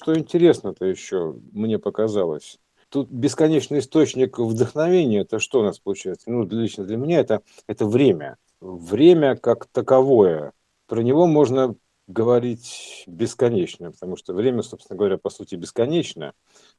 что 0.00 0.18
интересно-то 0.18 0.86
еще, 0.86 1.36
мне 1.52 1.78
показалось. 1.78 2.58
Тут 2.88 3.10
бесконечный 3.10 3.80
источник 3.80 4.38
вдохновения, 4.38 5.20
это 5.20 5.38
что 5.38 5.60
у 5.60 5.62
нас 5.62 5.78
получается? 5.78 6.30
Ну, 6.30 6.46
лично 6.48 6.84
для 6.84 6.96
меня 6.96 7.20
это, 7.20 7.42
это 7.66 7.84
время. 7.86 8.38
Время 8.60 9.36
как 9.36 9.66
таковое. 9.66 10.52
Про 10.86 11.02
него 11.02 11.26
можно 11.26 11.76
говорить 12.08 13.04
бесконечно, 13.06 13.92
потому 13.92 14.16
что 14.16 14.32
время, 14.32 14.62
собственно 14.62 14.96
говоря, 14.96 15.18
по 15.18 15.28
сути 15.28 15.54
бесконечно. 15.54 16.32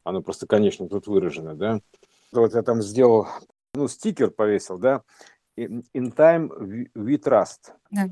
Оно 0.04 0.22
просто 0.22 0.48
конечно 0.48 0.90
тут 0.90 1.06
выражено, 1.06 1.56
да. 1.56 1.80
Вот 2.32 2.56
я 2.56 2.64
там 2.64 2.82
сделал, 2.82 3.28
ну, 3.76 3.88
стикер 3.88 4.32
повесил, 4.32 4.80
да, 4.80 5.04
in 5.56 5.84
time 5.94 6.50
we 6.96 7.18
trust. 7.18 7.72
Да. 7.92 8.10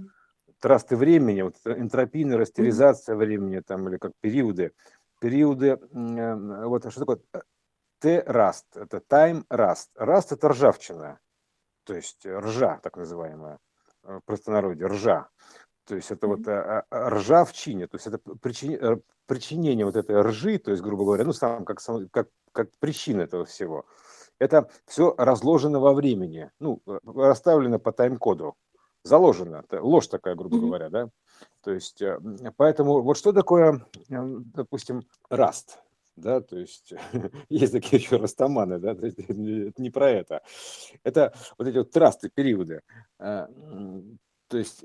Трасты 0.59 0.97
времени, 0.97 1.41
вот 1.41 1.55
энтропийная 1.63 2.37
растеризация 2.37 3.15
mm-hmm. 3.15 3.19
времени, 3.19 3.61
там, 3.65 3.87
или 3.87 3.97
как 3.97 4.11
периоды. 4.19 4.73
Периоды, 5.19 5.77
вот 5.91 6.91
что 6.91 6.99
такое 6.99 7.19
Т-раст, 7.99 8.65
это 8.75 9.03
rust. 9.49 9.89
Раст– 9.95 10.31
это 10.33 10.49
ржавчина, 10.49 11.19
то 11.83 11.93
есть 11.93 12.25
ржа, 12.25 12.79
так 12.81 12.95
называемая, 12.95 13.59
в 14.03 14.21
простонародье, 14.25 14.87
ржа. 14.87 15.27
То 15.85 15.95
есть 15.95 16.11
это 16.11 16.27
вот 16.27 16.41
ржавчине, 16.93 17.87
то 17.87 17.95
есть 17.95 18.07
это 18.07 18.19
причинение, 18.41 19.01
причинение 19.25 19.85
вот 19.85 19.95
этой 19.95 20.21
ржи, 20.21 20.57
то 20.59 20.71
есть, 20.71 20.83
грубо 20.83 21.03
говоря, 21.03 21.25
ну, 21.25 21.33
сам 21.33 21.65
как, 21.65 21.79
как, 22.11 22.29
как 22.51 22.69
причина 22.79 23.21
этого 23.21 23.43
всего. 23.45 23.85
Это 24.37 24.69
все 24.85 25.13
разложено 25.17 25.79
во 25.79 25.93
времени, 25.93 26.49
ну, 26.59 26.81
расставлено 26.85 27.79
по 27.79 27.91
тайм-коду, 27.91 28.55
заложено, 29.03 29.65
ложь 29.71 30.07
такая, 30.07 30.35
грубо 30.35 30.59
говоря, 30.59 30.89
да. 30.89 31.09
То 31.61 31.71
есть, 31.71 32.01
э, 32.01 32.19
поэтому 32.57 33.01
вот 33.01 33.17
что 33.17 33.33
такое, 33.33 33.85
э, 34.09 34.25
допустим, 34.55 35.03
раст, 35.29 35.79
да, 36.15 36.41
то 36.41 36.57
есть 36.57 36.93
есть 37.49 37.73
такие 37.73 38.01
еще 38.01 38.17
растаманы, 38.17 38.79
да, 38.79 38.95
то 38.95 39.05
есть, 39.05 39.19
это 39.19 39.81
не 39.81 39.89
про 39.89 40.09
это. 40.09 40.41
Это 41.03 41.33
вот 41.57 41.67
эти 41.67 41.77
вот 41.77 41.91
трасты, 41.91 42.29
периоды. 42.29 42.81
Э, 43.19 43.47
то 44.47 44.57
есть 44.57 44.83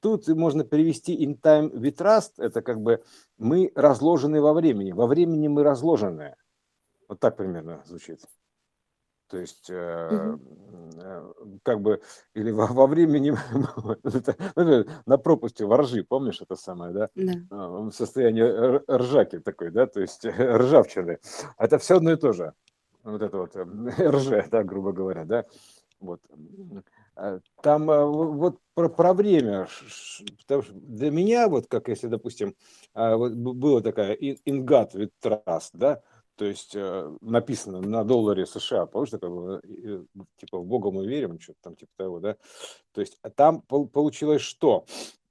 тут 0.00 0.28
можно 0.28 0.62
перевести 0.62 1.26
in 1.26 1.40
time 1.40 1.72
we 1.72 1.90
trust, 1.90 2.34
это 2.38 2.62
как 2.62 2.80
бы 2.80 3.02
мы 3.38 3.72
разложены 3.74 4.40
во 4.40 4.52
времени, 4.52 4.92
во 4.92 5.08
времени 5.08 5.48
мы 5.48 5.64
разложены. 5.64 6.36
Вот 7.08 7.18
так 7.18 7.36
примерно 7.36 7.82
звучит. 7.86 8.20
То 9.30 9.38
есть, 9.38 9.70
э, 9.70 10.36
э, 10.96 11.32
как 11.62 11.80
бы, 11.80 12.02
или 12.34 12.50
во, 12.50 12.66
во 12.66 12.88
времени, 12.88 13.32
на 15.06 15.18
пропасти 15.18 15.62
воржи, 15.62 16.02
помнишь 16.02 16.40
это 16.40 16.56
самое, 16.56 16.92
да? 16.92 17.10
Да. 17.14 17.32
А, 17.50 17.90
состояние 17.92 18.82
ржаки 18.90 19.38
такой, 19.38 19.70
да, 19.70 19.86
то 19.86 20.00
есть 20.00 20.24
ржавчины. 20.26 21.20
Это 21.58 21.78
все 21.78 21.98
одно 21.98 22.10
и 22.10 22.16
то 22.16 22.32
же. 22.32 22.54
Вот 23.04 23.22
это 23.22 23.38
вот 23.38 23.54
рже, 23.98 24.48
да, 24.50 24.64
грубо 24.64 24.92
говоря, 24.92 25.24
да. 25.24 25.44
Вот. 26.00 26.20
Там 27.62 27.86
вот 27.86 28.58
про, 28.74 28.88
про 28.88 29.12
время, 29.12 29.68
потому 30.38 30.62
что 30.62 30.72
для 30.72 31.10
меня, 31.10 31.48
вот 31.48 31.66
как 31.68 31.88
если, 31.88 32.06
допустим, 32.06 32.56
вот 32.94 33.32
была 33.34 33.82
такая 33.82 34.16
with 34.16 35.10
trust, 35.22 35.70
да, 35.74 36.00
то 36.40 36.46
есть 36.46 36.74
э, 36.74 37.16
написано 37.20 37.82
на 37.82 38.02
долларе 38.02 38.46
США, 38.46 38.86
помнишь, 38.86 39.10
такое 39.10 39.28
было, 39.28 39.62
типа 40.38 40.58
в 40.58 40.64
Бога 40.64 40.90
мы 40.90 41.06
верим, 41.06 41.38
что-то 41.38 41.58
там 41.60 41.76
типа 41.76 41.92
того, 41.98 42.18
да, 42.18 42.36
то 42.92 43.02
есть 43.02 43.18
там 43.36 43.60
получилось 43.60 44.40
что? 44.40 44.86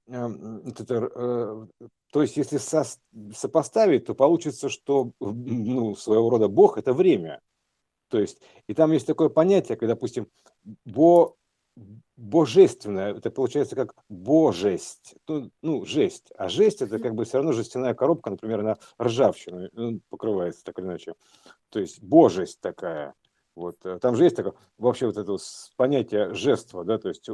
Эм, 0.06 0.62
э, 0.68 1.66
то 2.12 2.22
есть 2.22 2.36
если 2.36 2.58
со, 2.58 2.84
сопоставить, 3.34 4.04
то 4.04 4.14
получится, 4.14 4.68
что 4.68 5.10
ну, 5.18 5.96
своего 5.96 6.30
рода 6.30 6.46
Бог– 6.46 6.78
это 6.78 6.92
время. 6.92 7.40
То 8.06 8.20
есть, 8.20 8.40
и 8.68 8.74
там 8.74 8.92
есть 8.92 9.08
такое 9.08 9.30
понятие, 9.30 9.76
как, 9.76 9.88
допустим, 9.88 10.28
бо, 10.84 11.34
божественное, 12.20 13.14
это 13.14 13.30
получается 13.30 13.74
как 13.74 13.94
божесть, 14.10 15.14
ну, 15.26 15.50
ну, 15.62 15.86
жесть, 15.86 16.30
а 16.36 16.50
жесть 16.50 16.82
это 16.82 16.98
как 16.98 17.14
бы 17.14 17.24
все 17.24 17.38
равно 17.38 17.52
жестяная 17.52 17.94
коробка, 17.94 18.30
например, 18.30 18.62
на 18.62 18.76
ржавчину 19.00 19.70
ну, 19.72 20.00
покрывается 20.10 20.62
так 20.62 20.78
или 20.78 20.86
иначе, 20.86 21.14
то 21.70 21.80
есть 21.80 22.02
божесть 22.02 22.60
такая, 22.60 23.14
вот, 23.56 23.76
э, 23.84 23.98
там 24.00 24.16
же 24.16 24.24
есть 24.24 24.36
такое, 24.36 24.52
вообще 24.76 25.06
вот 25.06 25.16
это 25.16 25.34
понятие 25.76 26.34
жества, 26.34 26.84
да, 26.84 26.98
то 26.98 27.08
есть 27.08 27.26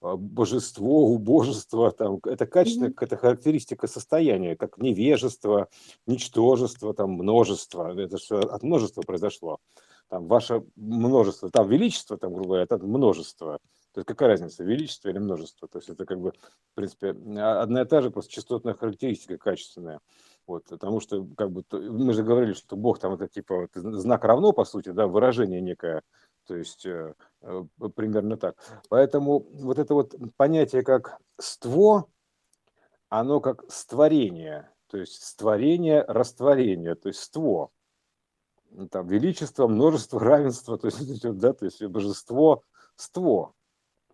а, 0.00 0.16
божество, 0.16 1.04
убожество, 1.08 1.90
там, 1.90 2.18
это 2.24 2.46
качество, 2.46 2.86
mm-hmm. 2.86 2.98
это 2.98 3.16
характеристика 3.18 3.86
состояния, 3.88 4.56
как 4.56 4.78
невежество, 4.78 5.68
ничтожество, 6.06 6.94
там, 6.94 7.10
множество, 7.10 7.94
это 7.94 8.16
все 8.16 8.38
от 8.38 8.62
множества 8.62 9.02
произошло, 9.02 9.58
там, 10.08 10.28
ваше 10.28 10.64
множество, 10.76 11.50
там, 11.50 11.68
величество, 11.68 12.16
там, 12.16 12.32
грубо 12.32 12.48
говоря, 12.48 12.64
это 12.64 12.78
множество, 12.78 13.58
то 13.92 13.98
есть 13.98 14.06
какая 14.06 14.28
разница, 14.28 14.62
величество 14.62 15.08
или 15.08 15.18
множество? 15.18 15.66
То 15.66 15.78
есть 15.78 15.88
это 15.88 16.06
как 16.06 16.20
бы, 16.20 16.30
в 16.30 16.74
принципе, 16.74 17.14
а, 17.38 17.62
одна 17.62 17.82
и 17.82 17.84
та 17.84 18.00
же 18.00 18.10
просто 18.10 18.32
частотная 18.32 18.74
характеристика 18.74 19.36
качественная. 19.36 20.00
Вот, 20.46 20.64
потому 20.66 21.00
что, 21.00 21.26
как 21.36 21.50
бы, 21.50 21.64
мы 21.72 22.12
же 22.12 22.22
говорили, 22.22 22.52
что 22.52 22.76
Бог 22.76 22.98
там 22.98 23.14
это 23.14 23.26
типа 23.26 23.68
знак 23.74 24.24
равно, 24.24 24.52
по 24.52 24.64
сути, 24.64 24.90
да, 24.90 25.06
выражение 25.06 25.60
некое, 25.60 26.02
то 26.46 26.56
есть 26.56 26.86
э, 26.86 27.14
э, 27.42 27.64
примерно 27.94 28.36
так. 28.36 28.56
Поэтому 28.88 29.40
вот 29.40 29.78
это 29.78 29.94
вот 29.94 30.14
понятие 30.36 30.82
как 30.82 31.18
ство, 31.38 32.08
оно 33.08 33.40
как 33.40 33.64
створение, 33.70 34.70
то 34.88 34.98
есть 34.98 35.22
створение, 35.22 36.04
растворение, 36.06 36.94
то 36.94 37.08
есть 37.08 37.20
ство. 37.20 37.70
Там 38.90 39.08
величество, 39.08 39.66
множество, 39.66 40.20
равенство, 40.20 40.78
то 40.78 40.86
есть, 40.86 41.22
да, 41.38 41.52
то 41.52 41.64
есть 41.64 41.84
божество, 41.84 42.62
ство 42.94 43.54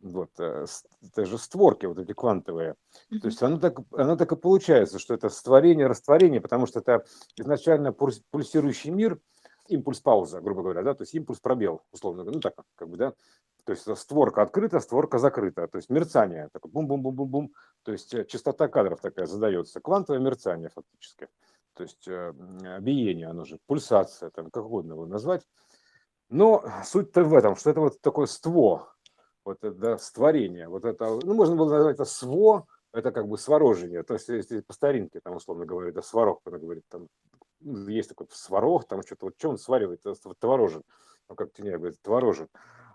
вот, 0.01 0.31
э, 0.39 0.67
это 1.03 1.25
же 1.25 1.39
створки 1.39 1.87
вот 1.87 1.99
эти 1.99 2.12
квантовые. 2.12 2.75
Mm-hmm. 3.11 3.19
То 3.21 3.27
есть 3.29 3.43
оно 3.43 3.59
так, 3.59 3.79
оно 3.93 4.17
так 4.17 4.33
и 4.33 4.37
получается, 4.37 4.99
что 4.99 5.15
это 5.15 5.29
створение, 5.29 5.87
растворение, 5.87 6.41
потому 6.41 6.67
что 6.67 6.81
это 6.81 7.05
изначально 7.37 7.93
пульсирующий 7.93 8.91
мир, 8.91 9.21
импульс-пауза, 9.69 10.41
грубо 10.41 10.62
говоря, 10.62 10.83
да, 10.83 10.95
то 10.95 11.03
есть 11.03 11.15
импульс-пробел, 11.15 11.83
условно 11.93 12.23
говоря, 12.23 12.37
ну 12.37 12.41
так, 12.41 12.55
как 12.77 12.89
бы, 12.89 12.97
да, 12.97 13.12
то 13.65 13.73
есть 13.73 13.97
створка 13.99 14.43
открыта, 14.43 14.79
створка 14.81 15.19
закрыта, 15.19 15.67
то 15.67 15.77
есть 15.77 15.91
мерцание, 15.91 16.49
такое 16.53 16.71
бум-бум-бум-бум-бум, 16.71 17.53
то 17.83 17.93
есть 17.93 18.15
э, 18.15 18.25
частота 18.25 18.69
кадров 18.69 19.01
такая 19.01 19.27
задается, 19.27 19.81
квантовое 19.81 20.21
мерцание 20.21 20.71
фактически, 20.71 21.29
то 21.75 21.83
есть 21.83 22.06
э, 22.06 22.33
биение, 22.81 23.29
оно 23.29 23.45
же, 23.45 23.59
пульсация, 23.67 24.31
там, 24.31 24.51
как 24.51 24.65
угодно 24.65 24.93
его 24.93 25.06
назвать. 25.06 25.43
Но 26.29 26.65
суть-то 26.85 27.23
в 27.25 27.35
этом, 27.35 27.55
что 27.56 27.71
это 27.71 27.81
вот 27.81 28.01
такое 28.01 28.27
ство, 28.27 28.89
вот 29.47 29.65
это 29.65 29.97
створение, 29.99 30.69
вот 30.69 30.84
это, 30.84 31.19
ну, 31.23 31.34
можно 31.34 31.57
было 31.57 31.71
назвать 31.71 31.95
это 31.95 32.05
сво, 32.05 32.67
это 32.93 33.12
как 33.12 33.29
бы 33.29 33.39
сворожение, 33.39 34.03
то 34.03 34.15
есть 34.15 34.29
если 34.29 34.61
по 34.61 34.73
старинке, 34.73 35.21
там, 35.21 35.37
условно 35.37 35.65
говоря, 35.65 35.93
да, 35.93 36.03
сварог, 36.03 36.41
она 36.45 36.59
говорит, 36.59 36.84
там, 36.89 37.09
ну, 37.61 37.89
есть 37.89 38.09
такой 38.09 38.27
сварог, 38.31 38.87
там 38.87 39.03
что-то, 39.03 39.27
вот 39.27 39.35
что 39.39 39.51
он 39.51 39.59
сваривает, 39.59 40.05
это 40.05 40.35
творожен, 40.39 40.83
ну, 41.29 41.35
как 41.35 41.53
Тюняев 41.53 41.79
говорит, 41.79 42.03
творожен, 42.03 42.49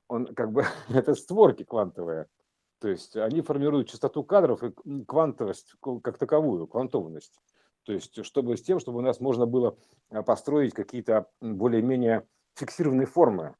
он 0.07 0.27
как 0.27 0.51
бы, 0.51 0.65
это 0.89 1.15
створки 1.15 1.63
квантовые, 1.63 2.27
то 2.79 2.89
есть 2.89 3.15
они 3.15 3.41
формируют 3.41 3.89
частоту 3.89 4.23
кадров 4.23 4.63
и 4.63 4.73
квантовость 5.05 5.75
как 6.03 6.17
таковую, 6.17 6.65
квантованность. 6.67 7.39
То 7.83 7.93
есть 7.93 8.25
чтобы 8.25 8.57
с 8.57 8.63
тем, 8.63 8.79
чтобы 8.79 8.97
у 8.99 9.01
нас 9.01 9.19
можно 9.19 9.45
было 9.45 9.77
а, 10.09 10.23
построить 10.23 10.73
какие-то 10.73 11.27
более-менее 11.41 12.27
фиксированные 12.55 13.05
формы. 13.05 13.55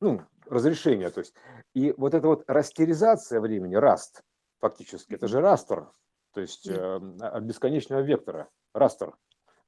Ну, 0.00 0.22
разрешения. 0.46 1.10
То 1.10 1.20
есть, 1.20 1.34
и 1.74 1.92
вот 1.96 2.14
эта 2.14 2.26
вот 2.26 2.44
растеризация 2.46 3.40
времени, 3.40 3.74
раст, 3.74 4.22
фактически, 4.60 5.14
это 5.14 5.28
же 5.28 5.40
растер, 5.40 5.90
то 6.32 6.40
есть 6.40 6.66
э, 6.66 7.00
от 7.20 7.42
бесконечного 7.44 8.00
вектора, 8.00 8.48
растер. 8.72 9.14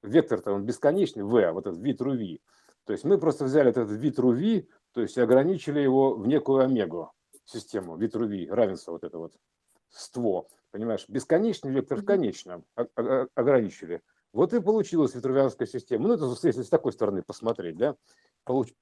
Вектор-то 0.02 0.52
он 0.52 0.64
бесконечный, 0.64 1.22
v, 1.22 1.46
а 1.46 1.52
вот 1.52 1.66
этот 1.66 1.80
вид 1.80 2.00
руви. 2.00 2.42
То 2.84 2.92
есть 2.92 3.04
мы 3.04 3.18
просто 3.18 3.44
взяли 3.44 3.70
этот 3.70 3.90
вид 3.90 4.18
руви, 4.18 4.68
то 4.92 5.00
есть 5.00 5.18
ограничили 5.18 5.80
его 5.80 6.14
в 6.14 6.26
некую 6.26 6.62
омегу 6.62 7.12
систему, 7.44 7.96
вид 7.96 8.14
руви, 8.14 8.48
равенство 8.48 8.92
вот 8.92 9.04
это 9.04 9.18
вот, 9.18 9.34
ство. 9.88 10.48
Понимаешь, 10.70 11.04
бесконечный 11.08 11.72
вектор 11.72 12.00
в 12.00 12.04
конечном 12.04 12.64
ограничили. 13.34 14.02
Вот 14.36 14.52
и 14.52 14.60
получилась 14.60 15.14
витрувианская 15.14 15.66
система. 15.66 16.08
Ну, 16.08 16.14
это 16.14 16.46
если 16.46 16.62
с 16.62 16.68
такой 16.68 16.92
стороны 16.92 17.22
посмотреть, 17.22 17.78
да 17.78 17.96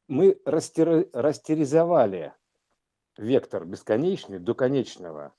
мы 0.09 0.41
растер... 0.45 1.09
растеризовали 1.13 2.35
вектор 3.17 3.65
бесконечный 3.65 4.41
до 4.41 4.57
конечного. 4.57 5.33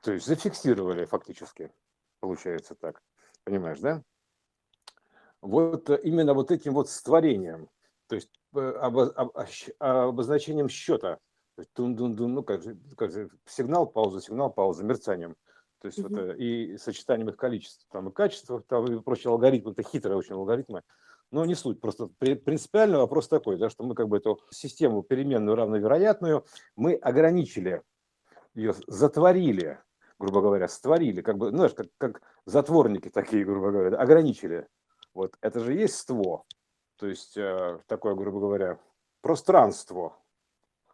То 0.00 0.12
есть 0.12 0.26
зафиксировали 0.26 1.04
фактически, 1.04 1.72
получается 2.18 2.74
так. 2.74 3.04
Понимаешь, 3.44 3.78
да? 3.78 4.02
Вот 5.40 5.90
именно 6.02 6.34
вот 6.34 6.50
этим 6.50 6.74
вот 6.74 6.90
створением, 6.90 7.70
то 8.08 8.16
есть 8.16 8.30
э, 8.56 8.58
обозначением 9.78 10.68
счета, 10.68 11.20
то 11.54 11.60
есть 11.60 11.72
тун 11.72 11.94
-дун 11.94 12.16
-дун, 12.16 12.28
ну 12.28 12.42
как 12.42 12.62
же, 12.62 12.76
как 12.96 13.12
же, 13.12 13.30
сигнал, 13.46 13.86
пауза, 13.86 14.20
сигнал, 14.20 14.52
пауза, 14.52 14.82
мерцанием. 14.82 15.36
То 15.84 15.88
есть 15.88 15.98
угу. 15.98 16.16
вот, 16.16 16.36
и 16.38 16.78
сочетанием 16.78 17.28
их 17.28 17.36
количества, 17.36 17.86
там, 17.92 18.08
и 18.08 18.10
качества, 18.10 18.62
там, 18.62 18.86
и 18.86 19.02
прочие 19.02 19.30
алгоритмы, 19.30 19.72
это 19.72 19.82
хитрые 19.82 20.16
очень 20.16 20.34
алгоритмы. 20.34 20.80
Но 21.30 21.44
не 21.44 21.54
суть, 21.54 21.78
просто 21.78 22.06
принципиальный 22.06 22.96
вопрос 22.96 23.28
такой, 23.28 23.58
да, 23.58 23.68
что 23.68 23.84
мы 23.84 23.94
как 23.94 24.08
бы 24.08 24.16
эту 24.16 24.40
систему 24.48 25.02
переменную 25.02 25.54
равновероятную, 25.54 26.46
мы 26.74 26.94
ограничили, 26.94 27.82
ее 28.54 28.72
затворили, 28.86 29.78
грубо 30.18 30.40
говоря, 30.40 30.68
створили, 30.68 31.20
как 31.20 31.36
бы, 31.36 31.50
знаешь, 31.50 31.74
как, 31.74 31.88
как 31.98 32.22
затворники 32.46 33.10
такие, 33.10 33.44
грубо 33.44 33.70
говоря, 33.70 33.98
ограничили. 33.98 34.66
Вот 35.12 35.36
это 35.42 35.60
же 35.60 35.74
есть 35.74 35.96
ство, 35.96 36.46
то 36.96 37.06
есть 37.06 37.36
э, 37.36 37.78
такое, 37.88 38.14
грубо 38.14 38.40
говоря, 38.40 38.78
пространство, 39.20 40.16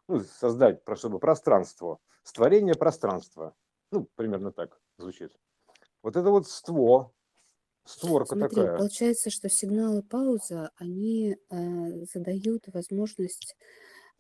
ну, 0.09 0.19
создать, 0.19 0.81
чтобы 0.97 1.21
пространство, 1.21 2.01
створение 2.25 2.75
пространства, 2.75 3.55
ну, 3.91 4.09
примерно 4.17 4.53
так 4.53 4.81
звучит. 4.99 5.33
Вот 6.03 6.17
это 6.17 6.31
вот 6.31 6.49
ство, 6.49 7.15
створка 7.85 8.37
Смотри, 8.37 8.47
такая. 8.53 8.79
получается, 8.79 9.31
что 9.31 9.49
сигналы 9.49 10.03
пауза, 10.03 10.71
они 10.77 11.37
э, 11.51 11.57
задают 12.13 12.67
возможность 12.69 13.57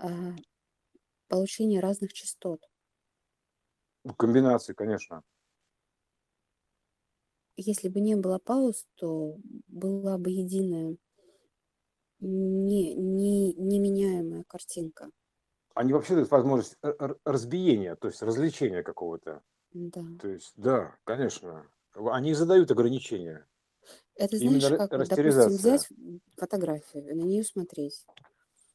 э, 0.00 0.08
получения 1.28 1.80
разных 1.80 2.12
частот. 2.12 2.60
Комбинации, 4.18 4.74
конечно. 4.74 5.22
Если 7.56 7.88
бы 7.88 8.00
не 8.00 8.16
было 8.16 8.38
пауз, 8.40 8.86
то 8.96 9.36
была 9.68 10.18
бы 10.18 10.32
единая, 10.32 10.96
не, 12.20 12.94
не, 12.94 13.52
неменяемая 13.52 14.44
картинка. 14.44 15.10
Они 15.74 15.92
вообще 15.92 16.14
дают 16.14 16.30
возможность 16.30 16.76
разбиения, 17.24 17.96
то 17.96 18.08
есть 18.08 18.22
развлечения 18.22 18.82
какого-то. 18.82 19.42
Да. 19.72 20.04
То 20.18 20.28
есть, 20.28 20.52
да, 20.56 20.98
конечно. 21.04 21.66
Они 21.94 22.34
задают 22.34 22.70
ограничения. 22.70 23.48
Это 24.14 24.38
знаешь, 24.38 24.70
Именно 24.70 24.70
как, 24.70 24.92
допустим, 25.08 25.56
растеризация. 25.56 25.56
взять 25.56 25.88
фотографию, 26.36 27.16
на 27.16 27.22
нее 27.22 27.42
смотреть, 27.42 28.06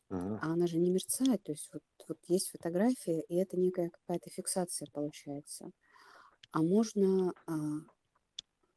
Мгм. 0.09 0.41
а 0.41 0.53
она 0.53 0.67
же 0.67 0.77
не 0.77 0.91
мерцает, 0.91 1.43
то 1.43 1.51
есть 1.51 1.69
вот, 1.73 1.83
вот 2.07 2.17
есть 2.27 2.49
фотография, 2.49 3.21
и 3.21 3.35
это 3.35 3.57
некая 3.57 3.89
какая-то 3.89 4.29
фиксация 4.29 4.87
получается. 4.91 5.71
А 6.51 6.61
можно 6.63 7.33
а, 7.47 7.53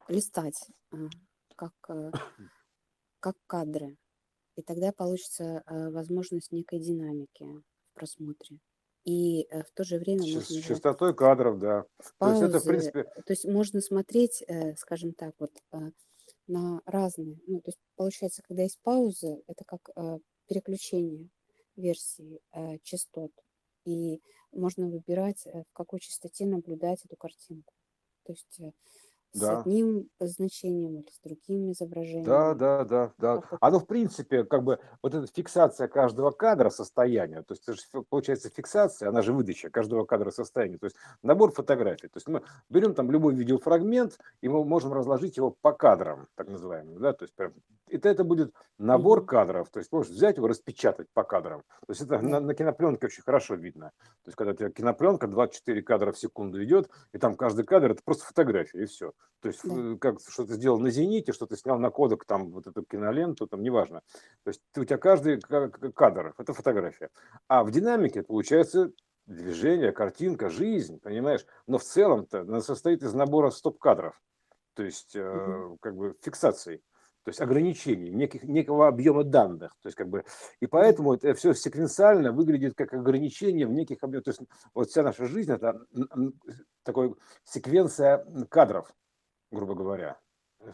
листать, 0.07 0.67
а, 0.91 0.97
как, 1.55 1.73
а, 1.89 2.13
как 3.21 3.37
кадры, 3.47 3.97
и 4.57 4.63
тогда 4.63 4.91
получится 4.93 5.63
а, 5.65 5.91
возможность 5.91 6.51
некой 6.51 6.79
динамики 6.79 7.45
в 7.45 7.95
просмотре. 7.95 8.59
И 9.09 9.47
э, 9.49 9.63
в 9.63 9.71
то 9.71 9.83
же 9.83 9.97
время 9.97 10.21
С 10.21 10.35
можно 10.35 10.61
частотой 10.61 11.15
кадров, 11.15 11.57
да. 11.57 11.85
в 11.97 12.13
То 12.19 12.29
есть 12.29 12.43
это, 12.43 12.59
в 12.59 12.63
принципе, 12.63 13.03
то 13.05 13.33
есть 13.33 13.45
можно 13.45 13.81
смотреть, 13.81 14.43
э, 14.47 14.75
скажем 14.75 15.13
так, 15.13 15.33
вот 15.39 15.51
э, 15.71 15.91
на 16.45 16.81
разные, 16.85 17.39
ну, 17.47 17.59
то 17.59 17.69
есть 17.69 17.79
получается, 17.95 18.43
когда 18.47 18.61
есть 18.61 18.79
пауза, 18.83 19.41
это 19.47 19.63
как 19.65 19.89
переключение 20.47 21.29
версии 21.75 22.39
частот, 22.83 23.31
и 23.85 24.21
можно 24.51 24.87
выбирать, 24.87 25.45
в 25.45 25.73
какой 25.73 25.99
частоте 25.99 26.45
наблюдать 26.45 27.03
эту 27.05 27.15
картинку. 27.15 27.73
То 28.25 28.33
есть 28.33 28.59
с 29.31 29.39
да. 29.39 29.59
одним 29.59 30.09
значением 30.19 30.99
или 30.99 31.09
с 31.09 31.19
другим 31.19 31.67
Да, 31.67 31.71
изображением. 31.71 32.25
да, 32.25 32.83
да, 32.83 33.11
да. 33.17 33.37
Как 33.37 33.51
вот, 33.51 33.57
Оно, 33.61 33.79
в 33.79 33.85
принципе, 33.85 34.43
как 34.43 34.63
бы 34.63 34.79
вот 35.03 35.13
эта 35.13 35.27
фиксация 35.27 35.87
каждого 35.87 36.31
кадра 36.31 36.69
состояния, 36.69 37.43
то 37.43 37.53
есть 37.53 37.63
это 37.63 37.73
же 37.73 38.03
получается 38.09 38.49
фиксация, 38.49 39.09
она 39.09 39.21
же 39.21 39.33
выдача 39.33 39.69
каждого 39.69 40.05
кадра 40.05 40.31
состояния, 40.31 40.77
то 40.77 40.85
есть 40.85 40.95
набор 41.21 41.51
фотографий. 41.51 42.07
То 42.07 42.17
есть 42.17 42.27
мы 42.27 42.43
берем 42.69 42.93
там 42.93 43.11
любой 43.11 43.35
видеофрагмент, 43.35 44.17
и 44.41 44.49
мы 44.49 44.63
можем 44.65 44.93
разложить 44.93 45.37
его 45.37 45.55
по 45.61 45.73
кадрам, 45.73 46.27
так 46.35 46.47
называемым, 46.49 46.99
да, 46.99 47.13
то 47.13 47.23
есть 47.23 47.35
прям, 47.35 47.53
это, 47.87 48.09
это 48.09 48.23
будет 48.23 48.53
набор 48.77 49.25
кадров, 49.25 49.69
то 49.69 49.79
есть 49.79 49.91
можешь 49.91 50.11
взять 50.11 50.37
его, 50.37 50.47
распечатать 50.47 51.07
по 51.13 51.23
кадрам. 51.23 51.63
То 51.85 51.91
есть 51.91 52.01
это 52.01 52.17
да, 52.17 52.21
на, 52.21 52.39
на 52.39 52.53
кинопленке 52.53 53.07
очень 53.07 53.23
хорошо 53.23 53.55
видно. 53.55 53.91
То 54.23 54.29
есть 54.29 54.37
когда 54.37 54.53
у 54.53 54.55
тебя 54.55 54.69
кинопленка 54.69 55.27
24 55.27 55.81
кадра 55.81 56.11
в 56.11 56.17
секунду 56.17 56.63
идет, 56.63 56.89
и 57.13 57.17
там 57.17 57.35
каждый 57.35 57.65
кадр 57.65 57.91
это 57.91 58.01
просто 58.03 58.25
фотография, 58.25 58.83
и 58.83 58.85
все. 58.85 59.11
То 59.41 59.47
есть 59.47 59.61
да. 59.63 59.93
э, 59.93 59.97
как 59.97 60.19
что-то 60.27 60.53
сделал 60.53 60.79
на 60.79 60.91
зените, 60.91 61.31
что-то 61.31 61.55
снял 61.55 61.79
на 61.79 61.89
кодек, 61.89 62.25
там 62.25 62.51
вот 62.51 62.67
эту 62.67 62.83
киноленту, 62.83 63.47
там 63.47 63.61
неважно. 63.61 64.01
То 64.43 64.49
есть 64.49 64.61
ты- 64.71 64.81
у 64.81 64.85
тебя 64.85 64.97
каждый 64.97 65.39
ка- 65.39 65.69
ка- 65.69 65.91
кадр, 65.91 66.33
это 66.37 66.53
фотография. 66.53 67.09
А 67.47 67.63
в 67.63 67.71
динамике 67.71 68.23
получается 68.23 68.91
движение, 69.25 69.91
картинка, 69.91 70.49
жизнь, 70.49 70.99
понимаешь? 70.99 71.45
Но 71.67 71.77
в 71.77 71.83
целом-то 71.83 72.41
она 72.41 72.61
состоит 72.61 73.03
из 73.03 73.13
набора 73.13 73.51
стоп-кадров, 73.51 74.19
то 74.73 74.83
есть 74.83 75.15
э, 75.15 75.75
как 75.79 75.95
бы 75.95 76.15
фиксаций, 76.21 76.83
то 77.23 77.29
есть 77.29 77.39
ограничений, 77.39 78.09
неких, 78.09 78.43
некого 78.43 78.87
объема 78.87 79.23
данных. 79.23 79.71
То 79.81 79.87
есть 79.87 79.95
как 79.95 80.09
бы, 80.09 80.25
и 80.59 80.67
поэтому 80.67 81.13
это 81.13 81.33
все 81.35 81.53
секвенциально 81.53 82.31
выглядит 82.31 82.75
как 82.75 82.93
ограничение 82.93 83.67
в 83.67 83.71
неких 83.71 84.03
объемах. 84.03 84.25
То 84.25 84.31
есть 84.31 84.41
вот 84.73 84.89
вся 84.89 85.03
наша 85.03 85.25
жизнь 85.27 85.51
это 85.51 85.79
такой 86.83 87.15
секвенция 87.43 88.25
кадров 88.49 88.91
грубо 89.51 89.75
говоря. 89.75 90.19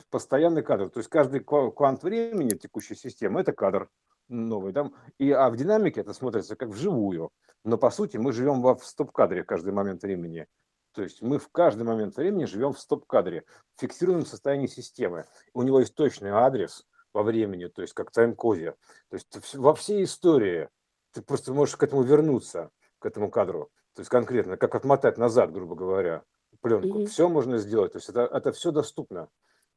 Постоянный 0.10 0.64
кадр. 0.64 0.90
То 0.90 1.00
есть 1.00 1.10
каждый 1.10 1.42
ква- 1.42 1.72
квант 1.72 2.04
времени 2.04 2.50
текущей 2.50 2.96
системы– 2.96 3.42
это 3.42 3.54
кадр 3.54 3.90
новый. 4.28 4.74
Да? 4.74 4.92
И, 5.20 5.32
а 5.32 5.50
в 5.50 5.56
динамике 5.56 6.02
это 6.02 6.14
смотрится 6.14 6.56
как 6.56 6.70
вживую. 6.70 7.32
Но 7.64 7.78
по 7.78 7.92
сути 7.92 8.18
мы 8.18 8.32
живем 8.34 8.62
во, 8.62 8.76
в 8.76 8.86
стоп-кадре 8.86 9.44
каждый 9.44 9.74
момент 9.74 10.02
времени. 10.02 10.48
То 10.94 11.04
есть 11.04 11.22
мы 11.22 11.38
в 11.40 11.50
каждый 11.50 11.84
момент 11.84 12.16
времени 12.16 12.46
живем 12.46 12.74
в 12.74 12.80
стоп-кадре, 12.80 13.44
в 13.76 13.82
фиксированном 13.82 14.26
состоянии 14.26 14.68
системы. 14.68 15.26
У 15.54 15.62
него 15.62 15.82
есть 15.82 15.94
точный 15.94 16.30
адрес 16.30 16.86
во 17.14 17.22
времени, 17.24 17.68
то 17.68 17.82
есть 17.82 17.94
как 17.94 18.12
тайм-коде. 18.12 18.76
То 19.10 19.16
есть 19.16 19.56
во 19.56 19.76
всей 19.76 20.04
истории 20.04 20.70
ты 21.12 21.22
просто 21.22 21.54
можешь 21.54 21.76
к 21.76 21.84
этому 21.84 22.04
вернуться, 22.04 22.72
к 23.00 23.06
этому 23.06 23.30
кадру. 23.30 23.70
То 23.94 24.02
есть 24.02 24.10
конкретно, 24.10 24.58
как 24.58 24.76
отмотать 24.76 25.18
назад, 25.18 25.52
грубо 25.52 25.76
говоря, 25.76 26.24
пленку. 26.66 26.98
Мгм. 26.98 27.06
Все 27.08 27.30
можно 27.30 27.58
сделать. 27.58 27.94
То 27.94 27.98
есть 27.98 28.10
это, 28.10 28.22
это 28.22 28.52
все 28.52 28.72
доступно, 28.72 29.30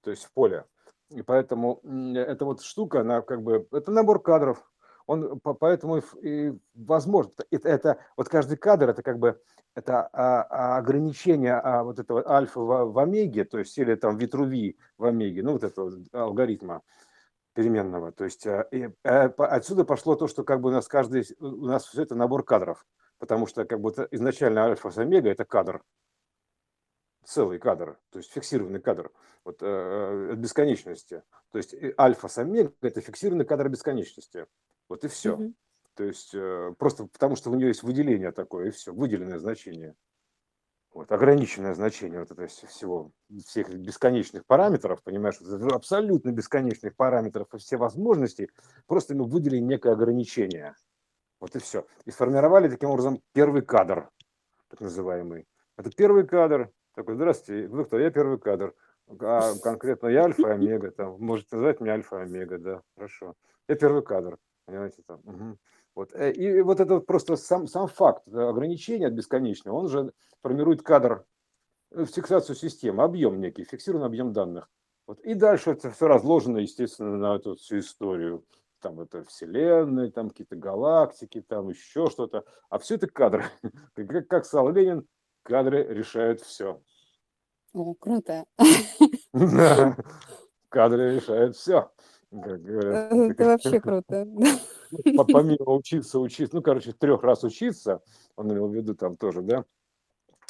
то 0.02 0.11
есть 0.11 0.25
в 0.25 0.32
поле. 0.32 0.64
И 1.11 1.23
поэтому 1.23 1.81
эта 2.14 2.44
вот 2.44 2.62
штука, 2.62 3.00
она 3.00 3.23
как 3.23 3.43
бы, 3.43 3.67
это 3.73 3.90
набор 3.90 4.23
кадров. 4.23 4.70
Он 5.06 5.40
по- 5.40 5.55
поэтому 5.55 6.02
и, 6.20 6.52
возможно. 6.75 7.32
Это, 7.50 7.69
это 7.69 7.99
вот 8.17 8.29
каждый 8.29 8.58
кадр, 8.58 8.90
это 8.90 9.02
как 9.02 9.19
бы 9.19 9.40
это 9.75 10.06
а, 10.12 10.43
а, 10.43 10.76
ограничение 10.79 11.55
а, 11.55 11.82
вот 11.82 11.99
этого 11.99 12.29
альфа 12.29 12.61
в, 12.61 12.93
в 12.93 12.99
омеге, 12.99 13.44
то 13.44 13.58
есть 13.58 13.79
или 13.79 13.94
там 13.94 14.19
витруви 14.19 14.79
в 14.99 15.05
омеге, 15.06 15.43
ну 15.43 15.52
вот 15.52 15.64
этого 15.64 15.93
алгоритма 16.12 16.82
переменного. 17.55 18.12
То 18.12 18.25
есть 18.25 18.47
а, 18.47 18.62
и, 18.71 18.88
по- 19.02 19.49
отсюда 19.49 19.85
пошло 19.85 20.14
то, 20.14 20.26
что 20.26 20.45
как 20.45 20.61
бы 20.61 20.68
у 20.68 20.73
нас 20.73 20.87
каждый, 20.88 21.25
у 21.40 21.66
нас 21.66 21.87
все 21.87 22.02
это 22.02 22.14
набор 22.14 22.45
кадров, 22.45 22.85
потому 23.18 23.47
что 23.47 23.64
как 23.64 23.80
бы 23.80 23.90
изначально 24.11 24.64
альфа 24.64 24.90
с 24.90 24.99
омега 24.99 25.30
это 25.30 25.47
кадр, 25.47 25.83
целый 27.25 27.59
кадр, 27.59 27.99
то 28.11 28.19
есть 28.19 28.33
фиксированный 28.33 28.81
кадр 28.81 29.11
вот, 29.45 29.59
э, 29.61 30.35
бесконечности. 30.37 31.23
То 31.51 31.59
есть 31.59 31.75
альфа 31.99 32.29
с 32.29 32.39
омега– 32.39 32.73
это 32.81 33.01
фиксированный 33.01 33.45
кадр 33.45 33.69
бесконечности. 33.69 34.47
Вот 34.89 35.05
и 35.05 35.09
все. 35.09 35.37
Мгм. 35.37 35.55
То 35.95 36.05
есть 36.05 36.35
э, 36.35 36.75
просто 36.79 37.07
потому, 37.07 37.37
что 37.37 37.51
у 37.51 37.55
нее 37.55 37.69
есть 37.69 37.83
выделение 37.83 38.33
такое, 38.33 38.69
и 38.69 38.71
все, 38.71 38.93
выделенное 38.93 39.39
значение. 39.39 39.95
Вот, 40.93 41.13
ограниченное 41.13 41.75
значение 41.75 42.21
вот 42.21 42.31
это 42.31 42.45
вс- 42.45 42.67
всего, 42.67 43.13
всех 43.47 43.69
бесконечных 43.69 44.47
параметров, 44.47 45.03
понимаешь, 45.03 45.41
абсолютно 45.73 46.31
бесконечных 46.31 46.97
параметров 46.97 47.49
и 47.53 47.59
все 47.59 47.77
возможности, 47.77 48.49
просто 48.87 49.15
мы 49.15 49.25
выделили 49.25 49.61
некое 49.61 49.93
ограничение. 49.93 50.75
Вот 51.41 51.55
и 51.57 51.59
все. 51.59 51.87
И 52.05 52.11
сформировали 52.11 52.69
таким 52.69 52.91
образом 52.91 53.23
первый 53.33 53.63
кадр, 53.63 54.09
так 54.69 54.81
называемый. 54.81 55.47
Это 55.77 55.91
первый 55.91 56.27
кадр. 56.27 56.71
Такой, 56.99 57.14
здравствуйте, 57.14 57.69
вы 57.69 57.85
кто? 57.85 57.97
Я 57.97 58.11
первый 58.11 58.40
кадр. 58.40 58.75
А 59.21 59.55
конкретно 59.62 60.09
я 60.09 60.25
альфа 60.25 60.49
и 60.49 60.50
омега. 60.50 60.90
Там, 60.90 61.17
можете 61.21 61.55
назвать 61.55 61.81
меня 61.81 61.93
альфа 61.93 62.19
и 62.19 62.23
омега, 62.23 62.59
да, 62.59 62.83
хорошо. 62.97 63.37
Я 63.69 63.76
первый 63.76 64.02
кадр, 64.02 64.37
понимаете, 64.67 65.05
там. 65.07 65.21
мгм. 65.23 65.59
Вот. 65.95 66.12
э, 66.12 66.33
И 66.33 66.61
вот 66.61 66.81
это 66.81 66.99
просто 66.99 67.37
сам, 67.37 67.69
сам 67.69 67.87
факт 67.87 68.26
э, 68.26 68.37
ограничения 68.37 69.07
от 69.07 69.12
бесконечного, 69.12 69.76
он 69.76 69.88
же 69.88 70.12
формирует 70.43 70.83
кадр, 70.83 71.25
э, 71.93 72.05
фиксацию 72.05 72.57
системы, 72.57 73.05
объем 73.05 73.38
некий, 73.38 73.62
фиксированный 73.62 74.07
объем 74.07 74.33
данных. 74.33 74.69
Вот. 75.07 75.21
И 75.21 75.35
дальше 75.35 75.71
это 75.71 75.93
все 75.93 76.09
разложено, 76.09 76.59
естественно, 76.59 77.17
на 77.17 77.37
эту 77.37 77.55
всю 77.55 77.78
историю. 77.78 78.45
Там 78.81 78.99
это 78.99 79.23
вселенные, 79.23 80.11
там 80.11 80.31
какие-то 80.31 80.57
галактики, 80.57 81.43
там 81.43 81.69
еще 81.69 82.11
что-то. 82.11 82.45
А 82.71 82.81
все 82.81 82.97
это 82.97 83.07
кадры. 83.07 83.45
Как, 83.95 84.26
как 84.26 84.45
сказал 84.45 84.71
Ленин, 84.73 85.07
кадры 85.49 85.83
решают 85.88 86.40
все. 86.43 86.81
О, 87.73 87.95
круто. 87.95 88.45
Да, 89.33 89.97
кадры 90.69 91.17
решают 91.17 91.57
все. 91.57 91.90
Как 92.31 92.62
говорят. 92.62 93.12
Э, 93.12 93.31
Это 93.31 93.45
вообще 93.45 93.81
круто. 93.81 94.26
По- 95.17 95.25
Помимо 95.25 95.73
учиться, 95.75 96.19
учиться, 96.19 96.55
ну, 96.55 96.62
короче, 96.62 96.93
трех 96.93 97.23
раз 97.23 97.45
учиться, 97.45 98.00
он 98.37 98.52
имел 98.52 98.69
в 98.69 98.75
виду 98.75 98.95
там 98.95 99.17
тоже, 99.17 99.43
да, 99.43 99.64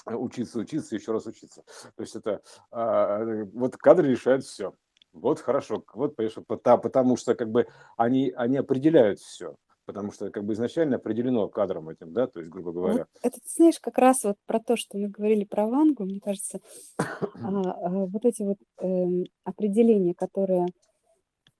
учиться, 0.06 0.58
учиться, 0.60 0.94
еще 0.94 1.12
раз 1.12 1.26
учиться. 1.26 1.62
То 1.96 2.02
есть 2.02 2.14
это 2.16 2.40
а, 2.70 3.24
вот 3.52 3.76
кадры 3.76 4.08
решают 4.10 4.44
все. 4.44 4.74
Вот 5.12 5.40
хорошо, 5.40 5.84
вот 5.94 6.16
потому, 6.46 6.78
потому 6.78 7.16
что 7.16 7.34
как 7.34 7.50
бы 7.50 7.66
они, 7.96 8.32
они 8.36 8.58
определяют 8.58 9.18
все 9.18 9.56
потому 9.88 10.12
что 10.12 10.30
как 10.30 10.44
бы 10.44 10.52
изначально 10.52 10.96
определено 10.96 11.48
кадром 11.48 11.88
этим, 11.88 12.12
да, 12.12 12.26
то 12.26 12.40
есть, 12.40 12.52
грубо 12.52 12.72
говоря. 12.72 12.98
Вот 12.98 13.08
это, 13.22 13.40
ты 13.40 13.48
знаешь, 13.48 13.80
как 13.80 13.96
раз 13.96 14.22
вот 14.22 14.36
про 14.44 14.60
то, 14.60 14.76
что 14.76 14.98
мы 14.98 15.08
говорили 15.08 15.44
про 15.44 15.66
Вангу, 15.66 16.04
мне 16.04 16.20
кажется, 16.20 16.60
а, 16.98 17.16
а, 17.42 17.88
вот 18.04 18.26
эти 18.26 18.42
вот 18.42 18.58
э, 18.82 19.24
определения, 19.44 20.12
которые 20.12 20.66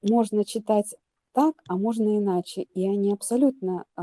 можно 0.03 0.45
читать 0.45 0.95
так, 1.33 1.55
а 1.69 1.79
можно 1.79 2.19
иначе, 2.19 2.67
и 2.75 2.87
они 2.87 3.15
абсолютно 3.15 3.87
э, 3.97 4.03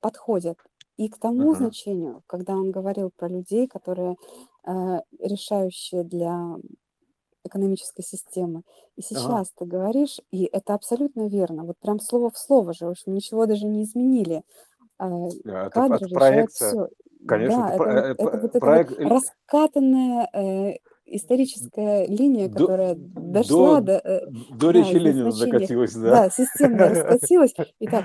подходят 0.00 0.56
и 0.96 1.10
к 1.10 1.18
тому 1.18 1.52
uh-huh. 1.52 1.56
значению, 1.56 2.22
когда 2.26 2.54
он 2.54 2.70
говорил 2.70 3.10
про 3.14 3.28
людей, 3.28 3.68
которые 3.68 4.16
э, 4.64 5.00
решающие 5.20 6.02
для 6.02 6.56
экономической 7.46 8.02
системы. 8.02 8.62
И 8.96 9.02
сейчас 9.02 9.24
ага. 9.26 9.44
ты 9.58 9.64
говоришь, 9.64 10.20
и 10.30 10.44
это 10.44 10.74
абсолютно 10.74 11.28
верно, 11.28 11.64
вот 11.64 11.76
прям 11.78 12.00
слово 12.00 12.30
в 12.30 12.38
слово 12.38 12.72
же, 12.72 12.86
в 12.86 12.90
общем, 12.90 13.14
ничего 13.14 13.46
даже 13.46 13.66
не 13.66 13.84
изменили. 13.84 14.42
А, 14.98 15.28
это 15.44 15.70
Кадры 15.70 16.06
решают 16.06 16.50
все. 16.52 16.88
Конечно, 17.26 17.58
да, 17.58 17.74
это, 17.74 17.84
это, 17.84 18.22
это, 18.22 18.46
это 18.46 18.60
проект... 18.60 18.98
вот 18.98 19.10
раскатанная 19.10 20.28
э, 20.32 20.76
историческая 21.06 22.06
линия, 22.06 22.48
которая 22.48 22.94
до, 22.94 23.20
дошла 23.20 23.80
до, 23.80 23.92
э, 23.92 24.26
до 24.50 24.70
речи 24.70 24.92
да, 24.92 24.98
Ленина 24.98 25.30
закатилась, 25.30 25.94
да. 25.94 26.10
Да, 26.10 26.30
системно 26.30 26.88
раскатилась. 26.88 27.54
И 27.78 27.86
так, 27.86 28.04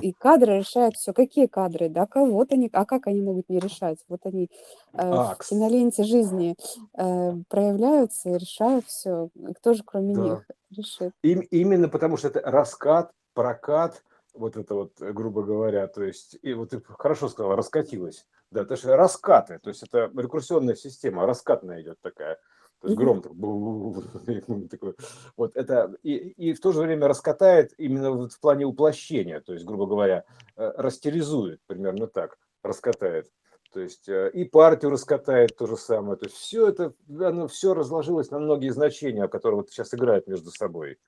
и 0.00 0.12
кадры 0.12 0.58
решают 0.58 0.96
все. 0.96 1.12
Какие 1.12 1.46
кадры? 1.46 1.88
Да, 1.88 2.06
кого-то 2.06 2.54
они, 2.54 2.70
а 2.72 2.84
как 2.84 3.06
они 3.06 3.20
могут 3.20 3.48
не 3.48 3.58
решать? 3.58 3.98
Вот 4.08 4.20
они 4.24 4.50
э, 4.94 5.10
в 5.10 5.36
киноленте 5.48 6.04
жизни 6.04 6.56
э, 6.96 7.32
проявляются 7.48 8.30
и 8.30 8.38
решают 8.38 8.86
все. 8.86 9.28
Кто 9.58 9.74
же 9.74 9.82
кроме 9.84 10.14
да. 10.14 10.22
них 10.22 10.46
решит? 10.70 11.12
Им, 11.22 11.40
именно 11.40 11.88
потому 11.88 12.16
что 12.16 12.28
это 12.28 12.40
раскат, 12.40 13.10
прокат, 13.34 14.02
вот 14.34 14.56
это 14.56 14.74
вот, 14.74 14.92
грубо 14.98 15.42
говоря, 15.42 15.86
то 15.86 16.02
есть, 16.02 16.38
и 16.42 16.54
вот 16.54 16.70
ты 16.70 16.82
хорошо 16.82 17.28
сказал, 17.28 17.54
раскатилась. 17.54 18.26
Да, 18.50 18.62
это 18.62 18.76
же 18.76 18.94
раскаты, 18.96 19.58
то 19.58 19.70
есть 19.70 19.82
это 19.82 20.10
рекурсионная 20.14 20.74
система, 20.74 21.26
раскатная 21.26 21.80
идет 21.80 21.98
такая. 22.02 22.38
То 22.80 22.88
есть 22.88 22.98
гром 22.98 23.22
такой. 24.68 24.94
Вот 25.36 25.56
это 25.56 25.94
и, 26.02 26.16
и 26.16 26.52
в 26.52 26.60
то 26.60 26.72
же 26.72 26.80
время 26.80 27.06
раскатает 27.06 27.72
именно 27.78 28.28
в 28.28 28.40
плане 28.40 28.66
уплощения, 28.66 29.40
то 29.40 29.52
есть, 29.52 29.64
грубо 29.64 29.86
говоря, 29.86 30.24
э, 30.56 30.72
растеризует, 30.76 31.60
примерно 31.66 32.08
так, 32.08 32.38
раскатает. 32.62 33.30
То 33.72 33.80
есть 33.80 34.08
э, 34.08 34.30
и 34.34 34.44
партию 34.44 34.90
раскатает 34.90 35.56
то 35.56 35.66
же 35.66 35.76
самое. 35.76 36.16
То 36.16 36.26
есть 36.26 36.36
все 36.36 36.68
это, 36.68 36.92
оно 37.08 37.46
все 37.46 37.72
разложилось 37.72 38.30
на 38.30 38.40
многие 38.40 38.70
значения, 38.70 39.28
которые 39.28 39.60
вот 39.60 39.70
сейчас 39.70 39.94
играют 39.94 40.26
между 40.26 40.50
собой. 40.50 40.98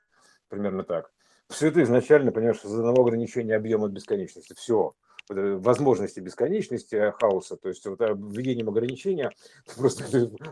Примерно 0.49 0.85
так. 0.85 1.11
Все 1.48 1.68
это 1.68 1.82
изначально, 1.82 2.32
понимаешь, 2.32 2.62
за 2.62 2.78
одного 2.78 3.02
ограничения 3.02 3.56
объема 3.56 3.88
бесконечности. 3.88 4.54
Все 4.56 4.94
возможности 5.28 6.20
бесконечности 6.20 6.96
э, 6.96 7.12
хаоса, 7.12 7.56
то 7.56 7.68
есть 7.68 7.86
вот 7.86 8.00
э, 8.00 8.14
введением 8.14 8.68
ограничения 8.68 9.30
ты 9.66 9.74
просто 9.76 10.04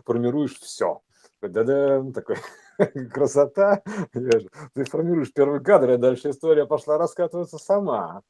формируешь 0.04 0.58
все. 0.58 1.02
Да-да, 1.42 2.02
такой 2.12 2.36
красота. 3.12 3.82
Ты 4.12 4.84
формируешь 4.84 5.32
первый 5.32 5.62
кадр, 5.62 5.90
и 5.90 5.96
дальше 5.96 6.30
история 6.30 6.66
пошла 6.66 6.98
раскатываться 6.98 7.58
сама. 7.58 8.22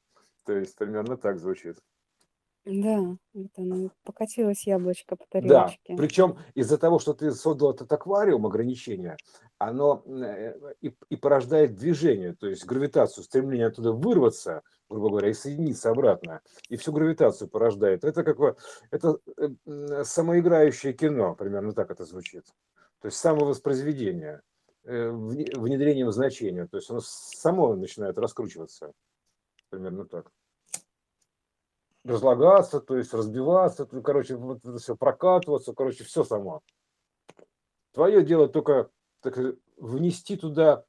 То 0.45 0.55
есть 0.55 0.75
примерно 0.77 1.17
так 1.17 1.39
звучит. 1.39 1.79
Да, 2.65 3.17
вот 3.35 3.51
оно 3.57 3.91
покатилось 4.05 4.67
яблочко 4.67 5.17
по 5.17 5.41
Да, 5.41 5.73
причем 5.97 6.39
из-за 6.55 6.79
того, 6.79 7.01
что 7.01 7.13
ты 7.13 7.33
создал 7.33 7.73
этот 7.73 7.93
аквариум 7.93 8.47
ограничения, 8.47 9.17
оно 9.59 10.05
э, 10.07 10.55
и, 10.81 10.95
и 11.09 11.17
порождает 11.17 11.75
движение, 11.75 12.35
то 12.35 12.47
есть 12.47 12.65
гравитацию, 12.65 13.25
стремление 13.25 13.67
оттуда 13.67 13.93
вырваться, 13.93 14.63
грубо 14.89 15.09
говоря, 15.09 15.31
и 15.31 15.35
соединиться 15.35 15.91
обратно, 15.91 16.41
и 16.69 16.77
всю 16.77 16.93
гравитацию 16.93 17.49
порождает. 17.49 18.05
Это 18.05 18.23
какое, 18.23 18.55
это 18.93 19.19
э, 19.37 20.05
самоиграющее 20.05 20.93
кино, 20.93 21.35
примерно 21.35 21.73
так 21.73 21.91
это 21.91 22.05
звучит. 22.05 22.45
То 23.01 23.07
есть 23.07 23.19
самовоспроизведение, 23.19 24.43
э, 24.85 25.11
внедрением 25.11 26.13
значения, 26.13 26.69
то 26.69 26.77
есть 26.77 26.89
оно 26.91 27.01
само 27.03 27.75
начинает 27.75 28.19
раскручиваться, 28.19 28.93
примерно 29.69 30.05
так 30.05 30.31
разлагаться, 32.05 32.81
то 32.81 32.97
есть 32.97 33.15
разбиваться, 33.15 33.87
то, 33.87 34.01
короче, 34.03 34.37
вот 34.37 34.59
это 34.65 34.79
все 34.79 34.97
прокатываться, 34.97 35.73
короче, 35.73 36.05
все 36.05 36.25
само. 36.25 36.63
Твое 37.93 38.25
дело 38.25 38.49
только 38.49 38.91
так, 39.21 39.39
внести 39.77 40.37
туда 40.37 40.85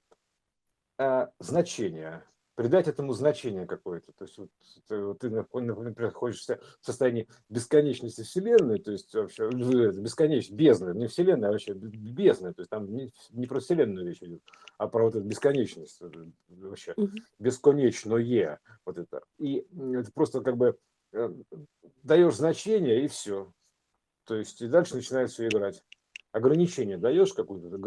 э, 0.98 1.28
значение, 1.40 2.24
придать 2.56 2.88
этому 2.88 3.14
значение 3.14 3.68
какое-то. 3.68 4.12
То 4.14 4.26
есть 4.26 4.38
вот, 4.38 4.50
ты, 4.88 5.14
ты, 5.16 5.30
например, 5.30 5.94
находишься 5.98 6.60
в 6.82 6.86
состоянии 6.86 7.28
бесконечности 7.50 8.22
Вселенной, 8.22 8.80
то 8.80 8.92
есть 8.92 9.14
вообще 9.14 9.50
бесконечность, 9.50 10.58
бездны, 10.58 10.98
не 10.98 11.08
Вселенная, 11.08 11.50
а 11.50 11.52
вообще 11.52 11.74
бездны, 11.74 12.54
то 12.54 12.62
есть 12.62 12.72
там 12.72 12.92
не, 12.92 13.12
не 13.32 13.46
про 13.46 13.60
Вселенную 13.60 14.08
речь 14.08 14.24
идет, 14.24 14.42
а 14.78 14.88
про 14.88 15.04
вот 15.04 15.16
эту 15.16 15.26
бесконечность, 15.26 16.02
вообще 16.48 16.94
угу. 16.96 17.12
бесконечное, 17.38 18.60
вот 18.86 18.98
это. 18.98 19.22
И 19.38 19.68
это 19.94 20.12
просто 20.12 20.42
как 20.42 20.58
бы 20.58 20.78
Э, 20.93 20.93
даешь 22.04 22.36
значение 22.36 23.04
и 23.04 23.08
все. 23.08 23.52
То 24.26 24.36
есть 24.36 24.62
и 24.62 24.68
дальше 24.68 24.96
начинает 24.96 25.30
все 25.30 25.48
играть. 25.48 25.84
Ограничение 26.32 26.98
даешь 26.98 27.34
какую-то, 27.34 27.78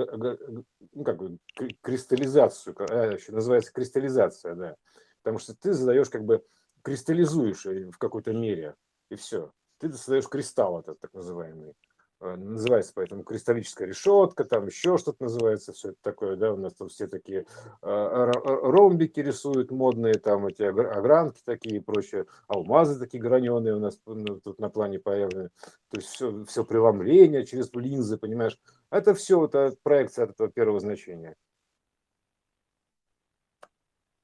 ну, 0.93 1.05
как 1.05 1.17
бы 1.17 1.39
кристаллизацию, 1.83 2.77
а, 2.79 3.13
еще 3.13 3.33
называется 3.33 3.73
кристаллизация, 3.73 4.55
да. 4.55 4.77
Потому 5.23 5.39
что 5.39 5.55
ты 5.57 5.73
задаешь 5.73 6.11
как 6.11 6.25
бы 6.25 6.45
кристаллизуешь 6.83 7.65
в 7.65 7.99
какой-то 7.99 8.33
мере, 8.33 8.77
и 9.11 9.17
все. 9.17 9.53
Ты 9.79 9.93
создаешь 9.93 10.29
кристалл 10.29 10.81
этот 10.81 11.01
так 11.01 11.13
называемый. 11.13 11.75
Э, 12.19 12.35
называется 12.37 12.93
поэтому 12.95 13.25
кристаллическая 13.25 13.87
решетка, 13.87 14.45
там 14.45 14.67
еще 14.67 14.97
что-то 14.97 15.25
называется, 15.25 15.75
все 15.75 15.91
это 15.91 15.99
такое, 16.01 16.37
да, 16.37 16.53
у 16.55 16.57
нас 16.57 16.73
там 16.73 16.89
все 16.89 17.09
такие 17.09 17.41
э, 17.41 17.45
ромбики 17.83 19.21
рисуют 19.21 19.71
модные, 19.71 20.15
там 20.15 20.47
эти 20.47 20.63
огранки 20.63 21.43
такие 21.45 21.77
и 21.77 21.81
прочее, 21.81 22.27
алмазы 22.47 22.99
такие 22.99 23.23
граненые 23.23 23.75
у 23.75 23.81
нас 23.81 24.01
ну, 24.07 24.41
тут 24.41 24.59
на 24.59 24.71
плане 24.71 24.99
появлены, 24.99 25.51
то 25.91 25.99
есть 25.99 26.09
все, 26.09 26.45
все 26.47 26.65
преломление 26.65 27.45
через 27.45 27.71
линзы, 27.75 28.17
понимаешь, 28.17 28.59
это 28.91 29.15
все 29.15 29.45
это 29.45 29.77
проекция 29.83 30.25
от 30.25 30.31
этого 30.31 30.51
первого 30.51 30.81
значения. 30.81 31.37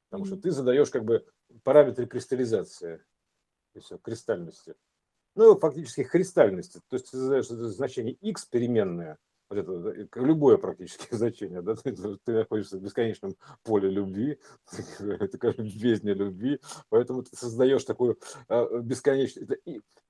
Потому 0.09 0.25
что 0.25 0.37
ты 0.37 0.51
задаешь 0.51 0.91
как 0.91 1.05
бы 1.05 1.27
параметры 1.63 2.07
кристаллизации, 2.07 3.05
и 3.75 3.81
все, 3.81 3.99
кристальности 3.99 4.77
ну, 5.35 5.57
фактически 5.59 6.05
кристальности. 6.05 6.81
То 6.89 6.97
есть 6.97 7.11
ты 7.11 7.17
задаешь 7.17 7.47
значение 7.47 8.15
x 8.15 8.45
переменное, 8.47 9.19
вот 9.53 9.59
это, 9.59 10.09
любое 10.19 10.57
практически 10.57 11.07
значение, 11.15 11.63
да, 11.63 11.75
ты, 11.75 11.93
ты 11.93 12.33
находишься 12.33 12.79
в 12.79 12.83
бесконечном 12.83 13.37
поле 13.63 13.91
любви, 13.91 14.39
такой 15.33 15.55
бездне 15.59 16.15
любви, 16.15 16.61
поэтому 16.89 17.23
ты 17.23 17.37
создаешь 17.37 17.85
такую 17.85 18.19
а, 18.49 18.81
бесконечность, 18.81 19.51
это, 19.51 19.57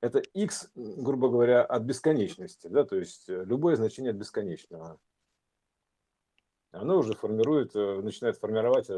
это 0.00 0.18
x, 0.34 0.70
грубо 0.74 1.28
говоря, 1.28 1.64
от 1.64 1.82
бесконечности, 1.82 2.68
да, 2.68 2.84
то 2.84 2.96
есть 2.96 3.28
э, 3.28 3.44
любое 3.44 3.76
значение 3.76 4.10
от 4.10 4.16
бесконечного 4.16 4.98
оно 6.72 6.98
уже 6.98 7.14
формирует, 7.14 7.76
э, 7.76 8.00
начинает 8.00 8.38
формировать 8.38 8.88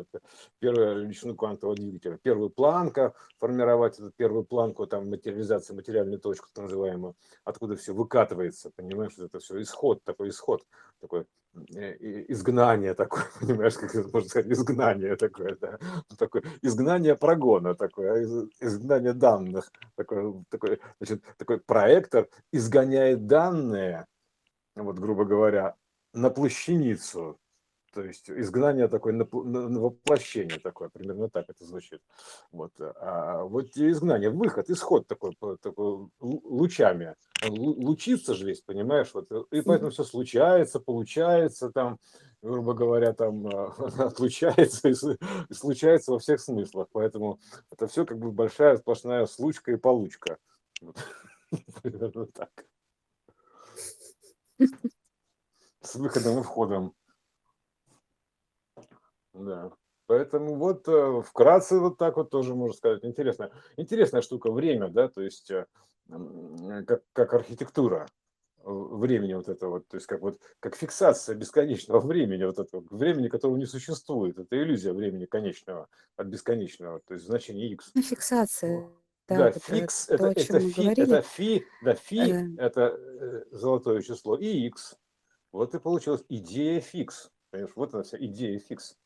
первую 0.61 1.03
величину 1.05 1.35
квантового 1.35 1.77
двигателя. 1.77 2.19
Первую 2.23 2.51
планка, 2.51 3.15
формировать 3.39 3.99
эту 3.99 4.13
первую 4.13 4.45
планку, 4.45 4.87
там, 4.87 5.11
материализация, 5.11 5.75
материальную 5.75 6.21
точку, 6.21 6.49
так 6.53 6.65
называемую, 6.65 7.17
откуда 7.45 7.77
все 7.77 7.93
выкатывается, 7.93 8.71
понимаешь, 8.75 9.13
это 9.19 9.41
все 9.41 9.61
исход, 9.61 10.03
такой 10.05 10.29
исход, 10.29 10.65
такой 11.01 11.27
э, 11.75 12.25
изгнание 12.29 12.95
такое, 12.95 13.25
понимаешь, 13.41 13.75
как 13.75 13.95
это 13.95 14.09
можно 14.09 14.29
сказать, 14.29 14.51
изгнание 14.53 15.17
такое, 15.17 15.57
да, 15.61 15.79
такое 16.17 16.45
изгнание 16.63 17.17
прогона 17.17 17.75
такое, 17.75 18.49
изгнание 18.61 19.13
данных, 19.13 19.73
такой, 19.97 20.45
такой, 20.49 20.81
значит, 21.01 21.25
такой 21.37 21.59
проектор 21.61 22.29
изгоняет 22.53 23.27
данные, 23.27 24.07
вот, 24.77 24.99
грубо 24.99 25.25
говоря, 25.25 25.75
на 26.13 26.31
плащаницу, 26.31 27.39
то 27.95 28.03
есть 28.03 28.29
изгнание 28.29 28.89
такое, 28.89 29.13
на, 29.13 29.25
на 29.25 29.81
воплощение 29.81 30.59
такое, 30.59 30.89
примерно 30.89 31.31
так 31.31 31.49
это 31.49 31.65
звучит. 31.65 32.03
Вот, 32.51 32.73
а 32.81 33.45
вот 33.45 33.77
изгнание, 33.77 34.31
выход, 34.31 34.69
исход 34.69 35.07
такой, 35.07 35.37
такой 35.63 36.09
лучами. 36.21 37.15
Лучится 37.47 38.35
же 38.35 38.47
весь, 38.47 38.63
понимаешь? 38.63 39.11
Вот, 39.15 39.31
и 39.53 39.61
поэтому 39.61 39.91
все 39.91 40.03
случается, 40.03 40.81
получается, 40.81 41.71
там, 41.71 41.99
грубо 42.43 42.75
говоря, 42.75 43.13
там 43.13 43.47
отлучается 43.99 44.89
и, 44.89 44.93
и 44.93 45.55
случается 45.55 46.13
во 46.13 46.19
всех 46.19 46.41
смыслах. 46.41 46.89
Поэтому 46.91 47.39
это 47.71 47.87
все 47.87 48.05
как 48.05 48.19
бы 48.19 48.33
большая 48.33 48.77
сплошная 48.77 49.27
случка 49.27 49.71
и 49.73 49.77
получка. 49.77 50.39
Вот. 50.81 50.97
Примерно 51.83 52.27
так. 52.27 52.51
С 55.81 55.95
выходом 55.95 56.41
и 56.41 56.43
входом. 56.43 56.95
Да. 59.35 59.73
Поэтому 60.07 60.57
вот 60.57 60.87
э, 60.87 61.23
вкратце 61.23 61.79
вот 61.79 61.99
так 61.99 62.17
вот 62.17 62.31
тоже 62.31 62.55
можно 62.55 62.77
сказать. 62.77 63.05
Интересная, 63.05 63.51
интересная 63.77 64.23
штука 64.23 64.51
время, 64.51 64.89
да, 64.89 65.09
то 65.09 65.23
есть 65.23 65.51
э, 65.51 65.67
как, 66.87 67.03
как 67.13 67.35
архитектура 67.35 68.07
времени 68.65 69.35
вот 69.35 69.49
это 69.49 69.69
вот, 69.69 69.87
то 69.89 69.97
есть 69.97 70.07
как 70.07 70.21
вот 70.21 70.41
как 70.61 70.77
фиксация 70.77 71.35
бесконечного 71.35 72.01
времени, 72.07 72.45
вот 72.45 72.59
этого 72.59 72.85
времени, 72.91 73.29
которого 73.29 73.57
не 73.57 73.67
существует, 73.67 74.39
это 74.39 74.57
иллюзия 74.57 74.93
времени 74.93 75.25
конечного 75.25 75.89
от 76.17 76.27
бесконечного, 76.27 77.01
то 77.01 77.15
есть 77.15 77.27
значение 77.27 77.71
x. 77.71 77.91
Ну, 77.95 78.03
фиксация. 78.03 78.89
Да, 79.27 79.37
да 79.37 79.53
фикс 79.53 80.11
это, 80.11 80.19
то, 80.19 80.41
это, 80.41 80.61
фи, 80.61 80.89
это 80.89 81.23
фи, 81.23 81.67
да, 81.83 81.95
фи 81.95 82.19
э... 82.19 82.47
это 82.59 83.47
золотое 83.51 84.03
число 84.03 84.37
и 84.37 84.67
x. 84.67 84.97
Вот 85.51 85.75
и 85.75 85.79
получилась 85.79 86.25
идея 86.29 86.81
фикс. 86.81 87.31
Понимаешь, 87.51 87.73
вот 87.75 87.95
она 87.95 88.03
вся 88.03 88.19
идея 88.19 88.59
фикс. 88.59 88.99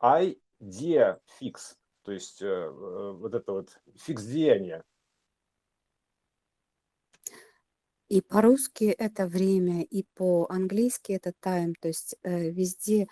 Idea 0.00 1.20
fix, 1.38 1.76
то 2.02 2.12
есть 2.12 2.42
э, 2.42 2.46
э, 2.46 3.12
вот 3.12 3.34
это 3.34 3.52
вот 3.52 3.80
фикс 3.96 4.24
деяния. 4.24 4.84
И 8.08 8.20
по-русски 8.20 8.84
это 8.84 9.26
время, 9.26 9.82
и 9.82 10.04
по-английски 10.14 11.12
это 11.12 11.32
time. 11.42 11.74
То 11.80 11.88
есть 11.88 12.16
э, 12.22 12.50
везде 12.50 13.08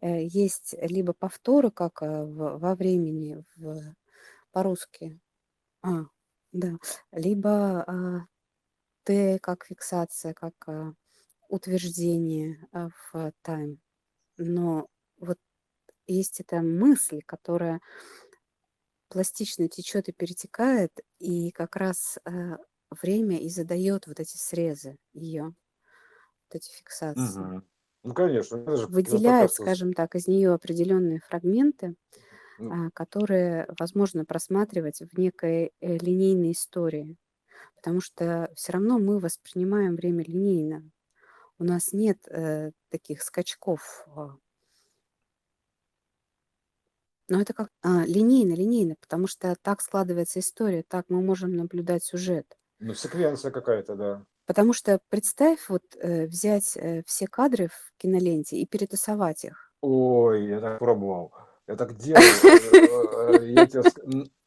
э, 0.00 0.24
есть 0.24 0.74
либо 0.80 1.12
повторы, 1.12 1.70
как 1.70 2.02
э, 2.02 2.24
в, 2.24 2.58
во 2.58 2.74
времени 2.74 3.44
в, 3.56 3.94
по-русски, 4.52 5.20
а, 5.82 6.06
да, 6.52 6.78
либо 7.12 8.26
э, 9.06 9.38
как 9.38 9.64
фиксация, 9.66 10.34
как 10.34 10.54
э, 10.68 10.92
утверждение 11.48 12.68
э, 12.72 12.88
в 13.12 13.32
time. 13.44 13.78
Но 14.38 14.88
вот 15.18 15.38
есть 16.08 16.40
эта 16.40 16.60
мысль, 16.60 17.20
которая 17.24 17.80
пластично 19.08 19.68
течет 19.68 20.08
и 20.08 20.12
перетекает, 20.12 20.92
и 21.18 21.50
как 21.50 21.76
раз 21.76 22.18
э, 22.24 22.56
время 22.90 23.38
и 23.38 23.48
задает 23.48 24.06
вот 24.06 24.20
эти 24.20 24.36
срезы 24.36 24.96
ее, 25.12 25.44
вот 25.44 26.54
эти 26.54 26.70
фиксации. 26.70 27.40
Угу. 27.40 27.62
Ну, 28.04 28.14
конечно. 28.14 28.58
Выделяет, 28.88 29.52
скажем 29.52 29.92
так, 29.92 30.14
из 30.14 30.28
нее 30.28 30.52
определенные 30.52 31.20
фрагменты, 31.20 31.94
ну. 32.58 32.90
которые 32.92 33.66
возможно 33.78 34.24
просматривать 34.24 35.00
в 35.00 35.18
некой 35.18 35.72
э, 35.80 35.98
линейной 35.98 36.52
истории. 36.52 37.16
Потому 37.76 38.00
что 38.00 38.50
все 38.54 38.72
равно 38.72 38.98
мы 38.98 39.18
воспринимаем 39.18 39.96
время 39.96 40.24
линейно. 40.24 40.90
У 41.58 41.64
нас 41.64 41.92
нет 41.92 42.18
э, 42.28 42.70
таких 42.88 43.22
скачков. 43.22 44.06
Но 47.28 47.40
это 47.40 47.52
как 47.52 47.68
а, 47.82 48.04
линейно, 48.06 48.54
линейно, 48.54 48.94
потому 49.00 49.26
что 49.26 49.54
так 49.60 49.82
складывается 49.82 50.40
история, 50.40 50.82
так 50.86 51.06
мы 51.08 51.20
можем 51.20 51.54
наблюдать 51.54 52.04
сюжет. 52.04 52.46
Ну, 52.78 52.94
секвенция 52.94 53.50
какая-то, 53.50 53.96
да. 53.96 54.24
Потому 54.46 54.72
что 54.72 54.98
представь, 55.10 55.68
вот 55.68 55.82
э, 56.00 56.26
взять 56.26 56.74
э, 56.76 57.02
все 57.06 57.26
кадры 57.26 57.68
в 57.68 57.92
киноленте 57.98 58.56
и 58.56 58.66
перетасовать 58.66 59.44
их. 59.44 59.72
Ой, 59.82 60.46
я 60.46 60.60
так 60.60 60.78
пробовал. 60.78 61.32
Я 61.66 61.76
так 61.76 61.96
делал. 61.98 62.22
Э, 62.22 63.66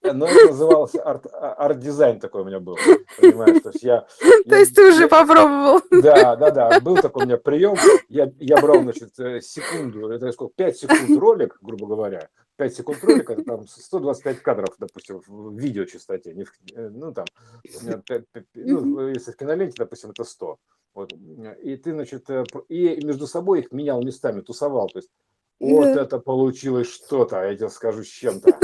э, 0.03 0.13
но 0.13 0.25
это 0.25 0.47
называлось 0.47 0.95
арт, 0.95 1.27
а, 1.31 1.53
арт-дизайн 1.53 2.19
такой 2.19 2.41
у 2.41 2.45
меня 2.45 2.59
был, 2.59 2.75
понимаешь, 3.19 3.61
то 3.61 3.69
есть 3.69 3.83
я... 3.83 4.07
То 4.49 4.55
есть 4.55 4.75
ты 4.75 4.89
уже 4.89 5.07
попробовал? 5.07 5.81
Да, 6.01 6.35
да, 6.35 6.49
да, 6.49 6.79
был 6.79 6.95
такой 6.97 7.23
у 7.23 7.25
меня 7.27 7.37
прием, 7.37 7.75
я, 8.09 8.31
я 8.39 8.57
брал, 8.59 8.81
значит, 8.81 9.19
э, 9.19 9.41
секунду, 9.41 10.09
это 10.09 10.31
сколько, 10.31 10.55
5 10.55 10.77
секунд 10.77 11.19
ролик, 11.19 11.59
грубо 11.61 11.85
говоря, 11.85 12.29
5 12.61 12.75
секунд 12.75 13.03
ролика, 13.03 13.35
там 13.43 13.67
125 13.67 14.43
кадров, 14.43 14.75
допустим, 14.77 15.19
в 15.25 15.57
видео 15.57 15.85
частоте, 15.85 16.31
не 16.35 16.43
в, 16.43 16.53
э, 16.75 16.89
ну 16.89 17.11
там, 17.11 17.25
5, 17.63 18.05
5, 18.05 18.45
ну, 18.53 19.07
если 19.07 19.31
в 19.31 19.35
киноленте, 19.35 19.73
допустим, 19.79 20.11
это 20.11 20.23
100. 20.23 20.57
Вот. 20.93 21.11
И 21.63 21.75
ты, 21.77 21.91
значит, 21.91 22.29
э, 22.29 22.43
и 22.69 23.03
между 23.03 23.25
собой 23.25 23.61
их 23.61 23.71
менял 23.71 24.03
местами, 24.03 24.41
тусовал, 24.41 24.89
то 24.89 24.99
есть 24.99 25.09
вот 25.59 25.87
это 25.87 26.19
получилось 26.19 26.87
что-то, 26.87 27.41
я 27.41 27.55
тебе 27.55 27.69
скажу, 27.69 28.03
с 28.03 28.07
чем-то. 28.07 28.59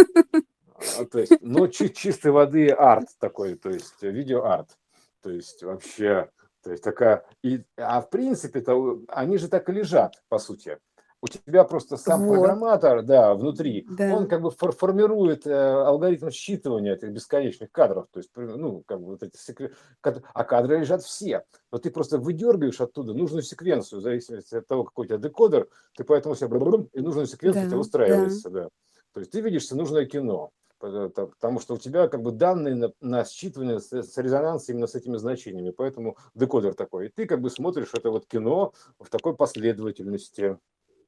А, 1.00 1.06
то 1.06 1.18
есть, 1.18 1.34
ну, 1.42 1.68
чи- 1.68 1.92
чистой 1.92 2.30
воды 2.30 2.70
арт 2.70 3.08
такой, 3.18 3.56
то 3.56 3.72
есть 3.72 4.04
видеоарт. 4.04 4.78
То 5.24 5.32
есть 5.32 5.64
вообще, 5.64 6.30
то 6.62 6.70
есть 6.70 6.84
такая... 6.84 7.26
И, 7.44 7.64
а 7.78 8.02
в 8.02 8.12
принципе-то 8.12 9.02
они 9.08 9.40
же 9.40 9.48
так 9.48 9.70
и 9.70 9.72
лежат, 9.72 10.22
по 10.30 10.38
сути. 10.38 10.78
У 11.20 11.28
тебя 11.28 11.64
просто 11.64 11.98
сам 11.98 12.26
вот. 12.26 12.34
программатор, 12.34 13.02
да, 13.02 13.34
внутри, 13.34 13.88
да. 13.90 14.16
он 14.16 14.28
как 14.28 14.42
бы 14.42 14.52
фор 14.52 14.72
формирует 14.72 15.48
э, 15.48 15.52
алгоритм 15.52 16.28
считывания 16.28 16.94
этих 16.94 17.10
бесконечных 17.10 17.72
кадров. 17.72 18.06
То 18.12 18.20
есть, 18.20 18.30
ну, 18.36 18.84
как 18.86 19.00
бы 19.00 19.08
вот 19.08 19.24
эти 19.24 19.36
секвен... 19.36 19.72
А 20.02 20.44
кадры 20.44 20.80
лежат 20.80 21.02
все. 21.02 21.44
Но 21.72 21.80
ты 21.80 21.90
просто 21.90 22.20
выдергиваешь 22.20 22.80
оттуда 22.80 23.14
нужную 23.14 23.42
секвенцию, 23.42 24.00
в 24.00 24.04
зависимости 24.04 24.56
от 24.56 24.68
того, 24.68 24.84
какой 24.84 25.06
у 25.06 25.08
тебя 25.08 25.18
декодер, 25.18 25.68
ты 25.96 26.04
поэтому 26.04 26.36
себе 26.36 26.48
и 26.94 27.02
нужную 27.02 27.26
секвенцию 27.26 27.64
да, 27.64 27.70
тебе 27.70 27.80
устраивается, 27.80 28.50
да. 28.52 28.64
да. 28.64 28.70
То 29.14 29.22
есть 29.22 29.32
ты 29.32 29.42
видишь 29.42 29.72
нужное 29.72 30.06
кино 30.06 30.52
потому 30.80 31.60
что 31.60 31.76
у 31.76 31.78
тебя 31.78 32.08
как 32.08 32.22
бы 32.22 32.32
данные 32.32 32.76
на, 32.76 32.92
на 33.02 33.22
считывание 33.22 33.80
с, 33.80 33.92
с 33.92 34.18
резонансом 34.18 34.76
именно 34.76 34.88
с 34.88 34.96
этими 34.96 35.18
значениями, 35.18 35.72
поэтому 35.72 36.18
декодер 36.36 36.74
такой. 36.74 37.08
И 37.08 37.10
ты 37.10 37.26
как 37.26 37.42
бы 37.42 37.50
смотришь 37.50 37.90
это 37.94 38.12
вот 38.12 38.28
кино 38.28 38.74
в 39.00 39.10
такой 39.10 39.36
последовательности. 39.36 40.58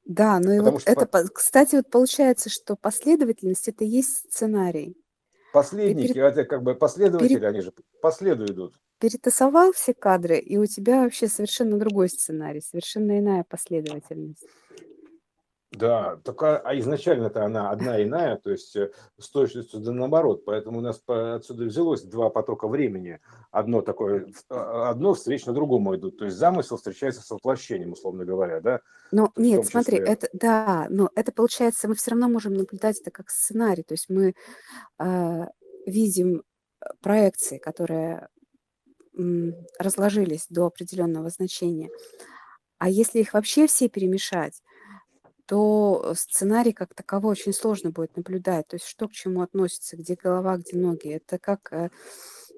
Да, 0.04 0.38
ну 0.40 0.52
и 0.52 0.60
вот 0.60 0.82
это, 0.86 1.06
кстати, 1.28 1.76
вот 1.76 1.90
получается, 1.90 2.50
что 2.50 2.76
последовательность 2.76 3.68
это 3.68 3.84
и 3.84 3.88
есть 3.88 4.30
сценарий. 4.30 4.96
Последники, 5.52 6.12
перед... 6.12 6.24
это 6.24 6.44
как 6.44 6.62
бы 6.62 6.74
последователи, 6.74 7.28
перед... 7.28 7.44
они 7.44 7.60
же 7.60 7.72
по 8.00 8.10
следу 8.10 8.46
идут. 8.46 8.74
Перетасовал 8.98 9.72
все 9.72 9.94
кадры, 9.94 10.38
и 10.38 10.58
у 10.58 10.66
тебя 10.66 11.02
вообще 11.02 11.26
совершенно 11.26 11.78
другой 11.78 12.08
сценарий, 12.08 12.60
совершенно 12.60 13.18
иная 13.18 13.44
последовательность. 13.48 14.46
Да, 15.72 16.16
только 16.24 16.58
а 16.58 16.76
изначально-то 16.80 17.44
она 17.44 17.70
одна 17.70 18.02
иная, 18.02 18.36
то 18.36 18.50
есть 18.50 18.74
э, 18.74 18.90
с 19.18 19.30
точностью 19.30 19.78
да 19.78 19.92
наоборот, 19.92 20.44
поэтому 20.44 20.78
у 20.78 20.82
нас 20.82 21.00
отсюда 21.06 21.64
взялось 21.64 22.02
два 22.02 22.28
потока 22.28 22.66
времени. 22.66 23.20
Одно 23.52 23.80
такое, 23.80 24.26
а, 24.48 24.90
одно 24.90 25.14
встречно 25.14 25.52
другому 25.52 25.94
идут, 25.94 26.18
то 26.18 26.24
есть 26.24 26.36
замысел 26.36 26.76
встречается 26.76 27.22
с 27.22 27.30
воплощением, 27.30 27.92
условно 27.92 28.24
говоря, 28.24 28.60
да? 28.60 28.80
Но 29.12 29.32
нет, 29.36 29.64
смотри, 29.64 29.98
это, 29.98 30.28
да, 30.32 30.88
но 30.90 31.08
это 31.14 31.30
получается, 31.30 31.86
мы 31.86 31.94
все 31.94 32.10
равно 32.10 32.28
можем 32.28 32.54
наблюдать 32.54 33.00
это 33.00 33.12
как 33.12 33.30
сценарий, 33.30 33.84
то 33.84 33.94
есть 33.94 34.08
мы 34.08 34.34
э, 34.98 35.46
видим 35.86 36.42
проекции, 37.00 37.58
которые 37.58 38.28
м, 39.16 39.54
разложились 39.78 40.46
до 40.48 40.66
определенного 40.66 41.30
значения. 41.30 41.90
А 42.78 42.88
если 42.88 43.20
их 43.20 43.34
вообще 43.34 43.66
все 43.66 43.88
перемешать, 43.88 44.62
то 45.50 46.14
сценарий 46.14 46.72
как 46.72 46.94
таковой 46.94 47.32
очень 47.32 47.52
сложно 47.52 47.90
будет 47.90 48.16
наблюдать. 48.16 48.68
То 48.68 48.76
есть 48.76 48.86
что 48.86 49.08
к 49.08 49.12
чему 49.12 49.42
относится, 49.42 49.96
где 49.96 50.14
голова, 50.14 50.56
где 50.58 50.76
ноги. 50.76 51.08
Это 51.08 51.40
как 51.40 51.72
э, 51.72 51.90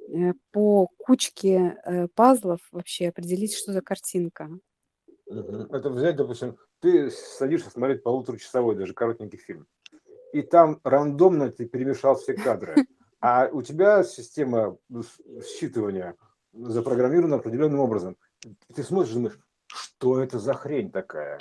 э, 0.09 0.35
по 0.51 0.89
кучке 0.99 1.79
э, 1.87 2.09
пазлов 2.09 2.61
вообще 2.71 3.09
определить, 3.09 3.55
что 3.55 3.73
за 3.73 3.81
картинка. 3.81 4.51
Это 5.27 5.89
взять, 5.89 6.17
допустим, 6.17 6.59
ты 6.81 7.11
садишься 7.11 7.71
смотреть 7.71 8.03
полуторачасовой, 8.03 8.77
даже 8.77 8.93
коротенький 8.93 9.39
фильм, 9.39 9.67
и 10.35 10.43
там 10.43 10.79
рандомно 10.85 11.51
ты 11.51 11.65
перемешал 11.65 12.17
все 12.17 12.35
кадры, 12.35 12.75
а 13.23 13.49
у 13.51 13.63
тебя 13.63 14.05
система 14.05 14.77
считывания 14.91 16.15
запрограммирована 16.53 17.37
определенным 17.37 17.81
образом. 17.81 18.19
Ты 18.75 18.83
смотришь 18.83 19.13
и 19.13 19.15
думаешь, 19.15 19.39
что 19.67 20.21
это 20.21 20.39
за 20.39 20.53
хрень 20.53 20.91
такая? 20.91 21.39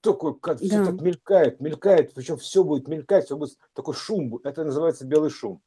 Такой, 0.00 0.38
как 0.38 0.58
все 0.58 0.84
так 0.84 1.00
мелькает, 1.00 1.60
мелькает, 1.60 2.14
причем 2.14 2.36
все 2.36 2.64
будет 2.64 2.88
мелькать, 2.88 3.26
все 3.26 3.36
будет 3.36 3.56
такой 3.72 3.94
шум, 3.94 4.40
это 4.44 4.64
называется 4.64 5.04
белый 5.06 5.30
шум, 5.30 5.62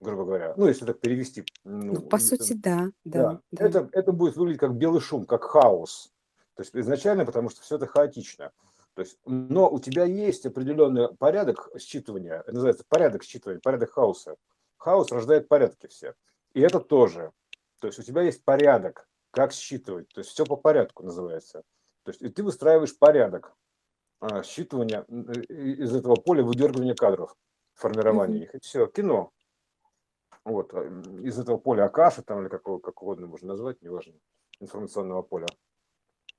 грубо 0.00 0.24
говоря. 0.24 0.54
Ну, 0.56 0.66
если 0.66 0.84
так 0.84 1.00
перевести. 1.00 1.44
Ну, 1.64 1.94
ну 1.94 2.00
по 2.00 2.18
сути, 2.18 2.52
да, 2.54 2.90
да, 3.04 3.40
да. 3.50 3.66
Это, 3.66 3.88
это 3.92 4.12
будет 4.12 4.36
выглядеть 4.36 4.60
как 4.60 4.74
белый 4.74 5.00
шум, 5.00 5.26
как 5.26 5.44
хаос. 5.44 6.12
То 6.54 6.62
есть 6.62 6.74
изначально, 6.74 7.24
потому 7.26 7.50
что 7.50 7.62
все 7.62 7.76
это 7.76 7.86
хаотично. 7.86 8.50
То 8.94 9.02
есть, 9.02 9.18
но 9.26 9.70
у 9.70 9.78
тебя 9.78 10.04
есть 10.04 10.46
определенный 10.46 11.14
порядок 11.16 11.68
считывания, 11.76 12.40
это 12.40 12.52
называется 12.52 12.84
порядок 12.88 13.22
считывания, 13.24 13.60
порядок 13.60 13.90
хаоса. 13.90 14.36
Хаос 14.78 15.12
рождает 15.12 15.48
порядки 15.48 15.86
все. 15.86 16.14
И 16.54 16.60
это 16.60 16.80
тоже. 16.80 17.32
То 17.80 17.88
есть 17.88 17.98
у 17.98 18.02
тебя 18.02 18.22
есть 18.22 18.42
порядок, 18.42 19.06
как 19.32 19.52
считывать. 19.52 20.08
То 20.08 20.20
есть 20.20 20.30
все 20.30 20.46
по 20.46 20.56
порядку 20.56 21.04
называется. 21.04 21.62
То 22.04 22.10
есть 22.10 22.22
и 22.22 22.28
ты 22.28 22.42
выстраиваешь 22.42 22.98
порядок. 22.98 23.54
А, 24.20 24.42
считывания 24.42 25.04
из 25.48 25.94
этого 25.94 26.16
поля 26.16 26.42
выдергивания 26.42 26.94
кадров, 26.94 27.34
формирования 27.74 28.40
mm-hmm. 28.40 28.44
их. 28.44 28.54
И 28.54 28.60
все, 28.60 28.86
кино. 28.86 29.30
Вот, 30.44 30.72
а, 30.74 30.84
из 31.22 31.38
этого 31.38 31.58
поля 31.58 31.84
Акаши, 31.84 32.22
там, 32.22 32.42
или 32.42 32.48
как, 32.48 32.62
как 32.62 33.02
угодно 33.02 33.26
можно 33.26 33.48
назвать, 33.48 33.82
неважно. 33.82 34.14
информационного 34.60 35.22
поля. 35.22 35.46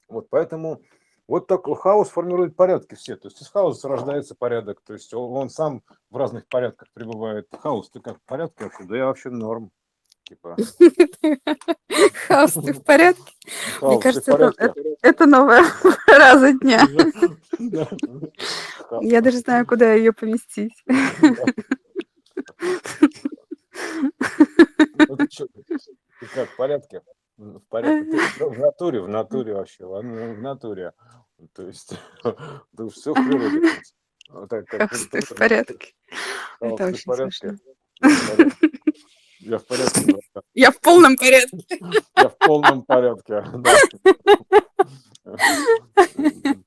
Вот 0.07 0.29
поэтому 0.29 0.81
вот 1.27 1.47
такой 1.47 1.75
хаос 1.75 2.09
формирует 2.09 2.55
порядки 2.55 2.95
все. 2.95 3.17
То 3.17 3.27
есть 3.27 3.41
из 3.41 3.49
хаоса 3.49 3.89
рождается 3.89 4.33
порядок. 4.33 4.81
То 4.81 4.93
есть 4.93 5.13
он, 5.13 5.33
он 5.33 5.49
сам 5.49 5.83
в 6.09 6.15
разных 6.15 6.47
порядках 6.47 6.87
пребывает. 6.93 7.47
Хаос, 7.51 7.89
ты 7.89 7.99
как 7.99 8.17
в 8.17 8.23
порядке 8.23 8.63
вообще? 8.63 8.83
Да 8.85 8.97
я 8.97 9.05
вообще 9.05 9.29
норм. 9.29 9.71
Типа. 10.27 10.57
Хаос, 12.27 12.53
ты 12.53 12.73
в 12.73 12.83
порядке? 12.83 13.33
Мне 13.81 13.99
кажется, 13.99 14.33
это, 14.57 14.73
это 15.01 15.25
новая 15.25 15.63
фраза 16.05 16.51
дня. 16.51 16.85
Я 19.01 19.21
даже 19.21 19.37
знаю, 19.37 19.65
куда 19.65 19.93
ее 19.93 20.11
поместить. 20.11 20.73
Ну, 25.07 25.15
ты 25.15 25.27
как, 26.33 26.49
в 26.49 26.55
порядке? 26.57 27.01
В 27.37 27.59
порядке. 27.69 28.17
в 28.45 28.59
натуре, 28.59 29.01
в 29.01 29.07
натуре 29.07 29.53
вообще, 29.53 29.85
в 29.85 30.41
натуре. 30.41 30.91
То 31.53 31.67
есть, 31.67 31.93
ну, 32.73 32.89
все 32.89 33.13
в 33.13 33.15
природе. 33.15 33.61
Хаос, 34.67 35.07
ты 35.07 35.21
в 35.21 35.35
порядке. 35.35 35.93
Это 36.59 36.87
очень 36.87 36.97
смешно. 36.97 37.53
Я 39.39 39.59
в 39.59 39.65
порядке. 39.65 40.15
Я 40.53 40.71
в 40.71 40.79
полном 40.79 41.15
порядке. 41.15 41.79
Я 42.15 42.29
в 42.29 42.37
полном 42.37 42.83
порядке. 42.83 43.43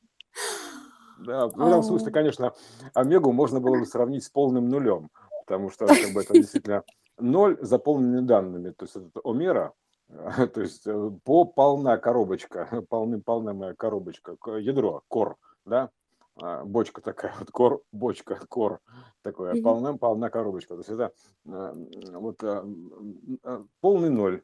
Да, 1.26 1.48
в 1.48 1.68
этом 1.68 1.82
смысле, 1.82 2.10
конечно, 2.10 2.54
омегу 2.94 3.32
можно 3.32 3.60
было 3.60 3.78
бы 3.78 3.84
сравнить 3.84 4.24
с 4.24 4.30
полным 4.30 4.70
нулем, 4.70 5.10
потому 5.44 5.70
что 5.70 5.86
как 5.86 6.14
бы, 6.14 6.22
это 6.22 6.32
действительно 6.32 6.82
ноль 7.18 7.58
заполненными 7.60 8.26
данными. 8.26 8.70
То 8.70 8.86
есть 8.86 8.96
это 8.96 9.20
омера, 9.22 9.74
то 10.08 10.60
есть 10.60 10.86
э, 10.86 11.10
по 11.22 11.44
полна 11.44 11.98
коробочка, 11.98 12.82
полным 12.88 13.20
полная 13.20 13.52
моя 13.52 13.74
коробочка, 13.74 14.34
ядро, 14.56 15.02
кор, 15.08 15.36
да, 15.66 15.90
бочка 16.36 17.00
такая, 17.00 17.34
вот 17.38 17.50
кор, 17.50 17.82
бочка, 17.92 18.38
кор, 18.48 18.80
такое, 19.22 19.54
mm-hmm. 19.54 19.62
полна, 19.62 19.96
полна 19.96 20.30
коробочка. 20.30 20.74
То 20.74 20.80
есть 20.80 20.90
это 20.90 21.12
а, 21.48 21.74
вот 22.18 22.42
а, 22.42 22.66
полный 23.80 24.10
ноль. 24.10 24.42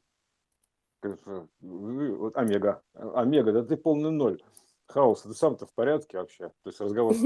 Вот 1.60 2.36
омега, 2.36 2.82
омега, 2.94 3.52
да 3.52 3.62
ты 3.62 3.76
полный 3.76 4.10
ноль. 4.10 4.42
Хаос, 4.88 5.22
ты 5.22 5.34
сам-то 5.34 5.66
в 5.66 5.74
порядке 5.74 6.18
вообще? 6.18 6.48
То 6.62 6.70
есть 6.70 6.80
разговор... 6.80 7.14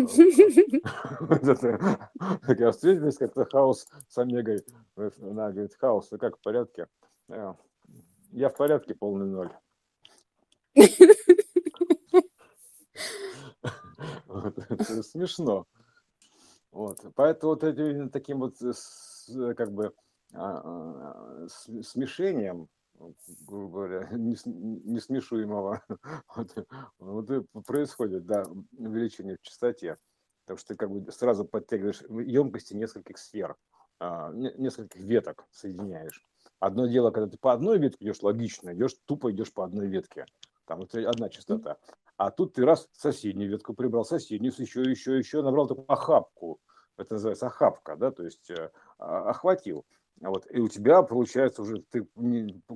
Такая 2.46 2.72
встретились, 2.72 3.18
как-то 3.18 3.44
хаос 3.44 3.86
с 4.08 4.18
омегой. 4.18 4.64
Она 4.96 5.50
говорит, 5.50 5.76
хаос, 5.78 6.08
ты 6.08 6.18
как 6.18 6.38
в 6.38 6.40
порядке? 6.40 6.88
Я 7.28 8.48
в 8.48 8.56
порядке, 8.56 8.94
полный 8.94 9.26
ноль. 9.26 9.50
Это 14.28 15.02
смешно. 15.02 15.66
Вот. 16.72 16.98
Поэтому 17.14 17.54
вот 17.54 17.64
этим 17.64 18.10
таким 18.10 18.38
вот 18.40 18.56
как 19.56 19.72
бы 19.72 19.92
а, 20.32 20.62
а, 20.64 21.48
смешением, 21.82 22.68
грубо 23.46 23.72
говоря, 23.72 24.08
несмешуемого, 24.12 25.82
вот, 26.36 26.56
вот 26.98 27.66
происходит, 27.66 28.26
да, 28.26 28.46
увеличение 28.76 29.36
в 29.36 29.42
частоте. 29.42 29.96
Потому 30.44 30.58
что 30.58 30.68
ты 30.68 30.76
как 30.76 30.90
бы 30.90 31.10
сразу 31.12 31.44
подтягиваешь 31.44 32.02
емкости 32.26 32.74
нескольких 32.74 33.18
сфер, 33.18 33.56
а, 33.98 34.32
нескольких 34.32 35.00
веток 35.02 35.44
соединяешь. 35.50 36.24
Одно 36.58 36.86
дело, 36.86 37.10
когда 37.10 37.28
ты 37.28 37.38
по 37.38 37.52
одной 37.52 37.78
ветке 37.78 38.04
идешь 38.04 38.22
логично, 38.22 38.74
идешь 38.74 38.96
тупо 39.06 39.32
идешь 39.32 39.52
по 39.52 39.64
одной 39.64 39.88
ветке. 39.88 40.26
Там 40.66 40.80
вот 40.80 40.94
одна 40.94 41.28
частота. 41.28 41.78
А 42.20 42.30
тут 42.30 42.52
ты 42.52 42.66
раз 42.66 42.86
соседнюю 42.92 43.50
ветку 43.50 43.72
прибрал, 43.72 44.04
соседнюю, 44.04 44.52
еще, 44.58 44.82
еще, 44.82 45.16
еще, 45.16 45.40
набрал 45.40 45.66
такую 45.66 45.90
охапку. 45.90 46.60
Это 46.98 47.14
называется 47.14 47.46
охапка, 47.46 47.96
да, 47.96 48.10
то 48.10 48.24
есть 48.24 48.50
э, 48.50 48.70
а, 48.98 49.30
охватил. 49.30 49.86
Вот, 50.20 50.46
и 50.50 50.60
у 50.60 50.68
тебя 50.68 51.02
получается 51.02 51.62
уже 51.62 51.82
ты 51.88 52.06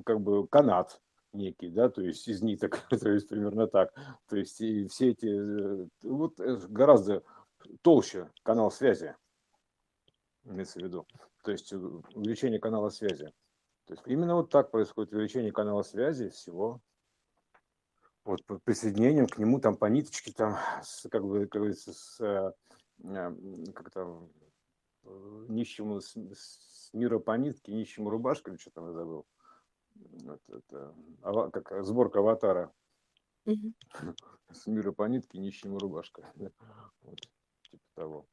как 0.03 0.21
бы 0.21 0.47
канат 0.47 0.99
некий, 1.31 1.69
да, 1.69 1.89
то 1.89 2.01
есть 2.01 2.27
из 2.27 2.41
ниток, 2.41 2.79
то 2.89 3.07
есть 3.07 3.29
примерно 3.29 3.67
так. 3.67 3.93
То 4.27 4.35
есть 4.35 4.59
и 4.61 4.87
все 4.87 5.11
эти, 5.11 5.27
э, 5.27 5.87
вот 6.01 6.39
э, 6.39 6.57
гораздо 6.67 7.21
толще 7.83 8.31
канал 8.41 8.71
связи, 8.71 9.15
имеется 10.43 10.79
в 10.79 10.83
виду. 10.83 11.05
То 11.43 11.51
есть 11.51 11.71
увеличение 11.71 12.59
канала 12.59 12.89
связи. 12.89 13.31
То 13.85 13.93
есть 13.93 14.07
именно 14.07 14.37
вот 14.37 14.49
так 14.49 14.71
происходит 14.71 15.13
увеличение 15.13 15.51
канала 15.51 15.83
связи 15.83 16.29
всего 16.29 16.81
вот 18.25 18.43
присоединением 18.63 19.27
к 19.27 19.37
нему 19.37 19.59
там 19.59 19.75
по 19.75 19.85
ниточке 19.85 20.33
там, 20.33 20.57
с, 20.83 21.07
как 21.09 21.23
бы, 21.23 21.47
как 21.47 21.61
говорится, 21.61 21.93
с, 21.93 22.19
э, 22.19 22.51
как 23.73 23.91
там, 23.91 24.29
э, 25.03 25.45
нищему 25.47 26.01
с, 26.01 26.15
с 26.15 26.89
мира 26.93 27.19
по 27.19 27.37
нитке, 27.37 27.71
нищему 27.71 28.09
рубашка, 28.09 28.51
или 28.51 28.57
что 28.57 28.71
там 28.71 28.87
я 28.87 28.93
забыл. 28.93 29.25
Вот, 29.95 30.41
это, 30.49 30.93
ава, 31.21 31.49
как 31.51 31.85
сборка 31.85 32.19
аватара. 32.19 32.73
С 34.51 34.67
мира 34.67 34.91
по 34.91 35.07
нитке, 35.07 35.39
нищему 35.39 35.79
рубашка. 35.79 36.31
Вот, 37.01 37.19
типа 37.69 37.83
того. 37.93 38.27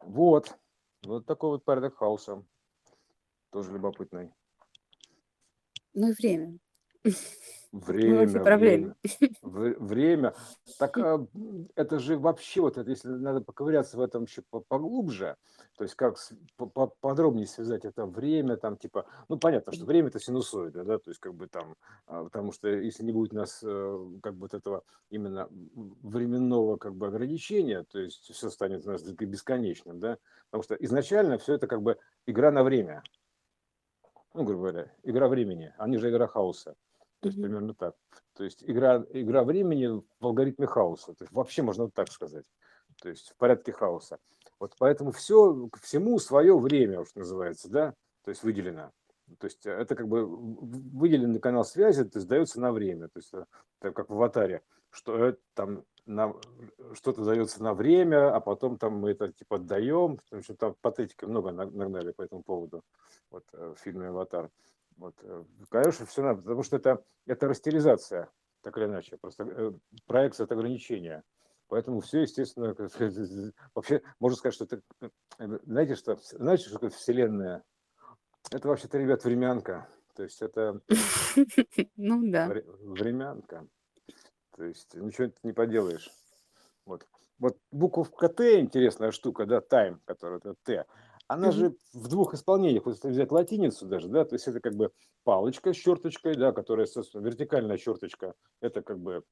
Вот. 0.00 0.56
Вот 1.04 1.26
такой 1.26 1.50
вот 1.50 1.64
порядок 1.64 1.96
хаоса. 1.96 2.44
Тоже 3.50 3.72
любопытный. 3.72 4.32
Ну 5.92 6.10
и 6.10 6.12
время. 6.12 6.58
Время, 7.74 8.26
время, 8.28 8.94
время. 9.42 10.34
Так 10.78 10.96
а, 10.96 11.26
это 11.74 11.98
же 11.98 12.16
вообще, 12.16 12.60
вот 12.60 12.78
это, 12.78 12.88
если 12.88 13.08
надо 13.08 13.40
поковыряться 13.40 13.96
в 13.96 14.00
этом 14.00 14.24
еще 14.24 14.42
поглубже, 14.68 15.36
то 15.76 15.82
есть 15.82 15.96
как 15.96 16.16
подробнее 17.00 17.48
связать 17.48 17.84
это 17.84 18.06
время, 18.06 18.56
там 18.58 18.76
типа, 18.76 19.06
ну 19.28 19.38
понятно, 19.38 19.72
что 19.72 19.86
время 19.86 20.06
это 20.06 20.20
синусоида, 20.20 20.84
да, 20.84 20.98
то 20.98 21.10
есть 21.10 21.18
как 21.18 21.34
бы 21.34 21.48
там, 21.48 21.74
а, 22.06 22.22
потому 22.22 22.52
что 22.52 22.68
если 22.68 23.02
не 23.02 23.10
будет 23.10 23.32
у 23.32 23.36
нас 23.38 23.60
э, 23.64 24.06
как 24.22 24.34
бы 24.34 24.42
вот 24.42 24.54
этого 24.54 24.84
именно 25.10 25.48
временного 25.50 26.76
как 26.76 26.94
бы 26.94 27.08
ограничения, 27.08 27.82
то 27.90 27.98
есть 27.98 28.32
все 28.32 28.50
станет 28.50 28.86
у 28.86 28.92
нас 28.92 29.02
бесконечным, 29.02 29.98
да, 29.98 30.18
потому 30.48 30.62
что 30.62 30.76
изначально 30.76 31.38
все 31.38 31.54
это 31.54 31.66
как 31.66 31.82
бы 31.82 31.98
игра 32.26 32.52
на 32.52 32.62
время, 32.62 33.02
ну, 34.32 34.44
грубо 34.44 34.70
говоря, 34.70 34.92
игра 35.02 35.26
времени, 35.26 35.74
они 35.76 35.98
же 35.98 36.08
игра 36.08 36.28
хаоса. 36.28 36.76
То 37.24 37.28
есть 37.28 37.40
примерно 37.40 37.72
так. 37.72 37.94
То 38.34 38.44
есть 38.44 38.62
игра, 38.62 39.02
игра 39.08 39.44
времени 39.44 39.86
в 40.20 40.26
алгоритме 40.26 40.66
хаоса. 40.66 41.14
То 41.14 41.22
есть 41.24 41.32
вообще 41.32 41.62
можно 41.62 41.88
так 41.88 42.12
сказать. 42.12 42.44
То 43.00 43.08
есть 43.08 43.30
в 43.30 43.36
порядке 43.36 43.72
хаоса. 43.72 44.18
Вот 44.60 44.74
поэтому 44.78 45.10
все, 45.10 45.70
всему 45.80 46.18
свое 46.18 46.58
время, 46.58 47.00
уж 47.00 47.14
называется, 47.14 47.70
да, 47.70 47.94
то 48.24 48.28
есть 48.30 48.42
выделено. 48.42 48.90
То 49.38 49.46
есть 49.46 49.64
это 49.64 49.94
как 49.94 50.06
бы 50.06 50.26
выделенный 50.26 51.40
канал 51.40 51.64
связи, 51.64 52.04
то 52.04 52.18
есть 52.18 52.28
дается 52.28 52.60
на 52.60 52.72
время. 52.72 53.08
То 53.08 53.20
есть 53.20 53.32
это 53.32 53.92
как 53.94 54.10
в 54.10 54.12
аватаре, 54.12 54.60
что 54.90 55.16
это 55.16 55.40
там 55.54 55.84
на, 56.04 56.34
что-то 56.92 57.24
дается 57.24 57.62
на 57.62 57.72
время, 57.72 58.36
а 58.36 58.40
потом 58.40 58.76
там 58.76 58.98
мы 58.98 59.12
это 59.12 59.32
типа 59.32 59.56
отдаем. 59.56 60.18
Потому 60.18 60.42
что 60.42 60.54
там 60.54 60.76
патетики 60.82 61.24
много 61.24 61.52
нагнали 61.52 62.12
по 62.12 62.20
этому 62.20 62.42
поводу 62.42 62.82
вот, 63.30 63.44
э, 63.54 63.74
в 63.74 63.80
фильме 63.80 64.08
«Аватар». 64.08 64.50
Вот, 64.96 65.14
э, 65.22 65.44
конечно, 65.68 66.06
все 66.06 66.22
надо, 66.22 66.42
потому 66.42 66.62
что 66.62 66.76
это, 66.76 67.04
это 67.26 67.48
растеризация, 67.48 68.30
так 68.62 68.76
или 68.78 68.84
иначе, 68.84 69.16
просто 69.16 69.44
э, 69.44 69.72
проекция 70.06 70.44
это 70.44 70.54
ограничение. 70.54 71.22
Поэтому 71.68 72.00
все, 72.00 72.22
естественно, 72.22 72.74
вообще 73.74 74.02
можно 74.20 74.36
сказать, 74.36 74.54
что 74.54 74.64
это, 74.64 74.82
э, 75.38 75.58
знаете, 75.64 75.94
что, 75.94 76.16
знаете, 76.16 76.64
что 76.64 76.74
такое 76.74 76.90
Вселенная? 76.90 77.64
Это 78.50 78.68
вообще-то, 78.68 78.98
ребят, 78.98 79.24
времянка. 79.24 79.88
То 80.14 80.22
есть 80.22 80.40
это 80.42 80.80
ну, 81.96 82.30
да. 82.30 82.48
времянка. 82.48 83.66
То 84.56 84.64
есть 84.64 84.94
ничего 84.94 85.32
не 85.42 85.52
поделаешь. 85.52 86.10
Вот. 86.86 87.06
Вот 87.38 87.58
буковка 87.72 88.28
Т 88.28 88.60
интересная 88.60 89.10
штука, 89.10 89.44
да, 89.44 89.58
time, 89.58 89.98
которая 90.04 90.38
это 90.38 90.54
Т 90.62 90.86
она 91.26 91.50
же 91.50 91.76
в 91.92 92.08
двух 92.08 92.34
исполнениях, 92.34 92.84
вот 92.84 92.94
если 92.94 93.08
взять 93.08 93.32
латиницу 93.32 93.86
даже, 93.86 94.08
да, 94.08 94.24
то 94.24 94.34
есть 94.34 94.46
это 94.46 94.60
как 94.60 94.74
бы 94.74 94.92
палочка 95.24 95.72
с 95.72 95.76
черточкой, 95.76 96.36
да, 96.36 96.52
которая, 96.52 96.86
собственно, 96.86 97.24
вертикальная 97.24 97.78
черточка, 97.78 98.34
это 98.60 98.82
как 98.82 98.98
бы, 99.00 99.24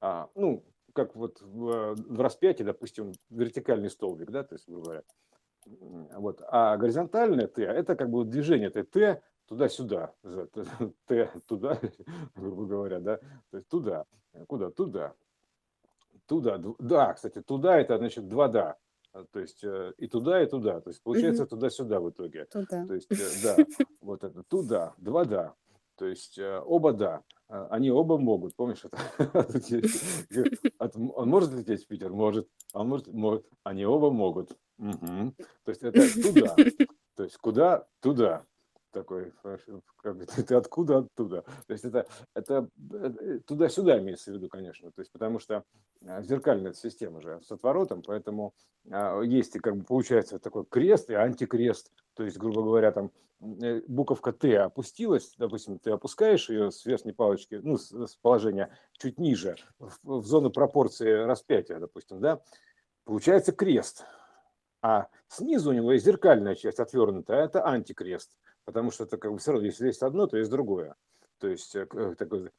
а, 0.00 0.28
ну, 0.34 0.64
как 0.92 1.16
вот 1.16 1.40
в, 1.40 1.94
в 1.96 2.20
распятии, 2.20 2.62
допустим, 2.62 3.12
вертикальный 3.30 3.90
столбик, 3.90 4.30
да, 4.30 4.44
то 4.44 4.54
есть, 4.54 4.68
грубо 4.68 4.84
говоря. 4.84 5.02
Вот. 5.66 6.40
А 6.48 6.76
горизонтальное 6.76 7.46
Т, 7.46 7.62
это 7.62 7.94
как 7.96 8.10
бы 8.10 8.24
движение, 8.24 8.68
это 8.68 8.84
Т 8.84 9.22
туда-сюда, 9.46 10.14
Т 11.06 11.30
туда, 11.46 11.80
грубо 12.34 12.66
говоря, 12.66 13.00
да, 13.00 13.16
то 13.50 13.56
есть 13.56 13.68
туда, 13.68 14.04
куда, 14.46 14.70
туда, 14.70 15.14
туда, 16.26 16.62
да, 16.78 17.14
кстати, 17.14 17.42
туда 17.42 17.78
это 17.78 17.98
значит 17.98 18.28
два 18.28 18.48
да, 18.48 18.76
то 19.32 19.40
есть 19.40 19.64
э, 19.64 19.92
и 19.98 20.06
туда, 20.06 20.42
и 20.42 20.46
туда. 20.46 20.80
То 20.80 20.90
есть 20.90 21.02
получается 21.02 21.44
угу. 21.44 21.50
туда-сюда 21.50 22.00
в 22.00 22.10
итоге. 22.10 22.46
Туда. 22.46 22.86
То 22.86 22.94
есть, 22.94 23.10
э, 23.10 23.16
да, 23.42 23.56
вот 24.00 24.24
это 24.24 24.42
туда, 24.44 24.94
два 24.98 25.24
да. 25.24 25.54
То 25.96 26.06
есть 26.06 26.38
э, 26.38 26.60
оба 26.64 26.92
да, 26.92 27.22
а, 27.48 27.66
они 27.70 27.90
оба 27.90 28.18
могут, 28.18 28.54
помнишь 28.54 28.84
это? 28.84 28.98
Он 31.16 31.28
может 31.28 31.52
лететь 31.52 31.84
в 31.84 31.86
Питер? 31.88 32.12
Может. 32.12 32.48
Он 32.72 32.88
может? 32.88 33.08
Может. 33.08 33.46
Они 33.64 33.84
оба 33.84 34.10
могут. 34.10 34.52
Угу. 34.78 35.34
То 35.64 35.70
есть 35.70 35.82
это 35.82 36.22
туда. 36.22 36.54
То 37.16 37.24
есть 37.24 37.36
куда? 37.38 37.86
Туда 38.00 38.44
такой, 38.90 39.32
как 40.02 40.16
бы, 40.16 40.26
ты, 40.26 40.54
откуда 40.54 40.98
оттуда? 40.98 41.42
То 41.66 41.72
есть 41.72 41.84
это, 41.84 42.06
это 42.34 42.68
э, 42.92 43.40
туда-сюда 43.46 43.98
имеется 43.98 44.30
в 44.30 44.34
виду, 44.34 44.48
конечно, 44.48 44.90
то 44.90 45.00
есть 45.00 45.12
потому 45.12 45.38
что 45.38 45.64
а, 46.06 46.22
зеркальная 46.22 46.72
система 46.72 47.20
же 47.20 47.40
с 47.42 47.50
отворотом, 47.50 48.02
поэтому 48.02 48.54
а, 48.90 49.20
есть, 49.20 49.58
как 49.60 49.76
бы 49.76 49.84
получается 49.84 50.38
такой 50.38 50.64
крест 50.66 51.10
и 51.10 51.14
антикрест, 51.14 51.92
то 52.14 52.24
есть, 52.24 52.38
грубо 52.38 52.62
говоря, 52.62 52.92
там 52.92 53.10
э, 53.40 53.82
буковка 53.86 54.32
Т 54.32 54.58
опустилась, 54.58 55.34
допустим, 55.38 55.78
ты 55.78 55.90
опускаешь 55.90 56.48
ее 56.50 56.70
с 56.70 56.84
верхней 56.84 57.12
палочки, 57.12 57.60
ну, 57.62 57.76
с, 57.76 57.90
с 57.90 58.16
положения 58.16 58.76
чуть 58.92 59.18
ниже, 59.18 59.56
в, 59.78 60.20
в 60.20 60.26
зону 60.26 60.50
пропорции 60.50 61.10
распятия, 61.10 61.78
допустим, 61.78 62.20
да, 62.20 62.40
получается 63.04 63.52
крест. 63.52 64.04
А 64.80 65.08
снизу 65.26 65.70
у 65.70 65.72
него 65.72 65.92
есть 65.92 66.04
зеркальная 66.04 66.54
часть 66.54 66.78
отвернутая, 66.78 67.42
а 67.42 67.44
это 67.44 67.66
антикрест 67.66 68.36
потому 68.68 68.90
что 68.90 69.04
это 69.04 69.16
как 69.16 69.32
бы 69.32 69.38
все 69.38 69.52
равно, 69.52 69.64
если 69.64 69.86
есть 69.86 70.02
одно, 70.02 70.26
то 70.26 70.36
есть 70.36 70.50
другое. 70.50 70.94
То 71.38 71.48
есть 71.48 71.74
э, 71.74 71.86
э, 71.90 72.14
такой 72.18 72.50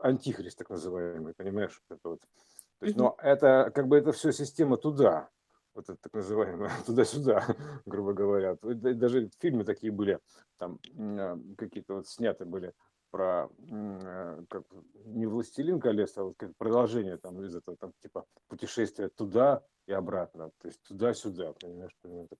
антихрист 0.00 0.56
так 0.56 0.70
называемый, 0.70 1.34
понимаешь? 1.34 1.82
Это 1.90 2.08
вот. 2.08 2.20
То 2.78 2.86
есть, 2.86 2.96
но 2.96 3.14
это 3.18 3.70
как 3.74 3.86
бы 3.86 3.98
это 3.98 4.12
все 4.12 4.32
система 4.32 4.78
туда, 4.78 5.28
вот 5.74 5.90
это 5.90 5.98
так 6.00 6.14
называемое 6.14 6.70
туда-сюда, 6.86 7.44
грубо 7.84 8.14
говоря. 8.14 8.56
Даже 8.62 9.28
фильмы 9.40 9.64
такие 9.64 9.92
были, 9.92 10.20
там 10.56 10.78
э, 10.96 11.36
какие-то 11.58 11.96
вот 11.96 12.08
сняты 12.08 12.46
были 12.46 12.72
про 13.10 13.50
как 14.48 14.64
не 15.04 15.26
властелин 15.26 15.80
колец, 15.80 16.16
а 16.16 16.24
вот 16.24 16.36
как 16.38 16.56
продолжение 16.56 17.18
там 17.18 17.42
из 17.44 17.54
этого 17.54 17.76
там 17.76 17.92
типа 18.00 18.24
путешествия 18.48 19.10
туда 19.10 19.62
и 19.86 19.92
обратно, 19.92 20.50
то 20.62 20.68
есть 20.68 20.82
туда-сюда, 20.82 21.52
понимаешь, 21.60 21.92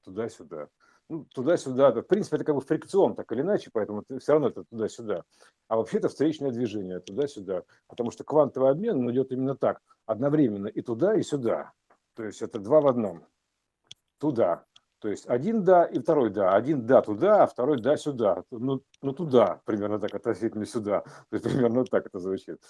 туда-сюда 0.02 0.68
ну, 1.08 1.24
туда-сюда. 1.34 1.90
В 1.90 2.02
принципе, 2.02 2.36
это 2.36 2.44
как 2.44 2.54
бы 2.54 2.60
фрикцион, 2.60 3.14
так 3.14 3.30
или 3.32 3.40
иначе, 3.40 3.70
поэтому 3.72 4.04
все 4.18 4.32
равно 4.32 4.48
это 4.48 4.64
туда-сюда. 4.64 5.24
А 5.68 5.76
вообще-то 5.76 6.08
встречное 6.08 6.50
движение 6.50 7.00
туда-сюда. 7.00 7.62
Потому 7.86 8.10
что 8.10 8.24
квантовый 8.24 8.70
обмен 8.70 8.98
он 8.98 9.10
идет 9.10 9.32
именно 9.32 9.56
так, 9.56 9.80
одновременно 10.06 10.66
и 10.66 10.82
туда, 10.82 11.14
и 11.14 11.22
сюда. 11.22 11.72
То 12.14 12.24
есть 12.24 12.42
это 12.42 12.58
два 12.58 12.80
в 12.80 12.86
одном. 12.86 13.24
Туда. 14.18 14.64
То 15.00 15.08
есть 15.08 15.26
один 15.28 15.62
да 15.62 15.84
и 15.84 16.00
второй 16.00 16.30
да. 16.30 16.54
Один 16.54 16.84
да 16.84 17.00
туда, 17.02 17.44
а 17.44 17.46
второй 17.46 17.80
да 17.80 17.96
сюда. 17.96 18.44
Ну, 18.50 18.82
ну 19.00 19.12
туда, 19.12 19.60
примерно 19.64 19.98
так, 19.98 20.14
относительно 20.14 20.66
сюда. 20.66 21.02
То 21.30 21.36
есть 21.36 21.44
примерно 21.44 21.84
так 21.84 22.06
это 22.06 22.18
звучит. 22.18 22.60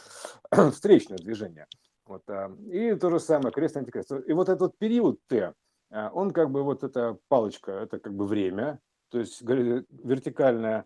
Встречное 0.72 1.18
движение. 1.18 1.66
Вот, 2.06 2.22
а, 2.28 2.50
и 2.70 2.94
то 2.94 3.10
же 3.10 3.20
самое, 3.20 3.52
крест 3.52 3.76
антикрест. 3.76 4.12
И 4.26 4.32
вот 4.32 4.48
этот 4.48 4.76
период 4.78 5.18
Т, 5.26 5.54
он 5.90 6.32
как 6.32 6.50
бы 6.50 6.62
вот 6.62 6.84
эта 6.84 7.18
палочка, 7.28 7.72
это 7.72 7.98
как 7.98 8.14
бы 8.14 8.26
время, 8.26 8.80
то 9.10 9.18
есть 9.18 9.40
вертикальная, 9.42 10.84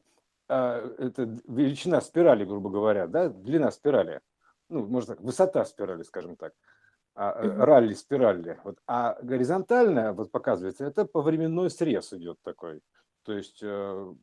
а, 0.49 0.95
это 0.99 1.39
величина 1.47 2.01
спирали, 2.01 2.45
грубо 2.45 2.71
говоря, 2.71 3.07
да, 3.07 3.29
длина 3.29 3.71
спирали, 3.71 4.21
ну, 4.69 4.87
можно 4.87 5.15
так, 5.15 5.25
высота 5.25 5.65
спирали, 5.65 6.03
скажем 6.03 6.37
так, 6.37 6.53
а, 7.15 7.33
ралли 7.65 7.95
спирали. 7.95 8.61
Вот. 8.65 8.79
А 8.87 9.19
горизонтальная, 9.23 10.13
вот 10.13 10.31
показывается, 10.31 10.85
это 10.85 11.05
по 11.05 11.21
временной 11.23 11.71
срез 11.71 12.13
идет 12.13 12.39
такой, 12.43 12.81
то 13.25 13.33
есть 13.33 13.61
э, 13.63 14.15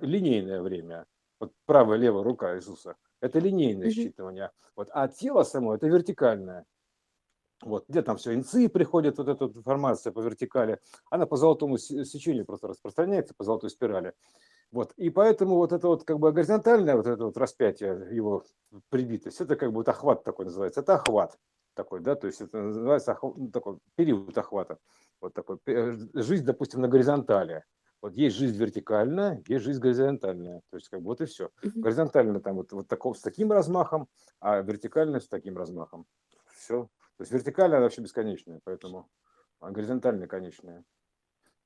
линейное 0.00 0.62
время. 0.62 1.06
Вот 1.38 1.52
правая, 1.66 1.98
левая 1.98 2.24
рука 2.24 2.56
Иисуса. 2.56 2.96
Это 3.20 3.38
линейное 3.38 3.90
считывание. 3.90 4.50
Вот. 4.74 4.88
А 4.92 5.08
тело 5.08 5.42
само 5.42 5.74
это 5.74 5.86
вертикальное. 5.86 6.64
Вот, 7.62 7.84
где 7.88 8.02
там 8.02 8.18
все, 8.18 8.34
инцы 8.34 8.68
приходят, 8.68 9.18
вот 9.18 9.28
эта 9.28 9.46
информация 9.46 10.12
по 10.12 10.20
вертикали, 10.20 10.78
она 11.10 11.26
по 11.26 11.36
золотому 11.36 11.78
сечению 11.78 12.44
просто 12.44 12.68
распространяется, 12.68 13.34
по 13.34 13.44
золотой 13.44 13.70
спирали. 13.70 14.12
Вот, 14.70 14.92
и 14.96 15.10
поэтому 15.10 15.56
вот 15.56 15.72
это 15.72 15.88
вот 15.88 16.04
как 16.04 16.18
бы 16.18 16.32
горизонтальное 16.32 16.96
вот 16.96 17.06
это 17.06 17.24
вот 17.24 17.36
распятие, 17.36 18.08
его 18.10 18.44
прибитость, 18.90 19.40
это 19.40 19.56
как 19.56 19.70
бы 19.70 19.76
вот 19.76 19.88
охват 19.88 20.22
такой 20.22 20.44
называется, 20.44 20.80
это 20.80 20.94
охват 20.94 21.38
такой, 21.74 22.00
да, 22.00 22.14
то 22.14 22.26
есть 22.26 22.40
это 22.40 22.60
называется 22.60 23.12
охват, 23.12 23.36
ну, 23.36 23.50
такой 23.50 23.78
период 23.94 24.36
охвата, 24.36 24.78
вот 25.20 25.32
такой, 25.34 25.58
жизнь, 26.14 26.44
допустим, 26.44 26.80
на 26.80 26.88
горизонтали, 26.88 27.64
вот 28.02 28.14
есть 28.14 28.36
жизнь 28.36 28.56
вертикальная, 28.56 29.42
есть 29.48 29.64
жизнь 29.64 29.80
горизонтальная. 29.80 30.60
То 30.70 30.76
есть 30.76 30.88
как 30.88 31.00
бы 31.00 31.06
вот 31.06 31.20
и 31.22 31.24
все. 31.24 31.50
Горизонтально 31.62 32.40
там 32.40 32.56
вот, 32.56 32.72
вот 32.72 32.86
таков, 32.88 33.18
с 33.18 33.20
таким 33.20 33.50
размахом, 33.50 34.08
а 34.38 34.60
вертикально 34.60 35.18
с 35.18 35.28
таким 35.28 35.56
размахом. 35.56 36.06
Все. 36.54 36.88
То 37.16 37.22
есть 37.22 37.32
вертикальная 37.32 37.80
вообще 37.80 38.02
бесконечная, 38.02 38.60
поэтому 38.64 39.08
а 39.60 39.70
горизонтальная 39.70 40.26
конечная. 40.26 40.84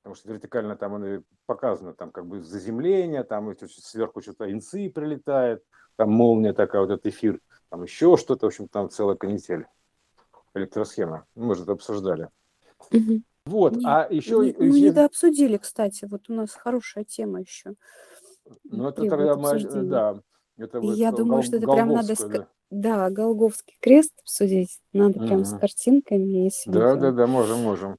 Потому 0.03 0.15
что 0.15 0.33
вертикально 0.33 0.77
там 0.77 0.95
оно 0.95 1.23
показано, 1.47 1.93
там 1.93 2.11
как 2.11 2.27
бы 2.27 2.41
заземление, 2.41 3.25
там 3.25 3.55
сверху 3.59 4.23
что-то 4.23 4.51
инцы 4.51 4.89
прилетает, 4.89 5.63
там 5.97 6.11
молния 6.11 6.55
такая, 6.55 6.81
вот 6.83 6.91
этот 6.91 7.07
эфир, 7.07 7.41
там 7.69 7.83
еще 7.83 8.17
что-то, 8.17 8.47
в 8.47 8.49
общем, 8.49 8.69
там 8.69 8.89
целая 8.89 9.17
канитель, 9.17 9.67
электросхема. 10.55 11.27
Мы 11.35 11.55
же 11.55 11.65
это 11.65 11.73
обсуждали. 11.73 12.29
Угу. 12.91 13.23
Вот, 13.47 13.77
Нет, 13.77 13.85
а 13.85 14.07
еще... 14.11 14.39
Мы, 14.39 14.55
мы 14.59 14.81
не 14.81 14.89
обсудили, 14.89 15.59
кстати, 15.59 16.07
вот 16.11 16.31
у 16.31 16.33
нас 16.33 16.53
хорошая 16.53 17.05
тема 17.05 17.41
еще. 17.41 17.75
Ну, 18.65 18.89
это 18.89 19.05
тогда 19.07 19.37
мы, 19.37 19.61
да, 19.85 20.21
это 20.61 20.79
Я 20.79 21.13
думаю, 21.13 21.43
что 21.43 21.57
это 21.57 21.67
прям 21.67 21.89
надо 21.89 22.15
да. 22.29 22.49
Да, 22.71 23.11
Голговский 23.11 23.77
крест 23.81 24.13
обсудить. 24.21 24.81
Надо 24.93 25.19
прям 25.19 25.45
с 25.45 25.59
картинками. 25.59 26.45
Если 26.45 26.71
Да, 26.71 26.95
да, 26.95 27.11
да, 27.11 27.27
можем, 27.27 27.61
можем. 27.61 27.99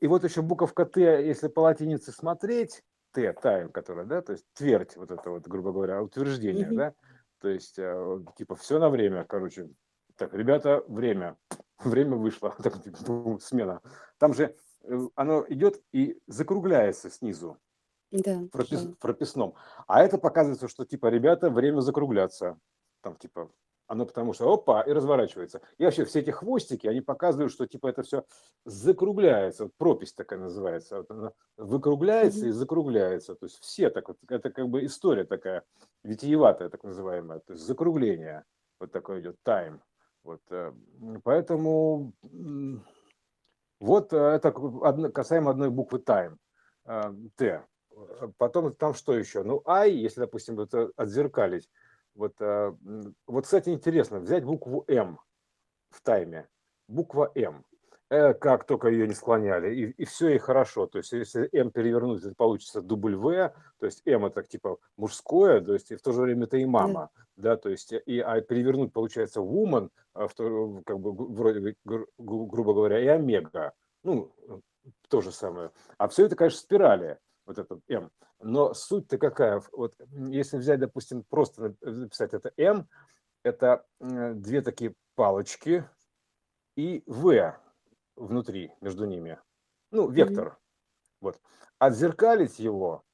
И 0.00 0.06
вот 0.06 0.24
еще 0.24 0.42
буковка 0.42 0.84
Т, 0.84 1.26
если 1.26 1.48
по 1.48 1.60
латинице 1.60 2.12
смотреть, 2.12 2.82
Т, 3.12 3.32
тайм, 3.32 3.70
которая, 3.70 4.04
да, 4.04 4.20
то 4.20 4.32
есть 4.32 4.44
твердь, 4.52 4.96
вот 4.96 5.10
это 5.10 5.30
вот, 5.30 5.46
грубо 5.46 5.72
говоря, 5.72 6.02
утверждение, 6.02 6.70
да, 6.70 6.94
то 7.40 7.48
есть, 7.48 7.78
э, 7.78 8.18
типа, 8.36 8.54
все 8.56 8.78
на 8.78 8.90
время, 8.90 9.24
короче, 9.24 9.70
так, 10.16 10.34
ребята, 10.34 10.84
время, 10.88 11.36
время 11.78 12.16
вышло, 12.16 12.54
так, 12.62 12.82
типа, 12.82 13.38
смена. 13.40 13.80
Там 14.18 14.34
же 14.34 14.54
э, 14.82 15.08
оно 15.14 15.44
идет 15.48 15.82
и 15.92 16.18
закругляется 16.26 17.10
снизу 17.10 17.58
Да, 18.10 18.42
пропис- 18.52 18.92
в 18.92 18.98
прописном. 18.98 19.54
А 19.86 20.02
это 20.02 20.18
показывается, 20.18 20.68
что, 20.68 20.84
типа, 20.84 21.06
ребята, 21.08 21.50
время 21.50 21.80
закругляться. 21.80 22.58
Там, 23.02 23.16
типа, 23.16 23.50
оно 23.88 24.06
потому 24.06 24.32
что 24.32 24.52
опа, 24.52 24.82
и 24.82 24.92
разворачивается. 24.92 25.60
И 25.78 25.84
вообще 25.84 26.04
все 26.04 26.20
эти 26.20 26.30
хвостики, 26.30 26.86
они 26.86 27.00
показывают, 27.00 27.52
что 27.52 27.66
типа 27.66 27.88
это 27.88 28.02
все 28.02 28.24
закругляется, 28.64 29.64
вот 29.64 29.74
пропись 29.76 30.12
такая 30.12 30.40
называется, 30.40 30.98
вот 30.98 31.10
она 31.10 31.32
выкругляется 31.56 32.46
mm-hmm. 32.46 32.48
и 32.48 32.52
закругляется. 32.52 33.34
То 33.34 33.46
есть 33.46 33.60
все 33.60 33.90
так 33.90 34.08
вот, 34.08 34.18
это 34.28 34.50
как 34.50 34.68
бы 34.68 34.84
история 34.84 35.24
такая 35.24 35.62
витиеватая, 36.02 36.68
так 36.68 36.82
называемая, 36.82 37.40
то 37.40 37.52
есть 37.52 37.64
закругление, 37.64 38.44
вот 38.80 38.92
такое 38.92 39.20
идет, 39.20 39.36
тайм. 39.42 39.80
Вот, 40.24 40.40
э, 40.50 40.72
поэтому 41.22 42.12
вот 43.78 44.12
э, 44.12 44.16
это 44.16 44.50
касаемо 45.10 45.52
одной 45.52 45.70
буквы 45.70 46.00
тайм, 46.00 46.38
э, 46.86 47.14
Т. 47.36 47.64
Потом 48.38 48.74
там 48.74 48.94
что 48.94 49.14
еще? 49.16 49.42
Ну, 49.42 49.62
I, 49.66 49.90
если, 49.92 50.20
допустим, 50.20 50.60
это 50.60 50.90
отзеркалить, 50.96 51.70
вот, 52.14 52.34
э, 52.40 52.72
вот, 53.26 53.44
кстати, 53.44 53.70
интересно, 53.70 54.20
взять 54.20 54.44
букву 54.44 54.84
М 54.88 55.18
в 55.90 56.02
тайме. 56.02 56.48
Буква 56.88 57.32
М. 57.34 57.64
Э, 58.08 58.34
как 58.34 58.64
только 58.66 58.88
ее 58.88 59.08
не 59.08 59.14
склоняли, 59.14 59.74
и, 59.74 59.90
и 59.90 60.04
все, 60.04 60.30
и 60.30 60.38
хорошо. 60.38 60.86
То 60.86 60.98
есть, 60.98 61.12
если 61.12 61.48
М 61.52 61.70
перевернуть, 61.72 62.22
это 62.24 62.34
получится 62.36 62.80
дубль 62.82 63.16
В, 63.16 63.52
то 63.80 63.86
есть 63.86 64.02
М 64.06 64.26
это 64.26 64.42
типа 64.44 64.78
мужское, 64.96 65.60
то 65.60 65.72
есть 65.72 65.90
и 65.90 65.96
в 65.96 66.02
то 66.02 66.12
же 66.12 66.22
время 66.22 66.44
это 66.44 66.56
и 66.58 66.64
мама, 66.66 67.10
да, 67.36 67.56
то 67.56 67.68
есть 67.68 67.92
и 67.92 68.20
а 68.20 68.40
перевернуть 68.42 68.92
получается 68.92 69.40
woman, 69.40 69.90
а 70.14 70.28
в 70.28 70.34
то, 70.34 70.82
как 70.86 71.00
бы 71.00 71.12
вроде 71.12 71.76
гру, 71.84 72.06
грубо 72.16 72.74
говоря, 72.74 73.00
и 73.00 73.06
омега, 73.06 73.72
ну 74.04 74.32
то 75.08 75.20
же 75.20 75.32
самое. 75.32 75.72
А 75.98 76.08
все 76.08 76.26
это, 76.26 76.36
конечно, 76.36 76.60
спирали 76.60 77.18
вот 77.46 77.58
этот 77.58 77.80
М. 77.88 78.10
Но 78.40 78.74
суть-то 78.74 79.18
какая? 79.18 79.62
Вот 79.72 79.94
если 80.10 80.58
взять, 80.58 80.80
допустим, 80.80 81.24
просто 81.24 81.74
написать 81.80 82.34
это 82.34 82.52
М, 82.56 82.88
это 83.42 83.86
две 84.00 84.60
такие 84.60 84.94
палочки 85.14 85.88
и 86.76 87.02
В 87.06 87.54
внутри, 88.16 88.72
между 88.80 89.06
ними. 89.06 89.38
Ну, 89.90 90.08
вектор. 90.08 90.48
Mm-hmm. 90.48 91.16
Вот. 91.20 91.40
Отзеркалить 91.78 92.58
его 92.58 93.04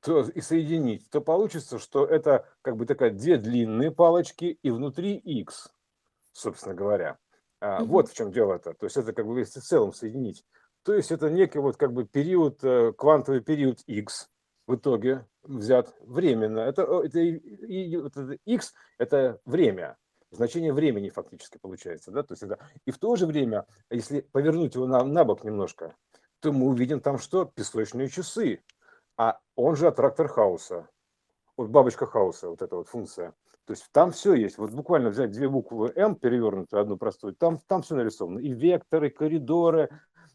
то, 0.00 0.22
и 0.22 0.40
соединить, 0.40 1.08
то 1.10 1.20
получится, 1.20 1.78
что 1.78 2.06
это 2.06 2.48
как 2.62 2.76
бы 2.76 2.86
такая 2.86 3.10
две 3.10 3.36
длинные 3.36 3.90
палочки 3.90 4.58
и 4.62 4.70
внутри 4.70 5.16
X, 5.16 5.72
собственно 6.32 6.74
говоря. 6.74 7.18
Mm-hmm. 7.62 7.84
Вот 7.84 8.08
в 8.08 8.14
чем 8.14 8.32
дело-то. 8.32 8.74
То 8.74 8.86
есть 8.86 8.96
это 8.96 9.12
как 9.12 9.26
бы 9.26 9.38
если 9.38 9.60
в 9.60 9.64
целом 9.64 9.92
соединить. 9.92 10.44
То 10.82 10.94
есть 10.94 11.12
это 11.12 11.30
некий 11.30 11.58
вот 11.58 11.76
как 11.76 11.92
бы 11.92 12.04
период, 12.04 12.62
э, 12.64 12.92
квантовый 12.96 13.40
период 13.40 13.80
X, 13.86 14.30
в 14.70 14.76
итоге 14.76 15.26
взят 15.42 15.94
временно. 16.00 16.60
Это, 16.60 16.82
это, 16.82 17.18
это 17.18 18.38
x– 18.46 18.72
это 18.98 19.40
время, 19.44 19.96
значение 20.30 20.72
времени 20.72 21.10
фактически 21.10 21.58
получается. 21.58 22.12
Да? 22.12 22.22
То 22.22 22.32
есть 22.32 22.44
это, 22.44 22.58
и 22.84 22.90
в 22.90 22.98
то 22.98 23.16
же 23.16 23.26
время, 23.26 23.66
если 23.90 24.20
повернуть 24.20 24.76
его 24.76 24.86
на, 24.86 25.02
на 25.04 25.24
бок 25.24 25.44
немножко, 25.44 25.94
то 26.40 26.52
мы 26.52 26.68
увидим 26.68 27.00
там 27.00 27.18
что? 27.18 27.44
Песочные 27.44 28.08
часы. 28.08 28.62
А 29.16 29.38
он 29.56 29.76
же 29.76 29.88
аттрактор 29.88 30.28
хаоса. 30.28 30.88
Вот 31.56 31.68
бабочка 31.68 32.06
хаоса, 32.06 32.48
вот 32.48 32.62
эта 32.62 32.76
вот 32.76 32.88
функция. 32.88 33.34
То 33.66 33.74
есть 33.74 33.86
там 33.92 34.12
все 34.12 34.34
есть. 34.34 34.56
Вот 34.56 34.70
буквально 34.70 35.10
взять 35.10 35.32
две 35.32 35.48
буквы 35.48 35.92
М, 35.94 36.16
перевернутую, 36.16 36.80
одну 36.80 36.96
простую, 36.96 37.34
там, 37.34 37.58
там 37.66 37.82
все 37.82 37.94
нарисовано. 37.94 38.38
И 38.38 38.52
векторы, 38.52 39.08
и 39.08 39.10
коридоры, 39.10 39.90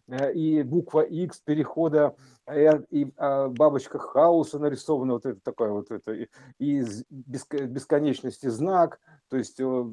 и 0.07 0.61
буква 0.63 1.01
X 1.01 1.39
перехода, 1.39 2.15
э, 2.45 2.79
и 2.91 3.11
а, 3.17 3.47
бабочка 3.47 3.97
хаоса 3.97 4.59
нарисована, 4.59 5.13
вот 5.13 5.25
это 5.25 5.39
такое 5.41 5.71
вот 5.71 5.89
это, 5.89 6.13
и 6.59 6.83
бесконечности 7.09 8.47
знак, 8.47 8.99
то 9.29 9.37
есть 9.37 9.59
э, 9.59 9.85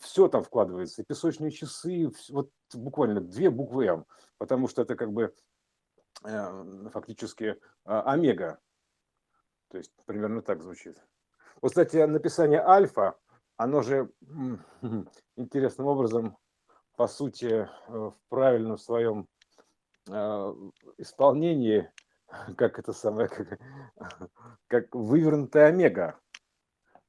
все 0.00 0.28
там 0.28 0.42
вкладывается, 0.42 1.04
песочные 1.04 1.50
часы, 1.50 2.10
вот 2.28 2.50
буквально 2.74 3.20
две 3.20 3.48
буквы 3.48 3.86
М, 3.86 4.06
потому 4.38 4.68
что 4.68 4.82
это 4.82 4.94
как 4.94 5.12
бы 5.12 5.34
фактически 6.92 7.56
омега, 7.84 8.58
то 9.68 9.76
есть 9.76 9.92
примерно 10.06 10.40
так 10.40 10.62
звучит. 10.62 10.96
Вот, 11.60 11.70
кстати, 11.70 11.98
написание 11.98 12.60
альфа, 12.60 13.18
оно 13.56 13.82
же 13.82 14.10
интересным 15.36 15.86
образом, 15.86 16.36
по 16.96 17.06
сути, 17.06 17.68
в 17.86 18.16
правильном 18.28 18.78
своем 18.78 19.28
исполнении, 20.98 21.90
как 22.56 22.78
это 22.78 22.92
самое, 22.92 23.28
как, 23.28 23.58
как 24.68 24.94
вывернутая 24.94 25.68
омега. 25.68 26.18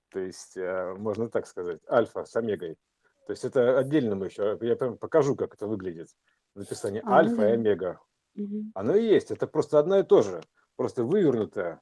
То 0.09 0.19
есть, 0.19 0.57
а, 0.57 0.95
можно 0.95 1.29
так 1.29 1.47
сказать, 1.47 1.81
альфа 1.89 2.25
с 2.25 2.35
омегой. 2.35 2.77
То 3.25 3.31
есть 3.31 3.43
это 3.43 3.77
отдельно 3.77 4.15
мы 4.15 4.27
еще, 4.27 4.57
я 4.61 4.75
прям 4.75 4.97
покажу, 4.97 5.35
как 5.35 5.53
это 5.53 5.67
выглядит. 5.67 6.07
Написание 6.55 7.01
а, 7.05 7.17
альфа 7.17 7.35
ну, 7.35 7.43
и 7.43 7.51
омега. 7.51 7.99
Угу. 8.35 8.71
Оно 8.73 8.95
и 8.95 9.05
есть, 9.05 9.31
это 9.31 9.47
просто 9.47 9.79
одно 9.79 9.99
и 9.99 10.03
то 10.03 10.21
же, 10.21 10.41
просто 10.75 11.03
вывернутое. 11.03 11.81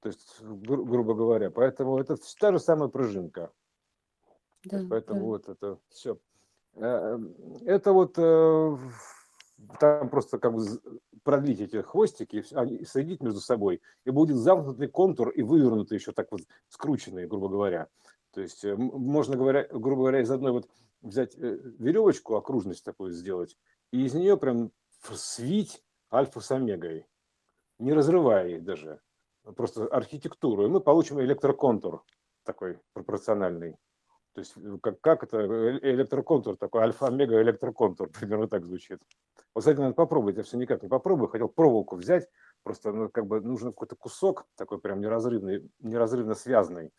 То 0.00 0.08
есть, 0.08 0.40
гру- 0.40 0.84
грубо 0.84 1.14
говоря, 1.14 1.50
поэтому 1.50 1.98
это 1.98 2.16
та 2.38 2.52
же 2.52 2.60
самая 2.60 2.88
пружинка. 2.88 3.50
Да, 4.64 4.84
поэтому 4.88 5.20
да. 5.20 5.26
вот 5.26 5.48
это 5.48 5.78
все. 5.88 6.18
Э, 6.74 7.18
это 7.66 7.92
вот 7.92 8.14
э, 8.16 8.76
там 9.78 10.08
просто 10.08 10.38
как 10.38 10.54
бы 10.54 10.64
продлить 11.22 11.60
эти 11.60 11.82
хвостики, 11.82 12.42
соединить 12.42 13.22
между 13.22 13.40
собой, 13.40 13.82
и 14.04 14.10
будет 14.10 14.36
замкнутый 14.36 14.88
контур 14.88 15.30
и 15.30 15.42
вывернутый 15.42 15.98
еще 15.98 16.12
так 16.12 16.30
вот 16.30 16.42
скрученный, 16.68 17.26
грубо 17.26 17.48
говоря. 17.48 17.88
То 18.32 18.40
есть 18.40 18.64
э, 18.64 18.76
можно 18.76 19.36
говоря, 19.36 19.66
грубо 19.70 20.02
говоря, 20.02 20.20
из 20.20 20.30
одной 20.30 20.52
вот 20.52 20.68
взять 21.02 21.34
э, 21.36 21.58
веревочку, 21.78 22.36
окружность 22.36 22.84
такую 22.84 23.12
сделать, 23.12 23.56
и 23.92 24.04
из 24.04 24.14
нее 24.14 24.36
прям 24.36 24.70
свить 25.12 25.82
альфа 26.12 26.40
с 26.40 26.50
омегой, 26.50 27.06
не 27.78 27.92
разрывая 27.92 28.48
их 28.48 28.64
даже, 28.64 29.00
просто 29.56 29.86
архитектуру, 29.86 30.66
и 30.66 30.68
мы 30.68 30.80
получим 30.80 31.20
электроконтур 31.20 32.04
такой 32.44 32.78
пропорциональный. 32.92 33.76
То 34.34 34.40
есть 34.40 34.54
э, 34.56 34.78
как, 34.82 35.00
как 35.00 35.22
это 35.24 35.44
электроконтур 35.78 36.56
такой, 36.56 36.82
альфа-омега 36.82 37.40
электроконтур, 37.42 38.08
примерно 38.20 38.48
так 38.48 38.64
звучит. 38.64 39.00
Вот, 39.54 39.60
кстати, 39.60 39.78
надо 39.78 39.94
попробовать, 39.94 40.36
я 40.36 40.42
все 40.42 40.56
никак 40.56 40.82
не 40.82 40.88
попробую, 40.88 41.28
хотел 41.28 41.48
проволоку 41.48 41.96
взять, 41.96 42.28
просто 42.62 42.92
ну, 42.92 43.08
как 43.08 43.26
бы 43.26 43.40
нужен 43.40 43.72
какой-то 43.72 43.96
кусок 43.96 44.46
такой 44.56 44.80
прям 44.80 45.00
неразрывный, 45.00 45.70
неразрывно 45.80 46.34
связанный. 46.34 46.92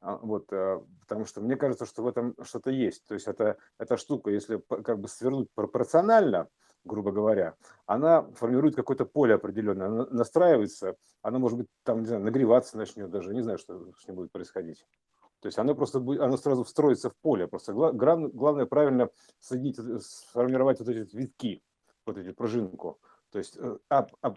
А, 0.00 0.16
вот, 0.16 0.48
потому 0.48 1.26
что 1.26 1.40
мне 1.40 1.54
кажется, 1.54 1.86
что 1.86 2.02
в 2.02 2.08
этом 2.08 2.34
что-то 2.42 2.70
есть. 2.70 3.06
То 3.06 3.14
есть 3.14 3.28
это, 3.28 3.56
эта 3.78 3.96
штука, 3.96 4.30
если 4.30 4.60
как 4.82 4.98
бы 4.98 5.06
свернуть 5.06 5.48
пропорционально, 5.54 6.48
грубо 6.84 7.12
говоря, 7.12 7.54
она 7.86 8.22
формирует 8.34 8.74
какое-то 8.74 9.04
поле 9.04 9.34
определенное, 9.34 9.86
она 9.86 10.06
настраивается, 10.10 10.96
она 11.22 11.38
может 11.38 11.58
быть 11.58 11.68
там, 11.84 12.00
не 12.00 12.06
знаю, 12.06 12.22
нагреваться 12.22 12.76
начнет 12.76 13.10
даже, 13.10 13.34
не 13.34 13.42
знаю, 13.42 13.58
что 13.58 13.92
с 13.98 14.06
ним 14.06 14.16
будет 14.16 14.32
происходить. 14.32 14.84
То 15.42 15.48
есть 15.48 15.58
оно 15.58 15.74
просто 15.74 15.98
будет, 15.98 16.20
оно 16.20 16.36
сразу 16.36 16.62
встроится 16.62 17.10
в 17.10 17.16
поле. 17.16 17.48
Просто 17.48 17.72
главное 17.72 18.66
правильно 18.66 19.10
соединить, 19.40 19.76
сформировать 20.00 20.78
вот 20.78 20.88
эти 20.88 21.16
витки 21.16 21.60
вот 22.06 22.16
эти 22.16 22.30
пружинку. 22.30 23.00
То 23.30 23.38
есть 23.38 23.58
э, 23.58 23.78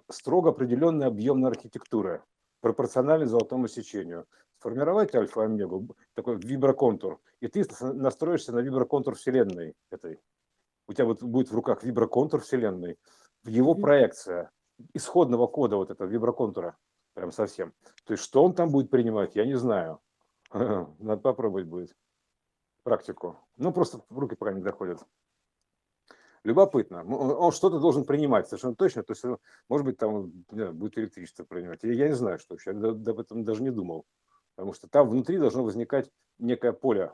строго 0.09 0.49
определенная 0.49 1.07
объемная 1.07 1.51
архитектура, 1.51 2.25
пропорциональной 2.61 3.27
золотому 3.27 3.67
сечению. 3.67 4.25
Сформировать 4.57 5.13
альфа-омегу, 5.13 5.95
такой 6.15 6.37
виброконтур, 6.37 7.19
и 7.39 7.47
ты 7.47 7.65
настроишься 7.81 8.51
на 8.51 8.59
виброконтур 8.59 9.13
Вселенной 9.13 9.75
этой. 9.91 10.19
У 10.87 10.93
тебя 10.93 11.05
вот 11.05 11.21
будет 11.21 11.51
в 11.51 11.53
руках 11.53 11.83
виброконтур 11.83 12.41
Вселенной, 12.41 12.97
его 13.43 13.75
проекция 13.75 14.49
исходного 14.95 15.45
кода 15.45 15.75
вот 15.75 15.91
этого 15.91 16.07
виброконтура, 16.07 16.75
прям 17.13 17.31
совсем. 17.31 17.73
То 18.05 18.13
есть 18.13 18.23
что 18.23 18.43
он 18.43 18.55
там 18.55 18.71
будет 18.71 18.89
принимать, 18.89 19.35
я 19.35 19.45
не 19.45 19.55
знаю. 19.55 19.99
Надо 20.99 21.21
попробовать 21.21 21.67
будет 21.67 21.95
практику. 22.83 23.37
Ну, 23.57 23.73
просто 23.73 24.01
руки 24.09 24.35
пока 24.35 24.53
не 24.53 24.61
доходят 24.61 25.05
любопытно. 26.45 27.03
Он 27.03 27.51
что-то 27.51 27.79
должен 27.79 28.05
принимать 28.05 28.47
совершенно 28.47 28.75
точно. 28.75 29.03
То 29.03 29.13
есть, 29.13 29.25
может 29.67 29.85
быть, 29.85 29.97
там 29.97 30.29
будет 30.51 30.97
электричество 30.97 31.43
принимать. 31.43 31.79
Я 31.83 32.07
не 32.07 32.15
знаю, 32.15 32.39
что 32.39 32.53
вообще. 32.53 32.71
Я 32.71 32.89
об 32.89 33.19
этом 33.19 33.43
даже 33.43 33.63
не 33.63 33.71
думал. 33.71 34.05
Потому 34.55 34.73
что 34.73 34.87
там 34.87 35.09
внутри 35.09 35.37
должно 35.37 35.63
возникать 35.63 36.09
некое 36.37 36.71
поле. 36.71 37.11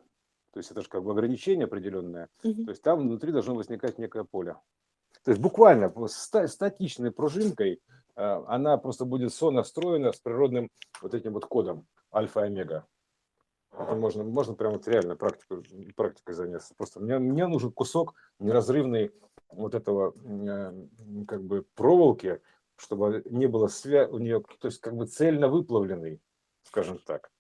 То 0.52 0.60
есть 0.60 0.70
это 0.70 0.82
же 0.82 0.90
как 0.90 1.04
бы 1.04 1.12
ограничение 1.12 1.66
определенное. 1.66 2.28
Угу. 2.44 2.66
То 2.66 2.70
есть 2.72 2.84
там 2.84 3.00
внутри 3.00 3.32
должно 3.32 3.56
возникать 3.56 3.98
некое 3.98 4.26
поле. 4.26 4.58
То 5.24 5.32
есть 5.32 5.42
буквально 5.42 5.92
статичной 6.08 7.12
пружинкой 7.12 7.80
э, 8.16 8.22
она 8.48 8.78
просто 8.78 9.06
будет 9.06 9.34
сонастроена 9.34 10.12
с 10.12 10.20
природным 10.20 10.70
вот 11.02 11.14
этим 11.14 11.34
вот 11.34 11.46
кодом 11.46 11.88
альфа-омега. 12.14 12.86
Это 13.72 13.96
можно, 13.96 14.24
можно 14.24 14.54
прямо 14.54 14.74
вот 14.74 14.88
реально 14.88 15.16
практику, 15.16 15.64
практикой 15.96 16.34
заняться. 16.34 16.74
Просто 16.76 17.00
мне, 17.00 17.20
мне 17.20 17.48
нужен 17.48 17.72
кусок 17.72 18.16
неразрывный 18.40 19.12
вот 19.50 19.76
этого 19.76 20.14
э, 20.24 20.88
как 21.28 21.44
бы 21.44 21.66
проволоки, 21.76 22.42
чтобы 22.76 23.24
не 23.26 23.48
было 23.48 23.68
свя 23.68 24.08
у 24.08 24.18
нее, 24.18 24.44
то 24.60 24.68
есть 24.68 24.80
как 24.80 24.96
бы 24.96 25.06
цельно 25.06 25.48
выплавленный, 25.48 26.22
скажем 26.64 27.00
так. 27.06 27.32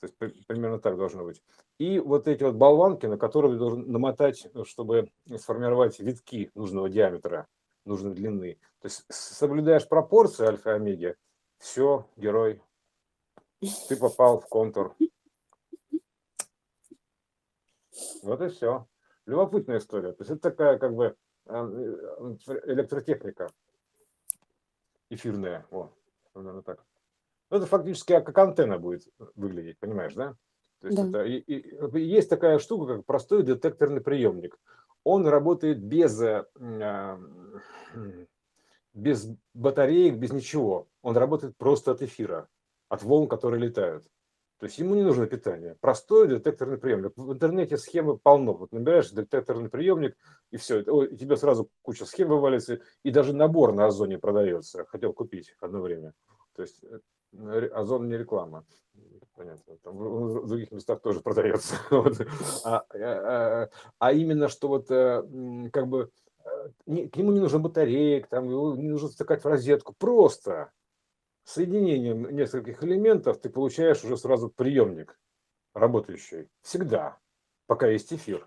То 0.00 0.06
есть 0.06 0.46
примерно 0.46 0.78
так 0.78 0.96
должно 0.96 1.24
быть. 1.24 1.42
И 1.78 1.98
вот 1.98 2.28
эти 2.28 2.44
вот 2.44 2.54
болванки, 2.54 3.06
на 3.06 3.18
которые 3.18 3.58
должен 3.58 3.90
намотать, 3.90 4.48
чтобы 4.64 5.10
сформировать 5.36 5.98
витки 5.98 6.50
нужного 6.54 6.88
диаметра, 6.88 7.48
нужной 7.84 8.14
длины. 8.14 8.58
То 8.80 8.86
есть 8.86 9.04
соблюдаешь 9.08 9.88
пропорции 9.88 10.46
альфа-омеги, 10.46 11.16
все, 11.58 12.08
герой, 12.16 12.62
ты 13.88 13.96
попал 13.96 14.40
в 14.40 14.46
контур. 14.46 14.94
Вот 18.22 18.40
и 18.40 18.48
все. 18.48 18.86
Любопытная 19.26 19.78
история. 19.78 20.12
То 20.12 20.22
есть 20.22 20.30
это 20.30 20.40
такая 20.40 20.78
как 20.78 20.94
бы 20.94 21.16
э, 21.46 21.52
электротехника 22.66 23.48
эфирная. 25.10 25.66
О, 25.70 25.90
наверное, 26.34 26.62
так. 26.62 26.84
Ну, 27.50 27.56
это 27.56 27.66
фактически 27.66 28.20
как 28.20 28.36
антенна 28.38 28.78
будет 28.78 29.08
выглядеть, 29.34 29.78
понимаешь, 29.78 30.14
да? 30.14 30.34
То 30.80 30.88
есть 30.88 30.98
да. 30.98 31.08
это, 31.08 31.22
и, 31.24 31.38
и, 31.38 32.00
есть 32.00 32.30
такая 32.30 32.58
штука, 32.58 32.96
как 32.96 33.06
простой 33.06 33.42
детекторный 33.42 34.00
приемник. 34.00 34.58
Он 35.04 35.26
работает 35.26 35.82
без, 35.82 36.20
э, 36.20 36.44
без 38.92 39.28
батареек, 39.54 40.18
без 40.18 40.32
ничего. 40.32 40.88
Он 41.02 41.16
работает 41.16 41.56
просто 41.56 41.92
от 41.92 42.02
эфира, 42.02 42.48
от 42.88 43.02
волн, 43.02 43.28
которые 43.28 43.60
летают. 43.60 44.04
То 44.58 44.66
есть 44.66 44.78
ему 44.78 44.96
не 44.96 45.02
нужно 45.02 45.26
питание. 45.26 45.76
Простой 45.80 46.28
детекторный 46.28 46.78
приемник. 46.78 47.12
В 47.16 47.32
интернете 47.32 47.78
схемы 47.78 48.18
полно. 48.18 48.54
Вот 48.54 48.72
набираешь 48.72 49.10
детекторный 49.10 49.68
приемник, 49.68 50.16
и 50.50 50.56
все. 50.56 50.80
У 50.80 51.06
тебя 51.06 51.36
сразу 51.36 51.70
куча 51.82 52.04
схем 52.04 52.28
вывалится, 52.28 52.80
и 53.04 53.10
даже 53.10 53.32
набор 53.32 53.72
на 53.72 53.86
Озоне 53.86 54.18
продается. 54.18 54.84
Хотел 54.86 55.12
купить 55.12 55.54
одно 55.60 55.80
время. 55.80 56.12
То 56.56 56.62
есть 56.62 56.82
э, 57.32 57.68
Озон 57.68 58.08
не 58.08 58.18
реклама. 58.18 58.64
Понятно. 59.36 59.76
Там 59.84 59.96
в 59.96 60.48
других 60.48 60.72
местах 60.72 61.00
тоже 61.02 61.20
продается. 61.20 61.76
вот. 61.90 62.20
а, 62.64 62.78
а, 62.78 62.84
а, 62.98 63.68
а 64.00 64.12
именно, 64.12 64.48
что 64.48 64.66
вот 64.66 64.90
э, 64.90 65.22
как 65.72 65.86
бы 65.86 66.10
э, 66.44 67.08
к 67.08 67.16
нему 67.16 67.30
не 67.30 67.38
нужно 67.38 67.60
батареек, 67.60 68.26
там, 68.26 68.50
его 68.50 68.74
не 68.74 68.88
нужно 68.88 69.08
втыкать 69.08 69.44
в 69.44 69.46
розетку. 69.46 69.94
Просто 69.96 70.72
соединением 71.48 72.28
нескольких 72.34 72.84
элементов 72.84 73.40
ты 73.40 73.48
получаешь 73.48 74.04
уже 74.04 74.16
сразу 74.18 74.50
приемник 74.50 75.18
работающий. 75.72 76.48
Всегда. 76.60 77.18
Пока 77.66 77.88
есть 77.88 78.12
эфир. 78.12 78.46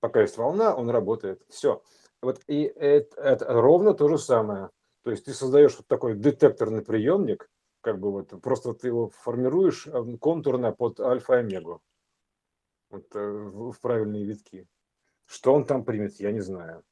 Пока 0.00 0.20
есть 0.20 0.36
волна, 0.36 0.74
он 0.74 0.90
работает. 0.90 1.42
Все. 1.48 1.82
Вот 2.20 2.42
и 2.46 2.64
это, 2.64 3.20
это 3.20 3.52
ровно 3.52 3.94
то 3.94 4.08
же 4.08 4.18
самое. 4.18 4.70
То 5.02 5.10
есть 5.12 5.24
ты 5.24 5.32
создаешь 5.32 5.76
вот 5.76 5.86
такой 5.86 6.14
детекторный 6.14 6.82
приемник, 6.82 7.48
как 7.80 8.00
бы 8.00 8.10
вот 8.10 8.30
просто 8.42 8.74
ты 8.74 8.88
его 8.88 9.10
формируешь 9.10 9.86
э, 9.86 10.16
контурно 10.20 10.72
под 10.72 11.00
альфа 11.00 11.34
и 11.34 11.38
омегу. 11.38 11.80
Вот, 12.90 13.14
э, 13.14 13.18
в 13.18 13.80
правильные 13.80 14.24
витки. 14.24 14.66
Что 15.24 15.54
он 15.54 15.64
там 15.64 15.84
примет, 15.84 16.20
я 16.20 16.32
не 16.32 16.40
знаю. 16.40 16.82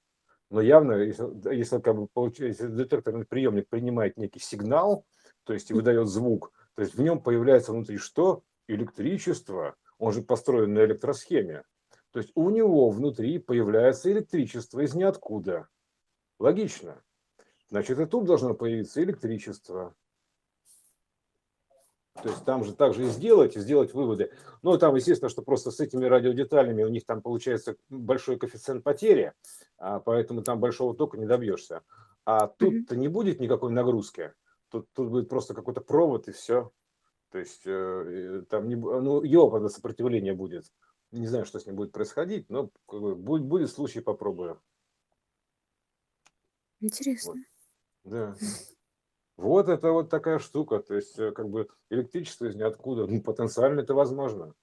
Но 0.50 0.60
явно, 0.60 0.92
если, 0.92 1.54
если, 1.54 1.80
как 1.80 1.96
бы, 1.96 2.08
если 2.38 2.68
детекторный 2.68 3.26
приемник 3.26 3.68
принимает 3.68 4.16
некий 4.16 4.40
сигнал, 4.40 5.04
то 5.44 5.52
есть 5.52 5.70
выдает 5.70 6.08
звук, 6.08 6.52
то 6.74 6.82
есть 6.82 6.94
в 6.94 7.00
нем 7.00 7.20
появляется 7.20 7.72
внутри 7.72 7.98
что? 7.98 8.42
Электричество. 8.66 9.76
Он 9.98 10.12
же 10.12 10.22
построен 10.22 10.74
на 10.74 10.84
электросхеме. 10.84 11.64
То 12.10 12.20
есть 12.20 12.32
у 12.34 12.50
него 12.50 12.90
внутри 12.90 13.38
появляется 13.38 14.10
электричество 14.10 14.80
из 14.80 14.94
ниоткуда. 14.94 15.68
Логично. 16.38 17.02
Значит, 17.70 17.98
и 17.98 18.06
тут 18.06 18.24
должно 18.24 18.54
появиться 18.54 19.02
электричество. 19.02 19.94
То 22.22 22.28
есть 22.28 22.44
там 22.44 22.64
же 22.64 22.72
также 22.74 23.06
и 23.06 23.08
сделать, 23.08 23.56
и 23.56 23.60
сделать 23.60 23.92
выводы. 23.92 24.30
Ну, 24.62 24.78
там, 24.78 24.94
естественно, 24.94 25.28
что 25.28 25.42
просто 25.42 25.72
с 25.72 25.80
этими 25.80 26.04
радиодеталями 26.04 26.84
у 26.84 26.88
них 26.88 27.04
там 27.04 27.20
получается 27.20 27.76
большой 27.88 28.38
коэффициент 28.38 28.84
потери, 28.84 29.32
а 29.78 29.98
поэтому 29.98 30.42
там 30.42 30.60
большого 30.60 30.94
тока 30.94 31.18
не 31.18 31.26
добьешься. 31.26 31.82
А 32.24 32.46
тут-то 32.46 32.96
не 32.96 33.08
будет 33.08 33.40
никакой 33.40 33.72
нагрузки. 33.72 34.32
Тут, 34.74 34.92
тут 34.92 35.08
будет 35.08 35.28
просто 35.28 35.54
какой-то 35.54 35.80
провод 35.80 36.26
и 36.26 36.32
все. 36.32 36.72
То 37.30 37.38
есть 37.38 37.62
э, 37.64 38.42
там 38.50 38.66
не, 38.68 38.74
ну, 38.74 39.22
йопа 39.22 39.68
сопротивление 39.68 40.34
будет. 40.34 40.64
Не 41.12 41.28
знаю, 41.28 41.46
что 41.46 41.60
с 41.60 41.66
ним 41.66 41.76
будет 41.76 41.92
происходить, 41.92 42.50
но 42.50 42.70
как 42.88 43.00
бы, 43.00 43.14
будет, 43.14 43.44
будет 43.44 43.70
случай, 43.70 44.00
попробую. 44.00 44.60
Интересно. 46.80 47.34
Вот. 48.02 48.12
Да. 48.12 48.36
Вот 49.36 49.68
это 49.68 49.92
вот 49.92 50.10
такая 50.10 50.40
штука. 50.40 50.80
То 50.80 50.96
есть, 50.96 51.16
э, 51.20 51.30
как 51.30 51.50
бы 51.50 51.68
электричество 51.88 52.46
из 52.46 52.56
ниоткуда. 52.56 53.06
Ну, 53.06 53.22
потенциально 53.22 53.78
это 53.78 53.94
возможно. 53.94 54.56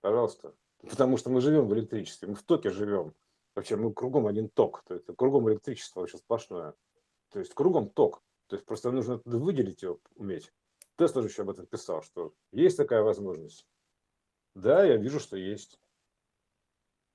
Пожалуйста. 0.00 0.54
Потому 0.80 1.18
что 1.18 1.28
мы 1.28 1.42
живем 1.42 1.68
в 1.68 1.74
электричестве, 1.74 2.28
мы 2.28 2.36
в 2.36 2.42
токе 2.42 2.70
живем. 2.70 3.12
Вообще, 3.54 3.76
мы 3.76 3.92
кругом 3.92 4.26
один 4.26 4.48
ток. 4.48 4.82
То 4.86 4.94
есть, 4.94 5.04
кругом 5.14 5.50
электричество 5.50 6.00
вообще 6.00 6.16
сплошное. 6.16 6.72
То 7.28 7.38
есть, 7.38 7.52
кругом 7.52 7.90
ток. 7.90 8.22
То 8.48 8.56
есть, 8.56 8.66
просто 8.66 8.90
нужно 8.90 9.20
выделить 9.24 9.82
его, 9.82 10.00
уметь. 10.14 10.52
Тесла 10.96 11.22
же 11.22 11.28
еще 11.28 11.42
об 11.42 11.50
этом 11.50 11.66
писал, 11.66 12.02
что 12.02 12.32
есть 12.52 12.76
такая 12.76 13.02
возможность. 13.02 13.66
Да, 14.54 14.84
я 14.84 14.96
вижу, 14.96 15.20
что 15.20 15.36
есть. 15.36 15.78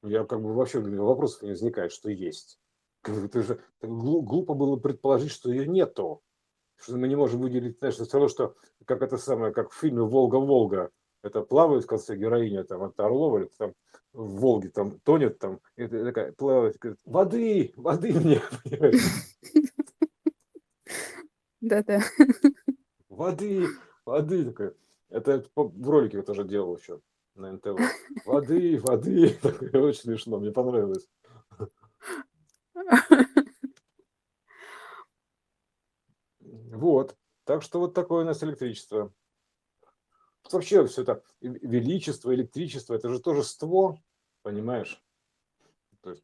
Я 0.04 0.26
как 0.26 0.42
бы 0.42 0.54
вообще 0.54 0.80
вопросов 0.80 1.44
не 1.44 1.50
возникает, 1.50 1.92
что 1.92 2.10
есть. 2.10 2.60
Это 3.04 3.42
же 3.42 3.64
глупо 3.82 4.54
было 4.54 4.76
предположить, 4.76 5.32
что 5.32 5.52
ее 5.52 5.68
нету 5.68 6.22
что 6.82 6.98
мы 6.98 7.08
не 7.08 7.16
можем 7.16 7.42
выделить, 7.42 7.78
знаешь, 7.80 7.96
все 7.96 8.06
равно, 8.12 8.28
что 8.28 8.56
как 8.86 9.02
это 9.02 9.18
самое, 9.18 9.54
как 9.54 9.72
в 9.72 9.78
фильме 9.78 10.02
«Волга-Волга», 10.02 10.90
это 11.24 11.42
плавает 11.42 11.84
в 11.84 11.88
конце 11.88 12.16
героиня 12.16 12.64
там 12.64 12.82
от 12.84 13.00
Орлова, 13.00 13.40
или 13.40 13.50
там 13.58 13.74
в 14.12 14.40
Волге 14.40 14.70
там 14.70 15.00
тонет 15.02 15.38
там, 15.38 15.60
и 15.76 15.88
такая 15.88 16.32
плавает, 16.32 16.78
говорит, 16.80 17.00
воды, 17.06 17.74
воды 17.76 18.14
мне, 18.14 18.42
Да-да. 21.62 22.02
Воды, 23.10 23.68
воды 24.06 24.46
такая. 24.46 24.74
Это 25.10 25.46
в 25.56 25.90
ролике 25.90 26.18
я 26.18 26.24
тоже 26.24 26.44
делал 26.44 26.76
еще 26.78 27.02
на 27.36 27.52
НТВ. 27.54 27.80
Воды, 28.26 28.80
воды. 28.80 29.38
Очень 29.74 30.02
смешно, 30.02 30.40
мне 30.40 30.52
понравилось. 30.52 31.08
Вот. 36.40 37.16
Так 37.44 37.62
что 37.62 37.80
вот 37.80 37.94
такое 37.94 38.24
у 38.24 38.26
нас 38.26 38.44
электричество. 38.44 39.14
Вообще 40.52 40.86
все 40.88 41.04
это 41.04 41.24
величество, 41.42 42.34
электричество, 42.34 42.96
это 42.96 43.10
же 43.10 43.20
тоже 43.20 43.44
ство, 43.44 44.00
понимаешь? 44.42 45.02
То 46.02 46.12
есть 46.12 46.24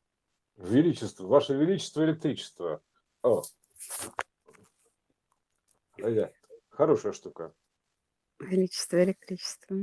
величество, 0.57 1.27
ваше 1.27 1.53
величество, 1.53 2.03
электричество. 2.03 2.81
О, 3.21 3.43
да, 5.97 6.31
хорошая 6.69 7.13
штука. 7.13 7.53
Величество, 8.39 9.03
электричество. 9.03 9.75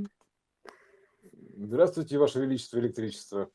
Здравствуйте, 1.56 2.18
ваше 2.18 2.40
величество, 2.40 2.78
электричество. 2.78 3.50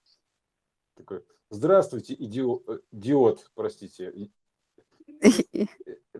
Такой, 0.95 1.23
здравствуйте, 1.49 2.13
идиот, 2.13 2.67
э, 2.67 2.79
диод, 2.91 3.51
простите, 3.55 4.31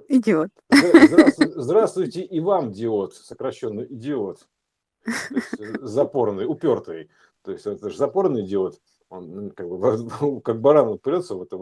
Идиот. 0.08 0.50
Здравствуйте, 0.70 1.62
здравствуйте 1.62 2.22
и 2.22 2.40
вам, 2.40 2.72
диод, 2.72 3.14
сокращенно 3.14 3.82
идиот. 3.82 4.48
Есть, 5.06 5.82
запорный, 5.82 6.46
упертый. 6.46 7.10
То 7.44 7.52
есть 7.52 7.66
это 7.66 7.90
же 7.90 7.98
запорный 7.98 8.44
диод. 8.44 8.82
Он 9.10 9.52
как, 9.52 9.68
бы, 9.68 10.42
как 10.42 10.62
баран 10.62 10.88
упрется 10.90 11.36
в 11.36 11.42
это, 11.42 11.58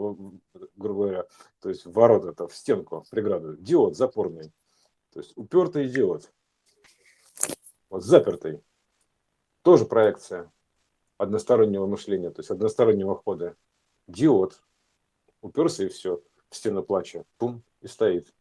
грубо 0.76 1.02
говоря, 1.04 1.26
то 1.60 1.68
есть 1.68 1.86
в 1.86 1.92
ворота, 1.92 2.30
это, 2.30 2.48
в 2.48 2.54
стенку, 2.54 3.02
в 3.02 3.10
преграду. 3.10 3.56
Диод 3.56 3.96
запорный. 3.96 4.52
То 5.12 5.20
есть 5.20 5.32
упертый 5.36 5.88
диод. 5.88 6.32
Вот 7.90 8.04
запертый. 8.04 8.62
Тоже 9.62 9.84
проекция 9.84 10.52
одностороннего 11.16 11.86
мышления, 11.86 12.30
то 12.30 12.40
есть 12.40 12.50
одностороннего 12.50 13.16
хода. 13.16 13.56
Диод. 14.06 14.62
Уперся 15.40 15.84
и 15.84 15.88
все 15.88 16.22
в 16.50 16.56
стену 16.56 16.82
плача, 16.82 17.24
пум, 17.36 17.62
и 17.80 17.88
стоит. 17.88 18.32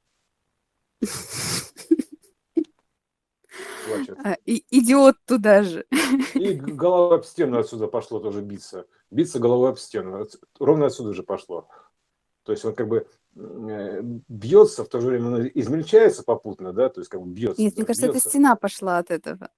А, 4.23 4.33
и, 4.45 4.65
идиот 4.69 5.15
туда 5.25 5.63
же. 5.63 5.85
И 6.33 6.53
голова 6.53 7.15
об 7.15 7.25
стену 7.25 7.57
отсюда 7.57 7.87
пошло 7.87 8.19
тоже 8.19 8.41
биться. 8.41 8.85
Биться 9.11 9.39
головой 9.39 9.69
об 9.71 9.77
стену. 9.77 10.25
Ровно 10.59 10.87
отсюда 10.87 11.13
же 11.13 11.23
пошло. 11.23 11.69
То 12.43 12.51
есть 12.51 12.65
он 12.65 12.75
как 12.75 12.87
бы 12.87 13.07
бьется, 13.37 14.83
в 14.83 14.89
то 14.89 14.99
же 14.99 15.07
время 15.07 15.49
измельчается 15.53 16.23
попутно, 16.23 16.73
да, 16.73 16.89
то 16.89 17.01
есть 17.01 17.09
как 17.09 17.21
бы 17.21 17.29
бьется. 17.29 17.61
Нет, 17.61 17.75
мне 17.75 17.85
кажется, 17.85 18.07
бьется. 18.07 18.19
эта 18.19 18.29
стена 18.29 18.55
пошла 18.55 18.97
от 18.97 19.11
этого. 19.11 19.49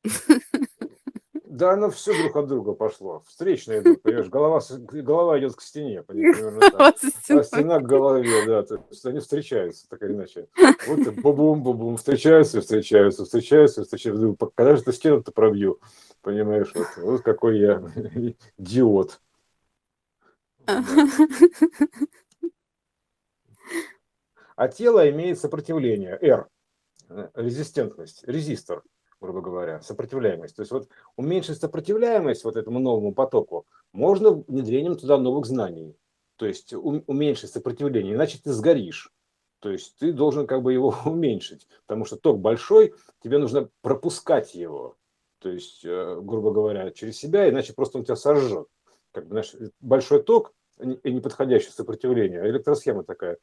Да, 1.45 1.73
оно 1.73 1.89
все 1.89 2.17
друг 2.21 2.35
от 2.37 2.47
друга 2.47 2.73
пошло. 2.73 3.23
Встречно 3.27 3.77
идут, 3.79 4.01
понимаешь, 4.01 4.29
голова, 4.29 4.61
голова 4.77 5.39
идет 5.39 5.55
к 5.55 5.61
стене, 5.61 6.03
примерно 6.07 6.59
так. 6.59 6.95
А 7.29 7.43
стена 7.43 7.79
к 7.79 7.85
голове, 7.85 8.45
да, 8.45 8.63
то 8.63 8.85
есть 8.89 9.05
они 9.05 9.19
встречаются, 9.19 9.89
так 9.89 10.01
или 10.03 10.13
иначе. 10.13 10.47
Вот 10.87 11.15
бубум, 11.15 11.63
бубум, 11.63 11.97
встречаются, 11.97 12.61
встречаются, 12.61 13.25
встречаются, 13.25 13.83
встречаются. 13.83 14.35
Когда 14.55 14.75
же 14.75 14.83
ты 14.83 14.93
стену-то 14.93 15.31
пробью, 15.31 15.79
понимаешь, 16.21 16.71
вот, 16.75 16.87
вот 16.97 17.21
какой 17.23 17.59
я 17.59 17.83
диод. 18.57 19.19
А 24.59 24.67
тело 24.67 25.09
имеет 25.09 25.39
сопротивление, 25.39 26.19
R, 26.21 26.49
э, 27.07 27.29
резистентность, 27.35 28.25
резистор 28.27 28.83
грубо 29.21 29.39
говоря, 29.41 29.81
сопротивляемость. 29.81 30.55
То 30.57 30.61
есть 30.61 30.71
вот 30.71 30.89
уменьшить 31.15 31.59
сопротивляемость 31.59 32.43
вот 32.43 32.57
этому 32.57 32.79
новому 32.79 33.13
потоку 33.13 33.65
можно 33.93 34.31
внедрением 34.31 34.97
туда 34.97 35.17
новых 35.17 35.45
знаний. 35.45 35.95
То 36.35 36.45
есть 36.45 36.73
уменьшить 36.73 37.51
сопротивление, 37.51 38.15
иначе 38.15 38.39
ты 38.43 38.51
сгоришь. 38.51 39.13
То 39.59 39.69
есть 39.69 39.97
ты 39.97 40.11
должен 40.11 40.45
как 40.45 40.61
бы 40.61 40.73
его 40.73 40.93
уменьшить, 41.05 41.65
потому 41.85 42.03
что 42.03 42.17
ток 42.17 42.39
большой, 42.39 42.93
тебе 43.23 43.37
нужно 43.37 43.69
пропускать 43.81 44.55
его. 44.55 44.97
То 45.39 45.49
есть, 45.49 45.85
э, 45.85 46.19
грубо 46.21 46.51
говоря, 46.51 46.91
через 46.91 47.17
себя, 47.17 47.49
иначе 47.49 47.73
просто 47.73 47.97
он 47.97 48.03
тебя 48.03 48.17
сожжет. 48.17 48.67
Как 49.13 49.23
бы, 49.23 49.31
знаешь, 49.31 49.55
большой 49.79 50.21
ток 50.21 50.53
и 50.81 51.11
неподходящее 51.11 51.71
сопротивление, 51.71 52.41
электросхема 52.49 53.03
такая, 53.03 53.37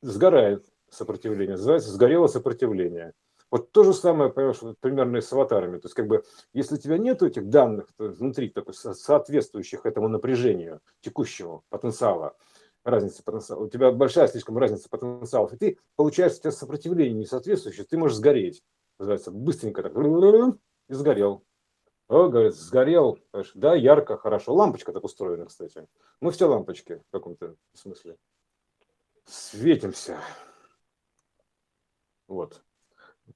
сгорает 0.00 0.64
сопротивление, 0.90 1.56
называется 1.56 1.90
сгорело 1.90 2.26
сопротивление. 2.26 3.12
Вот 3.50 3.70
то 3.70 3.84
же 3.84 3.92
самое, 3.92 4.30
понимаешь, 4.30 4.60
примерно 4.80 5.18
и 5.18 5.20
с 5.20 5.30
аватарами. 5.32 5.78
То 5.78 5.86
есть, 5.86 5.94
как 5.94 6.06
бы, 6.06 6.24
если 6.54 6.76
у 6.76 6.78
тебя 6.78 6.96
нет 6.96 7.22
этих 7.22 7.50
данных 7.50 7.86
внутри, 7.98 8.48
такой, 8.48 8.72
соответствующих 8.74 9.84
этому 9.84 10.08
напряжению 10.08 10.80
текущего 11.00 11.62
потенциала, 11.68 12.34
разницы 12.82 13.22
потенциала, 13.22 13.64
у 13.64 13.68
тебя 13.68 13.92
большая 13.92 14.28
слишком 14.28 14.56
разница 14.56 14.88
потенциалов, 14.88 15.52
и 15.52 15.56
ты 15.56 15.78
получаешь 15.96 16.32
у 16.32 16.40
тебя 16.40 16.50
сопротивление 16.50 17.20
несоответствующее, 17.20 17.84
ты 17.84 17.98
можешь 17.98 18.16
сгореть. 18.16 18.62
Называется, 18.98 19.30
быстренько 19.30 19.82
так, 19.82 19.92
и 19.92 20.94
сгорел. 20.94 21.44
О, 22.08 22.28
говорит, 22.28 22.54
сгорел, 22.54 23.18
да, 23.54 23.74
ярко, 23.74 24.16
хорошо. 24.16 24.54
Лампочка 24.54 24.92
так 24.92 25.04
устроена, 25.04 25.46
кстати. 25.46 25.86
Мы 26.20 26.30
все 26.30 26.46
лампочки 26.46 27.02
в 27.08 27.10
каком-то 27.10 27.56
смысле. 27.74 28.16
Светимся. 29.24 30.18
Вот. 32.28 32.62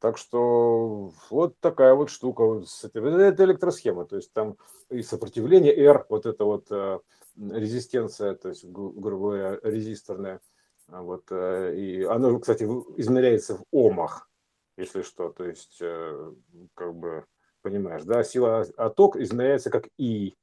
Так 0.00 0.18
что 0.18 1.12
вот 1.30 1.58
такая 1.60 1.94
вот 1.94 2.10
штука. 2.10 2.62
Это 2.82 3.44
электросхема, 3.44 4.04
то 4.04 4.16
есть 4.16 4.32
там 4.32 4.56
и 4.90 5.02
сопротивление 5.02 5.74
R, 5.74 6.06
вот 6.08 6.26
это 6.26 6.44
вот 6.44 6.66
э, 6.70 6.98
резистенция, 7.36 8.34
то 8.34 8.48
есть, 8.48 8.64
грубо 8.64 9.00
говоря, 9.00 9.58
резисторная. 9.62 10.40
Вот, 10.88 11.24
э, 11.30 11.74
и 11.76 12.02
оно, 12.04 12.38
кстати, 12.38 12.64
измеряется 12.96 13.56
в 13.56 13.64
омах. 13.70 14.28
если 14.76 15.02
что. 15.02 15.30
То 15.30 15.44
есть, 15.44 15.78
э, 15.80 16.32
как 16.74 16.94
бы, 16.94 17.24
понимаешь, 17.62 18.04
да, 18.04 18.22
сила 18.22 18.66
отток 18.76 19.16
измеряется 19.16 19.70
как 19.70 19.88
И. 19.96 20.36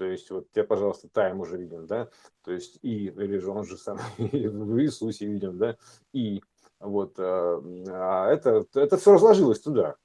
То 0.00 0.06
есть, 0.06 0.30
вот 0.30 0.50
тебе, 0.50 0.64
пожалуйста, 0.64 1.10
тайм 1.10 1.40
уже 1.40 1.58
виден, 1.58 1.86
да, 1.86 2.08
то 2.42 2.52
есть 2.52 2.78
И, 2.80 3.08
или 3.08 3.36
же 3.36 3.50
он 3.50 3.64
же 3.64 3.76
сам 3.76 3.98
в 4.16 4.80
Иисусе 4.80 5.26
виден, 5.26 5.58
да, 5.58 5.76
И. 6.14 6.42
Вот, 6.78 7.16
а, 7.18 7.62
а 7.90 8.32
это, 8.32 8.64
это 8.72 8.96
все 8.96 9.12
разложилось 9.12 9.60
туда, 9.60 9.96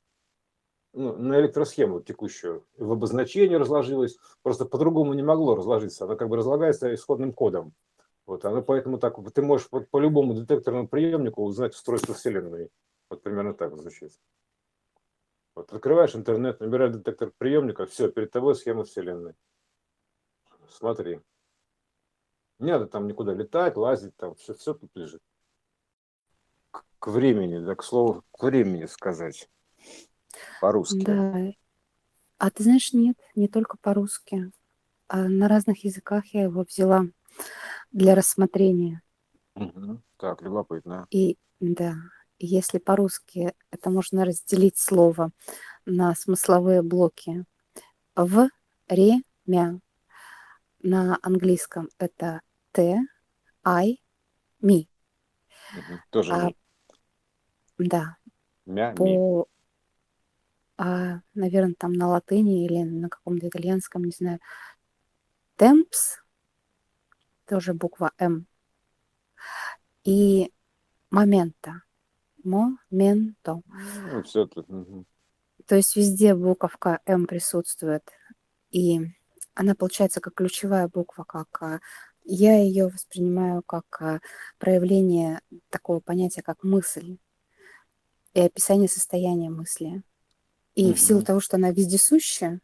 ну, 0.92 1.16
на 1.16 1.40
электросхему 1.40 2.02
текущую, 2.02 2.66
в 2.78 2.92
обозначение 2.92 3.58
разложилось, 3.58 4.18
просто 4.44 4.66
по-другому 4.66 5.14
не 5.14 5.24
могло 5.24 5.56
разложиться, 5.56 6.04
оно 6.04 6.18
как 6.18 6.28
бы 6.28 6.36
разлагается 6.36 6.94
исходным 6.94 7.32
кодом. 7.32 7.74
Вот, 8.26 8.44
оно 8.44 8.62
поэтому 8.62 8.98
так, 8.98 9.16
ты 9.34 9.42
можешь 9.42 9.70
по, 9.70 9.80
по 9.80 9.98
любому 9.98 10.34
детекторному 10.34 10.90
приемнику 10.90 11.42
узнать 11.42 11.74
устройство 11.74 12.14
Вселенной. 12.14 12.70
Вот 13.10 13.24
примерно 13.24 13.54
так 13.54 13.78
звучит. 13.78 14.12
Вот 15.56 15.72
открываешь 15.72 16.16
интернет, 16.16 16.60
набираешь 16.60 16.92
детектор 16.92 17.32
приемника, 17.38 17.86
все, 17.86 18.12
перед 18.12 18.32
тобой 18.32 18.56
схема 18.56 18.84
Вселенной. 18.84 19.36
Смотри. 20.70 21.20
Не 22.60 22.72
надо 22.72 22.88
там 22.88 23.08
никуда 23.08 23.34
летать, 23.34 23.76
лазить, 23.76 24.16
там 24.16 24.36
все, 24.36 24.54
все 24.54 24.74
тут 24.74 24.90
лежит. 24.96 25.22
К, 26.72 26.84
к 27.00 27.08
времени, 27.08 27.60
да, 27.60 27.76
к 27.76 27.84
слову, 27.84 28.24
к 28.32 28.44
времени 28.44 28.86
сказать. 28.86 29.50
По-русски. 30.62 31.04
Да. 31.06 31.52
А 32.38 32.50
ты 32.52 32.64
знаешь, 32.64 32.94
нет, 32.94 33.18
не 33.36 33.48
только 33.48 33.78
по-русски. 33.78 34.52
А 35.08 35.28
на 35.28 35.48
разных 35.48 35.84
языках 35.84 36.26
я 36.28 36.44
его 36.44 36.64
взяла 36.64 37.06
для 37.92 38.16
рассмотрения. 38.16 39.02
Угу. 39.56 40.02
Так, 40.18 40.42
любопытно. 40.42 41.08
И 41.12 41.38
да, 41.60 41.96
если 42.40 42.80
по-русски 42.80 43.54
это 43.72 43.90
можно 43.90 44.26
разделить 44.26 44.78
слово 44.78 45.32
на 45.86 46.16
смысловые 46.16 46.82
блоки. 46.82 47.46
В, 48.16 48.50
ре, 48.88 49.22
мя. 49.46 49.80
На 50.88 51.18
английском 51.24 51.90
это 51.98 52.42
т, 52.72 53.02
I, 53.64 53.98
ми. 54.62 54.88
Угу. 55.74 56.00
Тоже 56.12 56.34
а, 56.34 56.46
ми. 56.46 56.56
Да. 57.80 58.16
Мя, 58.66 58.90
ми. 58.90 58.96
По, 58.96 59.48
а, 60.78 61.22
наверное, 61.34 61.74
там 61.74 61.94
на 61.94 62.08
латыни 62.08 62.66
или 62.66 62.84
на 62.84 63.10
каком-то 63.10 63.48
итальянском, 63.48 64.04
не 64.04 64.12
знаю. 64.12 64.40
Temps, 65.58 66.22
тоже 67.46 67.74
буква 67.74 68.12
М. 68.20 68.46
И 70.04 70.54
момента 71.10 71.82
моменто. 72.44 73.64
Ну, 74.12 74.22
все 74.22 74.46
тут. 74.46 74.70
Угу. 74.70 75.06
То 75.66 75.76
есть 75.76 75.96
везде 75.96 76.36
буковка 76.36 77.00
М 77.06 77.26
присутствует. 77.26 78.04
И 78.70 79.00
она 79.56 79.74
получается 79.74 80.22
как 80.22 80.36
ключевая 80.36 80.88
буква, 80.88 81.24
как 81.24 81.48
а, 81.62 81.80
я 82.24 82.58
ее 82.58 82.88
воспринимаю 82.88 83.64
как 83.64 83.86
а, 84.02 84.20
проявление 84.60 85.42
такого 85.70 86.00
понятия, 86.00 86.42
как 86.42 86.64
мысль 86.64 87.18
и 88.34 88.42
описание 88.42 88.90
состояния 88.90 89.50
мысли. 89.50 90.04
И 90.76 90.88
угу. 90.88 90.94
в 90.94 91.00
силу 91.00 91.24
того, 91.24 91.40
что 91.40 91.56
она 91.56 91.72
вездесущая, 91.72 92.60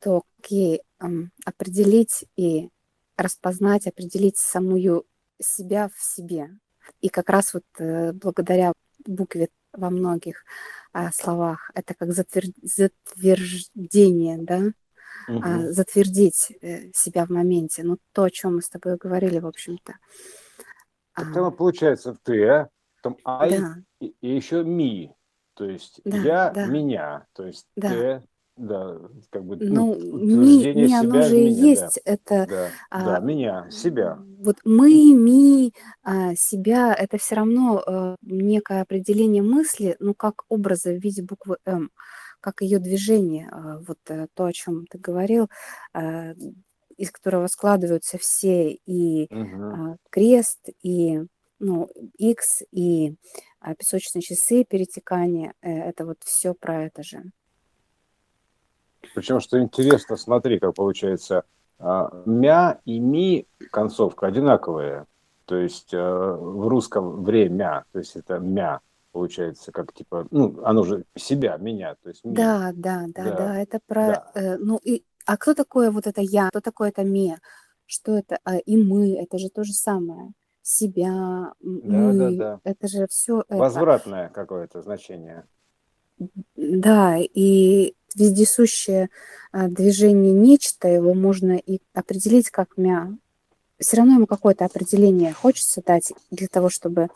то 0.00 0.22
к 0.42 0.46
ей 0.46 0.82
эм, 1.00 1.30
определить 1.44 2.24
и 2.36 2.70
распознать, 3.16 3.86
определить 3.86 4.38
самую 4.38 5.04
себя 5.38 5.90
в 5.94 6.02
себе. 6.02 6.50
И 7.00 7.08
как 7.08 7.28
раз 7.28 7.52
вот 7.52 7.64
э, 7.78 8.12
благодаря 8.12 8.72
букве 9.04 9.48
во 9.72 9.90
многих 9.90 10.44
э, 10.94 11.10
словах 11.12 11.70
это 11.74 11.94
как 11.94 12.12
затвер... 12.12 12.44
затверждение, 12.62 14.38
да, 14.38 14.72
угу. 15.28 15.40
а, 15.42 15.72
затвердить 15.72 16.52
э, 16.60 16.90
себя 16.94 17.26
в 17.26 17.30
моменте. 17.30 17.82
Ну, 17.82 17.98
то, 18.12 18.24
о 18.24 18.30
чем 18.30 18.56
мы 18.56 18.62
с 18.62 18.68
тобой 18.68 18.96
говорили, 18.96 19.38
в 19.38 19.46
общем-то. 19.46 19.94
Там 21.14 21.44
а... 21.44 21.50
получается 21.50 22.16
ты, 22.22 22.46
а? 22.46 22.68
Там 23.02 23.16
I 23.24 23.58
да. 23.58 23.76
и, 24.00 24.14
и 24.20 24.34
еще 24.34 24.64
ми. 24.64 25.12
То 25.54 25.64
есть 25.64 26.00
да, 26.04 26.16
я, 26.18 26.50
да. 26.50 26.66
меня. 26.66 27.26
То 27.32 27.46
есть 27.46 27.66
да. 27.76 27.88
ты, 27.88 28.22
да, 28.56 28.98
как 29.30 29.44
бы 29.44 29.56
ну, 29.56 29.94
ми, 29.94 30.72
ми 30.74 30.94
оно 30.94 31.22
же 31.22 31.38
и 31.38 31.48
есть, 31.48 32.00
да. 32.04 32.12
это... 32.12 32.46
Да, 32.46 32.68
а, 32.90 33.04
да, 33.04 33.18
меня, 33.20 33.70
себя. 33.70 34.18
Вот 34.38 34.56
мы, 34.64 35.14
ми, 35.14 35.72
а, 36.02 36.34
себя, 36.34 36.94
это 36.94 37.18
все 37.18 37.36
равно 37.36 37.82
а, 37.86 38.16
некое 38.22 38.82
определение 38.82 39.42
мысли, 39.42 39.96
ну, 40.00 40.14
как 40.14 40.44
образа 40.48 40.90
в 40.90 40.98
виде 40.98 41.22
буквы 41.22 41.56
М, 41.66 41.90
как 42.46 42.60
ее 42.60 42.78
движение, 42.78 43.48
а, 43.50 43.80
вот 43.88 43.98
а, 44.08 44.28
то, 44.32 44.44
о 44.44 44.52
чем 44.52 44.86
ты 44.86 44.98
говорил, 44.98 45.50
а, 45.92 46.32
из 46.96 47.10
которого 47.10 47.48
складываются 47.48 48.18
все 48.18 48.70
и 48.86 49.26
угу. 49.34 49.98
крест, 50.10 50.68
и 50.80 51.22
ну, 51.58 51.90
X, 52.18 52.62
и 52.70 53.16
песочные 53.78 54.22
часы, 54.22 54.64
перетекания, 54.64 55.54
это 55.60 56.06
вот 56.06 56.18
все 56.20 56.54
про 56.54 56.84
это 56.84 57.02
же. 57.02 57.24
Причем, 59.14 59.40
что 59.40 59.60
интересно, 59.60 60.16
смотри, 60.16 60.60
как 60.60 60.74
получается, 60.74 61.44
мя 61.80 62.78
и 62.84 63.00
ми 63.00 63.46
концовка 63.72 64.28
одинаковые. 64.28 65.06
То 65.46 65.56
есть 65.56 65.94
э, 65.94 65.98
в 65.98 66.68
русском 66.68 67.24
время, 67.24 67.84
то 67.92 67.98
есть 67.98 68.16
это 68.16 68.38
мя 68.38 68.80
получается, 69.16 69.72
как 69.72 69.94
типа, 69.94 70.28
ну, 70.30 70.60
оно 70.62 70.84
же 70.84 71.06
себя, 71.16 71.56
меня, 71.56 71.94
то 72.02 72.10
есть. 72.10 72.20
Да, 72.22 72.70
да, 72.74 73.06
да, 73.14 73.24
да, 73.24 73.36
да, 73.36 73.58
это 73.62 73.80
про, 73.86 74.06
да. 74.08 74.30
Э, 74.34 74.56
ну, 74.58 74.76
и, 74.76 75.04
а 75.24 75.38
кто 75.38 75.54
такое 75.54 75.90
вот 75.90 76.06
это 76.06 76.20
я, 76.20 76.50
кто 76.50 76.60
такое 76.60 76.90
это 76.90 77.02
ме, 77.02 77.38
что 77.86 78.18
это, 78.18 78.38
а, 78.44 78.58
и 78.58 78.76
мы, 78.76 79.14
это 79.14 79.38
же 79.38 79.48
то 79.48 79.64
же 79.64 79.72
самое, 79.72 80.32
себя, 80.60 81.08
да, 81.08 81.54
мы, 81.62 82.18
да, 82.18 82.30
да. 82.30 82.60
это 82.64 82.88
же 82.88 83.06
все 83.08 83.42
Возвратное 83.48 84.26
это. 84.26 84.34
какое-то 84.34 84.82
значение. 84.82 85.44
Да, 86.54 87.16
и 87.18 87.94
вездесущее 88.14 89.08
а, 89.50 89.68
движение 89.68 90.34
нечто, 90.34 90.88
его 90.88 91.14
можно 91.14 91.56
и 91.56 91.80
определить 91.94 92.50
как 92.50 92.76
мя. 92.76 93.14
Все 93.78 93.96
равно 93.96 94.16
ему 94.16 94.26
какое-то 94.26 94.66
определение 94.66 95.32
хочется 95.32 95.80
дать 95.82 96.12
для 96.30 96.48
того, 96.48 96.68
чтобы 96.68 97.08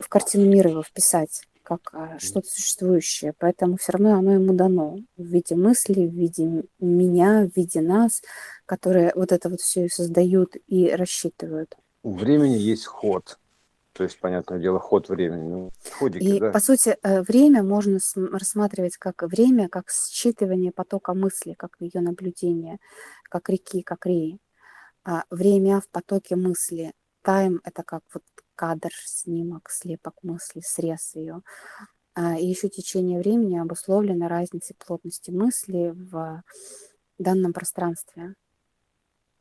в 0.00 0.08
картину 0.08 0.46
мира 0.46 0.70
его 0.70 0.82
вписать 0.82 1.42
как 1.68 1.90
а, 1.92 2.18
что-то 2.18 2.48
существующее. 2.48 3.34
Поэтому 3.38 3.76
все 3.76 3.92
равно 3.92 4.14
оно 4.14 4.32
ему 4.32 4.54
дано 4.54 4.96
в 5.18 5.22
виде 5.22 5.54
мысли, 5.54 6.06
в 6.06 6.14
виде 6.14 6.64
меня, 6.80 7.46
в 7.46 7.54
виде 7.54 7.82
нас, 7.82 8.22
которые 8.64 9.12
вот 9.14 9.32
это 9.32 9.50
вот 9.50 9.60
все 9.60 9.84
и 9.84 9.90
создают 9.90 10.56
и 10.66 10.88
рассчитывают. 10.88 11.76
У 12.02 12.14
времени 12.14 12.56
есть 12.56 12.86
ход. 12.86 13.38
То 13.92 14.04
есть, 14.04 14.18
понятное 14.20 14.60
дело, 14.60 14.78
ход 14.78 15.08
времени. 15.08 15.48
Ну, 15.48 15.70
ходики, 15.98 16.22
и, 16.22 16.38
да? 16.38 16.52
по 16.52 16.60
сути, 16.60 16.96
э, 17.02 17.20
время 17.22 17.64
можно 17.64 17.98
рассматривать 18.32 18.96
как 18.96 19.22
время, 19.24 19.68
как 19.68 19.90
считывание 19.90 20.70
потока 20.70 21.14
мысли, 21.14 21.54
как 21.54 21.72
ее 21.80 22.00
наблюдение, 22.00 22.78
как 23.24 23.48
реки, 23.50 23.82
как 23.82 24.06
реи. 24.06 24.38
А 25.04 25.24
время 25.30 25.80
в 25.80 25.88
потоке 25.88 26.36
мысли. 26.36 26.92
Тайм– 27.28 27.60
это 27.64 27.82
как 27.82 28.00
вот 28.14 28.22
кадр, 28.54 28.88
снимок, 29.04 29.68
слепок 29.68 30.14
мысли, 30.22 30.62
срез 30.64 31.14
ее. 31.14 31.42
А, 32.14 32.38
и 32.38 32.46
еще 32.46 32.70
течение 32.70 33.20
времени 33.20 33.58
обусловлено 33.58 34.28
разницей 34.28 34.74
плотности 34.78 35.30
мысли 35.30 35.92
в 35.94 36.42
данном 37.18 37.52
пространстве 37.52 38.34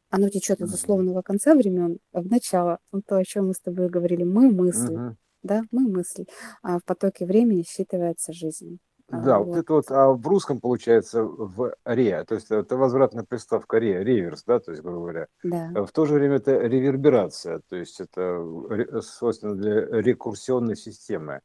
оно 0.09 0.27
течет 0.27 0.59
из 0.59 0.73
условного 0.73 1.21
конца 1.21 1.55
времен 1.55 1.99
в 2.11 2.27
начало. 2.27 2.79
То, 3.07 3.15
о 3.15 3.23
чем 3.23 3.47
мы 3.47 3.53
с 3.53 3.59
тобой 3.61 3.87
говорили, 3.87 4.23
мы 4.23 4.51
мысли, 4.51 4.93
uh-huh. 4.93 5.15
да, 5.43 5.63
мы 5.71 5.87
мысли, 5.87 6.27
а 6.61 6.79
в 6.79 6.83
потоке 6.83 7.25
времени 7.25 7.63
считывается 7.63 8.33
жизнь. 8.33 8.79
А, 9.09 9.17
да, 9.21 9.39
вот, 9.39 9.47
вот 9.47 9.57
это 9.57 9.73
вот, 9.73 9.91
а 9.91 10.11
в 10.11 10.27
русском 10.27 10.59
получается 10.59 11.23
в 11.23 11.73
ре, 11.85 12.23
то 12.25 12.35
есть 12.35 12.51
это 12.51 12.75
возвратная 12.75 13.23
приставка 13.23 13.79
ре, 13.79 14.03
реверс, 14.03 14.43
да, 14.45 14.59
то 14.59 14.71
есть, 14.71 14.83
грубо 14.83 14.99
говоря. 14.99 15.27
Да. 15.43 15.85
В 15.85 15.91
то 15.91 16.05
же 16.05 16.15
время 16.15 16.35
это 16.35 16.57
реверберация, 16.57 17.61
то 17.69 17.77
есть 17.77 18.01
это 18.01 19.01
свойственно 19.01 19.55
для 19.55 19.85
рекурсионной 20.01 20.75
системы. 20.75 21.41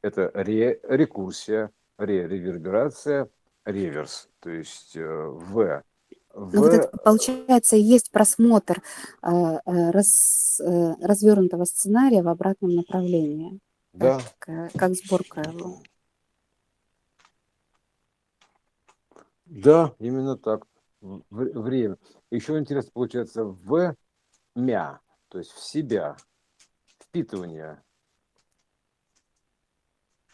Это 0.00 0.30
ре, 0.32 0.80
рекурсия, 0.82 1.70
ре, 1.98 2.26
реверберация, 2.26 3.28
реверс, 3.66 4.28
то 4.40 4.50
есть 4.50 4.96
э, 4.96 5.06
в 5.06 5.82
в... 6.34 6.52
Ну, 6.52 6.62
вот 6.62 6.72
это, 6.72 6.96
получается, 6.98 7.76
есть 7.76 8.10
просмотр 8.10 8.82
э, 9.22 9.28
э 9.30 9.90
раз, 9.90 10.60
э, 10.60 10.94
развернутого 11.00 11.64
сценария 11.64 12.24
в 12.24 12.28
обратном 12.28 12.74
направлении. 12.74 13.60
Да. 13.92 14.20
Как, 14.40 14.48
э, 14.48 14.68
как 14.76 14.94
сборка 14.94 15.42
его. 15.42 15.80
Да, 19.54 19.94
именно 20.00 20.36
так. 20.36 20.66
В, 21.00 21.22
время. 21.30 21.96
Еще 22.30 22.58
интересно 22.58 22.90
получается 22.92 23.44
в 23.44 23.94
мя, 24.56 25.00
то 25.28 25.38
есть 25.38 25.52
в 25.52 25.62
себя, 25.62 26.16
впитывание. 26.98 27.80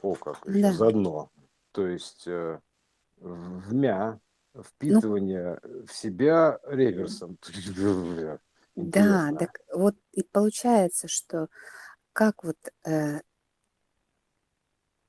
О, 0.00 0.14
как 0.14 0.46
еще 0.46 0.62
Да. 0.62 0.72
заодно. 0.72 1.30
То 1.72 1.86
есть 1.86 2.26
э, 2.26 2.60
вмя, 3.18 4.18
Ну, 4.54 4.62
впитывание 4.62 5.60
в 5.86 5.92
себя 5.92 6.58
реверсом. 6.64 7.36
да, 7.42 8.40
Интересно. 8.74 9.38
так 9.38 9.60
вот 9.74 9.96
и 10.12 10.22
получается, 10.22 11.08
что 11.08 11.48
как 12.14 12.42
вот 12.42 12.56
э, 12.86 13.20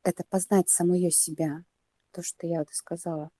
это 0.03 0.23
познать 0.29 0.67
самое 0.69 1.11
себя, 1.11 1.63
то, 2.11 2.21
что 2.21 2.45
я 2.45 2.59
вот 2.59 2.71
и 2.71 2.73
сказала, 2.73 3.31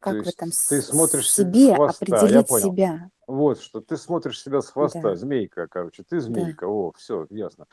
То 0.00 0.10
как 0.12 0.24
в 0.24 0.28
этом 0.28 0.50
ты 0.68 0.82
смотришь 0.82 1.30
себе 1.30 1.74
хвоста, 1.74 2.04
я 2.06 2.22
определить 2.22 2.48
понял. 2.48 2.72
себя. 2.72 3.10
Вот 3.26 3.60
что, 3.60 3.80
ты 3.80 3.96
смотришь 3.96 4.40
себя 4.40 4.60
с 4.60 4.70
хвоста, 4.70 5.00
Да, 5.00 5.16
змейка, 5.16 5.66
короче, 5.68 6.04
ты 6.04 6.16
да. 6.16 6.22
змейка, 6.22 6.64
о, 6.68 6.92
все, 6.92 7.26
ясно. 7.30 7.66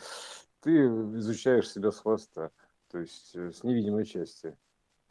Ты 0.62 0.86
изучаешь 0.88 1.70
себя 1.70 1.92
с 1.92 2.00
хвоста, 2.00 2.50
то 2.90 3.00
есть 3.00 3.36
э, 3.36 3.52
с 3.52 3.64
невидимой 3.64 4.06
части, 4.06 4.58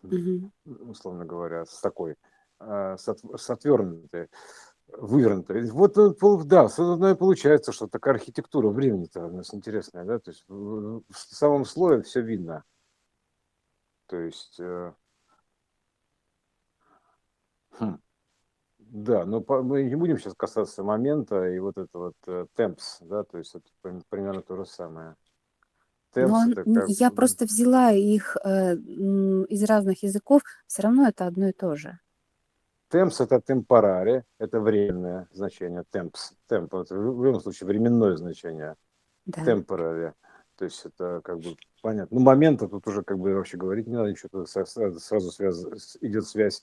Мгм. 0.03 0.53
условно 0.65 1.25
говоря, 1.25 1.65
с 1.65 1.81
такой, 1.81 2.17
а, 2.59 2.97
с, 2.97 3.09
от- 3.09 3.41
с 3.41 3.51
отвернутой, 3.51 4.29
вывернутой. 4.89 5.71
Вот, 5.71 5.95
да, 5.95 6.69
соответственно, 6.69 7.13
и 7.13 7.17
получается, 7.17 7.73
что 7.73 7.87
такая 7.87 8.15
архитектура 8.15 8.69
времени-то 8.69 9.27
у 9.27 9.37
нас 9.37 9.55
интересная, 9.55 10.05
да, 10.05 10.19
то 10.19 10.31
есть 10.31 10.45
в, 10.49 11.03
в 11.09 11.17
самом 11.17 11.65
слое 11.65 12.03
все 12.03 12.21
видно, 12.21 12.65
то 14.07 14.17
есть, 14.19 14.59
э, 14.59 14.93
хм, 17.79 17.99
да, 18.79 19.25
но 19.25 19.41
по- 19.41 19.62
мы 19.62 19.85
не 19.85 19.97
будем 19.97 20.18
сейчас 20.18 20.35
касаться 20.35 20.83
момента 20.83 21.49
и 21.49 21.59
вот 21.59 21.79
это 21.79 21.99
вот 21.99 22.14
э, 22.27 22.47
темпс, 22.55 22.99
да, 23.01 23.25
то 23.25 23.39
есть 23.39 23.55
это 23.55 23.64
прим- 23.81 24.03
примерно 24.09 24.43
то 24.43 24.57
же 24.57 24.66
самое. 24.66 25.16
Но 26.14 26.20
Темпс 26.20 26.35
он- 26.35 26.53
это 26.53 26.61
н- 26.66 26.75
как 26.75 26.89
я 26.89 27.11
просто 27.11 27.45
взяла 27.47 27.91
их 27.93 28.37
э, 28.45 28.75
из 28.77 29.64
разных 29.64 30.03
языков, 30.03 30.43
все 30.66 30.83
равно 30.83 31.09
это 31.09 31.27
одно 31.27 31.49
и 31.49 31.53
то 31.53 31.75
же. 31.77 31.99
темпс 32.89 33.20
это 33.23 33.41
темпораре, 33.41 34.25
это 34.39 34.61
временное 34.61 35.27
значение, 35.33 35.85
темпс, 35.91 36.35
темп, 36.47 36.75
это 36.75 36.95
в 36.95 37.25
любом 37.25 37.41
случае 37.41 37.66
временное 37.66 38.16
значение, 38.16 38.77
Да. 39.25 39.43
то 40.57 40.64
есть 40.66 40.85
это 40.85 41.23
как 41.25 41.39
бы 41.39 41.57
понятно. 41.81 42.18
Ну, 42.18 42.25
момента 42.25 42.68
тут 42.68 42.87
уже 42.87 43.03
как 43.03 43.18
бы 43.18 43.35
вообще 43.35 43.57
говорить 43.57 43.87
не 43.87 43.95
надо, 43.95 44.11
ничего, 44.11 44.45
сразу, 44.45 45.31
связ- 45.31 45.97
идет 46.03 46.27
связь 46.27 46.62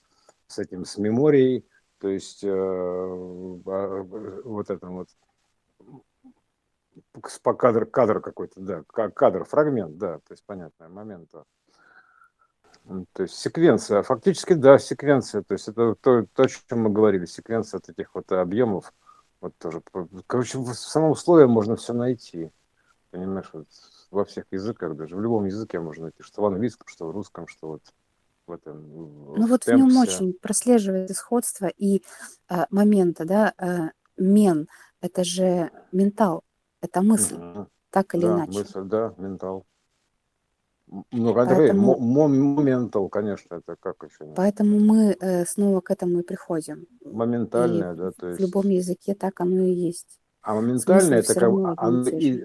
с 0.50 0.58
этим, 0.58 0.84
с 0.84 0.98
меморией, 0.98 1.66
то 1.98 2.08
есть 2.08 2.42
э, 2.42 2.48
а, 2.50 4.02
вот 4.44 4.70
это 4.70 4.86
вот 4.86 5.08
кадр, 7.22 7.86
кадр 7.86 8.20
какой-то, 8.20 8.60
да, 8.60 8.82
ка- 8.86 9.10
кадр, 9.10 9.44
фрагмент, 9.44 9.96
да, 9.98 10.18
то 10.18 10.32
есть 10.32 10.44
понятно, 10.44 10.88
момент. 10.88 11.30
То 13.12 13.22
есть 13.22 13.34
секвенция, 13.34 14.02
фактически, 14.02 14.54
да, 14.54 14.78
секвенция, 14.78 15.42
то 15.42 15.54
есть 15.54 15.68
это 15.68 15.94
то, 15.94 16.26
то, 16.34 16.42
о 16.42 16.48
чем 16.48 16.80
мы 16.80 16.90
говорили, 16.90 17.26
секвенция 17.26 17.78
от 17.78 17.88
этих 17.88 18.14
вот 18.14 18.32
объемов, 18.32 18.92
вот 19.40 19.56
тоже, 19.58 19.82
короче, 20.26 20.58
в 20.58 20.74
самом 20.74 21.14
слое 21.14 21.46
можно 21.46 21.76
все 21.76 21.92
найти, 21.92 22.50
понимаешь, 23.10 23.50
вот 23.52 23.66
во 24.10 24.24
всех 24.24 24.46
языках, 24.50 24.96
даже 24.96 25.14
в 25.14 25.20
любом 25.20 25.44
языке 25.44 25.78
можно 25.78 26.04
найти, 26.04 26.22
что 26.22 26.42
в 26.42 26.46
английском, 26.46 26.88
что 26.88 27.06
в 27.06 27.10
русском, 27.10 27.46
что 27.46 27.68
вот 27.68 27.82
в 28.50 28.52
этом, 28.52 28.82
в 28.82 29.38
Ну 29.38 29.46
в 29.46 29.50
вот 29.50 29.64
в 29.64 29.68
нем 29.72 29.96
очень 29.96 30.34
прослеживается 30.34 31.14
сходство 31.14 31.66
и 31.66 32.02
э, 32.48 32.64
момента, 32.70 33.24
да, 33.24 33.54
э, 33.58 33.90
мен, 34.16 34.68
это 35.00 35.24
же 35.24 35.70
ментал, 35.92 36.42
это 36.82 37.00
мысль, 37.02 37.36
Мгм. 37.36 37.68
так 37.90 38.14
или 38.14 38.22
Да, 38.22 38.36
иначе. 38.36 38.52
мысль, 38.52 38.82
да, 38.84 39.14
ментал. 39.18 39.64
Ну, 41.12 41.36
Андрей, 41.36 41.56
Поэтому, 41.56 41.98
моментал, 41.98 43.08
конечно, 43.08 43.54
это 43.54 43.76
как 43.76 43.96
еще? 44.02 44.26
не- 44.26 44.34
поэтому 44.34 44.80
мы 44.80 45.16
э, 45.20 45.44
снова 45.46 45.80
к 45.80 45.90
этому 45.92 46.20
и 46.20 46.22
приходим. 46.22 46.86
И 47.04 47.08
Моментальное, 47.08 47.94
да, 47.94 48.10
в 48.10 48.14
то 48.14 48.26
в 48.28 48.40
любом 48.40 48.62
есть 48.64 48.88
языке 48.88 49.14
так 49.14 49.40
оно 49.40 49.62
и 49.62 49.72
есть. 49.72 50.18
А 50.42 50.54
моментальное 50.54 51.20
это 51.20 51.34
как 51.34 51.52
а- 51.64 51.74
и 51.74 51.76
оно 51.76 52.08
и, 52.08 52.44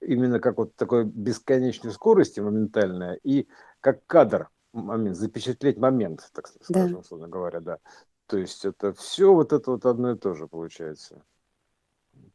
именно 0.00 0.40
как 0.40 0.56
вот 0.56 0.74
такой 0.76 1.04
бесконечной 1.04 1.92
скорости 1.92 2.40
моментальное 2.40 3.18
и 3.22 3.46
как 3.80 4.06
кадр 4.06 4.48
момент 4.72 5.16
запечатлеть 5.16 5.78
момент, 5.78 6.30
так 6.32 6.48
с- 6.48 6.54
Да, 6.68 6.80
скажем, 6.80 6.98
условно 7.00 7.28
говоря, 7.28 7.60
да. 7.60 7.78
То 8.26 8.38
есть 8.38 8.64
это 8.64 8.92
все 8.92 9.32
вот 9.32 9.52
это 9.52 9.70
вот 9.72 9.84
одно 9.86 10.12
и 10.12 10.18
то 10.18 10.34
же 10.34 10.46
получается. 10.48 11.22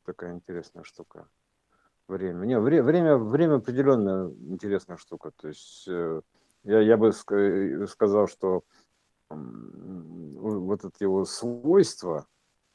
Такая 0.03 0.33
интересная 0.33 0.83
штука. 0.83 1.27
Время. 2.07 2.45
Не, 2.45 2.59
вре- 2.59 2.83
время, 2.83 3.17
время 3.17 3.55
определенная 3.55 4.29
интересная 4.29 4.97
штука. 4.97 5.31
То 5.35 5.49
есть 5.49 5.85
э, 5.87 6.21
я, 6.63 6.79
я 6.79 6.97
бы 6.97 7.09
ска- 7.09 7.85
сказал, 7.87 8.27
что 8.27 8.63
вот 9.29 10.85
это 10.85 10.95
его 10.99 11.25
свойство, 11.25 12.25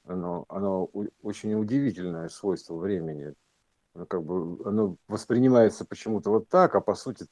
оно, 0.04 0.44
оно 0.48 0.90
очень 1.22 1.54
удивительное 1.54 2.28
свойство 2.28 2.76
времени. 2.76 3.34
Оно 3.94 4.06
как 4.06 4.22
бы 4.24 4.58
оно 4.68 4.96
воспринимается 5.08 5.84
почему-то 5.84 6.30
вот 6.30 6.48
так, 6.48 6.74
а 6.74 6.80
по 6.80 6.94
сути 6.94 7.26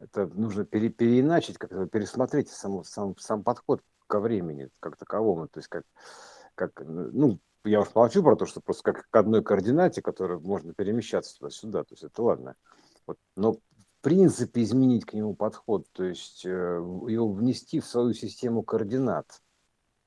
это, 0.00 0.26
нужно 0.26 0.64
пере, 0.64 0.88
переиначить, 0.88 1.58
как-то 1.58 1.86
пересмотреть 1.86 2.48
сам, 2.48 2.82
сам, 2.84 3.16
сам 3.18 3.44
подход 3.44 3.82
ко 4.06 4.18
времени 4.18 4.70
как 4.80 4.96
таковому. 4.96 5.46
То 5.48 5.60
есть 5.60 5.68
как, 5.68 5.84
как, 6.54 6.72
ну, 6.80 7.38
я 7.64 7.80
уж 7.80 7.94
молчу 7.94 8.22
про 8.22 8.36
то, 8.36 8.46
что 8.46 8.60
просто 8.60 8.92
как 8.92 9.08
к 9.08 9.16
одной 9.16 9.42
координате, 9.42 10.02
которая 10.02 10.38
можно 10.38 10.72
перемещаться 10.72 11.38
туда-сюда, 11.38 11.84
то 11.84 11.92
есть 11.92 12.02
это 12.02 12.22
ладно. 12.22 12.56
Вот. 13.06 13.18
Но 13.36 13.52
в 13.52 13.58
принципе 14.00 14.62
изменить 14.62 15.04
к 15.04 15.12
нему 15.12 15.34
подход, 15.34 15.86
то 15.92 16.04
есть 16.04 16.46
э, 16.46 16.48
его 16.48 17.30
внести 17.30 17.80
в 17.80 17.86
свою 17.86 18.14
систему 18.14 18.62
координат, 18.62 19.42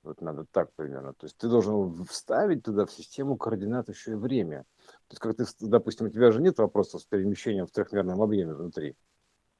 вот 0.01 0.19
надо 0.19 0.45
так 0.51 0.73
примерно. 0.75 1.13
То 1.13 1.27
есть 1.27 1.37
ты 1.37 1.47
должен 1.47 2.03
вставить 2.05 2.63
туда 2.63 2.85
в 2.85 2.91
систему 2.91 3.37
координат 3.37 3.87
еще 3.89 4.11
и 4.11 4.15
время. 4.15 4.65
То 5.07 5.11
есть, 5.11 5.19
как 5.19 5.37
ты, 5.37 5.45
допустим, 5.61 6.07
у 6.07 6.09
тебя 6.09 6.31
же 6.31 6.41
нет 6.41 6.57
вопросов 6.57 7.01
с 7.01 7.05
перемещением 7.05 7.67
в 7.67 7.71
трехмерном 7.71 8.21
объеме 8.21 8.53
внутри. 8.53 8.95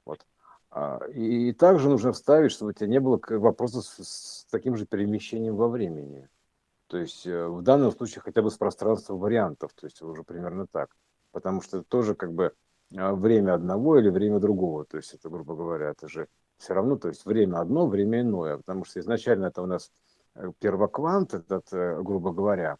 Вот. 0.05 0.25
А, 0.71 0.99
И, 1.13 1.53
также 1.53 1.89
нужно 1.89 2.13
вставить, 2.13 2.51
чтобы 2.51 2.71
у 2.71 2.73
тебя 2.73 2.87
не 2.87 2.99
было 2.99 3.19
вопросов 3.29 3.85
с, 3.85 4.03
с 4.03 4.45
таким 4.49 4.75
же 4.75 4.85
перемещением 4.85 5.55
во 5.55 5.67
времени. 5.67 6.27
То 6.87 6.97
есть 6.97 7.25
э, 7.25 7.47
в 7.47 7.61
данном 7.61 7.91
случае 7.91 8.21
хотя 8.21 8.41
бы 8.41 8.51
с 8.51 8.57
пространством 8.57 9.19
вариантов, 9.19 9.71
то 9.73 9.87
есть 9.87 10.01
уже 10.01 10.23
примерно 10.23 10.67
так. 10.67 10.95
Потому 11.31 11.61
что 11.61 11.77
это 11.79 11.87
тоже 11.87 12.15
как 12.15 12.33
бы 12.33 12.53
а, 12.95 13.13
время 13.15 13.55
одного 13.55 13.97
или 13.97 14.09
время 14.09 14.39
другого. 14.39 14.85
То 14.85 14.97
есть 14.97 15.13
это, 15.13 15.29
грубо 15.29 15.55
говоря, 15.55 15.89
это 15.89 16.07
же 16.07 16.27
все 16.57 16.73
равно, 16.73 16.97
то 16.97 17.07
есть 17.07 17.25
время 17.25 17.59
одно, 17.59 17.87
время 17.87 18.21
иное. 18.21 18.57
Потому 18.57 18.85
что 18.85 18.99
изначально 18.99 19.45
это 19.45 19.61
у 19.61 19.65
нас 19.65 19.91
э, 20.35 20.51
первоквант, 20.59 21.33
этот, 21.33 21.71
э, 21.73 22.01
грубо 22.01 22.31
говоря, 22.31 22.77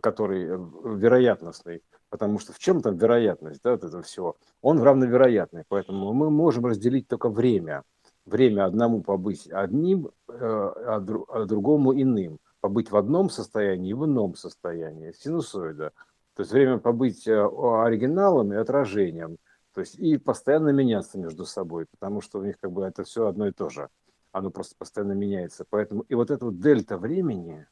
который 0.00 0.44
э, 0.44 0.58
вероятностный, 0.96 1.82
потому 2.10 2.38
что 2.38 2.52
в 2.52 2.58
чем 2.58 2.80
там 2.82 2.96
вероятность, 2.96 3.60
да, 3.62 3.72
вот 3.72 3.84
этого 3.84 4.02
всего, 4.02 4.36
он 4.60 4.80
равновероятный, 4.80 5.64
поэтому 5.68 6.12
мы 6.12 6.30
можем 6.30 6.66
разделить 6.66 7.08
только 7.08 7.28
время. 7.30 7.82
Время 8.26 8.64
одному 8.64 9.02
побыть 9.02 9.48
одним, 9.50 10.08
э, 10.28 10.32
а, 10.38 10.96
а 11.28 11.44
другому 11.44 11.92
иным. 11.94 12.38
Побыть 12.60 12.90
в 12.90 12.96
одном 12.96 13.28
состоянии 13.28 13.90
и 13.90 13.94
в 13.94 14.04
ином 14.06 14.34
состоянии. 14.34 15.12
Синусоида. 15.12 15.92
То 16.34 16.40
есть 16.40 16.52
время 16.52 16.78
побыть 16.78 17.26
э, 17.26 17.34
оригиналом 17.34 18.52
и 18.52 18.56
отражением. 18.56 19.38
То 19.74 19.80
есть 19.80 19.96
и 19.96 20.16
постоянно 20.18 20.70
меняться 20.70 21.18
между 21.18 21.44
собой, 21.44 21.86
потому 21.90 22.20
что 22.20 22.38
у 22.38 22.44
них 22.44 22.58
как 22.60 22.70
бы 22.70 22.84
это 22.84 23.02
все 23.04 23.26
одно 23.26 23.48
и 23.48 23.52
то 23.52 23.68
же. 23.68 23.88
Оно 24.32 24.50
просто 24.50 24.74
постоянно 24.76 25.12
меняется. 25.12 25.64
Поэтому 25.68 26.02
и 26.02 26.14
вот 26.14 26.30
эта 26.30 26.44
вот 26.44 26.60
дельта 26.60 26.96
времени, 26.96 27.66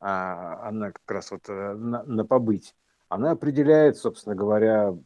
а, 0.00 0.68
она 0.68 0.92
как 0.92 1.10
раз 1.10 1.30
вот 1.30 1.48
э, 1.48 1.74
на, 1.74 2.02
на 2.04 2.24
побыть, 2.24 2.74
она 3.08 3.32
определяет, 3.32 3.96
собственно 3.96 4.34
говоря, 4.34 4.96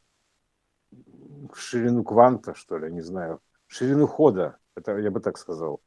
ширину 1.55 2.05
кванта, 2.05 2.55
что 2.55 2.79
ли, 2.79 2.93
не 2.93 3.03
знаю, 3.03 3.41
ширину 3.67 4.07
хода, 4.07 4.59
это 4.77 4.97
я 4.99 5.11
бы 5.11 5.21
так 5.21 5.39
сказал, 5.39 5.81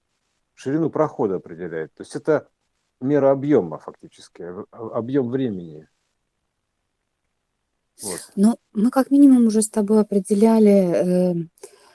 ширину 0.53 0.89
прохода 0.89 1.35
определяет. 1.35 1.93
То 1.93 2.03
есть 2.03 2.15
это 2.15 2.49
мера 2.99 3.31
объема 3.31 3.79
фактически, 3.79 4.41
а- 4.41 4.65
объем 4.97 5.29
времени. 5.29 5.87
Вот. 8.01 8.19
Ну, 8.35 8.57
мы 8.73 8.91
как 8.91 9.09
минимум 9.09 9.47
уже 9.47 9.61
с 9.61 9.69
тобой 9.69 10.01
определяли, 10.01 10.71
э, 10.71 11.33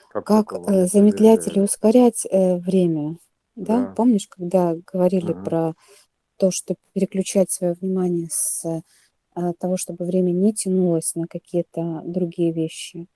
Как 0.09 0.25
как 0.25 0.53
э, 0.53 0.85
замедлять 0.87 1.47
или 1.47 1.59
ускорять 1.59 2.25
э, 2.29 2.57
время. 2.57 3.17
Да, 3.55 3.85
Да. 3.85 3.93
помнишь, 3.95 4.27
когда 4.27 4.75
говорили 4.91 5.31
Мгм. 5.31 5.43
про 5.43 5.73
то, 6.43 6.51
что 6.51 6.75
переключать 6.91 7.49
свое 7.51 7.71
внимание 7.71 8.27
с 8.29 8.65
э, 8.65 8.81
того, 9.59 9.77
чтобы 9.77 10.03
время 10.03 10.31
не 10.31 10.53
тянулось 10.53 11.15
на 11.15 11.25
какие-то 11.25 12.01
другие 12.03 12.51
вещи, 12.51 13.07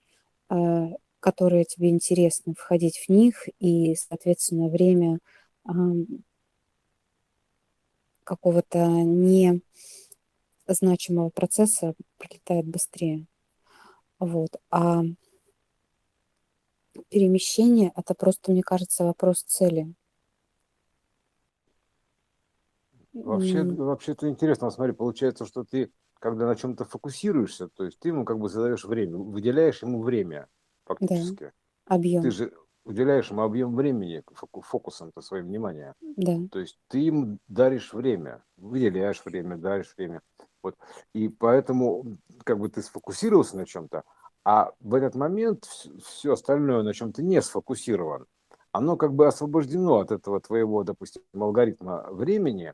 э, 0.50 0.88
которые 1.20 1.66
тебе 1.66 1.90
интересны, 1.90 2.54
входить 2.58 3.00
в 3.06 3.10
них, 3.12 3.50
и, 3.60 3.96
соответственно, 3.96 4.70
время 4.70 5.20
какого-то 8.24 8.80
незначимого 10.70 11.30
процесса 11.30 11.96
пролетает 12.18 12.66
быстрее. 12.66 13.26
Вот. 14.20 14.52
А 14.72 15.02
перемещение– 17.10 17.92
это 17.94 18.14
просто, 18.14 18.54
мне 18.54 18.64
кажется, 18.64 19.04
вопрос 19.04 19.44
цели. 19.44 19.94
Вообще, 23.24 23.64
вообще 23.64 24.12
это 24.14 24.30
интересно. 24.30 24.70
Смотри, 24.70 24.94
получается, 24.94 25.46
что 25.46 25.64
ты, 25.64 25.92
когда 26.20 26.46
на 26.46 26.56
чем-то 26.56 26.86
фокусируешься, 26.86 27.68
то 27.70 27.86
есть 27.86 28.00
ты 28.00 28.10
ему 28.10 28.26
как 28.26 28.40
бы 28.40 28.50
задаешь 28.50 28.86
время, 28.86 29.18
выделяешь 29.18 29.82
ему 29.82 30.02
время 30.02 30.48
фактически. 30.86 31.44
Да, 31.88 31.96
объем. 31.96 32.24
Ты 32.24 32.32
же 32.32 32.54
уделяешь 32.86 33.30
ему 33.30 33.42
объем 33.42 33.76
времени 33.76 34.24
фокусом 34.62 35.12
то 35.12 35.22
своим 35.22 35.48
вниманием. 35.48 35.94
Да. 36.02 36.38
То 36.52 36.60
есть 36.60 36.80
ты 36.88 37.00
ему 37.00 37.38
даришь 37.48 37.94
время, 37.94 38.44
выделяешь 38.56 39.24
время, 39.26 39.58
даришь 39.58 39.94
время. 39.98 40.22
Вот. 40.64 40.76
И 41.14 41.28
поэтому 41.28 42.18
как 42.44 42.60
бы 42.60 42.70
ты 42.70 42.82
сфокусировался 42.82 43.58
на 43.58 43.66
чем-то, 43.66 44.04
а 44.44 44.72
в 44.80 44.94
этот 44.94 45.16
момент 45.16 45.66
все 46.04 46.34
остальное, 46.34 46.84
на 46.84 46.94
чем 46.94 47.12
ты 47.12 47.22
не 47.22 47.42
сфокусирован, 47.42 48.26
оно 48.72 48.96
как 48.96 49.14
бы 49.14 49.28
освобождено 49.28 50.00
от 50.00 50.12
этого 50.12 50.40
твоего, 50.40 50.84
допустим, 50.84 51.24
алгоритма 51.34 52.08
времени, 52.12 52.74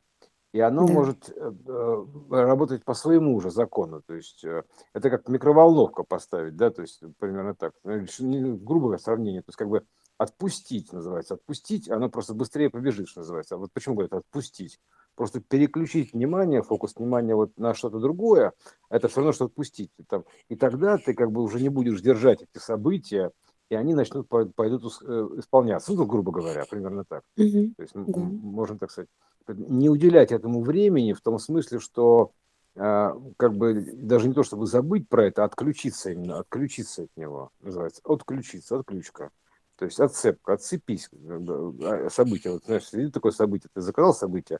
и 0.54 0.60
оно 0.60 0.86
да. 0.86 0.92
может 0.92 1.30
э, 1.30 1.52
э, 1.66 2.04
работать 2.30 2.84
по 2.84 2.94
своему 2.94 3.40
же 3.40 3.50
закону. 3.50 4.02
То 4.06 4.14
есть 4.14 4.44
э, 4.44 4.62
это 4.92 5.10
как 5.10 5.28
микроволновка 5.28 6.04
поставить, 6.04 6.54
да, 6.54 6.70
то 6.70 6.82
есть 6.82 7.02
примерно 7.18 7.56
так. 7.56 7.72
Ну, 7.82 8.56
грубое 8.58 8.98
сравнение. 8.98 9.42
То 9.42 9.48
есть 9.48 9.58
как 9.58 9.68
бы 9.68 9.84
отпустить 10.16 10.92
называется. 10.92 11.34
Отпустить, 11.34 11.90
оно 11.90 12.08
просто 12.08 12.34
быстрее 12.34 12.70
побежит, 12.70 13.08
называется. 13.16 13.56
А 13.56 13.58
вот 13.58 13.72
почему 13.72 13.96
говорят 13.96 14.12
отпустить? 14.12 14.78
Просто 15.16 15.40
переключить 15.40 16.12
внимание, 16.12 16.62
фокус 16.62 16.94
внимания 16.94 17.34
вот 17.34 17.50
на 17.58 17.74
что-то 17.74 17.98
другое, 17.98 18.52
это 18.90 19.08
все 19.08 19.16
равно, 19.16 19.32
что 19.32 19.46
отпустить. 19.46 19.90
Там, 20.08 20.24
и 20.48 20.54
тогда 20.54 20.98
ты 20.98 21.14
как 21.14 21.32
бы 21.32 21.42
уже 21.42 21.60
не 21.60 21.68
будешь 21.68 22.00
держать 22.00 22.42
эти 22.42 22.62
события, 22.62 23.32
и 23.70 23.74
они 23.74 23.92
начнут 23.94 24.28
пойдут 24.28 24.84
исполняться. 24.84 25.92
Ну, 25.92 26.06
грубо 26.06 26.30
говоря, 26.30 26.64
примерно 26.70 27.04
так. 27.04 27.24
Угу. 27.36 27.74
То 27.76 27.82
есть, 27.82 27.94
да. 27.94 28.20
можно 28.20 28.78
так 28.78 28.92
сказать, 28.92 29.08
не 29.48 29.88
уделять 29.88 30.32
этому 30.32 30.62
времени 30.62 31.12
в 31.12 31.20
том 31.20 31.38
смысле, 31.38 31.78
что 31.78 32.32
а, 32.76 33.16
как 33.36 33.56
бы 33.56 33.74
даже 33.94 34.28
не 34.28 34.34
то, 34.34 34.42
чтобы 34.42 34.66
забыть 34.66 35.08
про 35.08 35.26
это, 35.26 35.42
а 35.42 35.46
отключиться 35.46 36.10
именно, 36.10 36.40
отключиться 36.40 37.04
от 37.04 37.16
него, 37.16 37.50
называется, 37.60 38.00
отключиться, 38.04 38.78
отключка. 38.78 39.30
То 39.76 39.84
есть 39.84 40.00
отцепка, 40.00 40.54
отцепись 40.54 41.08
а, 41.12 42.08
события. 42.10 42.50
Вот, 42.50 42.64
знаешь, 42.64 42.88
сидит 42.88 43.12
такое 43.12 43.32
событие, 43.32 43.70
ты 43.72 43.80
заказал 43.80 44.14
событие, 44.14 44.58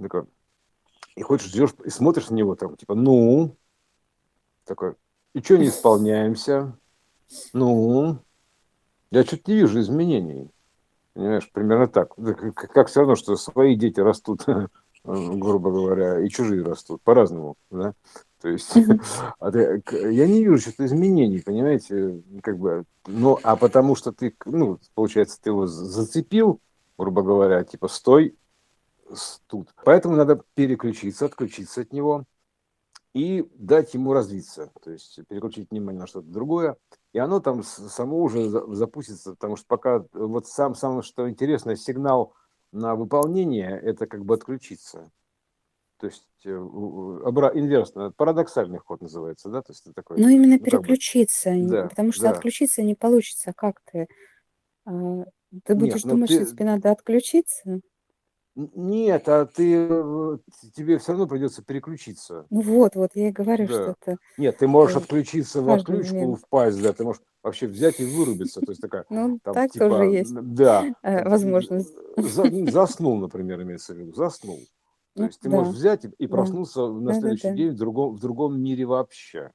такое, 0.00 0.26
и 1.16 1.22
хочешь, 1.22 1.48
ждешь, 1.48 1.74
и 1.84 1.90
смотришь 1.90 2.30
на 2.30 2.34
него, 2.34 2.54
там, 2.54 2.76
типа, 2.76 2.94
ну, 2.94 3.56
такой, 4.64 4.94
и 5.34 5.40
что 5.40 5.58
не 5.58 5.68
исполняемся? 5.68 6.78
Ну, 7.52 8.18
я 9.10 9.24
что-то 9.24 9.50
не 9.50 9.56
вижу 9.58 9.80
изменений. 9.80 10.50
Понимаешь, 11.14 11.50
примерно 11.52 11.88
так. 11.88 12.14
Как, 12.54 12.88
все 12.88 13.00
равно, 13.00 13.16
что 13.16 13.36
свои 13.36 13.76
дети 13.76 14.00
растут, 14.00 14.46
грубо 15.04 15.70
говоря, 15.70 16.20
и 16.20 16.28
чужие 16.28 16.62
растут 16.62 17.02
по-разному, 17.02 17.56
да. 17.70 17.94
То 18.40 18.48
есть 18.48 18.74
а 19.38 19.50
я 19.50 20.26
не 20.26 20.44
вижу 20.44 20.58
что-то 20.58 20.86
изменений, 20.86 21.40
понимаете, 21.40 22.22
как 22.42 22.58
бы, 22.58 22.84
ну, 23.06 23.38
а 23.42 23.56
потому 23.56 23.94
что 23.94 24.12
ты, 24.12 24.34
ну, 24.46 24.78
получается, 24.94 25.38
ты 25.40 25.50
его 25.50 25.66
зацепил, 25.66 26.60
грубо 26.98 27.22
говоря, 27.22 27.62
типа, 27.62 27.88
стой 27.88 28.36
тут. 29.46 29.68
Поэтому 29.84 30.16
надо 30.16 30.42
переключиться, 30.54 31.26
отключиться 31.26 31.82
от 31.82 31.92
него 31.92 32.24
и 33.14 33.46
дать 33.54 33.94
ему 33.94 34.12
развиться, 34.12 34.72
то 34.82 34.90
есть 34.90 35.20
переключить 35.28 35.70
внимание 35.70 36.00
на 36.00 36.06
что-то 36.06 36.28
другое, 36.28 36.76
и 37.12 37.18
оно 37.18 37.40
там 37.40 37.62
само 37.62 38.22
уже 38.22 38.48
запустится, 38.48 39.32
потому 39.32 39.56
что 39.56 39.66
пока 39.66 40.04
вот 40.12 40.46
сам 40.46 40.74
самое 40.74 41.02
что 41.02 41.28
интересное 41.28 41.76
сигнал 41.76 42.34
на 42.72 42.94
выполнение 42.94 43.78
это 43.78 44.06
как 44.06 44.24
бы 44.24 44.34
отключиться. 44.34 45.10
То 45.98 46.06
есть 46.06 46.26
э, 46.44 46.48
обра- 46.48 47.52
инверсно, 47.54 48.10
парадоксальный 48.10 48.78
ход 48.78 49.02
называется, 49.02 49.50
да? 49.50 49.62
То 49.62 49.70
есть 49.72 49.82
это 49.86 49.94
такой, 49.94 50.20
Ну, 50.20 50.28
именно 50.28 50.58
ну, 50.58 50.64
как 50.64 50.64
бы, 50.64 50.70
переключиться, 50.70 51.52
да, 51.54 51.88
потому 51.88 52.12
что 52.12 52.22
да. 52.22 52.30
отключиться 52.30 52.82
не 52.82 52.94
получится. 52.94 53.52
Как 53.54 53.80
ты? 53.92 54.08
Ты 54.84 55.74
Нет, 55.74 55.78
будешь 55.78 56.02
ну 56.02 56.10
думать, 56.10 56.30
что 56.30 56.44
ты, 56.44 56.50
тебе 56.50 56.64
надо 56.64 56.90
отключиться? 56.90 57.80
Нет, 58.54 59.28
а 59.28 59.46
ты, 59.46 59.74
э, 59.74 60.38
тебе 60.74 60.98
все 60.98 61.12
равно 61.12 61.26
придется 61.26 61.62
переключиться. 61.62 62.46
Ну 62.50 62.60
вот, 62.60 62.94
вот 62.96 63.10
я 63.14 63.28
и 63.28 63.32
говорю, 63.32 63.66
что 63.68 63.90
Да. 63.90 63.94
это 64.00 64.16
Нет, 64.38 64.58
ты 64.58 64.66
можешь 64.68 64.96
э, 64.96 64.98
отключиться 64.98 65.62
в 65.62 65.70
отключку, 65.70 66.14
момент. 66.14 66.36
впасть, 66.36 66.82
да, 66.82 66.92
ты 66.92 67.04
можешь 67.04 67.22
вообще 67.42 67.66
взять 67.66 68.00
и 68.00 68.04
вырубиться. 68.04 68.60
То 68.62 68.72
есть 68.72 68.80
такая, 68.80 69.04
Ну, 69.10 69.38
там, 69.42 69.54
так 69.54 69.70
тоже 69.72 70.04
типа, 70.04 70.04
есть 70.04 70.32
м, 70.36 70.54
да, 70.54 70.94
э, 71.02 71.28
возможность. 71.28 71.94
за- 72.16 72.66
заснул, 72.70 73.16
например, 73.18 73.62
имеется 73.62 73.94
в 73.94 73.98
виду, 73.98 74.12
заснул. 74.14 74.58
То 75.16 75.22
Ну, 75.22 75.28
есть 75.28 75.40
ты 75.40 75.48
можешь 75.50 75.72
да, 75.72 75.78
взять 75.78 76.04
и 76.04 76.08
и 76.18 76.26
да, 76.26 76.36
проснуться 76.36 76.86
на 76.88 77.12
да, 77.12 77.20
да, 77.20 77.20
следующий 77.20 77.42
да, 77.42 77.54
день 77.54 77.70
в 77.72 77.76
другом, 77.76 78.14
в 78.16 78.20
другом 78.20 78.60
мире 78.60 78.84
вообще. 78.86 79.52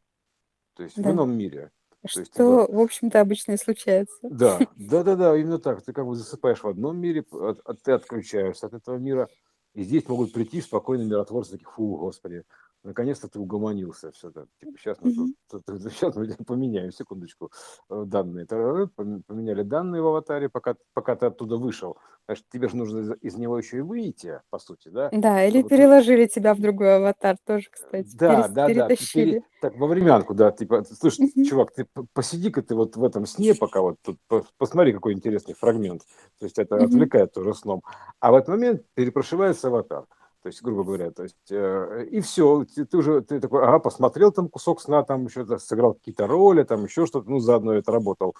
То 0.75 0.83
есть 0.83 0.97
в 0.99 1.03
да. 1.03 1.11
ином 1.11 1.37
мире. 1.37 1.71
То 2.13 2.19
есть, 2.21 2.31
типа, 2.33 2.63
Что, 2.65 2.73
в 2.73 2.79
общем-то, 2.79 3.21
обычно 3.21 3.51
и 3.53 3.57
случается. 3.57 4.17
да, 4.23 4.59
да, 4.75 5.03
да, 5.03 5.15
да, 5.15 5.37
именно 5.37 5.59
так. 5.59 5.81
Ты 5.83 5.93
как 5.93 6.05
бы 6.05 6.15
засыпаешь 6.15 6.63
в 6.63 6.67
одном 6.67 6.97
мире, 6.97 7.23
от- 7.31 7.61
от- 7.65 7.81
ты 7.81 7.91
отключаешься 7.93 8.67
от 8.67 8.73
этого 8.73 8.97
мира, 8.97 9.27
и 9.73 9.83
здесь 9.83 10.07
могут 10.07 10.33
прийти 10.33 10.61
спокойные 10.61 11.07
миротворцы, 11.07 11.51
такие, 11.51 11.69
фу, 11.69 11.97
господи, 11.97 12.43
наконец-то 12.87 13.27
ты 13.27 13.39
угомонился. 13.39 14.11
Все, 14.11 14.29
да, 14.31 14.45
типа, 14.59 14.77
сейчас 14.79 14.97
мы, 15.01 15.13
тут, 15.13 15.35
тут- 15.65 15.81
сейчас 15.93 16.15
мы 16.15 16.27
поменяем, 16.45 16.91
секундочку, 16.91 17.51
э, 17.89 18.03
данные. 18.07 18.45
Пом- 18.45 19.21
Поменяли 19.27 19.63
данные 19.63 20.01
в 20.01 20.07
аватаре, 20.07 20.49
пока, 20.49 20.75
пока 20.93 21.15
ты 21.15 21.25
оттуда 21.27 21.57
вышел. 21.57 21.97
Значит, 22.25 22.45
тебе 22.51 22.67
же 22.67 22.75
нужно 22.77 22.99
из, 22.99 23.11
из 23.21 23.35
него 23.37 23.57
еще 23.57 23.77
и 23.77 23.81
выйти, 23.81 24.41
по 24.49 24.59
сути, 24.59 24.89
да? 24.89 25.09
Да, 25.11 25.43
или 25.45 25.59
Чтобы 25.59 25.69
ты... 25.69 25.77
переложили 25.77 26.25
тебя 26.27 26.53
в 26.53 26.59
другой 26.59 26.97
аватар 26.97 27.37
тоже, 27.45 27.67
кстати, 27.71 28.09
Да, 28.15 28.27
перес- 28.41 28.47
да, 28.49 28.53
да, 28.53 28.67
ты 28.67 28.73
пере- 28.73 28.87
перетащили. 28.87 29.43
так, 29.61 29.75
во 29.77 29.87
времянку, 29.87 30.33
да, 30.33 30.51
типа, 30.51 30.83
слушай, 30.83 31.31
Мгм. 31.35 31.45
чувак, 31.45 31.71
ты 31.73 31.87
посиди-ка 32.13 32.61
ты 32.61 32.75
вот 32.75 32.95
в 32.95 33.03
этом 33.03 33.25
сне, 33.25 33.53
пока 33.55 33.81
вот 33.81 33.97
тут, 34.01 34.17
по- 34.27 34.45
посмотри, 34.57 34.93
какой 34.93 35.13
интересный 35.13 35.53
фрагмент, 35.53 36.01
то 36.39 36.45
есть 36.45 36.57
это 36.59 36.75
Мгм. 36.75 36.85
отвлекает 36.85 37.31
тоже 37.33 37.53
сном, 37.53 37.81
а 38.19 38.31
в 38.31 38.35
этот 38.35 38.49
момент 38.49 38.81
перепрошивается 38.93 39.67
аватар, 39.67 40.05
то 40.47 40.49
есть, 40.49 40.61
грубо 40.61 40.85
говоря, 40.85 41.11
то 41.11 41.23
есть, 41.23 41.51
э, 41.51 42.07
и 42.09 42.21
все, 42.21 42.63
ты, 42.63 42.85
ты 42.85 42.95
уже, 42.95 43.19
ты 43.19 43.41
такой, 43.41 43.63
ага, 43.63 43.79
посмотрел 43.79 44.31
там 44.31 44.47
кусок 44.47 44.79
сна, 44.79 45.03
там 45.03 45.25
еще 45.25 45.43
да, 45.43 45.59
сыграл 45.59 45.95
какие-то 45.95 46.25
роли, 46.25 46.63
там 46.63 46.85
еще 46.85 47.05
что-то, 47.05 47.29
ну, 47.29 47.39
заодно 47.39 47.73
это 47.73 47.91
работал, 47.91 48.33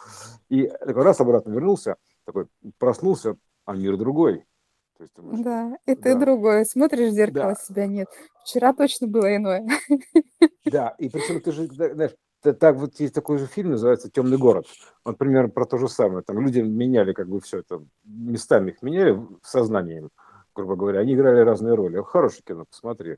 и 0.48 0.68
такой 0.68 1.04
раз 1.04 1.20
обратно 1.20 1.52
вернулся, 1.52 1.98
такой, 2.24 2.48
проснулся, 2.78 3.36
а 3.66 3.76
мир 3.76 3.98
другой, 3.98 4.46
то 4.98 5.04
есть, 5.04 5.16
думаешь, 5.18 5.44
Да, 5.44 5.78
и 5.86 5.96
ты 5.96 6.14
да, 6.14 6.20
другой. 6.22 6.66
Смотришь 6.66 7.12
в 7.12 7.14
зеркало, 7.14 7.56
да, 7.56 7.56
себя 7.56 7.88
нет. 7.88 8.08
Вчера 8.46 8.72
точно 8.72 9.08
было 9.08 9.36
иное. 9.36 9.68
Да, 10.64 10.96
и 10.98 11.10
причем 11.10 11.42
ты 11.42 11.52
же, 11.52 11.66
знаешь, 11.66 12.16
так 12.42 12.78
вот 12.78 12.98
есть 13.02 13.14
такой 13.14 13.38
же 13.38 13.48
фильм, 13.48 13.72
называется 13.72 14.10
«Темный 14.10 14.38
город». 14.38 14.66
Он 15.04 15.16
примерно 15.16 15.50
про 15.50 15.66
то 15.66 15.78
же 15.78 15.90
самое. 15.90 16.24
Там 16.24 16.40
люди 16.40 16.60
меняли 16.60 17.12
как 17.12 17.28
бы 17.28 17.42
все 17.42 17.60
это, 17.60 17.84
местами 18.06 18.72
их 18.72 18.82
меняли 18.82 19.12
в 19.12 19.40
сознании, 19.44 20.08
грубо 20.58 20.76
говоря. 20.76 21.00
Они 21.00 21.14
играли 21.14 21.40
разные 21.42 21.76
роли. 21.76 22.02
Хорошее 22.02 22.42
кино, 22.46 22.66
посмотри. 22.70 23.18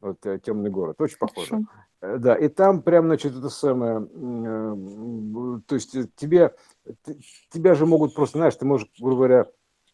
Вот 0.00 0.24
э, 0.24 0.38
«Темный 0.38 0.70
город». 0.70 1.00
Очень 1.00 1.18
похоже. 1.18 1.48
Хорошо. 1.48 1.66
Э, 2.00 2.18
Да, 2.18 2.34
и 2.36 2.48
там 2.48 2.82
прям, 2.82 3.06
значит, 3.06 3.36
это 3.36 3.48
самое, 3.48 4.06
э, 4.06 5.60
то 5.66 5.74
есть 5.74 5.96
тебе, 6.16 6.54
ты- 7.02 7.18
тебя 7.50 7.74
же 7.74 7.86
могут 7.86 8.14
просто, 8.14 8.38
знаешь, 8.38 8.54
ты 8.54 8.64
можешь, 8.64 8.88
грубо 9.00 9.16
говоря, 9.16 9.46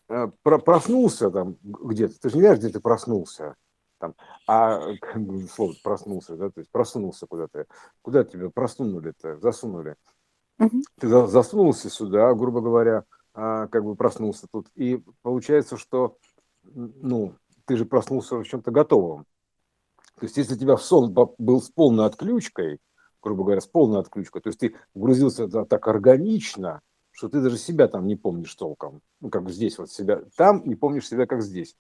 э, 0.09 0.29
про- 0.43 0.59
проснулся 0.59 1.31
там 1.31 1.57
где-то, 1.63 2.21
ты 2.21 2.29
же 2.29 2.37
не 2.37 2.43
знаешь, 2.43 2.59
где 2.59 2.69
ты 2.69 2.81
проснулся, 2.81 3.55
там, 3.99 4.15
а 4.47 4.81
слово 5.55 5.73
проснулся, 5.83 6.37
да, 6.37 6.51
то 6.51 6.59
есть 6.61 6.71
просунулся 6.71 7.27
куда-то, 7.27 7.67
куда 8.03 8.25
тебя 8.25 8.51
просунули-то, 8.51 9.39
засунули, 9.39 9.95
Мгм. 10.59 10.83
ты 11.01 11.09
за- 11.09 11.27
засунулся 11.29 11.89
сюда, 11.89 12.35
грубо 12.35 12.61
говоря, 12.61 13.05
а, 13.35 13.69
как 13.69 13.85
бы 13.85 13.95
проснулся 13.95 14.47
тут, 14.53 14.67
и 14.75 15.03
получается, 15.23 15.77
что, 15.79 16.19
ну, 16.65 17.35
ты 17.67 17.77
же 17.77 17.85
проснулся 17.85 18.37
в 18.37 18.45
чем-то 18.45 18.71
готовом, 18.71 19.27
то 20.23 20.27
есть, 20.27 20.37
если 20.37 20.55
у 20.55 20.59
тебя 20.59 20.77
сон 20.77 21.13
был 21.13 21.61
с 21.61 21.69
полной 21.71 22.07
отключкой, 22.07 22.79
грубо 23.23 23.45
говоря, 23.45 23.61
с 23.61 23.67
полной 23.67 24.01
отключкой, 24.01 24.43
то 24.43 24.49
есть 24.49 24.61
ты 24.61 24.77
погрузился 24.93 25.47
туда 25.47 25.65
так 25.65 25.89
органично, 25.89 26.81
что 27.11 27.29
ты 27.29 27.41
даже 27.41 27.59
себя 27.59 27.89
там 27.89 28.07
не 28.07 28.17
помнишь 28.17 28.55
толком. 28.55 29.01
Ну, 29.21 29.31
как 29.31 29.49
здесь 29.51 29.79
вот 29.79 29.91
себя, 29.91 30.23
там 30.37 30.63
не 30.65 30.77
помнишь 30.77 31.09
себя, 31.09 31.27
как 31.27 31.43
здесь. 31.43 31.77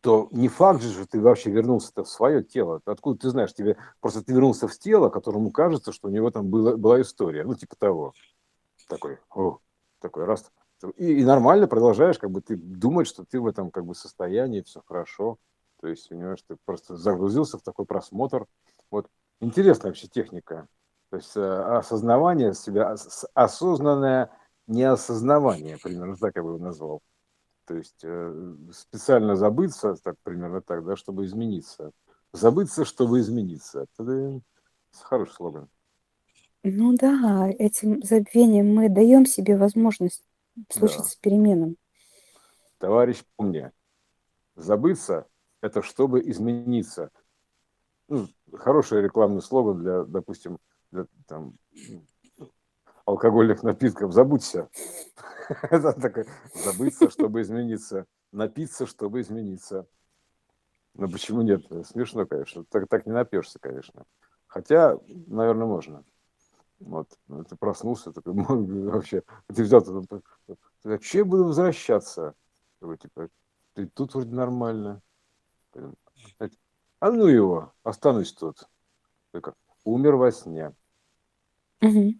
То 0.00 0.28
не 0.32 0.48
факт 0.48 0.82
же, 0.82 0.92
что 0.92 1.06
ты 1.06 1.20
вообще 1.20 1.50
вернулся 1.50 1.92
в 2.02 2.08
свое 2.08 2.42
тело. 2.42 2.80
Откуда 2.84 3.18
ты 3.18 3.30
знаешь? 3.30 3.54
Тебе 3.54 3.76
просто 4.00 4.24
ты 4.24 4.32
вернулся 4.32 4.66
в 4.66 4.76
тело, 4.78 5.08
которому 5.08 5.50
кажется, 5.50 5.92
что 5.92 6.08
у 6.08 6.10
него 6.10 6.30
там 6.30 6.48
было, 6.48 6.76
была 6.76 7.00
история. 7.00 7.44
Ну, 7.44 7.54
типа 7.54 7.76
того. 7.76 8.12
Такой, 8.88 9.18
о, 9.34 9.58
такой 10.00 10.24
раз. 10.24 10.50
И, 10.96 11.20
и 11.20 11.24
нормально 11.24 11.66
продолжаешь, 11.66 12.18
как 12.18 12.30
бы 12.30 12.40
ты 12.40 12.56
думать, 12.56 13.06
что 13.06 13.24
ты 13.24 13.40
в 13.40 13.46
этом 13.46 13.70
как 13.70 13.84
бы 13.86 13.94
состоянии, 13.94 14.62
все 14.62 14.82
хорошо. 14.86 15.38
То 15.80 15.88
есть, 15.88 16.08
понимаешь, 16.08 16.42
ты 16.46 16.56
просто 16.64 16.96
загрузился 16.96 17.58
в 17.58 17.62
такой 17.62 17.86
просмотр. 17.86 18.46
Вот 18.90 19.08
интересная 19.40 19.90
вообще 19.90 20.06
техника. 20.06 20.68
То 21.10 21.16
есть 21.16 21.36
э, 21.36 21.40
осознавание 21.40 22.54
себя, 22.54 22.94
осознанное 23.34 24.30
неосознавание, 24.66 25.76
примерно 25.82 26.16
так 26.16 26.36
я 26.36 26.42
бы 26.42 26.50
его 26.50 26.58
назвал. 26.58 27.02
То 27.66 27.74
есть 27.74 28.00
э, 28.02 28.54
специально 28.72 29.36
забыться, 29.36 29.94
так 30.02 30.16
примерно 30.22 30.60
так, 30.62 30.84
да, 30.84 30.96
чтобы 30.96 31.26
измениться. 31.26 31.90
Забыться, 32.32 32.84
чтобы 32.84 33.20
измениться. 33.20 33.86
Это 33.98 34.40
хороший 35.02 35.34
слоган. 35.34 35.68
Ну 36.62 36.96
да, 36.96 37.48
этим 37.58 38.02
забвением 38.02 38.74
мы 38.74 38.88
даем 38.88 39.26
себе 39.26 39.56
возможность 39.56 40.22
случиться 40.68 41.16
да. 41.16 41.20
переменам. 41.22 41.76
Товарищ, 42.78 43.22
помни, 43.36 43.70
забыться– 44.54 45.26
это 45.60 45.82
чтобы 45.82 46.20
измениться. 46.28 47.10
Ну, 48.08 48.26
хороший 48.52 49.00
рекламный 49.00 49.40
слоган 49.40 49.78
для, 49.78 50.04
допустим, 50.04 50.58
для, 50.90 51.06
там, 51.26 51.56
алкогольных 53.06 53.62
напитков. 53.62 54.12
Забудься. 54.12 54.68
Это 55.70 55.92
такое, 55.92 56.26
забыться, 56.54 57.10
чтобы 57.10 57.42
измениться. 57.42 58.06
Напиться, 58.32 58.86
чтобы 58.86 59.20
измениться. 59.20 59.86
Но 60.94 61.08
почему 61.08 61.42
нет? 61.42 61.64
Смешно, 61.86 62.26
конечно. 62.26 62.64
Так, 62.64 62.88
так 62.88 63.06
не 63.06 63.12
напьешься, 63.12 63.58
конечно. 63.58 64.04
Хотя, 64.46 64.98
наверное, 65.06 65.66
можно. 65.66 66.04
Вот, 66.84 67.18
ну, 67.28 67.44
ты 67.44 67.56
проснулся, 67.56 68.12
такой, 68.12 68.32
вообще, 68.34 69.22
ты 69.48 69.62
взял, 69.62 69.82
ты, 69.82 70.22
ты, 70.46 70.56
ты, 70.82 70.98
че 70.98 71.18
я 71.18 71.24
буду 71.24 71.44
возвращаться? 71.44 72.34
Такой, 72.80 72.98
типа, 72.98 73.28
ты 73.74 73.86
тут 73.86 74.14
вроде 74.14 74.34
нормально. 74.34 75.00
А 77.00 77.10
ну 77.10 77.26
его, 77.26 77.72
останусь 77.82 78.32
тут. 78.32 78.68
Только 79.32 79.54
умер 79.84 80.16
во 80.16 80.30
сне. 80.30 80.74
Угу. 81.80 82.14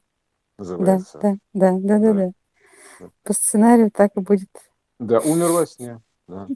Называется. 0.59 1.19
Да, 1.21 1.37
да, 1.53 1.73
да, 1.73 1.99
да, 1.99 2.13
да, 2.13 2.33
да. 2.99 3.11
По 3.23 3.33
сценарию 3.33 3.91
так 3.91 4.17
и 4.17 4.21
будет. 4.21 4.51
Да, 4.99 5.21
умер 5.21 5.51
во 5.51 5.67
сне. 5.67 6.01
Да. 6.27 6.49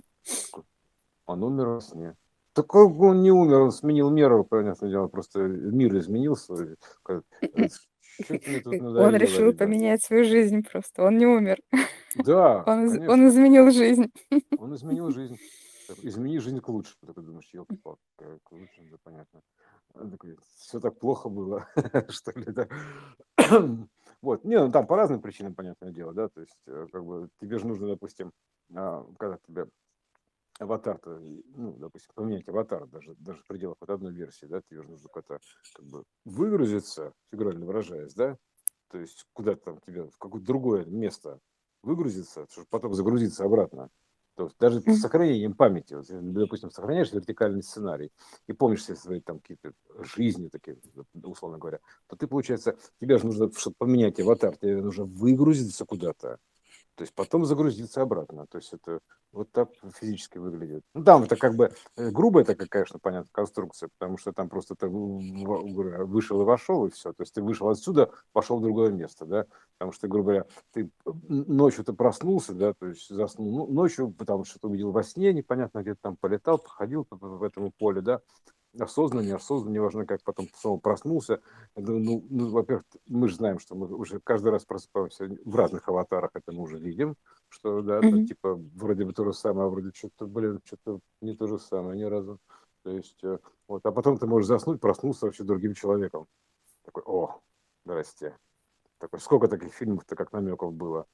Он 1.26 1.42
умер 1.42 1.66
во 1.68 1.80
сне. 1.80 2.16
Так 2.52 2.74
он 2.74 3.20
не 3.20 3.30
умер, 3.30 3.60
он 3.60 3.70
сменил 3.70 4.08
меру, 4.08 4.42
понятное 4.42 4.88
дело, 4.88 5.08
просто 5.08 5.40
мир 5.40 5.94
изменился. 5.98 6.76
Он 8.66 9.16
решил 9.16 9.52
поменять 9.52 10.02
свою 10.02 10.24
жизнь 10.24 10.62
просто, 10.62 11.02
он 11.02 11.18
не 11.18 11.26
умер. 11.26 11.58
Да, 12.16 12.62
он, 12.66 13.08
он 13.08 13.28
изменил 13.28 13.70
жизнь. 13.70 14.10
Он 14.58 14.74
изменил 14.74 15.10
жизнь. 15.10 15.38
Измени 16.02 16.38
жизнь 16.38 16.60
к 16.60 16.68
лучшему. 16.68 17.12
Ты 17.14 17.20
думаешь, 17.20 17.48
елки-палки, 17.52 18.00
к 18.42 18.52
лучшему, 18.52 18.88
да, 18.90 18.96
понятно. 19.04 19.40
Все 20.56 20.80
так 20.80 20.98
плохо 20.98 21.28
было, 21.28 21.68
что 22.08 22.32
ли, 22.32 22.46
да. 22.46 22.68
Вот, 24.22 24.44
не, 24.44 24.58
ну 24.58 24.72
там 24.72 24.86
по 24.86 24.96
разным 24.96 25.20
причинам, 25.20 25.54
понятное 25.54 25.92
дело, 25.92 26.12
да, 26.14 26.28
то 26.28 26.40
есть, 26.40 26.58
э, 26.66 26.86
как 26.90 27.04
бы, 27.04 27.28
тебе 27.38 27.58
же 27.58 27.66
нужно, 27.66 27.86
допустим, 27.86 28.32
а, 28.74 29.06
когда 29.18 29.38
тебе 29.46 29.66
аватар, 30.58 31.00
ну, 31.04 31.76
допустим, 31.78 32.10
поменять 32.14 32.48
аватар 32.48 32.86
даже, 32.86 33.14
даже 33.16 33.42
в 33.42 33.46
пределах 33.46 33.76
вот 33.80 33.90
одной 33.90 34.12
версии, 34.12 34.46
да, 34.46 34.62
тебе 34.62 34.82
же 34.82 34.88
нужно 34.88 35.08
как-то 35.08 35.38
как 35.74 35.84
бы 35.86 36.04
выгрузиться, 36.24 37.12
фигурально 37.30 37.66
выражаясь, 37.66 38.14
да, 38.14 38.36
то 38.90 38.98
есть 38.98 39.26
куда-то 39.32 39.64
там 39.64 39.80
тебе 39.80 40.04
в 40.04 40.18
какое-то 40.18 40.46
другое 40.46 40.84
место 40.84 41.40
выгрузиться, 41.82 42.46
чтобы 42.50 42.66
потом 42.70 42.94
загрузиться 42.94 43.44
обратно. 43.44 43.90
То 44.36 44.44
есть 44.44 44.58
даже 44.58 44.82
с 44.82 45.00
сохранением 45.00 45.54
памяти, 45.54 45.94
вот, 45.94 46.06
допустим, 46.10 46.70
сохраняешь 46.70 47.10
вертикальный 47.10 47.62
сценарий 47.62 48.12
и 48.46 48.52
помнишь 48.52 48.82
все 48.82 48.94
свои 48.94 49.20
там 49.20 49.38
какие-то 49.38 49.72
жизни 50.14 50.48
такие, 50.48 50.76
условно 51.22 51.56
говоря, 51.56 51.80
то 52.06 52.16
ты, 52.16 52.26
получается, 52.26 52.76
тебе 53.00 53.16
же 53.16 53.24
нужно, 53.24 53.50
чтобы 53.52 53.76
поменять 53.78 54.20
аватар, 54.20 54.54
тебе 54.58 54.82
нужно 54.82 55.04
выгрузиться 55.04 55.86
куда-то, 55.86 56.38
то 56.96 57.02
есть 57.02 57.14
потом 57.14 57.44
загрузиться 57.44 58.02
обратно. 58.02 58.46
То 58.46 58.58
есть 58.58 58.72
это 58.72 59.00
вот 59.32 59.52
так 59.52 59.68
физически 59.94 60.38
выглядит. 60.38 60.82
Ну, 60.94 61.04
там 61.04 61.24
это 61.24 61.36
как 61.36 61.54
бы 61.54 61.72
э, 61.96 62.10
грубая 62.10 62.44
такая, 62.44 62.66
конечно, 62.68 62.98
понятная 62.98 63.30
конструкция, 63.32 63.90
потому 63.98 64.16
что 64.16 64.32
там 64.32 64.48
просто 64.48 64.74
ты 64.74 64.88
вышел 64.88 66.40
и 66.40 66.44
вошел, 66.44 66.86
и 66.86 66.90
все. 66.90 67.12
То 67.12 67.22
есть 67.22 67.34
ты 67.34 67.42
вышел 67.42 67.68
отсюда, 67.68 68.10
пошел 68.32 68.58
в 68.58 68.62
другое 68.62 68.90
место, 68.90 69.26
да, 69.26 69.46
потому 69.76 69.92
что, 69.92 70.08
грубо 70.08 70.24
говоря, 70.24 70.46
ты 70.72 70.90
ночью 71.04 71.84
ты 71.84 71.92
проснулся, 71.92 72.54
да, 72.54 72.72
то 72.72 72.86
есть 72.86 73.08
заснул 73.08 73.50
ну, 73.50 73.66
ночью, 73.66 74.10
потому 74.10 74.44
что 74.44 74.58
ты 74.58 74.66
увидел 74.66 74.90
во 74.90 75.02
сне, 75.02 75.34
непонятно, 75.34 75.82
где-то 75.82 76.00
там 76.00 76.16
полетал, 76.16 76.58
походил 76.58 77.04
по, 77.04 77.16
по, 77.16 77.38
по 77.38 77.44
этому 77.44 77.72
полю, 77.72 78.00
да, 78.00 78.20
осознанно, 78.78 79.26
неосознанно, 79.26 79.74
неважно, 79.74 80.06
как 80.06 80.22
потом 80.22 80.48
снова 80.54 80.78
проснулся. 80.78 81.40
Я 81.74 81.82
думаю, 81.82 82.04
ну, 82.04 82.26
ну, 82.30 82.50
во-первых, 82.50 82.84
мы 83.06 83.28
же 83.28 83.36
знаем, 83.36 83.58
что 83.58 83.74
мы 83.74 83.86
уже 83.94 84.20
каждый 84.20 84.50
раз 84.50 84.64
просыпаемся 84.64 85.28
в 85.44 85.56
разных 85.56 85.88
аватарах, 85.88 86.30
это 86.34 86.52
мы 86.52 86.62
уже 86.62 86.78
видим, 86.78 87.16
что, 87.48 87.82
да, 87.82 88.00
mm-hmm. 88.00 88.08
это, 88.08 88.26
типа, 88.26 88.54
вроде 88.74 89.04
бы 89.04 89.12
то 89.12 89.24
же 89.24 89.32
самое, 89.32 89.66
а 89.66 89.70
вроде 89.70 89.90
что-то, 89.94 90.26
блин, 90.26 90.60
что-то 90.64 91.00
не 91.20 91.34
то 91.34 91.46
же 91.46 91.58
самое 91.58 91.98
ни 91.98 92.04
разу. 92.04 92.38
То 92.82 92.90
есть, 92.90 93.22
э, 93.24 93.38
вот, 93.66 93.84
а 93.84 93.90
потом 93.90 94.16
ты 94.16 94.26
можешь 94.26 94.46
заснуть, 94.46 94.80
проснуться 94.80 95.26
вообще 95.26 95.42
другим 95.42 95.74
человеком. 95.74 96.28
Такой, 96.84 97.02
о, 97.04 97.40
здрасте. 97.84 98.36
Такой, 98.98 99.20
сколько 99.20 99.48
таких 99.48 99.72
фильмов-то, 99.74 100.14
как 100.14 100.32
намеков 100.32 100.72
было? 100.72 101.06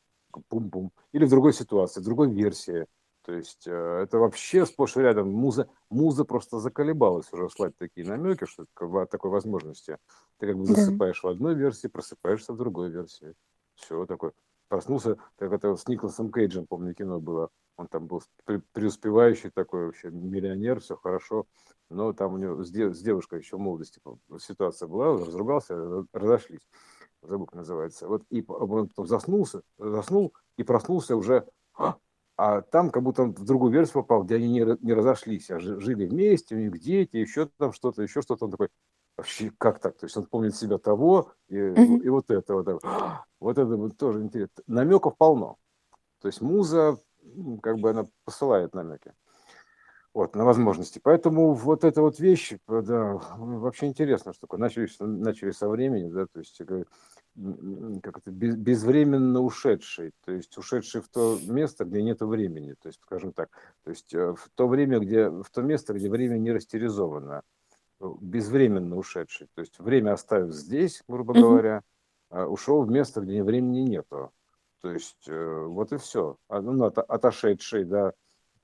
Пум-пум. 0.49 0.93
Или 1.13 1.25
в 1.25 1.31
другой 1.31 1.53
ситуации, 1.53 2.01
в 2.01 2.05
другой 2.05 2.31
версии. 2.31 2.87
То 3.25 3.33
есть 3.33 3.67
э, 3.67 4.01
это 4.03 4.19
вообще 4.19 4.67
сплошь 4.67 4.97
и 4.97 5.01
рядом. 5.01 5.31
Муза, 5.31 5.69
муза 5.91 6.25
просто 6.25 6.59
заколебалась 6.59 7.33
уже 7.33 7.49
слать 7.51 7.77
такие 7.79 8.07
намеки, 8.07 8.47
что 8.47 8.67
от 8.81 9.11
такой 9.11 9.31
возможности. 9.31 9.99
Ты 10.39 10.49
как 10.49 10.59
бы 10.59 10.67
засыпаешь 10.67 11.21
да. 11.23 11.29
в 11.29 11.31
одной 11.31 11.55
версии, 11.55 11.87
просыпаешься 11.87 12.53
в 12.53 12.57
другой 12.57 12.91
версии. 12.91 13.35
Все, 13.77 14.05
такой. 14.07 14.33
Проснулся, 14.69 15.19
как 15.37 15.53
это 15.53 15.77
с 15.77 15.87
Николасом 15.87 16.33
Кейджем, 16.33 16.67
помню, 16.67 16.95
кино 16.95 17.21
было. 17.21 17.51
Он 17.77 17.87
там 17.87 18.07
был 18.07 18.23
преуспевающий 18.73 19.51
такой 19.51 19.87
вообще 19.87 20.11
миллионер, 20.11 20.81
все 20.81 20.97
хорошо. 20.97 21.47
Но 21.91 22.13
там 22.13 22.35
у 22.35 22.39
него 22.39 22.63
с, 22.65 22.71
дев, 22.71 22.95
с 22.95 23.01
девушкой 23.01 23.41
еще 23.41 23.57
в 23.57 23.61
молодости 23.61 24.01
ситуация 24.39 24.89
была, 24.89 25.13
разругался, 25.19 26.07
разошлись. 26.13 26.67
Забыл, 27.23 27.47
как 27.47 27.55
называется. 27.55 28.09
Вот 28.09 28.25
и 28.31 28.45
он 28.49 28.89
потом 28.89 29.07
заснулся, 29.07 29.63
заснул 29.79 30.33
и 30.57 30.65
проснулся 30.65 31.17
уже 31.17 31.47
«А, 31.75 31.97
а 32.45 32.61
там 32.61 32.91
как 32.91 33.05
будто 33.05 33.23
он 33.23 33.35
в 33.35 33.45
другую 33.45 33.71
версию 33.71 34.03
попал, 34.03 34.25
где 34.25 34.35
они 34.35 34.49
не, 34.49 34.77
не 34.85 34.95
разошлись, 34.95 35.49
а 35.53 35.61
жили 35.61 36.07
вместе, 36.07 36.57
у 36.57 36.59
них 36.59 36.77
дети, 36.81 37.17
еще 37.17 37.49
там 37.57 37.73
что-то, 37.73 38.03
еще 38.03 38.21
что-то. 38.21 38.47
Он 38.47 38.51
такой, 38.51 38.69
вообще, 39.17 39.53
как 39.59 39.79
так? 39.79 39.97
То 39.97 40.07
есть 40.07 40.17
он 40.17 40.27
помнит 40.27 40.57
себя 40.57 40.79
того 40.79 41.31
и, 41.47 41.55
mm-hmm. 41.55 42.03
и 42.03 42.09
вот 42.09 42.33
этого. 42.33 42.65
Так, 42.65 43.27
вот 43.39 43.59
это 43.59 43.77
вот 43.77 43.97
тоже 43.97 44.23
интересно. 44.23 44.65
Намеков 44.67 45.17
полно. 45.17 45.57
То 46.21 46.27
есть 46.27 46.41
муза, 46.41 46.99
как 47.63 47.79
бы 47.79 47.91
она 47.91 48.07
посылает 48.25 48.75
намеки. 48.75 49.13
Вот, 50.15 50.37
на 50.37 50.45
возможности. 50.45 51.01
Поэтому 51.03 51.55
вот 51.55 51.85
эта 51.85 52.03
вот 52.03 52.19
вещь, 52.21 52.55
да, 52.69 53.19
вообще 53.37 53.87
интересно, 53.87 54.33
что 54.33 54.43
такое. 54.43 54.61
Начали, 54.61 54.89
начали 55.01 55.53
со 55.53 55.69
времени, 55.69 56.11
да, 56.11 56.27
то 56.27 56.41
есть 56.41 56.61
как 57.35 58.19
это, 58.19 58.31
безвременно 58.31 59.41
ушедший, 59.41 60.13
то 60.25 60.33
есть 60.33 60.57
ушедший 60.59 61.01
в 61.01 61.09
то 61.09 61.39
место, 61.47 61.87
где 61.87 62.03
нет 62.03 62.21
времени, 62.21 62.75
то 62.75 62.89
есть, 62.89 63.01
скажем 63.03 63.33
так, 63.33 63.49
то 63.85 63.91
есть 63.91 64.13
э, 64.13 64.35
в 64.35 64.51
то 64.55 64.69
время, 64.69 64.99
где, 64.99 65.31
в 65.31 65.49
то 65.51 65.63
место, 65.63 65.95
где 65.95 66.11
время 66.11 66.37
не 66.37 66.53
растеризовано, 66.53 67.43
э, 68.01 68.07
безвременно 68.21 68.97
ушедший, 68.97 69.49
то 69.55 69.63
есть 69.63 69.79
время 69.79 70.13
оставив 70.13 70.53
здесь, 70.53 71.03
грубо 71.09 71.33
говоря, 71.33 71.83
а 72.29 72.47
ушел 72.47 72.83
в 72.83 72.91
место, 72.91 73.23
где 73.23 73.43
времени 73.43 73.81
нету, 73.81 74.31
то 74.83 74.91
есть 74.91 75.27
э, 75.27 75.65
вот 75.67 75.93
и 75.93 75.97
все, 75.97 76.37
а, 76.49 76.61
ну, 76.61 76.85
отошедший, 76.85 77.85
да, 77.85 78.13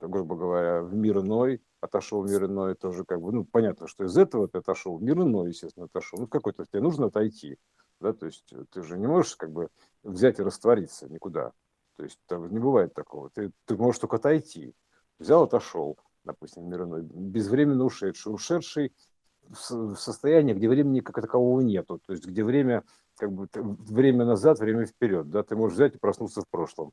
грубо 0.07 0.35
говоря, 0.35 0.81
в 0.81 0.93
мир 0.93 1.19
иной, 1.19 1.61
отошел 1.81 2.21
в 2.21 2.29
мир 2.29 2.45
иной, 2.45 2.75
тоже 2.75 3.03
как 3.03 3.21
бы, 3.21 3.31
ну, 3.31 3.45
понятно, 3.45 3.87
что 3.87 4.05
из 4.05 4.17
этого 4.17 4.47
ты 4.47 4.59
отошел 4.59 4.97
в 4.97 5.03
мир 5.03 5.19
иной, 5.19 5.49
естественно, 5.49 5.85
отошел, 5.85 6.19
ну, 6.19 6.27
какой-то 6.27 6.65
тебе 6.65 6.81
нужно 6.81 7.07
отойти, 7.07 7.57
да, 7.99 8.13
то 8.13 8.25
есть 8.25 8.51
э, 8.53 8.63
ты 8.71 8.83
же 8.83 8.97
не 8.97 9.07
можешь 9.07 9.35
как 9.35 9.51
бы 9.51 9.69
взять 10.03 10.39
и 10.39 10.43
раствориться 10.43 11.09
никуда. 11.09 11.51
То 11.97 12.03
есть 12.03 12.19
там 12.27 12.49
не 12.49 12.59
бывает 12.59 12.93
такого. 12.93 13.29
Ты, 13.29 13.51
ты 13.65 13.75
можешь 13.75 13.99
только 13.99 14.15
отойти. 14.15 14.73
Взял, 15.19 15.43
отошел, 15.43 15.97
допустим, 16.23 16.69
мирной, 16.69 17.01
безвременно 17.01 17.83
ушедший. 17.83 18.33
Ушедший 18.33 18.93
в 19.41 19.95
состоянии, 19.95 20.53
где 20.53 20.69
времени 20.69 21.01
как 21.01 21.15
такового 21.15 21.59
нету. 21.59 21.99
То 22.05 22.13
есть 22.13 22.25
где 22.25 22.45
время 22.45 22.85
как 23.19 23.31
бы 23.31 23.47
время 23.53 24.25
назад, 24.25 24.59
время 24.59 24.85
вперед, 24.85 25.29
да, 25.29 25.43
ты 25.43 25.55
можешь 25.55 25.75
взять 25.75 25.95
и 25.95 25.99
проснуться 25.99 26.41
в 26.41 26.49
прошлом. 26.49 26.91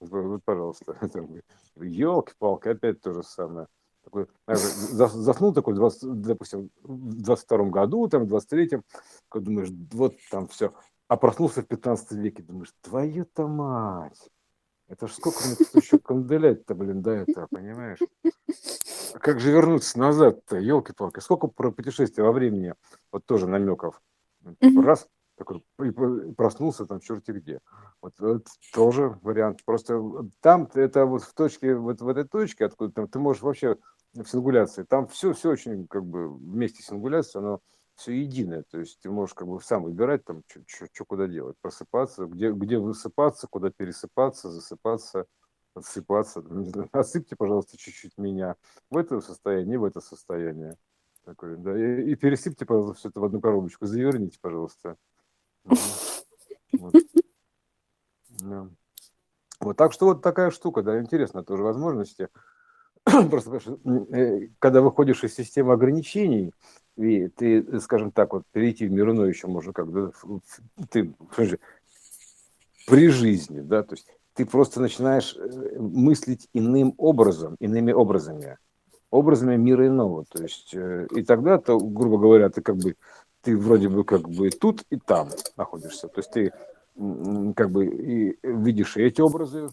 Вот, 0.00 0.42
пожалуйста. 0.44 0.96
Елки-палки, 1.76 2.68
опять 2.68 3.00
то 3.00 3.12
же 3.12 3.22
самое 3.22 3.66
такой, 4.04 4.26
заснул 4.46 5.52
такой, 5.52 5.74
20, 5.74 6.20
допустим, 6.20 6.70
в 6.82 7.22
22 7.22 7.64
году, 7.70 8.06
там, 8.08 8.26
в 8.26 8.34
23-м, 8.34 8.84
думаешь, 9.34 9.70
вот 9.92 10.14
там 10.30 10.46
все, 10.48 10.72
а 11.08 11.16
проснулся 11.16 11.62
в 11.62 11.66
15 11.66 12.12
веке, 12.12 12.42
думаешь, 12.42 12.72
твою-то 12.82 13.48
мать, 13.48 14.30
это 14.88 15.08
ж 15.08 15.12
сколько 15.12 15.38
мне 15.46 15.56
тут 15.56 15.82
еще 15.82 15.98
канделять-то, 15.98 16.74
блин, 16.74 17.02
до 17.02 17.12
этого, 17.12 17.46
понимаешь? 17.50 17.98
А 19.14 19.18
как 19.18 19.40
же 19.40 19.50
вернуться 19.50 19.98
назад-то, 19.98 20.58
елки-палки, 20.58 21.20
сколько 21.20 21.46
про 21.46 21.70
путешествия 21.70 22.24
во 22.24 22.32
времени, 22.32 22.74
вот 23.10 23.24
тоже 23.24 23.46
намеков. 23.46 24.02
Типа 24.60 24.82
раз, 24.82 25.08
такой, 25.36 25.62
и 25.80 26.32
проснулся 26.32 26.86
там 26.86 27.00
черти 27.00 27.32
где. 27.32 27.60
Вот, 28.00 28.14
вот 28.18 28.46
тоже 28.72 29.18
вариант. 29.22 29.64
Просто 29.64 30.00
там 30.40 30.68
это 30.74 31.06
вот 31.06 31.22
в 31.22 31.34
точке, 31.34 31.74
вот 31.74 32.00
в 32.00 32.08
этой 32.08 32.24
точке, 32.24 32.66
откуда 32.66 32.92
там, 32.92 33.08
ты 33.08 33.18
можешь 33.18 33.42
вообще 33.42 33.76
в 34.12 34.26
сингуляции, 34.26 34.84
там 34.84 35.08
все, 35.08 35.32
все 35.32 35.50
очень 35.50 35.86
как 35.88 36.04
бы 36.04 36.32
вместе 36.32 36.82
сингуляции, 36.82 37.38
оно 37.38 37.60
все 37.96 38.12
единое. 38.12 38.64
То 38.70 38.78
есть 38.78 39.00
ты 39.00 39.10
можешь 39.10 39.34
как 39.34 39.48
бы 39.48 39.60
сам 39.60 39.84
выбирать 39.84 40.24
там, 40.24 40.42
что 40.66 41.04
куда 41.04 41.26
делать, 41.26 41.56
просыпаться, 41.60 42.26
где, 42.26 42.50
где 42.52 42.78
высыпаться, 42.78 43.46
куда 43.48 43.70
пересыпаться, 43.70 44.50
засыпаться, 44.50 45.26
отсыпаться. 45.74 46.42
Отсыпьте, 46.92 47.36
пожалуйста, 47.36 47.76
чуть-чуть 47.76 48.16
меня 48.18 48.56
в 48.90 48.96
это 48.96 49.20
состояние, 49.20 49.78
в 49.78 49.84
это 49.84 50.00
состояние. 50.00 50.76
Такое, 51.24 51.56
да, 51.56 51.78
и, 51.78 52.12
и 52.12 52.14
пересыпьте, 52.16 52.66
пожалуйста, 52.66 52.98
все 52.98 53.08
это 53.08 53.20
в 53.20 53.24
одну 53.24 53.40
коробочку, 53.40 53.86
заверните, 53.86 54.38
пожалуйста. 54.40 54.96
Вот. 59.60 59.76
Так 59.76 59.92
что 59.92 60.06
вот 60.06 60.22
такая 60.22 60.50
штука, 60.50 60.82
да, 60.82 61.00
интересная 61.00 61.42
тоже 61.42 61.62
возможности. 61.62 62.28
Просто, 63.04 63.60
э, 64.12 64.48
когда 64.58 64.80
выходишь 64.82 65.24
из 65.24 65.34
системы 65.34 65.72
ограничений, 65.72 66.52
и 66.96 67.28
ты, 67.28 67.80
скажем 67.80 68.12
так, 68.12 68.32
вот 68.32 68.44
перейти 68.52 68.86
в 68.86 68.92
мир 68.92 69.10
иной 69.10 69.30
еще 69.30 69.46
можно 69.46 69.72
как 69.72 69.90
бы, 69.90 70.12
ты 70.90 71.14
при 72.86 73.08
жизни, 73.08 73.60
да, 73.60 73.82
то 73.82 73.94
есть 73.94 74.06
ты 74.34 74.46
просто 74.46 74.80
начинаешь 74.80 75.36
э, 75.36 75.78
мыслить 75.78 76.48
иным 76.52 76.94
образом, 76.98 77.56
иными 77.60 77.92
образами, 77.92 78.58
образами 79.10 79.56
мира 79.56 79.86
иного, 79.86 80.24
то 80.24 80.42
есть 80.42 80.74
э, 80.74 81.06
и 81.14 81.22
тогда, 81.22 81.58
то, 81.58 81.78
грубо 81.78 82.18
говоря, 82.18 82.48
ты 82.50 82.62
как 82.62 82.76
бы 82.76 82.96
ты 83.44 83.56
вроде 83.56 83.88
бы 83.88 84.04
как 84.04 84.28
бы 84.28 84.50
тут 84.50 84.82
и 84.90 84.96
там 84.96 85.28
находишься. 85.56 86.08
То 86.08 86.20
есть 86.20 86.30
ты 86.30 86.52
как 87.54 87.70
бы 87.70 87.86
и 87.86 88.38
видишь 88.42 88.96
эти 88.96 89.20
образы, 89.20 89.68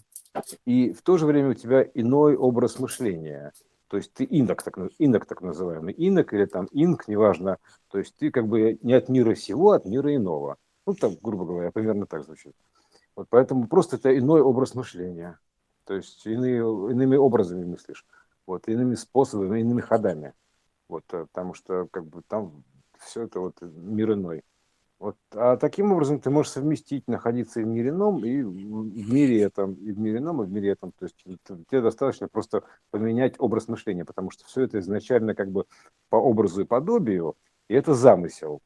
и 0.64 0.92
в 0.92 1.02
то 1.02 1.18
же 1.18 1.26
время 1.26 1.50
у 1.50 1.54
тебя 1.54 1.82
иной 1.94 2.36
образ 2.36 2.78
мышления. 2.78 3.52
То 3.88 3.96
есть 3.98 4.12
ты 4.14 4.24
инок 4.24 4.62
так, 4.62 4.78
инок 4.98 5.26
так 5.26 5.42
называемый, 5.42 5.92
инок 5.92 6.32
или 6.32 6.46
там 6.46 6.68
инк, 6.72 7.08
неважно. 7.08 7.58
То 7.90 7.98
есть 7.98 8.16
ты 8.16 8.30
как 8.30 8.48
бы 8.48 8.78
не 8.82 8.94
от 8.94 9.08
мира 9.08 9.34
сего, 9.34 9.72
а 9.72 9.76
от 9.76 9.84
мира 9.84 10.14
иного. 10.14 10.56
Ну, 10.86 10.94
там, 10.94 11.16
грубо 11.22 11.44
говоря, 11.44 11.70
примерно 11.70 12.06
так 12.06 12.24
звучит. 12.24 12.54
Вот 13.14 13.26
поэтому 13.28 13.68
просто 13.68 13.96
это 13.96 14.16
иной 14.16 14.40
образ 14.40 14.74
мышления. 14.74 15.38
То 15.84 15.94
есть 15.94 16.26
иные, 16.26 16.60
иными 16.60 17.16
образами 17.16 17.64
мыслишь, 17.64 18.06
вот, 18.46 18.68
иными 18.68 18.94
способами, 18.94 19.60
иными 19.60 19.80
ходами. 19.80 20.32
Вот, 20.88 21.04
э, 21.12 21.26
потому 21.30 21.54
что 21.54 21.86
как 21.90 22.06
бы 22.06 22.22
там 22.26 22.64
все 23.04 23.22
это 23.24 23.40
вот 23.40 23.60
мир 23.60 24.12
иной. 24.12 24.42
Вот. 25.02 25.16
А 25.34 25.56
таким 25.56 25.90
образом 25.90 26.20
ты 26.20 26.30
можешь 26.30 26.52
совместить, 26.52 27.08
находиться 27.08 27.60
и 27.60 27.64
в 27.64 27.66
мире 27.66 27.88
ином, 27.88 28.24
и 28.24 28.40
в 28.40 29.12
мире 29.12 29.42
этом, 29.42 29.74
и 29.74 29.90
в 29.90 29.98
мире 29.98 30.18
ином, 30.18 30.44
и 30.44 30.46
в 30.46 30.52
мире 30.52 30.70
этом. 30.70 30.92
То 30.92 31.06
есть 31.06 31.16
тебе 31.24 31.80
достаточно 31.80 32.28
просто 32.28 32.62
поменять 32.92 33.34
образ 33.38 33.66
мышления, 33.66 34.04
потому 34.04 34.30
что 34.30 34.44
все 34.44 34.62
это 34.62 34.78
изначально 34.78 35.34
как 35.34 35.50
бы 35.50 35.66
по 36.08 36.14
образу 36.14 36.62
и 36.62 36.66
подобию, 36.66 37.34
и 37.66 37.74
это 37.74 37.94
замысел. 37.94 38.60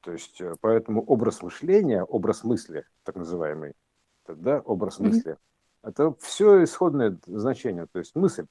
То 0.00 0.12
есть 0.12 0.40
э, 0.40 0.56
поэтому 0.62 1.04
образ 1.04 1.42
мышления, 1.42 2.02
образ 2.02 2.42
мысли, 2.42 2.86
так 3.02 3.16
называемый, 3.16 3.74
да, 4.26 4.60
образ 4.60 4.98
мысли, 4.98 5.32
mm-hmm. 5.32 5.88
это 5.90 6.14
все 6.20 6.64
исходное 6.64 7.18
значение, 7.26 7.86
то 7.92 7.98
есть 7.98 8.16
мысль, 8.16 8.46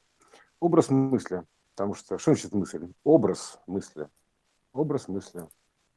образ 0.59 0.91
мысли. 0.91 1.43
Потому 1.73 1.95
что 1.95 2.19
что 2.19 2.33
значит 2.33 2.53
мысль? 2.53 2.87
Образ 3.03 3.59
мысли 3.65 4.07
образ 4.73 5.07
мысли. 5.07 5.47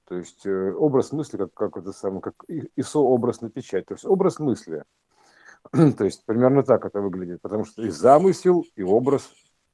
То 0.07 0.17
есть 0.17 0.45
э, 0.45 0.73
образ 0.73 1.13
мысли, 1.13 1.37
как, 1.37 1.55
как 1.55 1.77
это 1.77 1.93
самое, 1.93 2.21
как 2.21 2.35
ИСО-образ 2.77 3.41
на 3.41 3.51
печать. 3.51 3.87
То 3.87 3.95
есть 3.95 4.05
образ 4.05 4.39
мысли. 4.39 4.85
То 5.73 6.05
есть 6.05 6.25
примерно 6.27 6.63
так 6.63 6.85
это 6.85 7.01
выглядит. 7.01 7.41
Потому 7.41 7.65
что 7.65 7.83
и 7.83 7.89
замысел, 7.89 8.65
и 8.77 8.83
образ, 8.83 9.31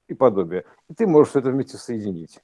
и 0.07 0.15
подобие. 0.15 0.65
И 0.89 0.95
ты 0.95 1.07
можешь 1.07 1.35
это 1.35 1.51
вместе 1.51 1.79
соединить. 1.79 2.41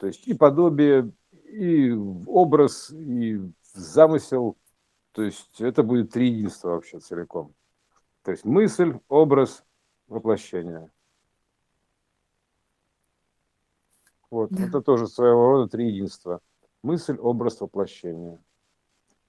То 0.00 0.06
есть 0.06 0.26
и 0.26 0.34
подобие, 0.34 1.12
и 1.44 1.90
образ, 1.90 2.90
и 2.90 3.40
замысел. 3.72 4.56
То 5.12 5.22
есть 5.22 5.60
это 5.60 5.82
будет 5.82 6.12
три 6.12 6.30
единства 6.30 6.70
вообще 6.70 7.00
целиком. 7.00 7.54
То 8.22 8.30
есть 8.30 8.44
мысль, 8.44 8.98
образ, 9.08 9.64
воплощение. 10.06 10.90
Вот, 14.30 14.50
да. 14.50 14.66
это 14.66 14.80
тоже 14.80 15.06
своего 15.06 15.50
рода 15.50 15.68
три 15.68 15.88
единства. 15.88 16.40
Мысль, 16.82 17.16
образ, 17.18 17.60
воплощение. 17.60 18.42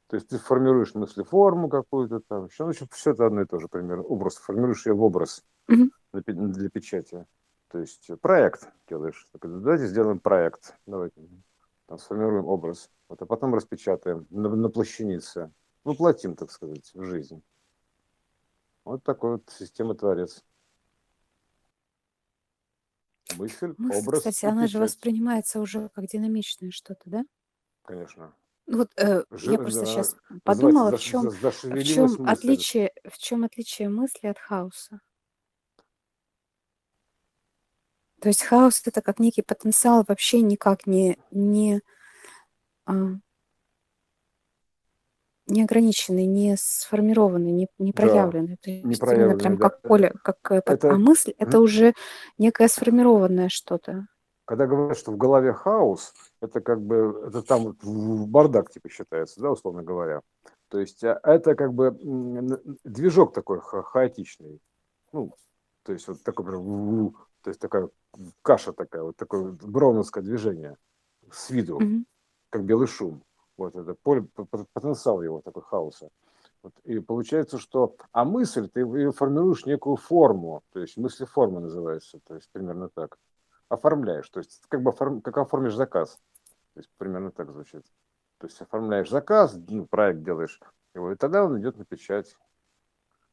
То 0.08 0.16
есть 0.16 0.28
ты 0.28 0.38
формируешь 0.38 0.94
мыслеформу 0.94 1.70
какую-то 1.70 2.20
там, 2.20 2.46
еще, 2.46 2.66
ну, 2.66 2.74
все 2.92 3.12
это 3.12 3.26
одно 3.26 3.42
и 3.42 3.46
то 3.46 3.60
же, 3.60 3.68
примерно, 3.68 4.04
образ, 4.04 4.36
формируешь 4.36 4.86
ее 4.86 4.94
в 4.94 5.02
образ 5.02 5.44
угу. 5.70 5.90
для, 6.14 6.34
для 6.34 6.70
печати. 6.70 7.26
То 7.70 7.80
есть 7.80 8.10
проект 8.20 8.70
делаешь. 8.90 9.28
Давайте 9.42 9.88
сделаем 9.88 10.20
проект. 10.20 10.76
Давайте 10.86 11.22
там, 11.88 11.98
сформируем 11.98 12.46
образ. 12.46 12.90
Вот, 13.08 13.22
а 13.22 13.26
потом 13.26 13.56
распечатаем 13.56 14.28
на, 14.30 14.50
на 14.50 14.70
плащанице. 14.70 15.52
Воплотим, 15.84 16.36
так 16.36 16.52
сказать, 16.52 16.92
в 16.94 17.04
жизнь. 17.04 17.42
Вот 18.84 19.04
такой 19.04 19.32
вот 19.32 19.50
система 19.50 19.96
творец 19.96 20.44
мысль, 23.38 23.76
Мысль, 23.78 23.98
образ 23.98 24.12
кстати, 24.12 24.46
и 24.46 24.48
она 24.48 24.68
же 24.68 24.80
печать. 24.80 24.80
воспринимается 24.80 25.60
уже 25.60 25.90
как 25.90 26.06
динамичное 26.08 26.72
что-то, 26.72 27.02
да? 27.10 27.24
Конечно. 27.84 28.36
Вот 28.68 28.90
э, 28.98 29.24
я 29.42 29.60
просто 29.60 29.86
да, 29.86 29.86
сейчас 29.86 30.16
называется, 30.30 30.44
подумала, 30.44 30.92
в 30.92 30.96
заш- 30.96 31.00
чем, 31.00 31.30
за- 31.30 31.30
в 31.30 31.40
зашевелилась 31.40 32.12
чем 32.16 32.18
мысль. 32.18 32.30
отличие, 32.30 32.92
в 33.10 33.18
чем 33.18 33.44
отличие 33.44 33.90
мысли 33.90 34.28
от 34.28 34.40
хаоса. 34.40 35.02
То 38.22 38.30
есть 38.30 38.44
хаос 38.44 38.82
это 38.86 39.02
как 39.02 39.20
некий 39.20 39.42
потенциал 39.42 40.06
вообще 40.08 40.42
никак 40.42 40.88
не, 40.88 41.18
не, 41.32 41.82
а, 42.86 42.94
неограниченный, 45.52 46.26
не 46.26 46.56
сформированный, 46.58 47.52
не, 47.52 47.68
не 47.80 47.92
Да, 47.92 48.02
проявленный. 48.02 48.58
То 48.58 48.72
не 48.72 48.96
проявленный, 48.96 49.38
прям 49.40 49.58
да. 49.58 49.70
как 49.70 49.82
поле, 49.82 50.14
как. 50.24 50.52
А 50.52 50.62
Это, 50.74 50.94
мысль 50.96 51.34
это 51.38 51.58
м, 51.58 51.64
уже 51.64 51.94
некое 52.38 52.68
сформированное 52.68 53.50
что-то. 53.50 54.08
когда 54.46 54.68
говорят, 54.68 54.98
что 54.98 55.12
в 55.12 55.18
голове 55.18 55.54
хаос, 55.54 56.14
это 56.42 56.62
как 56.62 56.82
бы, 56.82 57.24
это 57.28 57.42
там 57.42 57.76
бардак 58.32 58.72
типа 58.72 58.90
считается, 58.90 59.40
да, 59.42 59.52
условно 59.52 59.84
говоря. 59.84 60.22
То 60.70 60.80
есть 60.80 61.04
а, 61.04 61.20
это 61.24 61.56
как 61.56 61.74
бы 61.74 61.92
движок 62.84 63.34
такой 63.34 63.60
ха- 63.62 63.84
хаотичный. 63.84 64.62
Ну, 65.14 65.34
то 65.84 65.94
есть 65.94 66.08
вот 66.08 66.24
такой 66.24 66.46
прям, 66.46 67.16
то 67.42 67.50
есть 67.50 67.60
такая 67.60 67.90
каша 68.42 68.74
такая, 68.74 69.04
вот 69.04 69.16
такое 69.18 69.52
броуновское 69.52 70.24
движение 70.24 70.78
с 71.32 71.50
виду. 71.50 71.80
Мгм. 71.80 72.06
как 72.50 72.66
белый 72.66 72.88
шум. 72.88 73.24
Вот 73.62 73.76
это 73.76 73.94
поле, 73.94 74.28
потенциал 74.74 75.22
его 75.22 75.42
такой 75.42 75.62
хаоса. 75.62 76.10
Вот, 76.64 76.74
и 76.84 77.00
получается, 77.00 77.60
что... 77.60 77.96
А 78.12 78.26
мысль, 78.26 78.68
ты 78.68 78.84
формируешь 79.12 79.66
некую 79.66 79.98
форму, 79.98 80.64
то 80.72 80.80
есть 80.80 80.98
мыслеформа 80.98 81.60
называется, 81.60 82.20
то 82.26 82.36
есть 82.36 82.50
примерно 82.52 82.90
так. 82.90 83.18
Оформляешь, 83.70 84.30
то 84.30 84.40
есть 84.40 84.62
как 84.68 84.82
бы 84.82 84.90
оформ, 84.90 85.22
как 85.22 85.38
оформишь 85.38 85.76
заказ. 85.76 86.20
То 86.74 86.80
есть 86.80 86.90
примерно 86.98 87.32
так 87.32 87.52
звучит. 87.52 87.84
То 88.40 88.48
есть 88.48 88.60
оформляешь 88.62 89.10
заказ, 89.10 89.56
ну, 89.70 89.86
проект 89.86 90.24
делаешь 90.24 90.60
его, 90.96 91.12
и 91.12 91.16
тогда 91.16 91.46
он 91.46 91.60
идет 91.60 91.78
на 91.78 91.86
печать. 91.86 92.36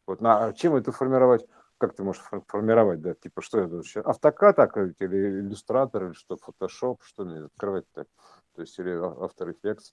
Вот, 0.07 0.21
на, 0.21 0.45
а 0.45 0.53
чем 0.53 0.77
это 0.77 0.93
формировать? 0.93 1.47
Как 1.79 1.95
ты 1.95 2.03
можешь 2.03 2.23
фор- 2.23 2.45
формировать, 2.49 3.01
да? 3.01 3.15
Типа, 3.15 3.41
что 3.41 3.61
это 3.61 3.77
вообще? 3.77 4.01
Автокад 4.01 4.57
так, 4.57 4.77
или 4.77 5.41
иллюстратор, 5.41 6.07
или 6.07 6.13
что, 6.13 6.37
фотошоп, 6.37 7.03
что 7.03 7.25
мне 7.25 7.45
открывать 7.45 7.85
так? 7.93 8.07
То 8.55 8.63
есть, 8.63 8.79
или 8.79 8.91
а- 8.91 9.27
After 9.27 9.55
Effects? 9.55 9.93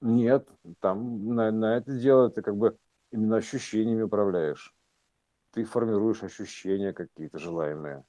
Нет, 0.00 0.48
там 0.80 1.34
на, 1.34 1.50
на 1.50 1.76
это 1.76 1.96
дело 1.98 2.30
ты 2.30 2.42
как 2.42 2.56
бы 2.56 2.76
именно 3.10 3.36
ощущениями 3.36 4.02
управляешь. 4.02 4.74
Ты 5.52 5.64
формируешь 5.64 6.22
ощущения 6.22 6.92
какие-то 6.92 7.38
желаемые. 7.38 8.04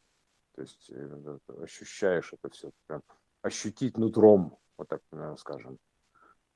То 0.56 0.62
есть 0.62 0.90
э, 0.90 1.40
это, 1.48 1.64
ощущаешь 1.64 2.34
это 2.34 2.50
все. 2.50 2.72
Прям 2.88 3.02
ощутить 3.42 3.98
нутром, 3.98 4.58
вот 4.78 4.88
так, 4.88 5.02
наверное, 5.12 5.38
скажем. 5.38 5.78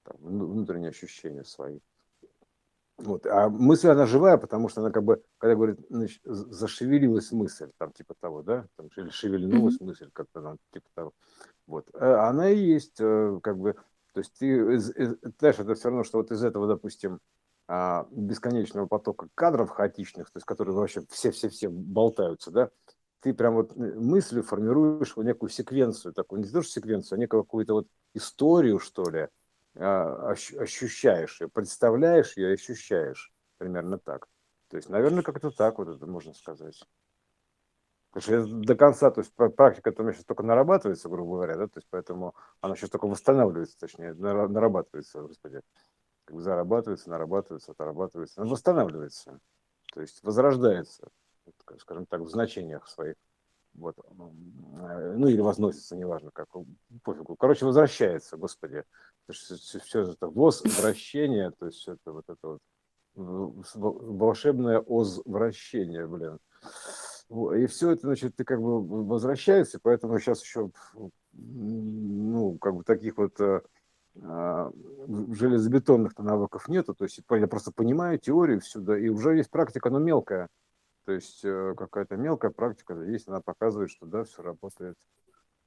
Там, 0.03 0.18
вну- 0.20 0.47
внутренние 0.47 0.89
ощущения 0.89 1.43
свои. 1.43 1.80
Вот. 2.97 3.26
А 3.28 3.49
мысль, 3.49 3.89
она 3.89 4.05
живая, 4.05 4.38
потому 4.38 4.70
что 4.70 4.82
она 4.82 4.91
как 4.91 5.03
бы, 5.03 5.24
когда 5.38 5.55
говорит, 5.55 5.80
значит, 5.89 6.22
зашевелилась 6.24 7.32
мысль, 7.32 7.70
там 7.78 7.91
типа 7.91 8.16
того, 8.20 8.41
да, 8.41 8.68
там, 8.76 8.89
или 8.95 9.10
шевельнулась 9.10 9.80
мысль, 9.80 10.10
как-то 10.14 10.41
там, 10.41 10.58
типа 10.74 10.88
того. 10.95 11.14
Вот. 11.68 11.88
А 11.93 12.30
Она 12.30 12.49
и 12.49 12.58
есть, 12.58 12.99
э, 12.99 13.39
как 13.43 13.58
бы, 13.58 13.76
то 14.18 14.22
есть 14.22 14.34
ты, 14.39 14.80
знаешь, 14.80 15.59
это 15.59 15.76
все 15.76 15.89
равно, 15.89 16.03
что 16.03 16.18
вот 16.18 16.32
из 16.32 16.43
этого, 16.43 16.65
допустим, 16.65 17.20
а, 17.68 18.07
бесконечного 18.09 18.88
потока 18.88 19.28
кадров 19.36 19.70
хаотичных, 19.70 20.32
то 20.32 20.38
есть 20.38 20.45
которые 20.47 20.76
вообще 20.76 21.03
все-все-все 21.11 21.70
болтаются, 21.70 22.49
да, 22.49 22.72
ты 23.20 23.36
прям 23.36 23.53
вот 23.53 23.78
э, 23.78 23.80
мыслью 23.80 24.41
формируешь 24.41 25.15
некую 25.18 25.51
секвенцию, 25.51 26.13
такую, 26.13 26.41
не 26.41 26.49
то 26.49 26.63
что 26.63 26.72
секвенцию, 26.72 27.18
а 27.18 27.20
некую 27.20 27.43
какую-то 27.43 27.74
вот 27.74 27.88
историю, 28.15 28.80
что 28.80 29.07
ли, 29.07 29.28
а, 29.76 30.32
ощущаешь 30.32 31.39
ее, 31.39 31.49
представляешь 31.49 32.38
ее 32.38 32.53
ощущаешь. 32.53 33.32
Примерно 33.59 33.99
так. 33.99 34.28
То 34.70 34.78
есть, 34.78 34.89
наверное, 34.89 35.22
как-то 35.22 35.51
так 35.51 35.78
вот 35.78 35.89
это 35.89 36.07
можно 36.07 36.34
сказать. 36.34 36.84
Потому 38.18 38.63
до 38.63 38.76
конца, 38.76 39.11
то 39.11 39.22
есть 39.22 39.32
практика 39.34 39.93
у 39.95 40.01
меня 40.01 40.13
сейчас 40.13 40.26
только 40.26 40.41
нарабатывается, 40.41 41.07
грубо 41.07 41.36
говоря, 41.36 41.55
да, 41.55 41.68
то 41.68 41.78
есть 41.78 41.88
поэтому 41.91 42.34
она 42.61 42.76
сейчас 42.76 42.89
только 42.89 43.05
восстанавливается, 43.05 43.78
точнее, 43.78 44.15
нарабатывается, 44.15 45.22
господи, 45.22 45.61
как 46.26 46.36
бы 46.36 46.41
зарабатывается, 46.41 47.11
нарабатывается, 47.11 47.74
отрабатывается, 47.74 48.41
она 48.41 48.49
восстанавливается, 48.49 49.39
то 49.93 50.01
есть 50.01 50.24
возрождается, 50.24 51.09
скажем 51.78 52.07
так, 52.07 52.22
в 52.22 52.30
значениях 52.30 52.88
своих, 52.88 53.15
вот, 53.76 53.95
ну 54.09 55.28
или 55.28 55.39
возносится, 55.39 55.95
неважно 55.95 56.32
как, 56.34 56.47
пофигу, 57.03 57.36
короче, 57.36 57.65
возвращается, 57.65 58.36
господи, 58.36 58.84
то 59.28 59.34
есть 59.34 59.84
все 59.84 60.01
это 60.01 60.28
возвращение, 60.28 61.51
то 61.51 61.68
есть 61.68 61.88
это 61.88 62.13
вот 62.13 62.26
это 62.28 62.47
вот 62.47 62.61
волшебное 63.76 64.84
озвращение, 64.88 66.07
блин. 66.07 66.39
И 67.30 67.65
все 67.67 67.91
это, 67.91 68.01
значит, 68.07 68.36
ты 68.36 68.45
как 68.45 68.61
бы 68.61 68.82
возвращается, 69.05 69.80
поэтому 69.82 70.17
сейчас 70.19 70.41
еще, 70.41 70.71
ну, 71.34 72.57
как 72.57 72.75
бы 72.75 72.84
таких 72.84 73.17
вот 73.17 73.39
э, 73.41 73.61
а, 74.23 74.71
железобетонных 75.34 76.17
навыков 76.17 76.69
нету, 76.69 76.95
то 76.95 77.03
есть 77.03 77.19
я 77.30 77.47
просто 77.47 77.71
понимаю 77.71 78.17
теорию 78.17 78.61
всю, 78.61 78.80
да, 78.80 78.97
и 78.97 79.09
уже 79.09 79.36
есть 79.36 79.49
практика, 79.49 79.89
но 79.89 79.99
мелкая, 79.99 80.47
то 81.03 81.11
есть 81.11 81.43
э, 81.43 81.73
какая-то 81.78 82.15
мелкая 82.15 82.51
практика 82.51 82.93
есть, 82.93 83.28
она 83.28 83.41
показывает, 83.41 83.91
что 83.91 84.05
да, 84.05 84.23
все 84.23 84.41
работает. 84.41 84.95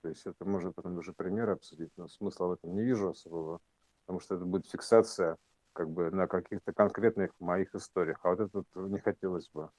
То 0.02 0.08
есть 0.08 0.26
это 0.26 0.44
можно 0.44 0.72
потом 0.72 0.96
уже 0.98 1.12
примеры 1.12 1.52
обсудить, 1.52 1.90
но 1.96 2.08
смысла 2.08 2.46
в 2.46 2.52
этом 2.52 2.74
не 2.74 2.82
вижу 2.82 3.11
особого, 3.11 3.61
потому 4.04 4.20
что 4.20 4.34
это 4.34 4.44
будет 4.44 4.66
фиксация 4.66 5.36
как 5.72 5.90
бы 5.90 6.11
на 6.11 6.26
каких-то 6.26 6.72
конкретных 6.72 7.30
моих 7.38 7.74
историях, 7.74 8.20
а 8.22 8.34
вот 8.34 8.40
это 8.40 8.64
не 8.80 8.98
хотелось 8.98 9.48
бы. 9.50 9.70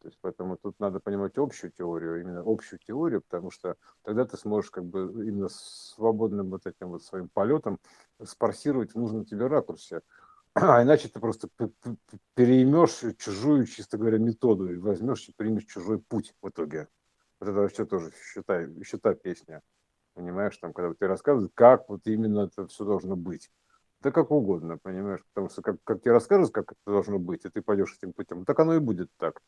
То 0.00 0.08
есть 0.08 0.18
поэтому 0.22 0.56
тут 0.56 0.80
надо 0.80 0.98
понимать 0.98 1.36
общую 1.36 1.70
теорию, 1.72 2.20
именно 2.20 2.42
общую 2.44 2.78
теорию, 2.78 3.22
потому 3.22 3.50
что 3.50 3.76
тогда 4.02 4.24
ты 4.24 4.36
сможешь 4.38 4.70
как 4.70 4.84
бы 4.84 5.12
именно 5.26 5.48
свободным 5.50 6.48
вот 6.50 6.66
этим 6.66 6.88
вот 6.88 7.02
своим 7.02 7.28
полетом 7.28 7.78
спарсировать 8.22 8.92
в 8.94 8.98
нужном 8.98 9.24
тебе 9.24 9.46
ракурсе. 9.46 10.00
А 10.54 10.82
иначе 10.82 11.08
ты 11.08 11.20
просто 11.20 11.48
переймешь 12.34 13.16
чужую, 13.18 13.66
чисто 13.66 13.98
говоря, 13.98 14.18
методу 14.18 14.72
и 14.72 14.78
возьмешь 14.78 15.28
и 15.28 15.32
примешь 15.32 15.64
чужой 15.64 16.00
путь 16.00 16.34
в 16.42 16.48
итоге. 16.48 16.88
Вот 17.38 17.48
это 17.48 17.60
вообще 17.60 17.86
тоже 17.86 18.10
считай, 18.34 18.68
считай 18.84 19.14
песня. 19.14 19.62
Понимаешь, 20.14 20.56
там, 20.58 20.72
когда 20.72 20.92
ты 20.94 21.06
рассказывают, 21.06 21.52
как 21.54 21.88
вот 21.88 22.00
именно 22.06 22.40
это 22.46 22.66
все 22.66 22.84
должно 22.84 23.16
быть. 23.16 23.50
Да 24.02 24.10
как 24.10 24.30
угодно, 24.30 24.78
понимаешь, 24.78 25.20
потому 25.32 25.50
что 25.50 25.62
как, 25.62 25.76
как 25.84 26.00
тебе 26.00 26.12
расскажут, 26.12 26.52
как 26.52 26.72
это 26.72 26.80
должно 26.86 27.18
быть, 27.18 27.44
и 27.44 27.50
ты 27.50 27.62
пойдешь 27.62 27.96
этим 27.96 28.12
путем, 28.14 28.44
так 28.46 28.58
оно 28.58 28.74
и 28.74 28.78
будет 28.78 29.10
так. 29.18 29.40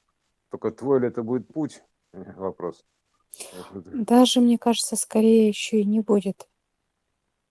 Только 0.53 0.71
твой 0.71 1.01
ли 1.01 1.09
это 1.09 1.23
будет 1.23 1.49
путь? 1.49 1.83
Вопрос. 2.13 2.85
Даже, 3.73 4.41
мне 4.41 4.59
кажется, 4.59 4.97
скорее 4.97 5.49
еще 5.49 5.81
и 5.81 5.85
не 5.87 6.01
будет. 6.01 6.47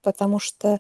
Потому 0.04 0.38
что 0.38 0.80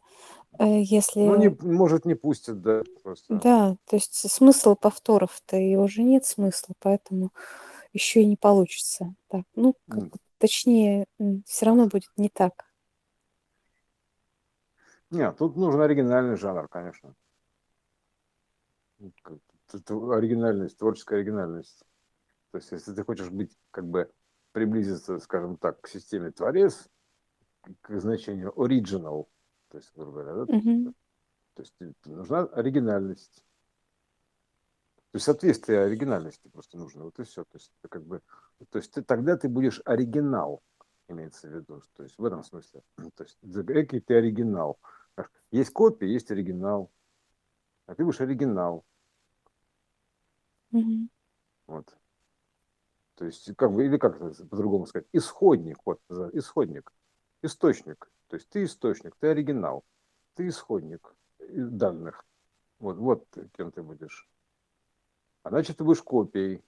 э, 0.59 0.81
если... 0.81 1.21
Ну, 1.21 1.35
не, 1.35 1.49
может, 1.49 2.05
не 2.05 2.13
пустят, 2.13 2.61
да. 2.61 2.83
Просто. 3.01 3.35
Да, 3.35 3.75
то 3.85 3.95
есть 3.95 4.13
смысл 4.31 4.75
повторов-то 4.75 5.57
и 5.57 5.75
уже 5.75 6.03
нет 6.03 6.25
смысла, 6.25 6.75
поэтому 6.79 7.31
еще 7.91 8.21
и 8.21 8.27
не 8.27 8.37
получится. 8.37 9.15
Так, 9.27 9.45
ну, 9.55 9.75
как, 9.89 10.03
mm. 10.03 10.15
точнее, 10.37 11.05
все 11.47 11.65
равно 11.65 11.87
будет 11.87 12.11
не 12.17 12.29
так. 12.29 12.65
Нет, 15.09 15.37
тут 15.37 15.55
нужен 15.55 15.81
оригинальный 15.81 16.37
жанр, 16.37 16.67
конечно. 16.67 17.15
Это 19.73 20.15
оригинальность, 20.15 20.77
творческая 20.77 21.17
оригинальность. 21.17 21.83
То 22.51 22.57
есть, 22.57 22.71
если 22.71 22.93
ты 22.93 23.03
хочешь 23.03 23.29
быть, 23.29 23.57
как 23.71 23.87
бы, 23.87 24.11
приблизиться, 24.51 25.19
скажем 25.19 25.57
так, 25.57 25.81
к 25.81 25.87
системе 25.87 26.31
творец, 26.31 26.89
к 27.81 27.99
значению 27.99 28.51
original, 28.51 29.27
то 29.69 29.77
есть, 29.77 29.91
грубо 29.95 30.11
говоря, 30.11 30.45
да? 30.45 30.57
Mm-hmm. 30.57 30.93
То 31.53 31.61
есть, 31.61 31.75
нужна 32.05 32.43
оригинальность. 32.43 33.45
То 35.11 35.15
есть, 35.15 35.25
соответствие 35.25 35.81
оригинальности 35.81 36.49
просто 36.49 36.77
нужно. 36.77 37.05
Вот 37.05 37.17
и 37.19 37.23
все. 37.23 37.43
То 37.45 37.57
есть, 37.57 37.71
как 37.89 38.03
бы, 38.03 38.21
то 38.69 38.79
есть, 38.79 38.91
ты, 38.91 39.01
тогда 39.01 39.37
ты 39.37 39.47
будешь 39.47 39.81
оригинал, 39.85 40.61
имеется 41.07 41.47
в 41.47 41.53
виду. 41.53 41.81
То 41.93 42.03
есть, 42.03 42.17
в 42.17 42.25
этом 42.25 42.43
смысле. 42.43 42.83
То 43.15 43.23
есть, 43.23 43.37
экий 43.69 44.01
ты 44.01 44.15
оригинал. 44.15 44.79
Есть 45.51 45.71
копия, 45.71 46.11
есть 46.11 46.31
оригинал. 46.31 46.91
А 47.85 47.95
ты 47.95 48.03
будешь 48.03 48.21
оригинал. 48.21 48.85
Mm-hmm. 50.73 51.07
Вот. 51.67 51.97
То 53.21 53.25
есть, 53.25 53.55
как 53.55 53.71
бы, 53.71 53.85
или 53.85 53.97
как 53.97 54.17
по-другому 54.17 54.87
сказать, 54.87 55.07
исходник, 55.13 55.77
вот, 55.85 56.01
исходник, 56.33 56.91
источник. 57.43 58.09
То 58.29 58.35
есть 58.37 58.49
ты 58.49 58.63
источник, 58.63 59.15
ты 59.19 59.27
оригинал, 59.27 59.83
ты 60.33 60.47
исходник 60.47 61.13
данных. 61.37 62.25
Вот, 62.79 62.97
вот 62.97 63.27
кем 63.55 63.71
ты 63.71 63.83
будешь. 63.83 64.27
А 65.43 65.49
значит, 65.49 65.77
ты 65.77 65.83
будешь 65.83 66.01
копией. 66.01 66.63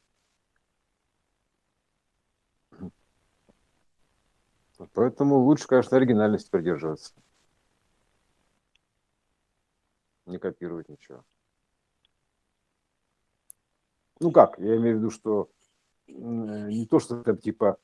Поэтому 4.93 5.39
лучше, 5.39 5.67
конечно, 5.67 5.97
оригинальности 5.97 6.51
придерживаться. 6.51 7.15
Не 10.27 10.37
копировать 10.37 10.87
ничего. 10.87 11.25
Ну 14.19 14.31
как, 14.31 14.59
я 14.59 14.77
имею 14.77 14.97
в 14.97 14.99
виду, 14.99 15.09
что 15.09 15.49
не 16.07 16.85
то, 16.87 16.99
что 16.99 17.23
там 17.23 17.37
типа 17.37 17.77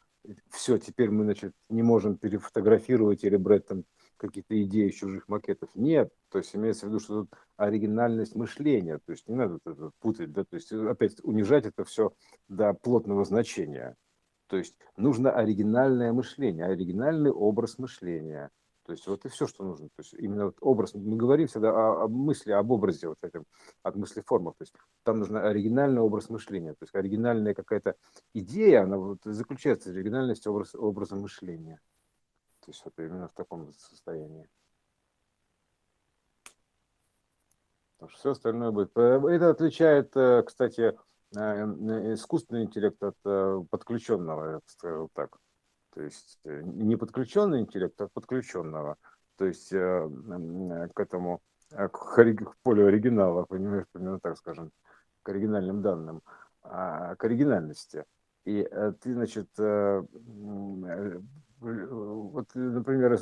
все, 0.49 0.77
теперь 0.77 1.09
мы, 1.09 1.23
значит, 1.23 1.53
не 1.69 1.81
можем 1.81 2.17
перефотографировать 2.17 3.23
или 3.23 3.37
брать 3.37 3.67
там 3.67 3.85
какие-то 4.17 4.61
идеи 4.63 4.89
чужих 4.89 5.27
макетов. 5.27 5.69
Нет, 5.75 6.11
то 6.29 6.39
есть 6.39 6.55
имеется 6.55 6.85
в 6.85 6.89
виду, 6.89 6.99
что 6.99 7.21
тут 7.21 7.33
оригинальность 7.55 8.35
мышления, 8.35 8.99
то 8.99 9.11
есть 9.11 9.27
не 9.27 9.35
надо 9.35 9.59
это 9.65 9.91
путать, 9.99 10.31
да, 10.31 10.43
то 10.43 10.55
есть 10.55 10.71
опять 10.71 11.23
унижать 11.23 11.65
это 11.65 11.85
все 11.85 12.13
до 12.47 12.73
плотного 12.73 13.23
значения. 13.23 13.95
То 14.47 14.57
есть 14.57 14.77
нужно 14.97 15.31
оригинальное 15.31 16.11
мышление, 16.11 16.65
оригинальный 16.65 17.31
образ 17.31 17.77
мышления. 17.77 18.49
То 18.89 18.93
есть 18.93 19.05
вот 19.05 19.23
и 19.23 19.29
все, 19.29 19.45
что 19.45 19.63
нужно. 19.63 19.87
То 19.89 19.99
есть 19.99 20.15
именно 20.15 20.45
вот 20.45 20.57
образ. 20.61 20.95
Мы 20.95 21.15
говорим 21.15 21.45
всегда 21.45 21.69
о, 21.69 22.05
о 22.05 22.07
мысли, 22.07 22.51
об 22.51 22.71
образе 22.71 23.07
вот 23.07 23.19
этим, 23.21 23.45
от 23.83 23.95
мысли 23.95 24.21
формах. 24.21 24.55
То 24.57 24.63
есть 24.63 24.73
там 25.03 25.19
нужен 25.19 25.35
оригинальный 25.35 26.01
образ 26.01 26.31
мышления. 26.31 26.71
То 26.71 26.85
есть 26.85 26.95
оригинальная 26.95 27.53
какая-то 27.53 27.97
идея, 28.33 28.81
она 28.81 28.97
вот 28.97 29.19
заключается 29.25 29.91
в 29.91 29.93
оригинальности 29.93 30.47
образ, 30.47 30.73
образа 30.73 31.15
мышления. 31.15 31.79
То 32.61 32.71
есть 32.71 32.81
вот 32.83 32.95
именно 32.97 33.27
в 33.27 33.33
таком 33.33 33.71
состоянии. 33.73 34.49
Потому 37.93 38.09
что 38.09 38.19
все 38.19 38.31
остальное 38.31 38.71
будет. 38.71 38.97
Э, 38.97 39.21
это 39.29 39.51
отличает, 39.51 40.17
э, 40.17 40.41
кстати, 40.41 40.97
э, 41.37 41.63
искусственный 42.15 42.63
интеллект 42.63 42.97
от 43.03 43.69
подключенного, 43.69 44.61
скажем 44.65 45.09
так. 45.13 45.37
То 45.93 46.01
есть 46.01 46.39
э, 46.45 46.61
не 46.63 46.95
подключенный 46.95 47.61
интеллект, 47.61 47.99
а 48.01 48.07
подключенного. 48.07 48.97
То 49.37 49.45
есть 49.45 49.71
э, 49.71 50.09
к 50.93 50.99
этому, 50.99 51.41
э, 51.71 51.87
к 51.87 52.55
полю 52.63 52.87
оригинала, 52.87 53.45
понимаешь, 53.45 53.85
примерно 53.91 54.19
так 54.19 54.37
скажем, 54.37 54.71
к 55.23 55.29
оригинальным 55.29 55.81
данным, 55.81 56.21
а, 56.61 57.15
к 57.15 57.23
оригинальности. 57.25 58.05
И 58.45 58.63
ты, 59.01 59.13
значит, 59.13 59.49
вот, 59.57 60.15
например, 62.55 63.19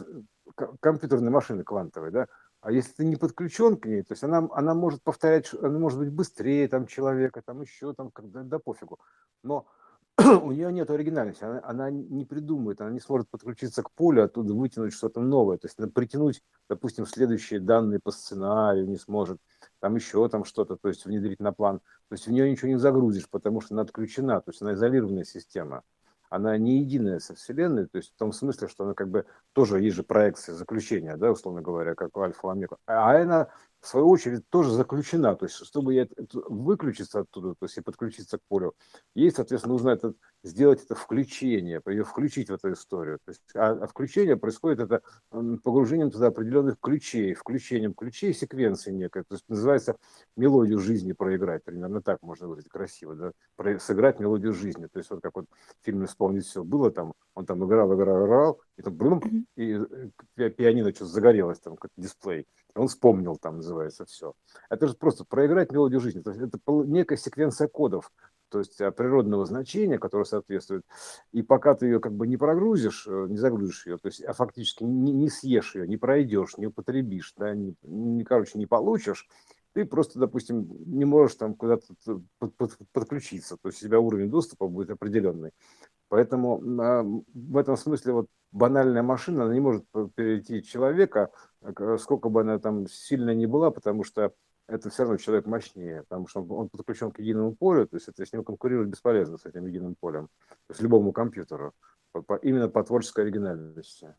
компьютерные 0.79 1.31
машины 1.31 1.63
квантовые, 1.63 2.11
да, 2.11 2.27
а 2.61 2.71
если 2.71 2.93
ты 2.93 3.05
не 3.05 3.15
подключен 3.15 3.77
к 3.77 3.85
ней, 3.87 4.03
то 4.03 4.13
есть 4.13 4.23
она, 4.23 4.47
она 4.51 4.73
может 4.73 5.01
повторять, 5.03 5.53
она 5.53 5.79
может 5.79 5.99
быть 5.99 6.11
быстрее 6.11 6.67
там 6.67 6.85
человека, 6.85 7.41
там 7.43 7.61
еще 7.61 7.93
там, 7.93 8.11
да, 8.15 8.43
да 8.43 8.59
пофигу. 8.59 8.99
Но 9.43 9.67
у 10.43 10.51
нее 10.51 10.73
нет 10.73 10.89
оригинальности, 10.89 11.43
она, 11.43 11.61
она 11.63 11.91
не 11.91 12.25
придумывает, 12.25 12.81
она 12.81 12.89
не 12.89 12.99
сможет 12.99 13.29
подключиться 13.29 13.83
к 13.83 13.91
полю, 13.91 14.23
оттуда 14.23 14.53
вытянуть 14.53 14.93
что-то 14.93 15.21
новое, 15.21 15.57
то 15.57 15.67
есть 15.67 15.93
притянуть, 15.93 16.41
допустим, 16.67 17.05
следующие 17.05 17.59
данные 17.59 17.99
по 17.99 18.09
сценарию 18.11 18.87
не 18.87 18.97
сможет, 18.97 19.39
там 19.79 19.95
еще 19.95 20.27
там 20.27 20.43
что-то, 20.43 20.75
то 20.75 20.87
есть 20.87 21.05
внедрить 21.05 21.39
на 21.39 21.51
план, 21.51 21.79
то 21.79 22.13
есть 22.13 22.25
в 22.25 22.31
нее 22.31 22.49
ничего 22.49 22.69
не 22.69 22.79
загрузишь, 22.79 23.29
потому 23.29 23.61
что 23.61 23.75
она 23.75 23.83
отключена, 23.83 24.41
то 24.41 24.49
есть 24.49 24.61
она 24.63 24.73
изолированная 24.73 25.23
система, 25.23 25.83
она 26.29 26.57
не 26.57 26.79
единая 26.79 27.19
со 27.19 27.35
Вселенной, 27.35 27.85
то 27.85 27.97
есть 27.97 28.11
в 28.13 28.17
том 28.17 28.33
смысле, 28.33 28.67
что 28.67 28.85
она 28.85 28.95
как 28.95 29.09
бы 29.09 29.25
тоже 29.53 29.81
есть 29.81 29.95
же 29.95 30.03
проекция 30.03 30.55
заключения, 30.55 31.15
да, 31.15 31.31
условно 31.31 31.61
говоря, 31.61 31.93
как 31.93 32.17
альфа 32.17 32.51
омега, 32.51 32.77
а 32.87 33.21
она 33.21 33.49
в 33.87 33.89
свою 33.89 34.09
очередь, 34.09 34.49
тоже 34.49 34.71
заключена. 34.71 35.35
То 35.37 35.45
есть, 35.45 35.65
чтобы 35.65 35.93
я 35.93 36.07
выключиться 36.33 37.21
оттуда, 37.21 37.51
то 37.51 37.65
есть 37.65 37.77
и 37.77 37.81
подключиться 37.81 38.37
к 38.37 38.41
полю, 38.49 38.75
ей, 39.15 39.31
соответственно, 39.31 39.75
нужно 39.75 39.89
это, 39.91 40.13
сделать 40.43 40.83
это 40.83 40.93
включение, 40.93 41.81
ее 41.85 42.03
включить 42.03 42.49
в 42.49 42.53
эту 42.53 42.73
историю. 42.73 43.19
То 43.23 43.31
есть, 43.31 43.41
а, 43.55 43.71
а 43.71 43.87
включение 43.87 44.35
происходит 44.35 44.79
это 44.81 45.01
погружением 45.63 46.11
туда 46.11 46.27
определенных 46.27 46.77
ключей, 46.81 47.33
включением 47.33 47.93
ключей 47.93 48.33
секвенции 48.33 48.91
некой. 48.91 49.23
То 49.23 49.35
есть, 49.35 49.45
называется 49.47 49.95
мелодию 50.35 50.79
жизни 50.79 51.13
проиграть. 51.13 51.63
Примерно 51.63 52.01
так 52.01 52.21
можно 52.21 52.49
выразить 52.49 52.69
красиво. 52.69 53.15
Да? 53.15 53.31
Про, 53.55 53.79
сыграть 53.79 54.19
мелодию 54.19 54.53
жизни. 54.53 54.87
То 54.87 54.99
есть, 54.99 55.09
вот 55.11 55.21
как 55.21 55.33
вот 55.35 55.45
в 55.81 55.85
фильме 55.85 56.07
«Вспомнить 56.07 56.45
все» 56.45 56.61
было 56.61 56.91
там, 56.91 57.13
он 57.35 57.45
там 57.45 57.65
играл, 57.65 57.95
играл, 57.95 58.25
играл, 58.25 58.61
и 58.75 58.81
там 58.81 58.95
блум, 58.95 59.21
и 59.55 59.79
э, 60.35 60.49
пианино 60.49 60.89
что-то 60.89 61.11
загорелось, 61.11 61.59
там, 61.59 61.77
как 61.77 61.91
дисплей. 61.95 62.45
Он 62.75 62.87
вспомнил, 62.87 63.37
там 63.37 63.57
называется 63.57 63.76
все. 64.05 64.33
Это 64.69 64.87
же 64.87 64.95
просто 64.95 65.25
проиграть 65.25 65.71
мелодию 65.71 65.99
жизни. 65.99 66.21
То 66.21 66.31
есть 66.31 66.41
это 66.41 66.59
некая 66.67 67.17
секвенция 67.17 67.67
кодов, 67.67 68.11
то 68.49 68.59
есть 68.59 68.79
а, 68.81 68.91
природного 68.91 69.45
значения, 69.45 69.97
которое 69.97 70.25
соответствует. 70.25 70.83
И 71.31 71.41
пока 71.41 71.75
ты 71.75 71.87
ее 71.87 71.99
как 71.99 72.13
бы 72.13 72.27
не 72.27 72.37
прогрузишь, 72.37 73.07
э, 73.07 73.27
не 73.29 73.37
загрузишь 73.37 73.85
ее, 73.87 73.97
то 73.97 74.07
есть, 74.07 74.23
а 74.23 74.33
фактически 74.33 74.83
не, 74.83 75.11
не 75.11 75.29
съешь 75.29 75.75
ее, 75.75 75.87
не 75.87 75.97
пройдешь, 75.97 76.57
не 76.57 76.67
употребишь, 76.67 77.33
да, 77.37 77.53
не, 77.53 77.75
не, 77.83 78.23
короче, 78.23 78.57
не 78.57 78.65
получишь, 78.65 79.27
ты 79.73 79.85
просто, 79.85 80.19
допустим, 80.19 80.67
не 80.85 81.05
можешь 81.05 81.35
там 81.35 81.53
куда-то 81.53 81.93
под, 82.39 82.55
под, 82.55 82.77
подключиться, 82.93 83.57
то 83.61 83.69
есть 83.69 83.83
у 83.83 83.85
тебя 83.85 83.99
уровень 83.99 84.29
доступа 84.29 84.67
будет 84.67 84.89
определенный. 84.89 85.51
Поэтому 86.09 86.61
а, 86.81 87.03
в 87.03 87.57
этом 87.57 87.75
смысле 87.75 88.13
вот 88.13 88.27
банальная 88.51 89.03
машина, 89.03 89.43
она 89.43 89.53
не 89.53 89.59
может 89.59 89.85
перейти 90.15 90.63
человека, 90.63 91.31
сколько 91.97 92.29
бы 92.29 92.41
она 92.41 92.59
там 92.59 92.87
сильно 92.87 93.33
не 93.33 93.45
была, 93.45 93.71
потому 93.71 94.03
что 94.03 94.33
это 94.67 94.89
все 94.89 95.03
равно 95.03 95.17
человек 95.17 95.45
мощнее, 95.45 96.03
потому 96.03 96.27
что 96.27 96.41
он, 96.41 96.51
он 96.51 96.69
подключен 96.69 97.11
к 97.11 97.19
единому 97.19 97.55
полю, 97.55 97.87
то 97.87 97.95
есть 97.95 98.07
это 98.07 98.25
с 98.25 98.33
ним 98.33 98.43
конкурировать 98.43 98.89
бесполезно, 98.89 99.37
с 99.37 99.45
этим 99.45 99.65
единым 99.65 99.95
полем, 99.95 100.29
есть 100.69 100.81
любому 100.81 101.13
компьютеру, 101.13 101.73
по, 102.11 102.21
по, 102.21 102.35
именно 102.35 102.67
по 102.67 102.83
творческой 102.83 103.25
оригинальности. 103.25 104.13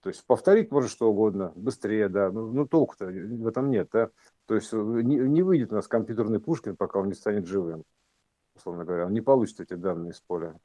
То 0.00 0.08
есть 0.08 0.24
повторить 0.26 0.72
может 0.72 0.90
что 0.90 1.10
угодно, 1.10 1.52
быстрее, 1.54 2.08
да, 2.08 2.30
ну, 2.30 2.50
ну 2.52 2.66
толку-то 2.66 3.06
в 3.06 3.46
этом 3.46 3.70
нет, 3.70 3.88
да. 3.92 4.10
То 4.46 4.56
есть 4.56 4.72
не, 4.72 5.16
не 5.16 5.42
выйдет 5.42 5.72
у 5.72 5.76
нас 5.76 5.86
компьютерный 5.86 6.40
Пушкин, 6.40 6.76
пока 6.76 6.98
он 6.98 7.08
не 7.08 7.14
станет 7.14 7.46
живым, 7.46 7.84
условно 8.56 8.84
говоря, 8.84 9.06
он 9.06 9.12
не 9.12 9.20
получит 9.20 9.60
эти 9.60 9.74
данные 9.74 10.10
из 10.10 10.20
поля. 10.20 10.58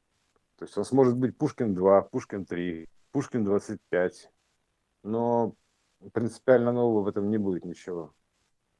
То 0.56 0.64
есть 0.64 0.76
у 0.76 0.80
нас 0.80 0.90
может 0.90 1.16
быть 1.16 1.36
Пушкин 1.38 1.72
2, 1.74 2.02
Пушкин 2.02 2.46
3, 2.46 2.88
Пушкин 3.12 3.44
25, 3.44 4.32
но 5.04 5.54
принципиально 6.12 6.72
нового 6.72 7.02
в 7.02 7.08
этом 7.08 7.30
не 7.30 7.38
будет 7.38 7.64
ничего. 7.64 8.14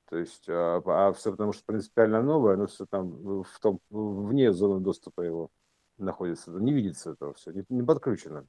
То 0.09 0.17
есть, 0.17 0.49
а, 0.49 0.83
а 0.85 1.13
все 1.13 1.31
потому 1.31 1.53
что 1.53 1.65
принципиально 1.67 2.23
новое, 2.23 2.55
оно 2.55 2.67
все 2.67 2.87
там 2.87 3.43
в 3.43 3.61
том, 3.61 3.81
вне 3.91 4.53
зоны 4.53 4.81
доступа 4.81 5.21
его 5.23 5.51
находится, 5.99 6.51
не 6.53 6.73
видится 6.73 7.13
этого 7.13 7.35
все, 7.35 7.51
не, 7.53 7.65
не 7.69 7.83
подключено. 7.83 8.47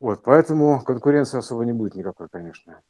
Вот, 0.00 0.22
поэтому 0.22 0.82
конкуренции 0.82 1.38
особо 1.38 1.64
не 1.64 1.72
будет 1.72 1.94
никакой, 1.94 2.28
конечно. 2.28 2.82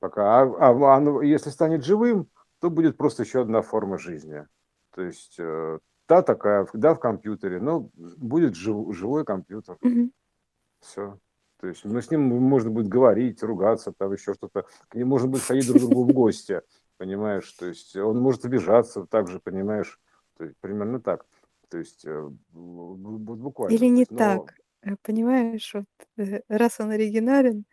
Пока. 0.00 0.42
А, 0.42 0.70
а 0.70 0.96
оно, 0.96 1.22
если 1.22 1.50
станет 1.50 1.84
живым, 1.84 2.28
то 2.58 2.70
будет 2.70 2.96
просто 2.96 3.22
еще 3.22 3.42
одна 3.42 3.62
форма 3.62 3.98
жизни. 3.98 4.46
То 4.90 5.02
есть 5.02 5.36
э, 5.38 5.78
та 6.06 6.22
такая, 6.22 6.66
да, 6.72 6.94
в 6.94 7.00
компьютере, 7.00 7.60
но 7.60 7.90
будет 7.94 8.54
жив, 8.54 8.94
живой 8.94 9.24
компьютер. 9.24 9.76
Mm-hmm. 9.84 10.10
Все. 10.80 11.18
То 11.58 11.68
есть 11.68 11.84
ну, 11.84 12.00
с 12.00 12.10
ним 12.10 12.22
можно 12.22 12.70
будет 12.70 12.88
говорить, 12.88 13.42
ругаться, 13.42 13.92
там 13.96 14.12
еще 14.12 14.34
что-то. 14.34 14.66
К 14.88 14.94
нему 14.94 15.10
можно 15.10 15.28
будет 15.28 15.42
ходить 15.42 15.66
друг 15.66 15.80
другу 15.80 16.04
в 16.04 16.12
гости, 16.12 16.60
понимаешь? 16.98 17.50
То 17.52 17.66
есть 17.66 17.96
он 17.96 18.20
может 18.20 18.44
обижаться 18.44 19.06
также, 19.06 19.40
понимаешь? 19.40 19.98
То 20.36 20.44
есть 20.44 20.56
примерно 20.60 21.00
так. 21.00 21.24
То 21.68 21.78
есть 21.78 22.04
э, 22.04 22.28
буквально. 22.52 23.74
Или 23.74 23.86
не 23.86 24.06
но... 24.10 24.16
так, 24.16 24.54
э, 24.82 24.96
понимаешь? 25.02 25.74
Вот, 25.74 25.86
э, 26.18 26.40
раз 26.48 26.78
он 26.78 26.90
оригинален, 26.90 27.64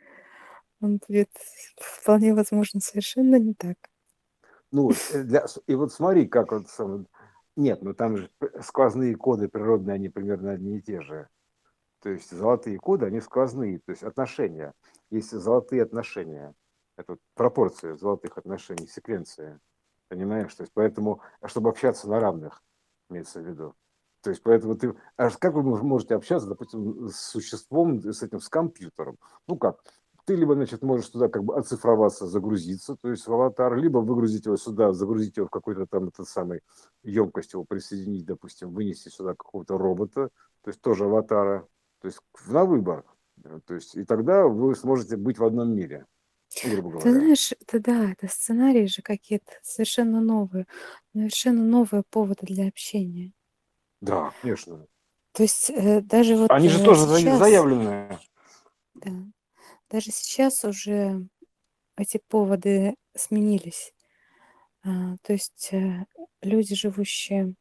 он 0.81 0.99
будет 1.07 1.29
вполне 1.75 2.33
возможно 2.33 2.79
совершенно 2.79 3.37
не 3.37 3.53
так. 3.53 3.77
Ну, 4.71 4.91
для, 5.13 5.45
и 5.67 5.75
вот 5.75 5.93
смотри, 5.93 6.27
как 6.27 6.51
вот 6.51 6.65
нет, 7.55 7.83
ну 7.83 7.93
там 7.93 8.17
же 8.17 8.29
сквозные 8.61 9.15
коды 9.15 9.47
природные, 9.47 9.95
они 9.95 10.09
примерно 10.09 10.51
одни 10.51 10.77
и 10.77 10.81
те 10.81 11.01
же. 11.01 11.27
То 12.03 12.09
есть 12.09 12.31
золотые 12.31 12.77
коды, 12.77 13.05
они 13.05 13.21
сквозные, 13.21 13.79
то 13.79 13.91
есть 13.91 14.03
отношения. 14.03 14.73
Есть 15.09 15.31
золотые 15.31 15.83
отношения. 15.83 16.53
Это 16.97 17.15
пропорция 17.33 17.95
золотых 17.95 18.37
отношений, 18.37 18.87
секвенция. 18.87 19.61
Понимаешь? 20.09 20.53
То 20.53 20.63
есть 20.63 20.73
поэтому, 20.73 21.21
чтобы 21.45 21.69
общаться 21.69 22.09
на 22.09 22.19
равных, 22.19 22.61
имеется 23.09 23.39
в 23.39 23.47
виду. 23.47 23.73
То 24.21 24.31
есть 24.31 24.43
поэтому 24.43 24.75
ты... 24.75 24.93
А 25.15 25.29
как 25.29 25.53
вы 25.53 25.63
можете 25.63 26.15
общаться, 26.15 26.49
допустим, 26.49 27.07
с 27.07 27.15
существом, 27.15 28.01
с 28.01 28.21
этим, 28.21 28.41
с 28.41 28.49
компьютером? 28.49 29.17
Ну 29.47 29.55
как? 29.55 29.79
ты 30.25 30.35
либо, 30.35 30.53
значит, 30.53 30.83
можешь 30.83 31.09
туда 31.09 31.27
как 31.27 31.43
бы 31.43 31.55
оцифроваться, 31.57 32.27
загрузиться, 32.27 32.95
то 32.95 33.09
есть 33.09 33.27
в 33.27 33.33
аватар, 33.33 33.75
либо 33.75 33.97
выгрузить 33.97 34.45
его 34.45 34.55
сюда, 34.55 34.93
загрузить 34.93 35.35
его 35.37 35.47
в 35.47 35.49
какой-то 35.49 35.85
там 35.85 36.07
этот 36.07 36.27
самый 36.27 36.61
емкость, 37.03 37.53
его 37.53 37.65
присоединить, 37.65 38.25
допустим, 38.25 38.73
вынести 38.73 39.09
сюда 39.09 39.35
какого-то 39.35 39.77
робота, 39.77 40.29
то 40.63 40.69
есть 40.69 40.81
тоже 40.81 41.05
аватара, 41.05 41.67
то 42.03 42.07
есть 42.07 42.19
на 42.47 42.65
выбор. 42.65 43.05
То 43.65 43.75
есть 43.75 43.95
и 43.95 44.03
тогда 44.03 44.45
вы 44.45 44.75
сможете 44.75 45.15
быть 45.15 45.37
в 45.37 45.45
одном 45.45 45.73
мире, 45.73 46.05
грубо 46.65 46.89
говоря. 46.89 47.01
Ты 47.01 47.13
знаешь, 47.13 47.53
это 47.53 47.79
да, 47.79 48.11
это 48.11 48.27
сценарии 48.27 48.87
же 48.87 49.01
какие-то 49.01 49.53
совершенно 49.61 50.19
новые, 50.19 50.67
совершенно 51.13 51.63
новые 51.63 52.03
поводы 52.09 52.45
для 52.45 52.67
общения. 52.67 53.31
Да, 54.01 54.33
конечно. 54.41 54.85
То 55.31 55.43
есть 55.43 55.69
э, 55.69 56.01
даже 56.01 56.35
вот 56.35 56.51
Они 56.51 56.67
же 56.67 56.81
э, 56.81 56.85
тоже 56.85 57.07
сейчас, 57.17 57.39
заявленные. 57.39 58.19
да, 58.95 59.11
даже 59.89 60.11
сейчас 60.11 60.65
уже 60.65 61.25
эти 61.95 62.21
поводы 62.27 62.95
сменились. 63.15 63.93
А, 64.83 65.15
то 65.21 65.31
есть 65.31 65.69
э, 65.71 66.05
люди, 66.41 66.75
живущие 66.75 67.55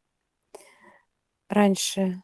раньше 1.47 2.21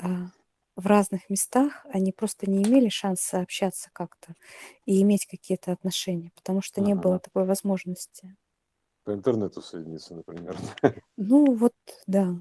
а, 0.00 0.32
в 0.78 0.86
разных 0.86 1.28
местах, 1.28 1.84
они 1.92 2.12
просто 2.12 2.48
не 2.48 2.62
имели 2.62 2.88
шанса 2.88 3.40
общаться 3.40 3.90
как-то 3.92 4.34
и 4.86 5.02
иметь 5.02 5.26
какие-то 5.26 5.72
отношения, 5.72 6.30
потому 6.36 6.62
что 6.62 6.80
не 6.80 6.94
было 6.94 7.18
такой 7.18 7.44
возможности. 7.46 8.36
По 9.02 9.12
интернету 9.12 9.60
соединиться, 9.60 10.14
например. 10.14 10.56
Ну 11.16 11.52
вот, 11.56 11.74
да, 12.06 12.36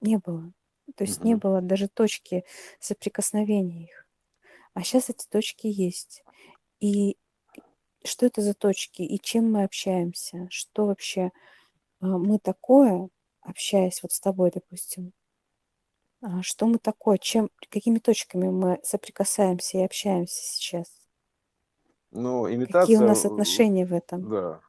не 0.00 0.18
было. 0.18 0.52
То 0.94 1.04
есть 1.04 1.24
не 1.24 1.34
было 1.34 1.60
даже 1.60 1.88
точки 1.88 2.44
соприкосновения 2.78 3.84
их. 3.84 4.06
А 4.74 4.82
сейчас 4.82 5.10
эти 5.10 5.26
точки 5.28 5.66
есть. 5.66 6.22
И 6.80 7.16
что 8.04 8.26
это 8.26 8.42
за 8.42 8.54
точки? 8.54 9.02
И 9.02 9.20
чем 9.20 9.52
мы 9.52 9.64
общаемся? 9.64 10.48
Что 10.50 10.86
вообще 10.86 11.32
а, 12.00 12.06
мы 12.18 12.38
такое, 12.38 13.10
общаясь 13.42 14.02
вот 14.02 14.12
с 14.12 14.20
тобой, 14.20 14.52
допустим? 14.54 15.12
А, 16.20 16.42
что 16.42 16.66
мы 16.66 16.78
такое? 16.78 17.18
Чем, 17.18 17.50
какими 17.70 17.98
точками 17.98 18.48
мы 18.48 18.80
соприкасаемся 18.82 19.78
и 19.78 19.84
общаемся 19.84 20.34
сейчас? 20.34 20.88
Ну, 22.10 22.46
Какие 22.66 22.96
у 22.96 23.06
нас 23.06 23.24
отношения 23.24 23.86
в 23.86 23.92
этом? 23.92 24.28
да, 24.28 24.60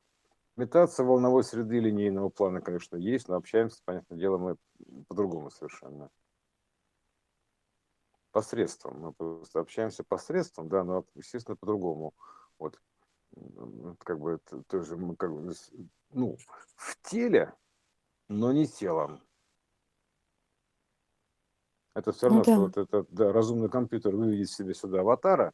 имитация 0.57 1.05
волновой 1.05 1.43
среды 1.43 1.79
линейного 1.79 2.29
плана, 2.29 2.61
конечно, 2.61 2.97
есть, 2.97 3.27
но 3.29 3.35
общаемся, 3.35 3.81
понятное 3.85 4.17
дело, 4.17 4.37
мы 4.37 4.57
по-другому 5.07 5.49
совершенно 5.49 6.09
посредством. 8.31 8.99
Мы 8.99 9.13
просто 9.13 9.59
общаемся 9.59 10.03
посредством, 10.03 10.69
да, 10.69 10.83
но, 10.83 11.05
естественно, 11.15 11.55
по-другому. 11.55 12.13
Вот, 12.59 12.79
как 13.99 14.19
бы, 14.19 14.33
это 14.33 14.63
тоже 14.63 14.97
мы 14.97 15.15
как 15.15 15.33
бы, 15.33 15.51
ну, 16.11 16.37
в 16.75 17.09
теле, 17.09 17.53
но 18.27 18.51
не 18.51 18.67
телом. 18.67 19.21
Это 21.99 22.13
все 22.13 22.27
равно, 22.27 22.39
ну, 22.39 22.45
да. 22.45 22.53
что 22.53 22.61
вот 22.61 22.77
этот 22.77 23.07
да, 23.11 23.33
разумный 23.33 23.69
компьютер 23.69 24.15
выведет 24.15 24.49
себе 24.49 24.73
сюда 24.73 25.01
аватара 25.01 25.51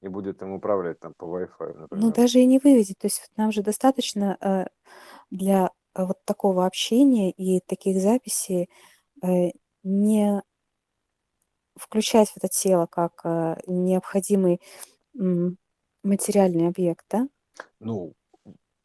и 0.00 0.08
будет 0.08 0.40
им 0.40 0.52
управлять 0.52 0.98
там 1.00 1.12
по 1.14 1.26
Wi-Fi, 1.26 1.78
например. 1.78 2.04
Ну, 2.04 2.10
даже 2.10 2.40
и 2.40 2.46
не 2.46 2.58
выведет. 2.58 2.96
То 2.98 3.06
есть 3.06 3.30
нам 3.36 3.52
же 3.52 3.62
достаточно 3.62 4.38
э, 4.40 4.64
для 5.30 5.70
э, 5.94 6.04
вот 6.04 6.24
такого 6.24 6.64
общения 6.64 7.30
и 7.30 7.60
таких 7.60 8.00
записей 8.00 8.70
э, 9.22 9.50
не 9.82 10.42
включать 11.76 12.30
в 12.30 12.38
это 12.38 12.48
тело 12.48 12.86
как 12.86 13.20
э, 13.24 13.56
необходимый 13.66 14.60
материальный 16.02 16.68
объект, 16.68 17.04
да? 17.10 17.28
Ну, 17.80 18.14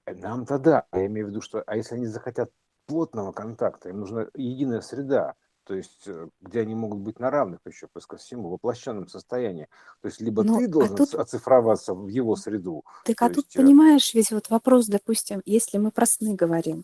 э, 0.06 0.14
нам-то 0.14 0.60
да. 0.60 0.86
Я 0.92 1.06
имею 1.06 1.28
в 1.28 1.30
виду, 1.30 1.40
что 1.40 1.64
а 1.66 1.78
если 1.78 1.96
они 1.96 2.06
захотят 2.06 2.52
плотного 2.86 3.32
контакта, 3.32 3.88
им 3.88 4.02
нужна 4.02 4.28
единая 4.36 4.82
среда, 4.82 5.36
то 5.68 5.76
есть 5.76 6.08
э, 6.08 6.30
где 6.42 6.62
они 6.62 6.76
могут 6.76 7.00
быть 7.02 7.20
на 7.20 7.30
равных 7.32 7.62
еще, 7.66 7.88
плюс 7.88 8.08
ко 8.08 8.18
всему, 8.18 8.50
в 8.50 8.52
воплощенном 8.54 9.08
состоянии. 9.10 9.68
То 10.02 10.08
есть 10.08 10.22
либо 10.22 10.46
Ну, 10.46 10.58
ты 10.58 10.68
а 10.80 10.90
должен 10.90 10.96
тут, 10.96 11.10
оцифроваться 11.14 11.94
в 11.96 12.08
его 12.08 12.36
среду, 12.38 12.86
так, 13.04 13.22
то 13.22 13.28
а 13.28 13.30
тут, 13.30 13.46
есть, 13.46 13.58
э, 13.58 13.74
понимаешь, 13.74 14.14
ведь 14.14 14.32
вот 14.32 14.50
вопрос, 14.50 14.88
допустим, 14.88 15.42
если 15.46 15.78
мы 15.78 15.92
про 15.92 16.06
сны 16.06 16.36
говорим, 16.36 16.84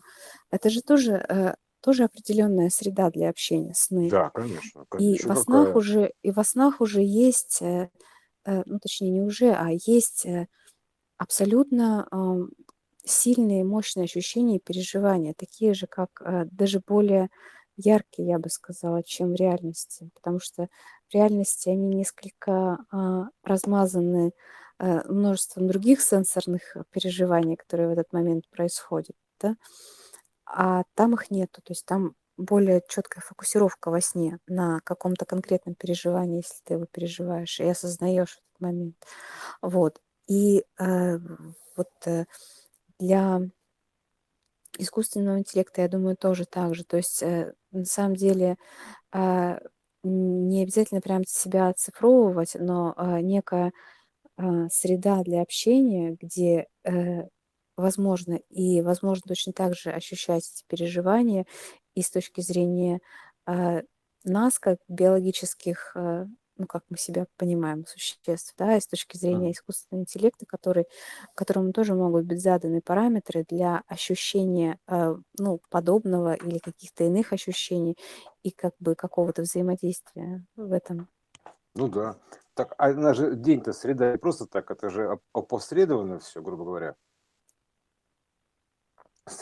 это 0.50 0.70
же 0.70 0.80
тоже, 0.82 1.12
э, 1.28 1.54
тоже 1.80 2.04
определенная 2.04 2.70
среда 2.70 3.10
для 3.10 3.28
общения, 3.28 3.74
сны. 3.74 4.16
да, 4.16 4.30
конечно, 4.30 4.86
И 4.96 5.20
конечно, 5.20 5.24
во 5.24 5.36
снах 5.36 5.74
какая. 5.74 5.76
уже, 5.76 6.12
и 6.22 6.30
во 6.32 6.44
снах 6.44 6.80
уже 6.80 7.02
есть, 7.02 7.60
ну, 8.46 8.78
точнее, 8.80 9.10
не 9.10 9.22
уже, 9.22 9.52
а 9.52 9.70
есть 9.72 10.26
абсолютно 11.18 12.08
сильные, 13.04 13.64
мощные 13.64 14.04
ощущения 14.04 14.56
и 14.56 14.60
переживания, 14.60 15.34
такие 15.36 15.74
же, 15.74 15.86
как 15.86 16.22
даже 16.52 16.80
более 16.86 17.30
яркие, 17.76 18.28
я 18.28 18.38
бы 18.38 18.48
сказала, 18.50 19.02
чем 19.02 19.32
в 19.32 19.36
реальности, 19.36 20.10
потому 20.14 20.40
что 20.40 20.68
в 21.08 21.14
реальности 21.14 21.68
они 21.68 21.88
несколько 21.94 22.78
а, 22.90 23.28
размазаны 23.42 24.32
э, 24.78 25.02
множеством 25.08 25.68
других 25.68 26.00
сенсорных 26.02 26.76
э, 26.76 26.84
переживаний, 26.90 27.56
которые 27.56 27.88
в 27.88 27.92
этот 27.92 28.12
момент 28.12 28.48
происходят, 28.50 29.16
да, 29.40 29.56
а 30.46 30.84
там 30.94 31.14
их 31.14 31.30
нету, 31.30 31.62
то 31.62 31.72
есть 31.72 31.86
там 31.86 32.14
более 32.36 32.82
четкая 32.88 33.22
фокусировка 33.26 33.90
во 33.90 34.00
сне 34.00 34.38
на 34.46 34.80
каком-то 34.84 35.24
конкретном 35.24 35.74
переживании, 35.74 36.38
если 36.38 36.56
ты 36.64 36.74
его 36.74 36.86
переживаешь 36.86 37.60
и 37.60 37.64
осознаешь 37.64 38.38
этот 38.38 38.60
момент. 38.60 38.96
Вот. 39.62 40.00
И 40.28 40.64
э, 40.78 41.18
вот 41.76 41.90
э, 42.06 42.24
для 42.98 43.40
искусственного 44.78 45.38
интеллекта, 45.38 45.82
я 45.82 45.88
думаю, 45.88 46.16
тоже 46.16 46.44
так 46.46 46.74
же. 46.74 46.84
То 46.84 46.96
есть 46.96 47.22
э, 47.22 47.54
на 47.72 47.84
самом 47.84 48.16
деле 48.16 48.56
э, 49.14 49.58
не 50.04 50.62
обязательно 50.62 51.00
прям 51.00 51.24
себя 51.26 51.68
оцифровывать, 51.68 52.56
но 52.58 52.94
э, 52.96 53.20
некая 53.20 53.72
э, 54.38 54.68
среда 54.70 55.22
для 55.24 55.42
общения, 55.42 56.16
где 56.20 56.66
э, 56.84 57.24
возможно 57.76 58.40
и 58.50 58.82
возможно 58.82 59.22
точно 59.28 59.52
так 59.52 59.74
же 59.76 59.90
ощущать 59.92 60.44
эти 60.54 60.64
переживания 60.68 61.46
и 61.94 62.02
с 62.02 62.10
точки 62.10 62.40
зрения 62.42 63.00
нас, 64.24 64.58
как 64.58 64.78
биологических 64.88 65.92
э, 65.96 66.26
ну, 66.56 66.66
как 66.66 66.84
мы 66.88 66.96
себя 66.96 67.26
понимаем, 67.36 67.86
существ, 67.86 68.54
да, 68.58 68.76
и 68.76 68.80
с 68.80 68.86
точки 68.86 69.16
зрения 69.16 69.52
искусственного 69.52 70.02
интеллекта, 70.02 70.46
который, 70.46 70.86
которому 71.34 71.72
тоже 71.72 71.94
могут 71.94 72.24
быть 72.26 72.42
заданы 72.42 72.80
параметры 72.80 73.44
для 73.48 73.82
ощущения, 73.86 74.78
э, 74.86 75.16
ну, 75.38 75.60
подобного 75.70 76.34
или 76.34 76.58
каких-то 76.58 77.04
иных 77.04 77.32
ощущений 77.32 77.96
и 78.42 78.50
как 78.50 78.74
бы 78.78 78.94
какого-то 78.94 79.42
взаимодействия 79.42 80.44
в 80.56 80.72
этом. 80.72 81.08
Ну 81.74 81.88
да. 81.88 82.16
Так, 82.54 82.74
а 82.78 82.86
она 82.88 83.14
же 83.14 83.34
день-то 83.36 83.72
среда 83.72 84.12
не 84.12 84.18
просто 84.18 84.46
так, 84.46 84.70
это 84.70 84.90
же 84.90 85.08
оп- 85.08 85.22
опосредованно 85.32 86.18
все, 86.20 86.40
грубо 86.40 86.64
говоря, 86.64 86.96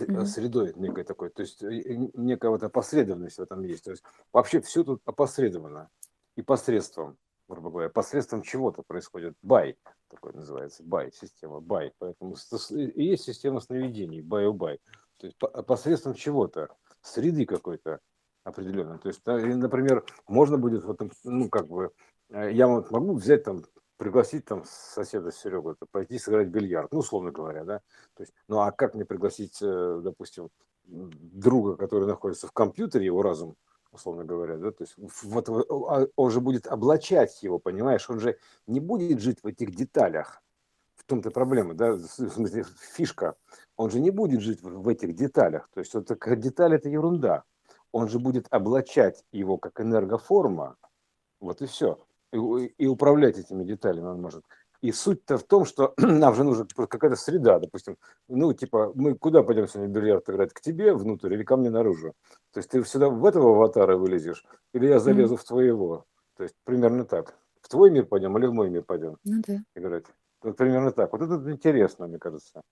Мгм. 0.07 0.27
средой 0.27 0.73
некой 0.77 1.05
такой, 1.05 1.31
то 1.31 1.43
есть 1.43 1.63
э, 1.63 1.69
некая 2.15 2.51
вот 2.51 2.63
опосредованность 2.63 3.39
в 3.39 3.43
этом 3.43 3.63
есть. 3.63 3.85
То 3.85 3.91
есть 3.91 4.03
вообще 4.33 4.61
все 4.61 4.85
тут 4.85 5.03
опосредовано 5.05 5.91
и 6.37 6.43
посредством, 6.43 7.19
грубо 7.49 7.71
говоря, 7.71 7.89
посредством 7.89 8.43
чего-то 8.43 8.83
происходит. 8.83 9.35
By 9.43 9.77
такой 10.13 10.33
называется, 10.35 10.83
by, 10.85 11.11
система 11.13 11.61
by. 11.61 11.93
Поэтому 11.99 12.37
есть 12.95 13.25
система 13.25 13.61
сновидений, 13.61 14.21
бай-бай. 14.21 14.79
То 15.17 15.27
есть 15.27 15.39
по- 15.39 15.49
посредством 15.63 16.15
чего-то, 16.15 16.69
среды 17.01 17.47
какой-то 17.47 18.01
определенной. 18.45 18.99
То 18.99 19.09
есть, 19.09 19.23
и, 19.27 19.55
например, 19.55 20.05
можно 20.29 20.59
будет, 20.59 20.85
вот, 20.85 21.01
ну, 21.25 21.49
как 21.49 21.69
бы, 21.69 21.93
э, 22.29 22.53
я 22.53 22.67
вот 22.69 22.91
могу 22.91 23.15
взять 23.15 23.45
там, 23.45 23.65
пригласить 23.97 24.45
там 24.45 24.65
соседа 24.67 25.31
Серегу, 25.33 25.77
пойти 25.91 26.19
сыграть 26.19 26.49
бильярд, 26.49 26.93
ну, 26.93 26.99
условно 26.99 27.31
говоря, 27.31 27.65
да. 27.65 27.79
То 28.15 28.23
есть, 28.23 28.35
ну, 28.49 28.59
а 28.59 28.73
как 28.73 28.95
мне 28.95 29.05
пригласить, 29.05 29.59
э, 29.63 30.01
допустим, 30.03 30.51
друга, 30.85 31.77
который 31.77 32.07
находится 32.07 32.49
в 32.49 32.53
компьютере, 32.53 33.07
его 33.07 33.23
разум, 33.23 33.55
условно 33.93 34.25
говоря, 34.25 34.57
да, 34.57 34.71
то 34.71 34.85
есть 34.85 34.95
вот 34.97 35.49
в- 35.49 35.87
а, 35.89 36.07
он 36.17 36.31
же 36.31 36.41
будет 36.41 36.67
облачать 36.67 37.43
его, 37.43 37.59
понимаешь, 37.59 38.09
он 38.09 38.21
же 38.21 38.39
не 38.67 38.81
будет 38.81 39.21
жить 39.21 39.43
в 39.43 39.47
этих 39.47 39.75
деталях. 39.75 40.43
В 40.97 41.05
том-то 41.05 41.31
проблема, 41.31 41.75
да, 41.75 41.99
фишка. 42.95 43.35
Он 43.77 43.91
же 43.91 44.01
не 44.01 44.11
будет 44.11 44.41
жить 44.41 44.63
в 44.63 44.89
этих 44.89 45.15
деталях. 45.15 45.69
То 45.75 45.81
есть 45.81 45.95
вот 45.95 46.07
такая 46.07 46.37
деталь 46.37 46.75
это 46.75 46.89
ерунда. 46.89 47.45
Он 47.91 48.09
же 48.09 48.19
будет 48.19 48.47
облачать 48.51 49.25
его 49.33 49.59
как 49.59 49.81
энергоформа, 49.81 50.77
вот 51.41 51.61
и 51.61 51.67
все. 51.67 51.99
И, 52.33 52.39
и 52.39 52.87
управлять 52.87 53.39
этими 53.39 53.65
деталями 53.65 54.07
он 54.07 54.23
может. 54.23 54.45
И 54.83 54.91
суть-то 54.91 55.39
в 55.39 55.45
том, 55.45 55.65
что 55.65 55.95
нам 55.97 56.35
же 56.35 56.45
нужна 56.45 56.67
какая-то 56.67 57.17
среда, 57.17 57.61
допустим. 57.61 57.97
Ну, 58.29 58.53
типа, 58.53 58.93
мы 58.95 59.15
куда 59.15 59.43
пойдем 59.45 59.69
сегодня 59.69 59.89
в 59.89 59.93
бильярд 59.93 60.29
играть? 60.29 60.53
К 60.53 60.61
тебе 60.61 60.93
внутрь 60.93 61.33
или 61.33 61.45
ко 61.45 61.57
мне 61.57 61.71
наружу? 61.71 62.15
То 62.53 62.59
есть 62.59 62.71
ты 62.71 62.85
сюда 62.85 63.09
в 63.09 63.25
этого 63.25 63.55
аватара 63.55 63.97
вылезешь, 63.97 64.45
или 64.75 64.87
я 64.87 64.99
залезу 64.99 65.37
в 65.37 65.45
твоего? 65.45 66.05
То 66.37 66.43
есть 66.43 66.57
примерно 66.65 67.05
так. 67.05 67.35
В 67.61 67.69
твой 67.69 67.91
мир 67.93 68.07
пойдем 68.07 68.37
или 68.39 68.47
в 68.47 68.53
мой 68.53 68.71
мир 68.71 68.83
пойдем 68.83 69.19
Ну 69.23 69.41
да. 69.47 69.63
играть? 69.77 70.07
Вот 70.43 70.57
примерно 70.57 70.91
так. 70.91 71.13
Вот 71.13 71.23
это 71.23 71.51
интересно, 71.51 72.09
мне 72.09 72.19
кажется, 72.19 72.63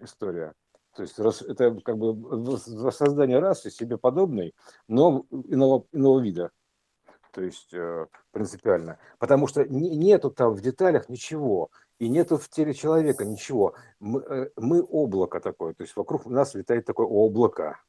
история. 0.00 0.52
То 0.96 1.02
есть 1.02 1.20
рас- 1.20 1.42
это 1.42 1.72
как 1.84 1.98
бы 1.98 2.12
воссоздание 2.14 3.38
расы 3.38 3.70
себе 3.70 3.96
подобной, 3.96 4.54
но 4.88 5.24
иного, 5.30 5.86
иного 5.92 6.18
вида. 6.18 6.50
То 7.32 7.42
есть 7.42 7.72
э, 7.72 8.06
принципиально. 8.32 8.98
Потому 9.18 9.46
что 9.46 9.64
не- 9.64 9.96
нету 9.96 10.30
там 10.30 10.54
в 10.54 10.60
деталях 10.60 11.08
ничего. 11.08 11.70
И 11.98 12.08
нету 12.08 12.38
в 12.38 12.48
теле 12.48 12.72
человека 12.74 13.24
ничего. 13.24 13.74
Мы, 13.98 14.20
э, 14.20 14.50
мы 14.56 14.82
облако 14.82 15.40
такое. 15.40 15.74
То 15.74 15.82
есть 15.82 15.96
вокруг 15.96 16.26
нас 16.26 16.54
летает 16.54 16.86
такое 16.86 17.06
облако. 17.06 17.80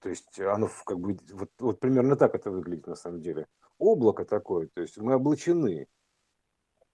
То 0.00 0.08
есть 0.10 0.38
оно 0.40 0.68
как 0.84 0.98
бы 0.98 1.16
вот, 1.32 1.50
вот 1.58 1.80
примерно 1.80 2.16
так 2.16 2.34
это 2.34 2.50
выглядит 2.50 2.86
на 2.86 2.96
самом 2.96 3.20
деле. 3.20 3.46
Облако 3.78 4.24
такое. 4.24 4.68
То 4.74 4.82
есть 4.82 4.98
мы 4.98 5.14
облачены. 5.14 5.86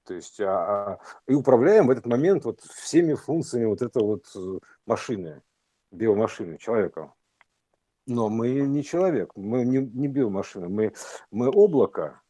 То 0.04 0.14
есть 0.14 0.40
а, 0.40 0.92
а, 0.92 0.98
и 1.26 1.34
управляем 1.34 1.86
в 1.86 1.90
этот 1.90 2.06
момент 2.06 2.44
вот 2.44 2.60
всеми 2.60 3.14
функциями 3.14 3.66
вот 3.66 3.82
этой 3.82 4.02
вот 4.02 4.24
э, 4.34 4.58
машины, 4.86 5.42
биомашины, 5.90 6.58
человека. 6.58 7.12
Но 8.10 8.28
мы 8.28 8.50
не 8.50 8.82
человек, 8.82 9.30
мы 9.36 9.64
не, 9.64 9.78
не 9.78 10.08
биомашина, 10.08 10.68
мы, 10.68 10.92
мы 11.30 11.48
облако 11.48 12.20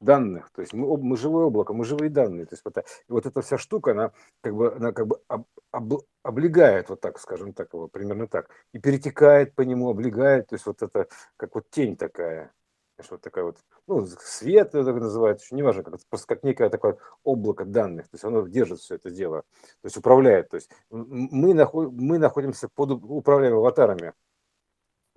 данных, 0.00 0.50
то 0.50 0.62
есть 0.62 0.72
мы, 0.72 0.96
мы 0.96 1.18
живое 1.18 1.44
облако, 1.44 1.74
мы 1.74 1.84
живые 1.84 2.08
данные. 2.08 2.46
То 2.46 2.54
есть 2.54 2.64
вот, 2.64 2.78
вот 3.08 3.26
эта 3.26 3.42
вся 3.42 3.58
штука, 3.58 3.90
она 3.90 4.12
как 4.40 4.54
бы, 4.54 4.74
она 4.74 4.92
как 4.92 5.06
бы 5.06 5.20
об- 5.28 5.44
об- 5.72 6.04
облегает, 6.22 6.88
вот 6.88 7.02
так, 7.02 7.20
скажем 7.20 7.52
так, 7.52 7.74
его, 7.74 7.86
примерно 7.86 8.28
так, 8.28 8.48
и 8.72 8.78
перетекает 8.78 9.54
по 9.54 9.60
нему, 9.60 9.90
облегает, 9.90 10.48
то 10.48 10.54
есть 10.54 10.64
вот 10.64 10.82
это 10.82 11.06
как 11.36 11.54
вот 11.54 11.68
тень 11.68 11.98
такая, 11.98 12.54
знаешь, 12.96 13.10
вот 13.10 13.20
такая 13.20 13.44
вот, 13.44 13.58
ну, 13.86 14.06
свет 14.06 14.74
это 14.74 14.90
называют, 14.94 15.42
еще 15.42 15.54
неважно, 15.54 15.82
как, 15.82 16.00
просто 16.08 16.26
как 16.26 16.44
некое 16.44 16.70
такое 16.70 16.96
облако 17.24 17.66
данных, 17.66 18.06
то 18.08 18.14
есть 18.14 18.24
оно 18.24 18.46
держит 18.48 18.80
все 18.80 18.94
это 18.94 19.10
дело, 19.10 19.42
то 19.82 19.86
есть 19.86 19.98
управляет, 19.98 20.48
то 20.48 20.54
есть 20.56 20.70
мы, 20.88 21.52
наход, 21.52 21.92
мы 21.92 22.18
находимся 22.18 22.70
под 22.74 22.92
уп- 22.92 23.04
управлением 23.06 23.58
аватарами, 23.58 24.14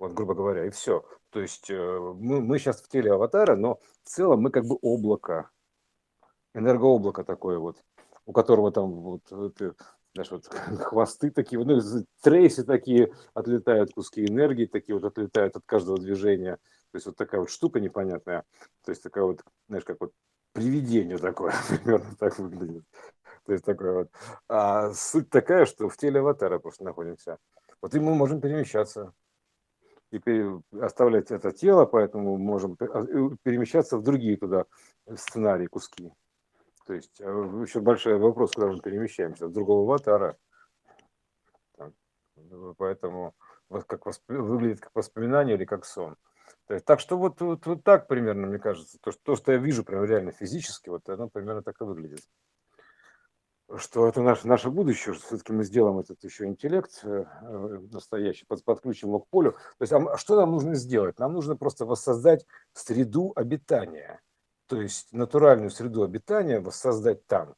вот, 0.00 0.12
грубо 0.12 0.34
говоря, 0.34 0.64
и 0.64 0.70
все. 0.70 1.04
То 1.28 1.40
есть 1.40 1.70
э, 1.70 1.98
мы, 2.18 2.40
мы 2.40 2.58
сейчас 2.58 2.82
в 2.82 2.88
теле 2.88 3.12
аватара, 3.12 3.54
но 3.54 3.78
в 4.02 4.08
целом 4.08 4.40
мы 4.40 4.50
как 4.50 4.64
бы 4.64 4.78
облако, 4.80 5.50
энергооблако 6.54 7.22
такое 7.22 7.58
вот, 7.58 7.76
у 8.24 8.32
которого 8.32 8.72
там 8.72 8.90
вот, 8.90 9.30
вот, 9.30 9.60
э, 9.60 9.74
знаешь, 10.14 10.30
вот 10.30 10.46
хвосты 10.80 11.30
такие, 11.30 11.62
ну, 11.62 11.78
трейсы 12.22 12.64
такие 12.64 13.12
отлетают, 13.34 13.92
куски 13.92 14.24
энергии 14.24 14.64
такие 14.64 14.98
вот 14.98 15.04
отлетают 15.04 15.56
от 15.56 15.64
каждого 15.66 15.98
движения. 15.98 16.56
То 16.92 16.96
есть 16.96 17.06
вот 17.06 17.16
такая 17.16 17.42
вот 17.42 17.50
штука 17.50 17.78
непонятная. 17.78 18.44
То 18.84 18.90
есть 18.92 19.02
такая 19.02 19.24
вот, 19.24 19.44
знаешь, 19.68 19.84
как 19.84 19.98
вот 20.00 20.12
привидение 20.52 21.18
такое, 21.18 21.52
примерно 21.68 22.16
так 22.18 22.38
выглядит. 22.38 22.84
То 23.44 23.52
есть 23.52 23.66
такое 23.66 23.92
вот. 23.92 24.08
А 24.48 24.92
суть 24.94 25.28
такая, 25.28 25.66
что 25.66 25.90
в 25.90 25.96
теле 25.98 26.20
аватара 26.20 26.58
просто 26.58 26.84
находимся. 26.84 27.36
Вот 27.82 27.94
и 27.94 28.00
мы 28.00 28.14
можем 28.14 28.40
перемещаться 28.40 29.12
и 30.10 30.44
оставлять 30.80 31.30
это 31.30 31.52
тело, 31.52 31.86
поэтому 31.86 32.36
можем 32.36 32.76
а, 32.80 33.04
перемещаться 33.42 33.96
в 33.96 34.02
другие 34.02 34.36
туда 34.36 34.64
сценарии, 35.14 35.66
куски. 35.66 36.12
То 36.86 36.94
есть 36.94 37.20
э, 37.20 37.24
еще 37.24 37.80
большой 37.80 38.18
вопрос, 38.18 38.52
куда 38.52 38.66
мы 38.66 38.80
перемещаемся, 38.80 39.46
в 39.46 39.52
другого 39.52 39.82
аватара. 39.82 40.36
Поэтому 42.78 43.34
вот 43.68 43.84
как 43.84 44.06
воспри- 44.06 44.40
выглядит 44.40 44.80
как 44.80 44.90
воспоминание 44.94 45.56
или 45.56 45.64
как 45.64 45.84
сон. 45.84 46.16
То 46.66 46.74
есть, 46.74 46.86
так 46.86 47.00
что 47.00 47.16
вот, 47.16 47.40
вот, 47.40 47.66
вот 47.66 47.84
так 47.84 48.08
примерно, 48.08 48.46
мне 48.46 48.58
кажется, 48.58 48.98
то, 49.00 49.12
что, 49.12 49.20
то, 49.22 49.36
что 49.36 49.52
я 49.52 49.58
вижу 49.58 49.84
прям 49.84 50.04
реально 50.04 50.32
физически, 50.32 50.88
вот 50.88 51.08
оно 51.08 51.28
примерно 51.28 51.62
так 51.62 51.80
и 51.80 51.84
выглядит. 51.84 52.22
Что 53.76 54.06
это 54.06 54.22
наше, 54.22 54.46
наше 54.48 54.70
будущее, 54.70 55.14
что 55.14 55.26
все-таки 55.26 55.52
мы 55.52 55.64
сделаем 55.64 55.98
этот 55.98 56.22
еще 56.24 56.46
интеллект 56.46 57.00
э, 57.04 57.24
настоящий, 57.92 58.44
под, 58.46 58.64
подключим 58.64 59.08
его 59.08 59.20
к 59.20 59.28
полю. 59.28 59.52
То 59.78 59.82
есть 59.82 59.92
а 59.92 60.16
что 60.16 60.36
нам 60.36 60.52
нужно 60.52 60.74
сделать? 60.74 61.18
Нам 61.18 61.32
нужно 61.32 61.56
просто 61.56 61.84
воссоздать 61.84 62.46
среду 62.72 63.32
обитания, 63.36 64.20
то 64.66 64.80
есть 64.80 65.12
натуральную 65.12 65.70
среду 65.70 66.02
обитания 66.02 66.60
воссоздать 66.60 67.26
там. 67.26 67.54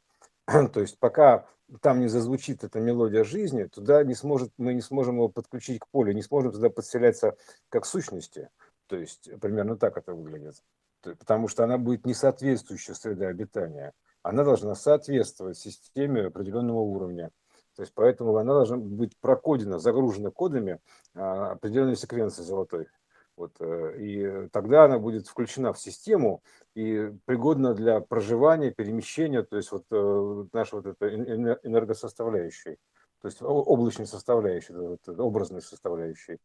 То 0.73 0.81
есть 0.81 0.99
пока 0.99 1.47
там 1.81 2.01
не 2.01 2.09
зазвучит 2.09 2.65
эта 2.65 2.81
мелодия 2.81 3.25
жизни, 3.25 3.65
туда 3.65 4.03
не 4.05 4.15
сможет, 4.15 4.53
мы 4.59 4.75
не 4.75 4.81
сможем 4.81 5.17
его 5.17 5.29
подключить 5.29 5.81
к 5.81 5.89
полю, 5.89 6.13
не 6.13 6.23
сможем 6.23 6.53
туда 6.53 6.71
подселяться 6.71 7.37
как 7.69 7.87
сущности. 7.87 8.49
То 8.87 8.97
есть 8.97 9.31
примерно 9.41 9.77
так 9.77 9.97
это 9.97 10.15
выглядит. 10.15 10.63
Потому 11.03 11.49
что 11.49 11.65
она 11.65 11.79
будет 11.79 12.07
не 12.07 12.15
соответствующая 12.15 12.95
среде 12.95 13.27
обитания 13.27 13.93
она 14.23 14.45
должна 14.45 14.75
соответствовать 14.75 15.59
системе 15.59 16.27
определенного 16.27 16.81
уровня. 16.81 17.31
То 17.77 17.83
есть 17.83 17.93
поэтому 17.95 18.37
она 18.37 18.53
должна 18.53 18.77
быть 18.77 19.17
прокодена, 19.19 19.79
загружена 19.79 20.31
кодами 20.31 20.79
а, 21.15 21.53
определенной 21.53 21.97
секвенции 21.97 22.43
золотой. 22.43 22.89
Вот, 23.35 23.57
э, 23.61 23.97
и 23.99 24.49
тогда 24.51 24.85
она 24.85 24.99
будет 24.99 25.27
включена 25.27 25.73
в 25.73 25.79
систему 25.79 26.43
и 26.75 27.11
пригодна 27.25 27.75
для 27.75 28.01
проживания, 28.01 28.71
перемещения, 28.71 29.43
то 29.43 29.57
есть 29.57 29.73
вот 29.73 29.85
э, 29.91 30.45
наша 30.53 30.77
вот 30.77 30.87
эта 30.87 31.09
энергосоставляющей, 31.15 32.77
то 33.23 33.29
есть 33.29 33.41
облачной 33.41 34.07
составляющей, 34.07 34.75
вот, 34.75 35.09
образной 35.09 35.63
составляющей, 35.63 36.39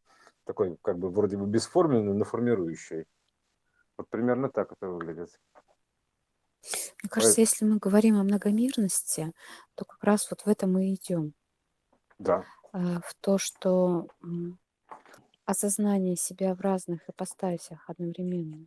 такой 0.44 0.78
как 0.80 0.98
бы 0.98 1.10
вроде 1.10 1.36
бы 1.36 1.46
бесформенной, 1.46 2.14
но 2.14 2.24
формирующей. 2.24 3.04
Вот 3.98 4.08
примерно 4.08 4.48
так 4.48 4.72
это 4.72 4.88
выглядит. 4.88 5.38
Мне 7.02 7.10
кажется, 7.10 7.40
если 7.40 7.64
мы 7.64 7.78
говорим 7.78 8.18
о 8.18 8.24
многомерности, 8.24 9.32
то 9.76 9.84
как 9.84 10.02
раз 10.02 10.30
вот 10.30 10.42
в 10.42 10.48
этом 10.48 10.72
мы 10.72 10.92
идем. 10.94 11.32
Да. 12.18 12.44
А, 12.72 13.00
в 13.00 13.14
то, 13.20 13.38
что 13.38 14.08
осознание 15.44 16.16
себя 16.16 16.54
в 16.54 16.60
разных 16.60 17.08
ипостасях 17.08 17.88
одновременно. 17.88 18.66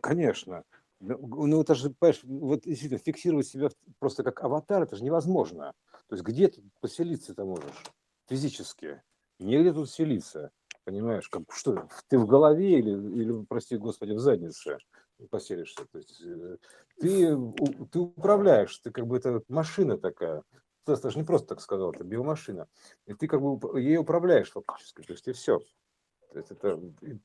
Конечно. 0.00 0.64
Ну, 1.00 1.46
ну, 1.46 1.60
это 1.60 1.74
же, 1.74 1.90
понимаешь, 1.90 2.20
вот 2.24 2.62
действительно, 2.62 2.98
фиксировать 2.98 3.46
себя 3.46 3.68
просто 3.98 4.24
как 4.24 4.42
аватар, 4.42 4.82
это 4.82 4.96
же 4.96 5.04
невозможно. 5.04 5.72
То 6.08 6.16
есть 6.16 6.24
где 6.24 6.48
ты 6.48 6.62
поселиться 6.80 7.34
ты 7.34 7.44
можешь 7.44 7.84
физически? 8.28 9.02
Негде 9.38 9.72
тут 9.72 9.90
селиться, 9.90 10.50
понимаешь? 10.84 11.28
Как, 11.28 11.42
что, 11.52 11.88
ты 12.08 12.18
в 12.18 12.26
голове 12.26 12.80
или, 12.80 12.90
или, 12.90 13.44
прости 13.44 13.76
господи, 13.76 14.12
в 14.12 14.18
заднице? 14.18 14.78
Поселишься. 15.26 15.84
То 15.90 15.98
есть 15.98 16.20
э, 16.22 16.56
ты, 17.00 17.36
ты 17.90 17.98
управляешь, 17.98 18.76
ты 18.78 18.90
как 18.90 19.06
бы 19.06 19.16
это 19.16 19.42
машина 19.48 19.98
такая. 19.98 20.42
Ты 20.84 20.96
даже 20.96 21.18
не 21.18 21.24
просто 21.24 21.48
так 21.48 21.60
сказал, 21.60 21.92
это 21.92 22.04
биомашина. 22.04 22.68
И 23.06 23.14
ты 23.14 23.26
как 23.26 23.42
бы 23.42 23.80
ей 23.80 23.98
управляешь 23.98 24.50
фактически. 24.50 25.02
То 25.02 25.12
есть 25.12 25.28
и 25.28 25.32
все. 25.32 25.60
То 26.32 26.38
есть 26.38 26.50
это, 26.50 26.80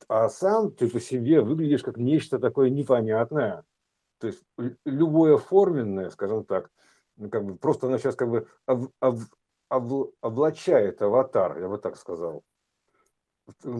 а 0.08 0.28
сам 0.28 0.72
ты 0.72 0.88
по 0.88 1.00
себе 1.00 1.40
выглядишь 1.40 1.82
как 1.82 1.96
нечто 1.96 2.38
такое 2.38 2.70
непонятное. 2.70 3.64
То 4.18 4.28
есть 4.28 4.42
любое 4.84 5.36
форменное, 5.36 6.10
скажем 6.10 6.44
так, 6.44 6.70
ну, 7.16 7.28
как 7.28 7.44
бы 7.44 7.56
просто 7.56 7.86
она 7.86 7.98
сейчас 7.98 8.16
как 8.16 8.30
бы 8.30 8.48
об, 8.66 8.88
об, 9.00 9.18
об, 9.68 9.92
облачает 10.20 11.02
аватар, 11.02 11.58
я 11.60 11.68
бы 11.68 11.78
так 11.78 11.96
сказал 11.96 12.42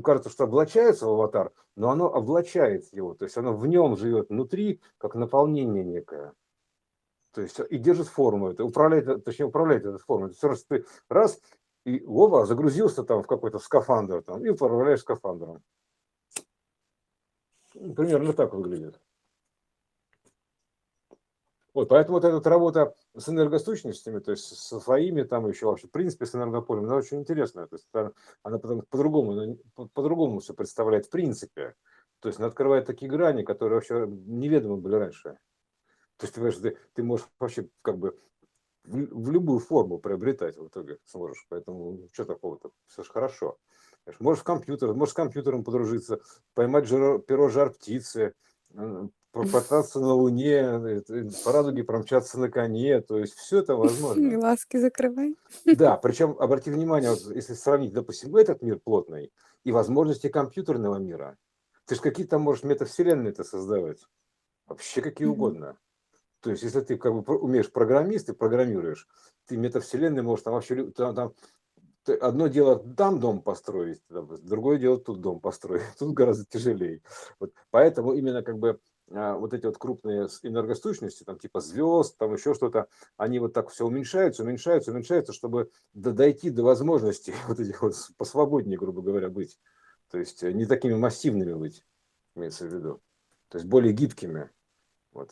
кажется, 0.03 0.31
что 0.31 0.45
облачается 0.45 1.07
в 1.07 1.11
аватар, 1.11 1.53
но 1.77 1.91
оно 1.91 2.12
облачает 2.12 2.93
его, 2.93 3.15
то 3.15 3.24
есть 3.24 3.36
оно 3.36 3.55
в 3.55 3.66
нем 3.66 3.97
живет 3.97 4.28
внутри, 4.28 4.81
как 4.99 5.15
наполнение 5.15 5.85
некое. 5.85 6.32
То 7.32 7.43
есть 7.43 7.59
и 7.59 7.78
держит 7.78 8.07
форму, 8.07 8.51
это 8.51 8.65
управляет, 8.65 9.24
точнее 9.24 9.47
управляет 9.47 9.85
этой 9.85 9.99
формой. 9.99 10.28
То 10.28 10.35
есть 10.35 10.45
раз 10.45 10.65
ты 10.65 10.86
раз, 11.09 11.41
и 11.85 12.05
оба 12.07 12.47
загрузился 12.47 13.03
там 13.03 13.23
в 13.23 13.27
какой-то 13.27 13.59
скафандр 13.59 14.23
там, 14.23 14.45
и 14.45 14.51
управляешь 14.51 15.01
скафандром. 15.01 15.62
Примерно 17.73 18.32
так 18.32 18.55
выглядит. 18.55 19.01
Вот, 21.75 21.89
поэтому 21.89 22.21
вот 22.21 22.25
эта 22.25 22.49
работа 22.49 22.95
с 23.17 23.29
энергосущностями, 23.29 24.21
то 24.21 24.31
есть 24.31 24.45
со 24.45 24.79
своими 24.79 25.25
там 25.25 25.49
еще 25.49 25.67
вообще, 25.67 25.89
в 25.89 25.91
принципе, 25.91 26.25
с 26.25 26.35
энергополем, 26.35 26.85
она 26.85 26.95
очень 26.95 27.19
интересная. 27.19 27.67
То 27.67 27.75
есть 27.75 27.89
она 28.45 28.59
потом 28.59 28.83
по-другому, 28.83 29.59
по-другому 29.93 30.39
все 30.39 30.55
представляет 30.55 31.07
в 31.07 31.11
принципе. 31.11 31.75
То 32.21 32.29
есть 32.29 32.39
она 32.39 32.47
открывает 32.47 32.87
такие 32.87 33.11
грани, 33.11 33.43
которые 33.43 33.75
вообще 33.75 34.07
неведомы 34.07 34.77
были 34.77 34.95
раньше. 34.95 35.37
То 36.17 36.27
есть 36.27 36.35
ты, 36.35 36.53
ты, 36.53 36.79
ты 36.95 37.03
можешь 37.03 37.27
вообще 37.41 37.69
как 37.83 37.99
бы 37.99 38.17
в, 38.85 38.97
в 38.97 39.31
любую 39.33 39.59
форму 39.59 39.99
приобретать 39.99 40.57
в 40.57 40.69
итоге 40.69 40.99
сможешь. 41.05 41.45
Поэтому 41.49 42.09
что 42.13 42.25
такого-то? 42.25 42.71
Все 42.87 43.03
же 43.03 43.11
хорошо. 43.11 43.59
Можешь 44.21 44.43
в 44.43 44.45
компьютер, 44.45 44.95
можешь 44.95 45.13
с 45.13 45.17
компьютером 45.17 45.65
подружиться, 45.65 46.21
поймать 46.55 46.87
жир, 46.87 47.19
перо 47.19 47.49
жар 47.49 47.71
птицы, 47.71 48.35
покататься 49.35 50.01
на 50.01 50.15
Луне, 50.15 51.03
по 51.45 51.53
радуге 51.53 51.83
промчаться 51.83 52.39
на 52.39 52.51
коне, 52.51 53.01
то 53.01 53.19
есть 53.19 53.35
все 53.35 53.59
это 53.59 53.75
возможно. 53.75 54.31
Глазки 54.39 54.77
закрывай. 54.77 55.37
Да, 55.65 55.97
причем 55.97 56.37
обрати 56.39 56.71
внимание, 56.71 57.11
вот, 57.11 57.35
если 57.35 57.55
сравнить, 57.55 57.93
допустим, 57.93 58.35
этот 58.37 58.63
мир 58.63 58.79
плотный 58.79 59.33
и 59.65 59.73
возможности 59.73 60.29
компьютерного 60.29 60.97
мира, 60.97 61.37
ты 61.87 61.97
же 61.97 62.01
какие 62.01 62.27
там 62.27 62.43
можешь 62.43 62.63
метавселенные 62.63 63.33
это 63.33 63.45
создавать, 63.45 64.05
вообще 64.67 65.03
какие 65.03 65.27
mm-hmm. 65.27 65.33
угодно. 65.33 65.79
То 66.41 66.51
есть, 66.51 66.63
если 66.63 66.81
ты 66.83 66.97
как 66.97 67.15
бы 67.15 67.37
умеешь 67.39 67.73
программист, 67.73 68.27
ты 68.27 68.35
программируешь, 68.35 69.09
ты 69.47 69.57
метавселенные 69.57 70.23
можешь 70.23 70.45
там 70.45 70.55
вообще 70.55 70.91
там, 70.93 71.15
там 71.15 71.33
одно 72.09 72.49
дело 72.49 72.79
там 72.97 73.21
дом 73.21 73.41
построить, 73.41 74.03
другое 74.09 74.79
дело 74.79 74.99
тут 74.99 75.21
дом 75.21 75.41
построить. 75.41 75.83
Тут 75.99 76.15
гораздо 76.15 76.45
тяжелее. 76.45 77.03
Вот. 77.41 77.53
Поэтому 77.71 78.13
именно 78.13 78.43
как 78.43 78.59
бы 78.59 78.81
а, 79.11 79.37
вот 79.37 79.53
эти 79.53 79.67
вот 79.67 79.77
крупные 79.77 80.29
энергостойчности, 80.43 81.25
там 81.25 81.39
типа 81.39 81.61
звезд, 81.61 82.17
там 82.17 82.33
еще 82.33 82.55
что-то, 82.55 82.89
они 83.17 83.39
вот 83.39 83.53
так 83.53 83.69
все 83.69 83.87
уменьшаются, 83.87 84.43
уменьшаются, 84.43 84.93
уменьшаются, 84.93 85.33
чтобы 85.33 85.71
дойти 85.93 86.51
до 86.51 86.63
возможности 86.63 87.35
вот 87.49 87.61
этих 87.61 87.83
вот 87.83 87.95
посвободнее, 88.17 88.79
грубо 88.79 89.03
говоря, 89.03 89.29
быть. 89.29 89.59
То 90.11 90.19
есть 90.19 90.43
э, 90.43 90.53
не 90.53 90.67
такими 90.67 90.95
массивными 90.95 91.53
быть, 91.53 91.85
имеется 92.35 92.67
в 92.67 92.73
виду. 92.73 93.01
То 93.49 93.59
есть 93.59 93.69
более 93.69 93.93
гибкими. 93.93 94.51
Вот. 95.15 95.31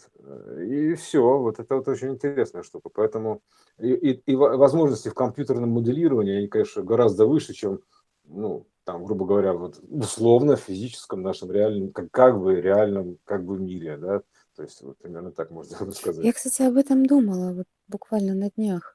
И 0.59 0.95
все, 0.95 1.39
вот 1.39 1.59
это 1.59 1.77
вот 1.77 1.89
очень 1.89 2.13
интересная 2.13 2.63
штука. 2.63 2.89
Поэтому 2.89 3.43
и, 3.79 3.93
и, 3.93 4.13
и 4.13 4.35
возможности 4.35 5.09
в 5.09 5.15
компьютерном 5.15 5.71
моделировании, 5.71 6.39
они, 6.39 6.49
конечно, 6.49 6.83
гораздо 6.83 7.27
выше, 7.27 7.53
чем 7.53 7.81
ну, 8.25 8.67
там, 8.85 9.05
грубо 9.05 9.27
говоря, 9.27 9.53
вот 9.53 9.81
условно 9.91 10.57
физическом 10.57 11.23
нашем 11.23 11.51
реальном, 11.51 11.93
как, 11.93 12.11
как 12.11 12.41
бы 12.41 12.61
реальном 12.61 13.19
как 13.25 13.45
бы 13.45 13.59
мире, 13.59 13.97
да, 13.97 14.23
то 14.57 14.63
есть 14.63 14.83
вот 14.83 14.99
примерно 14.99 15.33
так 15.33 15.51
можно 15.51 15.77
сказать. 15.93 16.25
Я, 16.25 16.33
кстати, 16.33 16.63
об 16.63 16.77
этом 16.77 17.07
думала 17.07 17.53
вот 17.53 17.67
буквально 17.89 18.35
на 18.35 18.51
днях. 18.51 18.95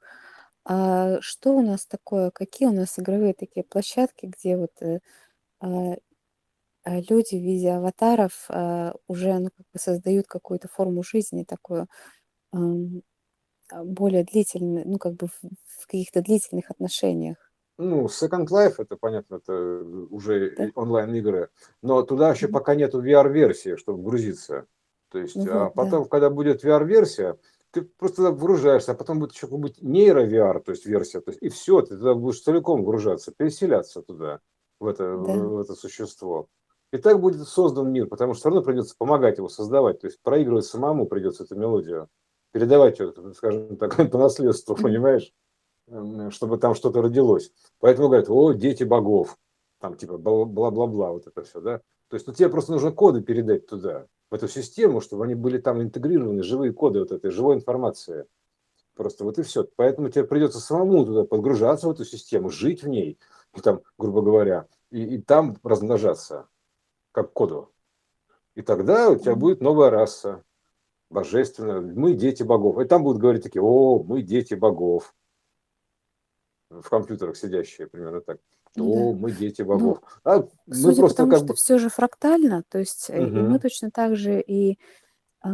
А 0.64 1.20
что 1.20 1.52
у 1.52 1.62
нас 1.62 1.86
такое, 1.86 2.30
какие 2.30 2.68
у 2.68 2.72
нас 2.72 2.98
игровые 2.98 3.32
такие 3.32 3.64
площадки, 3.64 4.26
где 4.26 4.56
вот 4.58 4.72
э, 4.82 5.00
а, 5.60 5.96
люди 6.84 7.36
в 7.36 7.42
виде 7.42 7.70
аватаров 7.70 8.46
а, 8.48 8.94
уже 9.06 9.38
ну, 9.38 9.50
как 9.56 9.66
бы 9.72 9.78
создают 9.78 10.26
какую-то 10.26 10.68
форму 10.68 11.02
жизни 11.02 11.44
такую 11.44 11.86
а, 12.52 12.58
более 13.84 14.24
длительную, 14.24 14.88
ну 14.88 14.98
как 14.98 15.14
бы 15.14 15.26
в, 15.26 15.38
в 15.42 15.86
каких-то 15.86 16.22
длительных 16.22 16.70
отношениях. 16.70 17.36
Ну, 17.78 18.06
Second 18.06 18.46
Life, 18.48 18.74
это 18.78 18.96
понятно, 18.96 19.36
это 19.36 19.52
уже 20.10 20.54
да. 20.56 20.70
онлайн-игры, 20.74 21.50
но 21.80 22.02
туда 22.02 22.30
еще 22.30 22.46
mm-hmm. 22.46 22.52
пока 22.52 22.74
нету 22.74 23.00
VR-версии, 23.00 23.76
чтобы 23.76 24.02
грузиться. 24.02 24.66
То 25.10 25.20
есть, 25.20 25.36
mm-hmm, 25.36 25.48
а 25.48 25.70
потом, 25.70 26.02
да. 26.02 26.08
когда 26.08 26.28
будет 26.28 26.64
VR-версия, 26.64 27.38
ты 27.70 27.82
просто 27.82 28.32
вгружаешься, 28.32 28.92
а 28.92 28.94
потом 28.94 29.20
будет 29.20 29.32
еще 29.32 29.46
какой-нибудь 29.46 29.80
нейро-VR, 29.80 30.60
то 30.60 30.72
есть 30.72 30.86
версия, 30.86 31.20
то 31.20 31.30
есть, 31.30 31.42
и 31.42 31.48
все, 31.50 31.82
ты 31.82 31.96
туда 31.96 32.14
будешь 32.14 32.40
целиком 32.40 32.84
гружаться, 32.84 33.32
переселяться 33.36 34.02
туда, 34.02 34.40
в 34.80 34.86
это, 34.86 35.16
да. 35.16 35.34
в 35.34 35.60
это 35.60 35.74
существо. 35.74 36.48
И 36.92 36.98
так 36.98 37.20
будет 37.20 37.46
создан 37.46 37.92
мир, 37.92 38.06
потому 38.06 38.32
что 38.32 38.40
все 38.40 38.48
равно 38.48 38.62
придется 38.62 38.94
помогать 38.96 39.38
его 39.38 39.48
создавать, 39.48 40.00
то 40.00 40.06
есть 40.06 40.20
проигрывать 40.22 40.64
самому 40.64 41.06
придется 41.06 41.44
эту 41.44 41.56
мелодию, 41.56 42.08
передавать 42.52 42.98
ее, 42.98 43.12
скажем 43.34 43.76
так, 43.76 43.96
по 44.10 44.18
наследству, 44.18 44.74
понимаешь? 44.74 45.32
чтобы 46.30 46.58
там 46.58 46.74
что-то 46.74 47.02
родилось. 47.02 47.52
Поэтому 47.80 48.08
говорят, 48.08 48.28
о, 48.28 48.52
дети 48.52 48.84
богов, 48.84 49.38
там 49.80 49.96
типа 49.96 50.18
бла-бла-бла, 50.18 51.12
вот 51.12 51.26
это 51.26 51.42
все, 51.42 51.60
да. 51.60 51.78
То 52.08 52.14
есть 52.14 52.26
ну, 52.26 52.32
тебе 52.32 52.48
просто 52.48 52.72
нужно 52.72 52.90
коды 52.90 53.20
передать 53.20 53.66
туда, 53.66 54.06
в 54.30 54.34
эту 54.34 54.48
систему, 54.48 55.00
чтобы 55.00 55.24
они 55.24 55.34
были 55.34 55.58
там 55.58 55.82
интегрированы, 55.82 56.42
живые 56.42 56.72
коды 56.72 57.00
вот 57.00 57.12
этой, 57.12 57.30
живой 57.30 57.56
информации. 57.56 58.26
Просто 58.94 59.24
вот 59.24 59.38
и 59.38 59.42
все. 59.42 59.66
Поэтому 59.76 60.08
тебе 60.08 60.24
придется 60.24 60.58
самому 60.58 61.04
туда 61.04 61.24
подгружаться 61.24 61.86
в 61.86 61.92
эту 61.92 62.04
систему, 62.04 62.50
жить 62.50 62.82
в 62.82 62.88
ней, 62.88 63.18
и 63.54 63.60
там, 63.60 63.82
грубо 63.96 64.22
говоря, 64.22 64.66
и, 64.90 65.16
и 65.16 65.22
там 65.22 65.56
размножаться, 65.62 66.48
как 67.12 67.32
коду. 67.32 67.72
И 68.54 68.62
тогда 68.62 69.10
у 69.10 69.16
тебя 69.16 69.34
будет 69.34 69.60
новая 69.60 69.90
раса, 69.90 70.42
божественно, 71.10 71.80
мы 71.80 72.14
дети 72.14 72.42
богов. 72.42 72.78
И 72.78 72.84
там 72.84 73.02
будут 73.04 73.20
говорить 73.20 73.42
такие, 73.42 73.62
о, 73.62 74.02
мы 74.02 74.22
дети 74.22 74.54
богов. 74.54 75.14
В 76.70 76.88
компьютерах 76.88 77.36
сидящие, 77.36 77.86
примерно 77.86 78.20
так. 78.20 78.38
О, 78.76 79.12
Да. 79.12 79.18
мы 79.18 79.32
дети 79.32 79.62
Ну, 79.62 79.68
богов. 79.68 79.98
А 80.24 80.46
мы 80.66 80.94
просто 80.94 81.16
тому, 81.18 81.30
как 81.30 81.38
что 81.38 81.46
бы... 81.48 81.54
все 81.54 81.78
же 81.78 81.88
фрактально, 81.88 82.62
то 82.68 82.78
есть 82.78 83.08
э, 83.08 83.26
и 83.26 83.30
мы 83.30 83.58
точно 83.58 83.90
так 83.90 84.16
же 84.16 84.40
и 84.40 84.78
а, 85.40 85.48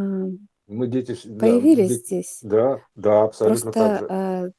Мы 0.66 0.86
дети... 0.89 1.16
Да, 1.24 1.39
появились 1.47 1.89
де- 1.89 1.94
здесь. 1.94 2.39
да, 2.43 2.81
да, 2.97 3.22
абсолютно 3.24 3.70
так 3.70 3.98
Просто 4.01 4.14
же. 4.14 4.20
а, 4.20 4.51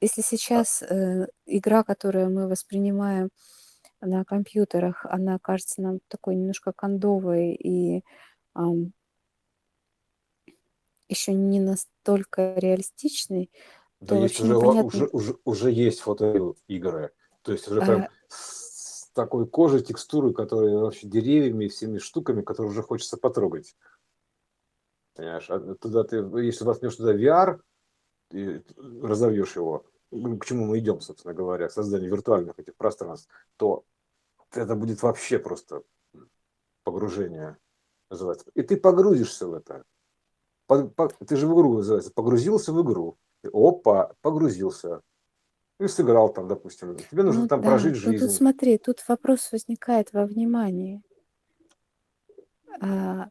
если 0.00 0.20
сейчас 0.22 0.82
э, 0.82 1.26
игра, 1.46 1.82
которую 1.82 2.30
мы 2.30 2.46
воспринимаем 2.46 3.30
на 4.06 4.24
компьютерах, 4.24 5.04
она 5.06 5.38
кажется 5.38 5.82
нам 5.82 6.00
такой 6.08 6.36
немножко 6.36 6.72
кондовой 6.72 7.52
и 7.54 8.04
ам, 8.54 8.92
еще 11.08 11.32
не 11.32 11.60
настолько 11.60 12.54
реалистичной, 12.56 13.50
Да 14.00 14.16
то 14.16 14.22
есть 14.22 14.40
уже, 14.40 14.54
непонятно. 14.54 14.86
уже, 14.86 15.06
уже, 15.06 15.36
уже 15.44 15.70
есть 15.70 16.00
фотоигры. 16.00 17.12
То 17.42 17.52
есть 17.52 17.68
уже 17.68 17.80
прям 17.80 18.02
а, 18.02 18.10
с 18.28 19.08
такой 19.14 19.46
кожей, 19.46 19.82
текстурой, 19.82 20.34
которые 20.34 20.78
вообще 20.78 21.06
деревьями 21.06 21.66
и 21.66 21.68
всеми 21.68 21.98
штуками, 21.98 22.42
которые 22.42 22.70
уже 22.72 22.82
хочется 22.82 23.16
потрогать. 23.16 23.76
Понимаешь? 25.14 25.48
А 25.48 25.60
туда 25.76 26.04
ты, 26.04 26.16
если 26.16 26.64
возьмешь 26.64 26.96
туда 26.96 27.14
VR, 27.14 27.60
и 28.32 28.60
разовьешь 28.76 29.54
его, 29.56 29.86
ну, 30.10 30.36
к 30.38 30.44
чему 30.44 30.66
мы 30.66 30.78
идем, 30.78 31.00
собственно 31.00 31.34
говоря, 31.34 31.68
к 31.68 31.72
созданию 31.72 32.10
виртуальных 32.10 32.58
этих 32.58 32.74
пространств, 32.76 33.28
то 33.56 33.84
это 34.56 34.74
будет 34.74 35.02
вообще 35.02 35.38
просто 35.38 35.82
погружение 36.84 37.58
называется. 38.10 38.46
И 38.54 38.62
ты 38.62 38.76
погрузишься 38.76 39.46
в 39.46 39.54
это. 39.54 39.84
По- 40.66 40.88
по- 40.88 41.08
ты 41.08 41.36
же 41.36 41.46
в 41.46 41.54
игру 41.54 41.78
называется. 41.78 42.12
Погрузился 42.12 42.72
в 42.72 42.82
игру. 42.82 43.18
Ты, 43.42 43.50
Опа, 43.52 44.14
погрузился. 44.20 45.02
И 45.78 45.88
сыграл 45.88 46.32
там, 46.32 46.48
допустим. 46.48 46.96
Тебе 46.96 47.22
нужно 47.22 47.42
ну 47.42 47.48
там 47.48 47.60
да, 47.60 47.68
прожить 47.68 47.94
ну 47.96 48.12
тут 48.12 48.20
жизнь. 48.20 48.30
смотри, 48.30 48.78
тут 48.78 49.04
вопрос 49.08 49.50
возникает 49.52 50.12
во 50.12 50.24
внимании. 50.24 51.02
А, 52.80 53.28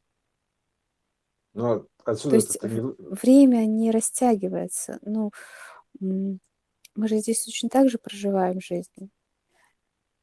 то 1.53 1.87
отсюда 2.03 2.35
есть 2.35 2.57
это 2.57 2.69
не... 2.69 2.81
время 2.81 3.65
не 3.65 3.91
растягивается. 3.91 4.99
Ну, 5.01 5.31
мы 5.99 7.07
же 7.07 7.17
здесь 7.17 7.47
очень 7.47 7.69
так 7.69 7.89
же 7.89 7.97
проживаем 7.97 8.59
жизнь. 8.59 9.09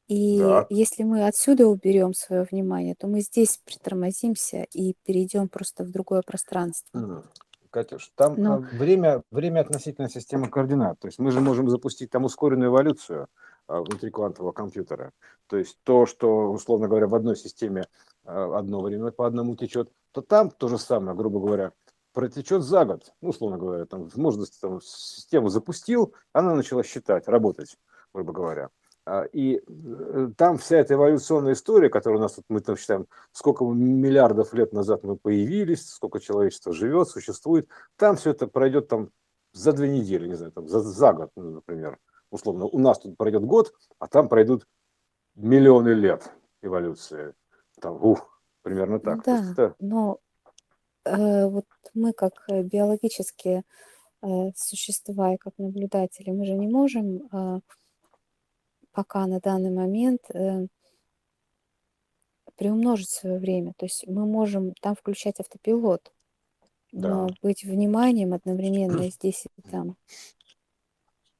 И 0.07 0.39
Да. 0.39 0.65
если 0.69 1.03
мы 1.03 1.25
отсюда 1.25 1.67
уберем 1.67 2.13
свое 2.13 2.45
внимание, 2.49 2.95
то 2.95 3.07
мы 3.07 3.21
здесь 3.21 3.59
притормозимся 3.65 4.65
и 4.73 4.95
перейдем 5.05 5.47
просто 5.47 5.83
в 5.83 5.91
другое 5.91 6.21
пространство. 6.25 6.97
Мгм. 6.97 7.23
Катюш, 7.69 8.11
там 8.15 8.35
Но 8.37 8.53
а, 8.53 8.57
время, 8.57 9.23
время 9.31 9.61
относительно 9.61 10.07
системы 10.07 10.47
координат. 10.47 10.99
То 10.99 11.07
есть 11.07 11.17
мы 11.17 11.31
же 11.31 11.39
можем 11.39 11.69
запустить 11.69 12.11
там 12.11 12.23
ускоренную 12.23 12.69
эволюцию 12.69 13.27
а, 13.67 13.81
внутри 13.81 14.11
квантового 14.11 14.51
компьютера. 14.51 15.11
То 15.47 15.57
есть 15.57 15.79
то, 15.83 16.05
что, 16.05 16.51
условно 16.51 16.87
говоря, 16.87 17.07
в 17.07 17.15
одной 17.15 17.35
системе 17.35 17.85
а, 18.25 18.59
одно 18.59 18.81
время 18.81 19.11
по 19.11 19.25
одному 19.25 19.55
течет, 19.55 19.91
то 20.11 20.21
там 20.21 20.51
то 20.51 20.67
же 20.67 20.77
самое, 20.77 21.17
грубо 21.17 21.39
говоря, 21.39 21.71
протечет 22.13 22.61
за 22.61 22.85
год. 22.85 23.11
Ну, 23.21 23.29
условно 23.29 23.57
говоря, 23.57 23.85
там, 23.85 24.07
можно 24.15 24.45
там, 24.61 24.79
систему 24.81 25.49
запустил, 25.49 26.13
она 26.31 26.53
начала 26.53 26.83
считать, 26.83 27.27
работать, 27.27 27.77
грубо 28.13 28.33
говоря. 28.33 28.69
А, 29.05 29.23
И 29.33 29.61
э, 29.67 30.29
там 30.37 30.57
вся 30.57 30.77
эта 30.77 30.93
эволюционная 30.93 31.53
история, 31.53 31.89
которая 31.89 32.19
у 32.19 32.21
нас 32.21 32.33
тут, 32.33 32.45
мы 32.47 32.61
там 32.61 32.77
считаем, 32.77 33.07
сколько 33.33 33.65
миллиардов 33.65 34.53
лет 34.53 34.71
назад 34.71 35.03
мы 35.03 35.17
появились, 35.17 35.89
сколько 35.89 36.19
человечество 36.21 36.71
живет, 36.71 37.09
существует, 37.09 37.67
там 37.97 38.15
все 38.15 38.31
это 38.31 38.47
пройдет 38.47 38.87
там 38.87 39.09
за 39.51 39.73
две 39.73 39.89
недели, 39.89 40.27
не 40.27 40.35
знаю, 40.35 40.53
там, 40.53 40.67
за, 40.67 40.79
за 40.79 41.13
год, 41.13 41.31
ну, 41.35 41.51
например. 41.51 41.99
Условно, 42.31 42.65
у 42.65 42.79
нас 42.79 42.99
тут 42.99 43.17
пройдет 43.17 43.43
год, 43.43 43.73
а 43.99 44.07
там 44.07 44.29
пройдут 44.29 44.65
миллионы 45.35 45.89
лет 45.89 46.31
эволюции. 46.61 47.33
Там, 47.79 48.03
ух, 48.03 48.41
примерно 48.61 48.99
так. 48.99 49.23
Да, 49.23 49.51
это, 49.51 49.75
но 49.79 50.19
э, 51.03 51.45
вот 51.47 51.65
мы 51.93 52.13
как 52.13 52.33
э, 52.47 52.63
биологические 52.63 53.63
э, 54.21 54.27
существа 54.55 55.33
и 55.33 55.37
как 55.37 55.53
наблюдатели, 55.57 56.31
мы 56.31 56.45
же 56.45 56.53
не 56.53 56.67
можем 56.67 57.27
э, 57.31 57.59
пока 58.93 59.25
на 59.27 59.39
данный 59.39 59.71
момент 59.71 60.21
э, 60.33 60.67
приумножить 62.55 63.09
свое 63.09 63.39
время. 63.39 63.73
То 63.77 63.85
есть 63.85 64.07
мы 64.07 64.25
можем 64.25 64.73
там 64.81 64.95
включать 64.95 65.39
автопилот, 65.39 66.13
да. 66.91 67.09
но 67.09 67.29
быть 67.41 67.63
вниманием 67.63 68.33
одновременно 68.33 69.09
здесь 69.09 69.45
и 69.57 69.61
там 69.63 69.97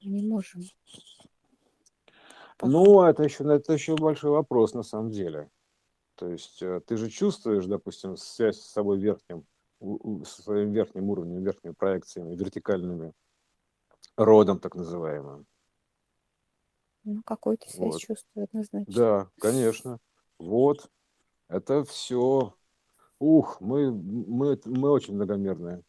мы 0.02 0.12
не 0.12 0.28
можем 0.28 0.64
пока. 2.58 2.72
Ну, 2.72 3.04
это 3.04 3.24
еще, 3.24 3.44
это 3.44 3.74
еще 3.74 3.96
большой 3.96 4.32
вопрос 4.32 4.74
на 4.74 4.84
самом 4.84 5.12
деле. 5.12 5.50
То 6.16 6.28
есть 6.30 6.62
э, 6.62 6.82
ты 6.86 6.98
же 6.98 7.10
чувствуешь, 7.10 7.66
допустим, 7.66 8.18
связь 8.18 8.60
с 8.60 8.72
собой 8.72 9.00
верхним, 9.00 9.46
со 10.26 10.42
своим 10.42 10.72
верхним 10.72 11.10
уровнем, 11.10 11.44
верхними 11.44 11.74
проекциями, 11.74 12.36
вертикальными, 12.36 13.14
родом 14.16 14.60
так 14.60 14.76
называемым. 14.76 15.46
Ну, 17.04 17.22
какую-то 17.24 17.70
связь 17.70 17.94
Вот. 17.94 18.02
чувствую 18.02 18.46
однозначно. 18.46 18.94
Да, 18.94 19.30
конечно. 19.40 20.00
Вот. 20.40 20.90
Это 21.50 21.84
все. 21.84 22.56
Ух, 23.20 23.62
мы, 23.62 23.92
мы, 23.92 24.60
мы 24.66 24.90
очень 24.90 25.16
многомерные. 25.16 25.84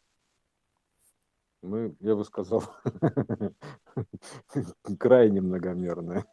Мы, 1.61 1.95
я 1.99 2.15
бы 2.15 2.23
сказал, 2.23 2.63
крайне 4.99 5.41
многомерные. 5.41 6.25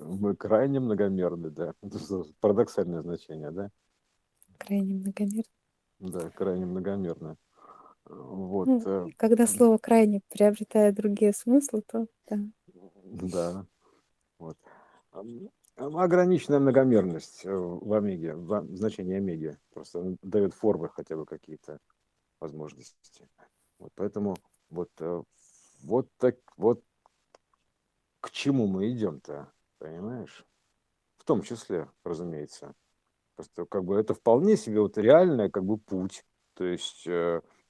Мы 0.00 0.36
крайне 0.36 0.80
многомерны, 0.80 1.50
да. 1.50 1.74
Парадоксальное 2.40 3.02
значение, 3.02 3.50
да? 3.50 3.70
Крайне 4.58 4.94
многомерно. 4.94 5.44
Да, 5.98 6.30
крайне 6.30 6.66
многомерно. 6.66 7.36
Вот, 8.14 8.68
Ну, 8.68 8.82
э, 8.84 9.10
когда 9.16 9.46
слово 9.46 9.78
крайне 9.78 10.20
приобретает 10.28 10.94
другие 10.94 11.32
смыслы, 11.32 11.82
то 11.82 12.06
да. 12.28 12.38
да. 13.04 13.66
Вот. 14.38 14.58
Ограниченная 15.76 16.58
многомерность 16.58 17.44
э, 17.44 17.50
в 17.50 17.92
омеге, 17.94 18.34
в 18.34 18.66
значении 18.76 19.16
омеги, 19.16 19.56
просто 19.72 20.16
дает 20.22 20.52
формы 20.52 20.90
хотя 20.90 21.16
бы 21.16 21.24
какие-то 21.24 21.78
возможности. 22.38 23.28
Вот 23.78 23.92
поэтому 23.94 24.36
вот, 24.68 24.90
э, 25.00 25.22
вот 25.82 26.08
так 26.18 26.36
вот 26.56 26.82
к 28.20 28.30
чему 28.30 28.66
мы 28.66 28.90
идем-то, 28.90 29.50
понимаешь? 29.78 30.44
В 31.16 31.24
том 31.24 31.42
числе, 31.42 31.88
разумеется. 32.04 32.74
Просто 33.36 33.64
как 33.64 33.84
бы 33.84 33.98
это 33.98 34.12
вполне 34.12 34.58
себе 34.58 34.80
вот 34.80 34.98
реальный 34.98 35.50
как 35.50 35.64
бы 35.64 35.78
путь, 35.78 36.24
то 36.54 36.64
есть 36.64 37.08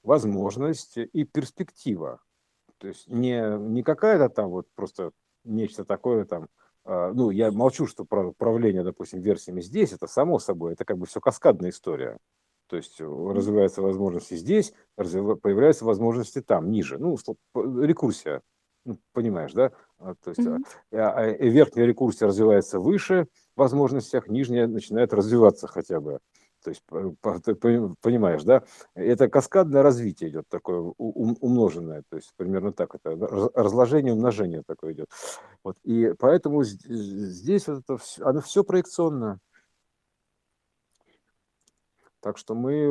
возможность 0.03 0.97
и 0.97 1.23
перспектива. 1.23 2.19
То 2.77 2.87
есть 2.87 3.07
не, 3.07 3.57
не 3.57 3.83
какая-то 3.83 4.29
там 4.29 4.49
вот 4.49 4.67
просто 4.75 5.11
нечто 5.43 5.85
такое 5.85 6.25
там, 6.25 6.47
а, 6.85 7.13
ну, 7.13 7.29
я 7.29 7.51
молчу, 7.51 7.87
что 7.87 8.05
про 8.05 8.27
управление, 8.27 8.83
допустим, 8.83 9.21
версиями 9.21 9.61
здесь, 9.61 9.93
это 9.93 10.07
само 10.07 10.39
собой, 10.39 10.73
это 10.73 10.85
как 10.85 10.97
бы 10.97 11.05
все 11.05 11.21
каскадная 11.21 11.69
история. 11.69 12.17
То 12.67 12.77
есть 12.77 12.99
э, 12.99 13.05
развиваются 13.05 13.81
возможности 13.81 14.35
здесь, 14.35 14.73
появляются 14.95 15.85
возможности 15.85 16.41
там, 16.41 16.71
ниже. 16.71 16.97
Ну, 16.97 17.17
рекурсия, 17.53 18.41
ну, 18.85 18.97
понимаешь, 19.13 19.53
да? 19.53 19.71
А, 19.99 20.15
То 20.15 20.31
есть 20.31 20.41
и 20.41 21.49
верхняя 21.49 21.85
рекурсия 21.85 22.27
развивается 22.27 22.79
выше 22.79 23.27
возможностях, 23.55 24.27
нижняя 24.27 24.67
начинает 24.67 25.13
развиваться 25.13 25.67
хотя 25.67 25.99
бы. 26.01 26.19
То 26.63 26.69
есть, 26.69 26.81
ты 27.43 27.55
понимаешь, 28.01 28.43
да? 28.43 28.63
Это 28.93 29.27
каскадное 29.27 29.83
развитие 29.83 30.29
идет 30.29 30.47
такое 30.47 30.79
умноженное, 30.79 32.03
то 32.09 32.15
есть 32.15 32.33
примерно 32.37 32.71
так 32.71 32.95
это 32.95 33.15
раз- 33.15 33.51
разложение, 33.53 34.13
умножение 34.13 34.63
такое 34.65 34.93
идет. 34.93 35.09
Вот 35.63 35.77
и 35.83 36.13
поэтому 36.17 36.63
здесь 36.63 37.67
вот 37.67 37.79
это 37.79 37.97
все, 37.97 38.23
оно 38.23 38.39
все 38.41 38.63
проекционно. 38.63 39.39
Так 42.21 42.37
что 42.37 42.55
мы 42.55 42.85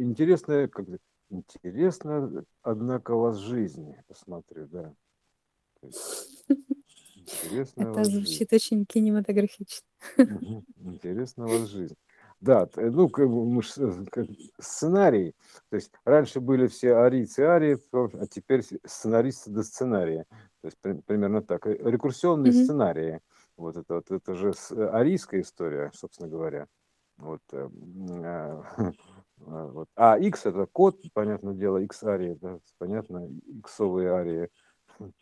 интересная, 0.00 0.68
как 0.68 0.86
интересно, 1.28 2.44
однако 2.62 3.14
вас 3.14 3.36
жизнь, 3.36 3.94
посмотрю, 4.08 4.66
да. 4.68 4.94
У 5.82 5.88
Это 7.76 7.92
вас 7.92 8.06
жизнь. 8.08 8.26
звучит 8.26 8.52
очень 8.52 8.86
кинематографично. 8.86 9.86
У 10.18 11.48
вас 11.48 11.68
жизнь. 11.68 11.96
Да, 12.44 12.66
т- 12.66 12.90
ну, 12.90 13.08
как 13.08 13.26
бы 13.30 13.58
э, 13.78 14.04
как 14.12 14.26
сценарий. 14.60 15.34
То 15.70 15.76
есть 15.76 15.90
раньше 16.04 16.40
были 16.40 16.66
все 16.66 16.94
арийцы 16.96 17.40
арии, 17.40 17.78
а 18.20 18.26
теперь 18.26 18.62
сценаристы 18.84 19.50
до 19.50 19.62
сценария. 19.62 20.26
То 20.60 20.66
есть 20.66 20.76
при- 20.82 21.00
примерно 21.00 21.40
так. 21.40 21.66
Э, 21.66 21.72
Рекурсионные 21.72 22.52
Мгм. 22.52 22.62
сценарии. 22.62 23.20
Вот 23.56 23.78
это 23.78 23.94
вот, 23.94 24.10
это 24.10 24.34
же 24.34 24.52
арийская 24.90 25.40
история, 25.40 25.90
собственно 25.94 26.28
говоря. 26.28 26.66
Вот, 27.16 27.40
э, 27.52 27.66
а, 28.24 28.62
а, 29.46 29.66
вот. 29.68 29.88
а 29.96 30.18
X 30.18 30.44
это 30.44 30.66
код, 30.66 31.00
понятное 31.14 31.54
дело, 31.54 31.78
X 31.78 32.04
арии, 32.04 32.36
да, 32.42 32.58
понятно, 32.76 33.26
иксовые 33.46 34.10
арии. 34.12 34.50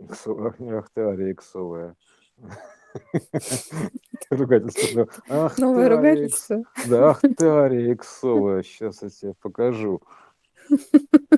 Ах 0.00 0.90
ты 0.92 1.02
ария 1.02 1.32
иксовая. 1.32 1.94
Ругательство. 4.30 5.08
Ах 5.28 5.58
Новое 5.58 5.88
ругательство. 5.88 6.64
Да, 6.88 7.10
ах 7.10 7.20
ты 7.20 7.46
ария. 7.46 7.96
Сейчас 7.96 9.02
я 9.02 9.08
тебе 9.08 9.34
покажу. 9.34 10.00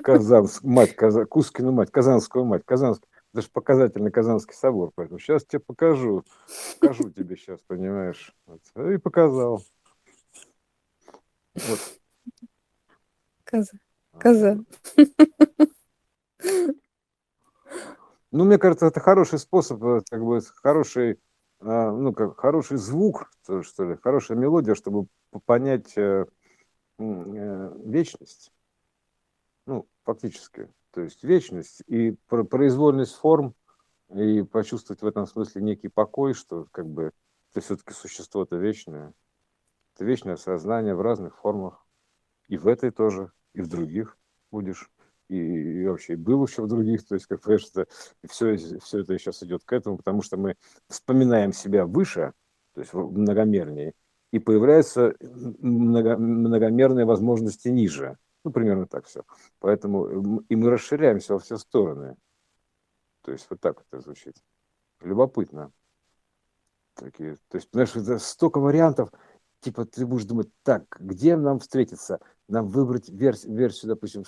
Казанск, 0.03 0.63
мать, 0.63 0.95
Каза, 0.95 1.25
Кускину 1.25 1.71
мать, 1.71 1.91
Казанскую 1.91 2.45
мать, 2.45 2.63
Казанск, 2.65 3.03
даже 3.33 3.49
показательный 3.49 4.11
Казанский 4.11 4.55
собор, 4.55 4.91
поэтому 4.95 5.19
сейчас 5.19 5.45
тебе 5.45 5.59
покажу, 5.59 6.23
покажу 6.79 7.09
тебе 7.09 7.35
сейчас, 7.35 7.59
понимаешь, 7.61 8.33
вот. 8.45 8.61
и 8.89 8.97
показал. 8.97 9.63
Вот. 11.55 11.79
Коза, 13.43 13.77
коза. 14.19 14.57
Ну, 18.31 18.43
мне 18.43 18.57
кажется, 18.57 18.87
это 18.87 18.99
хороший 18.99 19.39
способ, 19.39 19.81
э, 19.83 20.01
как 20.09 20.23
бы 20.23 20.41
хороший, 20.61 21.17
ну, 21.59 22.13
как 22.13 22.37
хороший 22.37 22.77
звук, 22.77 23.31
что 23.43 23.83
ли, 23.83 23.97
хорошая 23.97 24.37
мелодия, 24.37 24.75
чтобы 24.75 25.07
понять 25.45 25.97
э, 25.97 26.25
э, 26.99 27.81
вечность 27.85 28.51
ну, 29.67 29.87
фактически, 30.03 30.69
то 30.91 31.01
есть 31.01 31.23
вечность 31.23 31.83
и 31.87 32.11
произвольность 32.27 33.13
форм, 33.15 33.53
и 34.09 34.41
почувствовать 34.41 35.01
в 35.01 35.05
этом 35.05 35.27
смысле 35.27 35.61
некий 35.61 35.89
покой, 35.89 36.33
что 36.33 36.67
как 36.71 36.87
бы 36.87 37.11
ты 37.53 37.59
все-таки 37.59 37.93
существо-то 37.93 38.55
вечное. 38.55 39.13
Это 39.93 40.05
вечное 40.05 40.37
сознание 40.37 40.95
в 40.95 41.01
разных 41.01 41.37
формах. 41.37 41.85
И 42.47 42.57
в 42.57 42.67
этой 42.67 42.91
тоже, 42.91 43.31
и 43.53 43.61
в 43.61 43.67
других 43.67 44.17
будешь. 44.51 44.89
И, 45.29 45.35
и 45.35 45.87
вообще 45.87 46.15
в 46.15 46.67
других. 46.67 47.05
То 47.05 47.15
есть, 47.15 47.27
как 47.27 47.41
понимаешь, 47.41 47.67
это, 47.73 47.87
все, 48.29 48.55
все 48.55 48.99
это 48.99 49.17
сейчас 49.17 49.43
идет 49.43 49.63
к 49.65 49.73
этому, 49.73 49.97
потому 49.97 50.21
что 50.21 50.37
мы 50.37 50.55
вспоминаем 50.87 51.51
себя 51.51 51.85
выше, 51.85 52.33
то 52.73 52.81
есть 52.81 52.93
многомернее, 52.93 53.93
и 54.31 54.39
появляются 54.39 55.15
много, 55.19 56.17
многомерные 56.17 57.05
возможности 57.05 57.69
ниже. 57.69 58.17
Ну, 58.43 58.51
примерно 58.51 58.87
так 58.87 59.05
все. 59.05 59.23
Поэтому 59.59 60.39
и 60.47 60.55
мы 60.55 60.69
расширяемся 60.69 61.33
во 61.33 61.39
все 61.39 61.57
стороны. 61.57 62.15
То 63.23 63.31
есть 63.31 63.47
вот 63.49 63.59
так 63.59 63.83
это 63.89 64.01
звучит. 64.01 64.37
Любопытно. 65.01 65.71
Такие, 66.93 67.35
то 67.49 67.57
есть, 67.57 67.69
знаешь, 67.71 67.95
это 67.95 68.17
столько 68.17 68.59
вариантов, 68.59 69.11
типа 69.59 69.85
ты 69.85 70.05
будешь 70.05 70.25
думать, 70.25 70.49
так, 70.63 70.83
где 70.99 71.35
нам 71.35 71.59
встретиться? 71.59 72.19
Нам 72.47 72.67
выбрать 72.67 73.09
версию, 73.09 73.55
версию 73.55 73.89
допустим, 73.89 74.23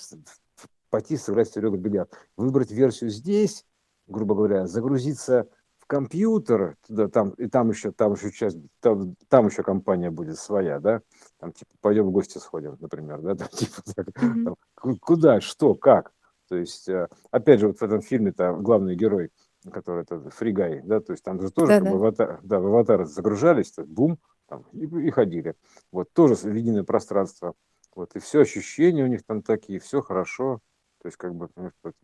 пойти 0.90 1.16
сыграть 1.16 1.48
в 1.48 1.54
Серега 1.54 1.76
бильярд. 1.76 2.12
Выбрать 2.36 2.70
версию 2.70 3.10
здесь, 3.10 3.64
грубо 4.06 4.34
говоря, 4.34 4.66
загрузиться 4.66 5.48
компьютер, 5.90 6.76
да, 6.88 7.08
там, 7.08 7.30
и 7.30 7.48
там 7.48 7.70
еще, 7.70 7.90
там 7.90 8.12
еще 8.12 8.30
часть, 8.30 8.58
там, 8.78 9.16
там 9.28 9.48
еще 9.48 9.64
компания 9.64 10.12
будет 10.12 10.38
своя, 10.38 10.78
да, 10.78 11.02
там, 11.40 11.52
типа, 11.52 11.72
пойдем 11.80 12.06
в 12.06 12.12
гости 12.12 12.38
сходим, 12.38 12.76
например, 12.78 13.20
да, 13.20 13.34
там, 13.34 13.48
типа, 13.52 13.82
так, 13.96 14.08
mm-hmm. 14.08 14.44
там, 14.44 14.96
куда, 14.98 15.40
что, 15.40 15.74
как, 15.74 16.12
то 16.48 16.56
есть, 16.56 16.88
э, 16.88 17.08
опять 17.32 17.58
же, 17.58 17.66
вот 17.66 17.78
в 17.78 17.82
этом 17.82 18.02
фильме 18.02 18.30
там 18.30 18.62
главный 18.62 18.94
герой, 18.94 19.30
который 19.72 20.02
это 20.02 20.30
Фригай, 20.30 20.80
да, 20.84 21.00
то 21.00 21.10
есть 21.10 21.24
там 21.24 21.40
же 21.40 21.50
тоже 21.50 21.80
как 21.80 21.82
бы, 21.82 21.96
аватар, 21.96 22.38
да, 22.44 22.60
в 22.60 22.66
аватары 22.66 23.06
загружались, 23.06 23.72
то, 23.72 23.82
бум, 23.82 24.20
там, 24.46 24.64
и, 24.72 24.84
и 24.84 25.10
ходили, 25.10 25.56
вот, 25.90 26.12
тоже 26.12 26.34
единое 26.34 26.84
пространство, 26.84 27.54
вот, 27.96 28.14
и 28.14 28.20
все 28.20 28.42
ощущения 28.42 29.02
у 29.02 29.08
них 29.08 29.24
там 29.24 29.42
такие, 29.42 29.80
все 29.80 30.02
хорошо, 30.02 30.60
то 31.00 31.08
есть, 31.08 31.16
как 31.16 31.34
бы, 31.34 31.50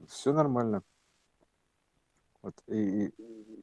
все 0.09 0.33
нормально. 0.33 0.83
Вот, 2.43 2.55
и, 2.67 3.09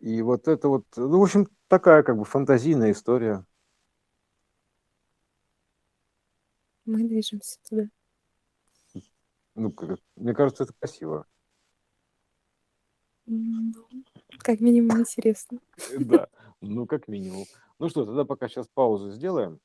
и 0.02 0.22
вот 0.22 0.48
это 0.48 0.68
вот, 0.68 0.86
ну, 0.96 1.20
в 1.20 1.24
общем, 1.24 1.48
такая 1.68 2.04
как 2.04 2.18
бы 2.18 2.26
фантазийная 2.26 2.92
история. 2.92 3.46
Мы 6.86 7.08
движемся 7.08 7.60
туда. 7.68 7.90
Ну, 9.56 9.74
мне 10.16 10.34
кажется, 10.34 10.64
это 10.64 10.74
красиво. 10.74 11.26
Ну, 13.26 13.74
как 14.40 14.60
минимум 14.60 15.00
интересно. 15.00 15.60
Да, 15.98 16.28
ну, 16.60 16.86
как 16.86 17.08
минимум. 17.08 17.46
Ну 17.80 17.90
что, 17.90 18.06
тогда 18.06 18.26
пока 18.26 18.48
сейчас 18.50 18.68
паузу 18.68 19.12
сделаем. 19.12 19.60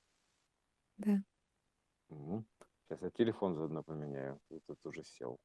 Да. 0.96 1.22
Сейчас 2.08 3.02
я 3.02 3.10
телефон 3.10 3.56
заодно 3.56 3.82
поменяю. 3.82 4.40
Тут 4.66 4.86
уже 4.86 5.02
сел. 5.04 5.38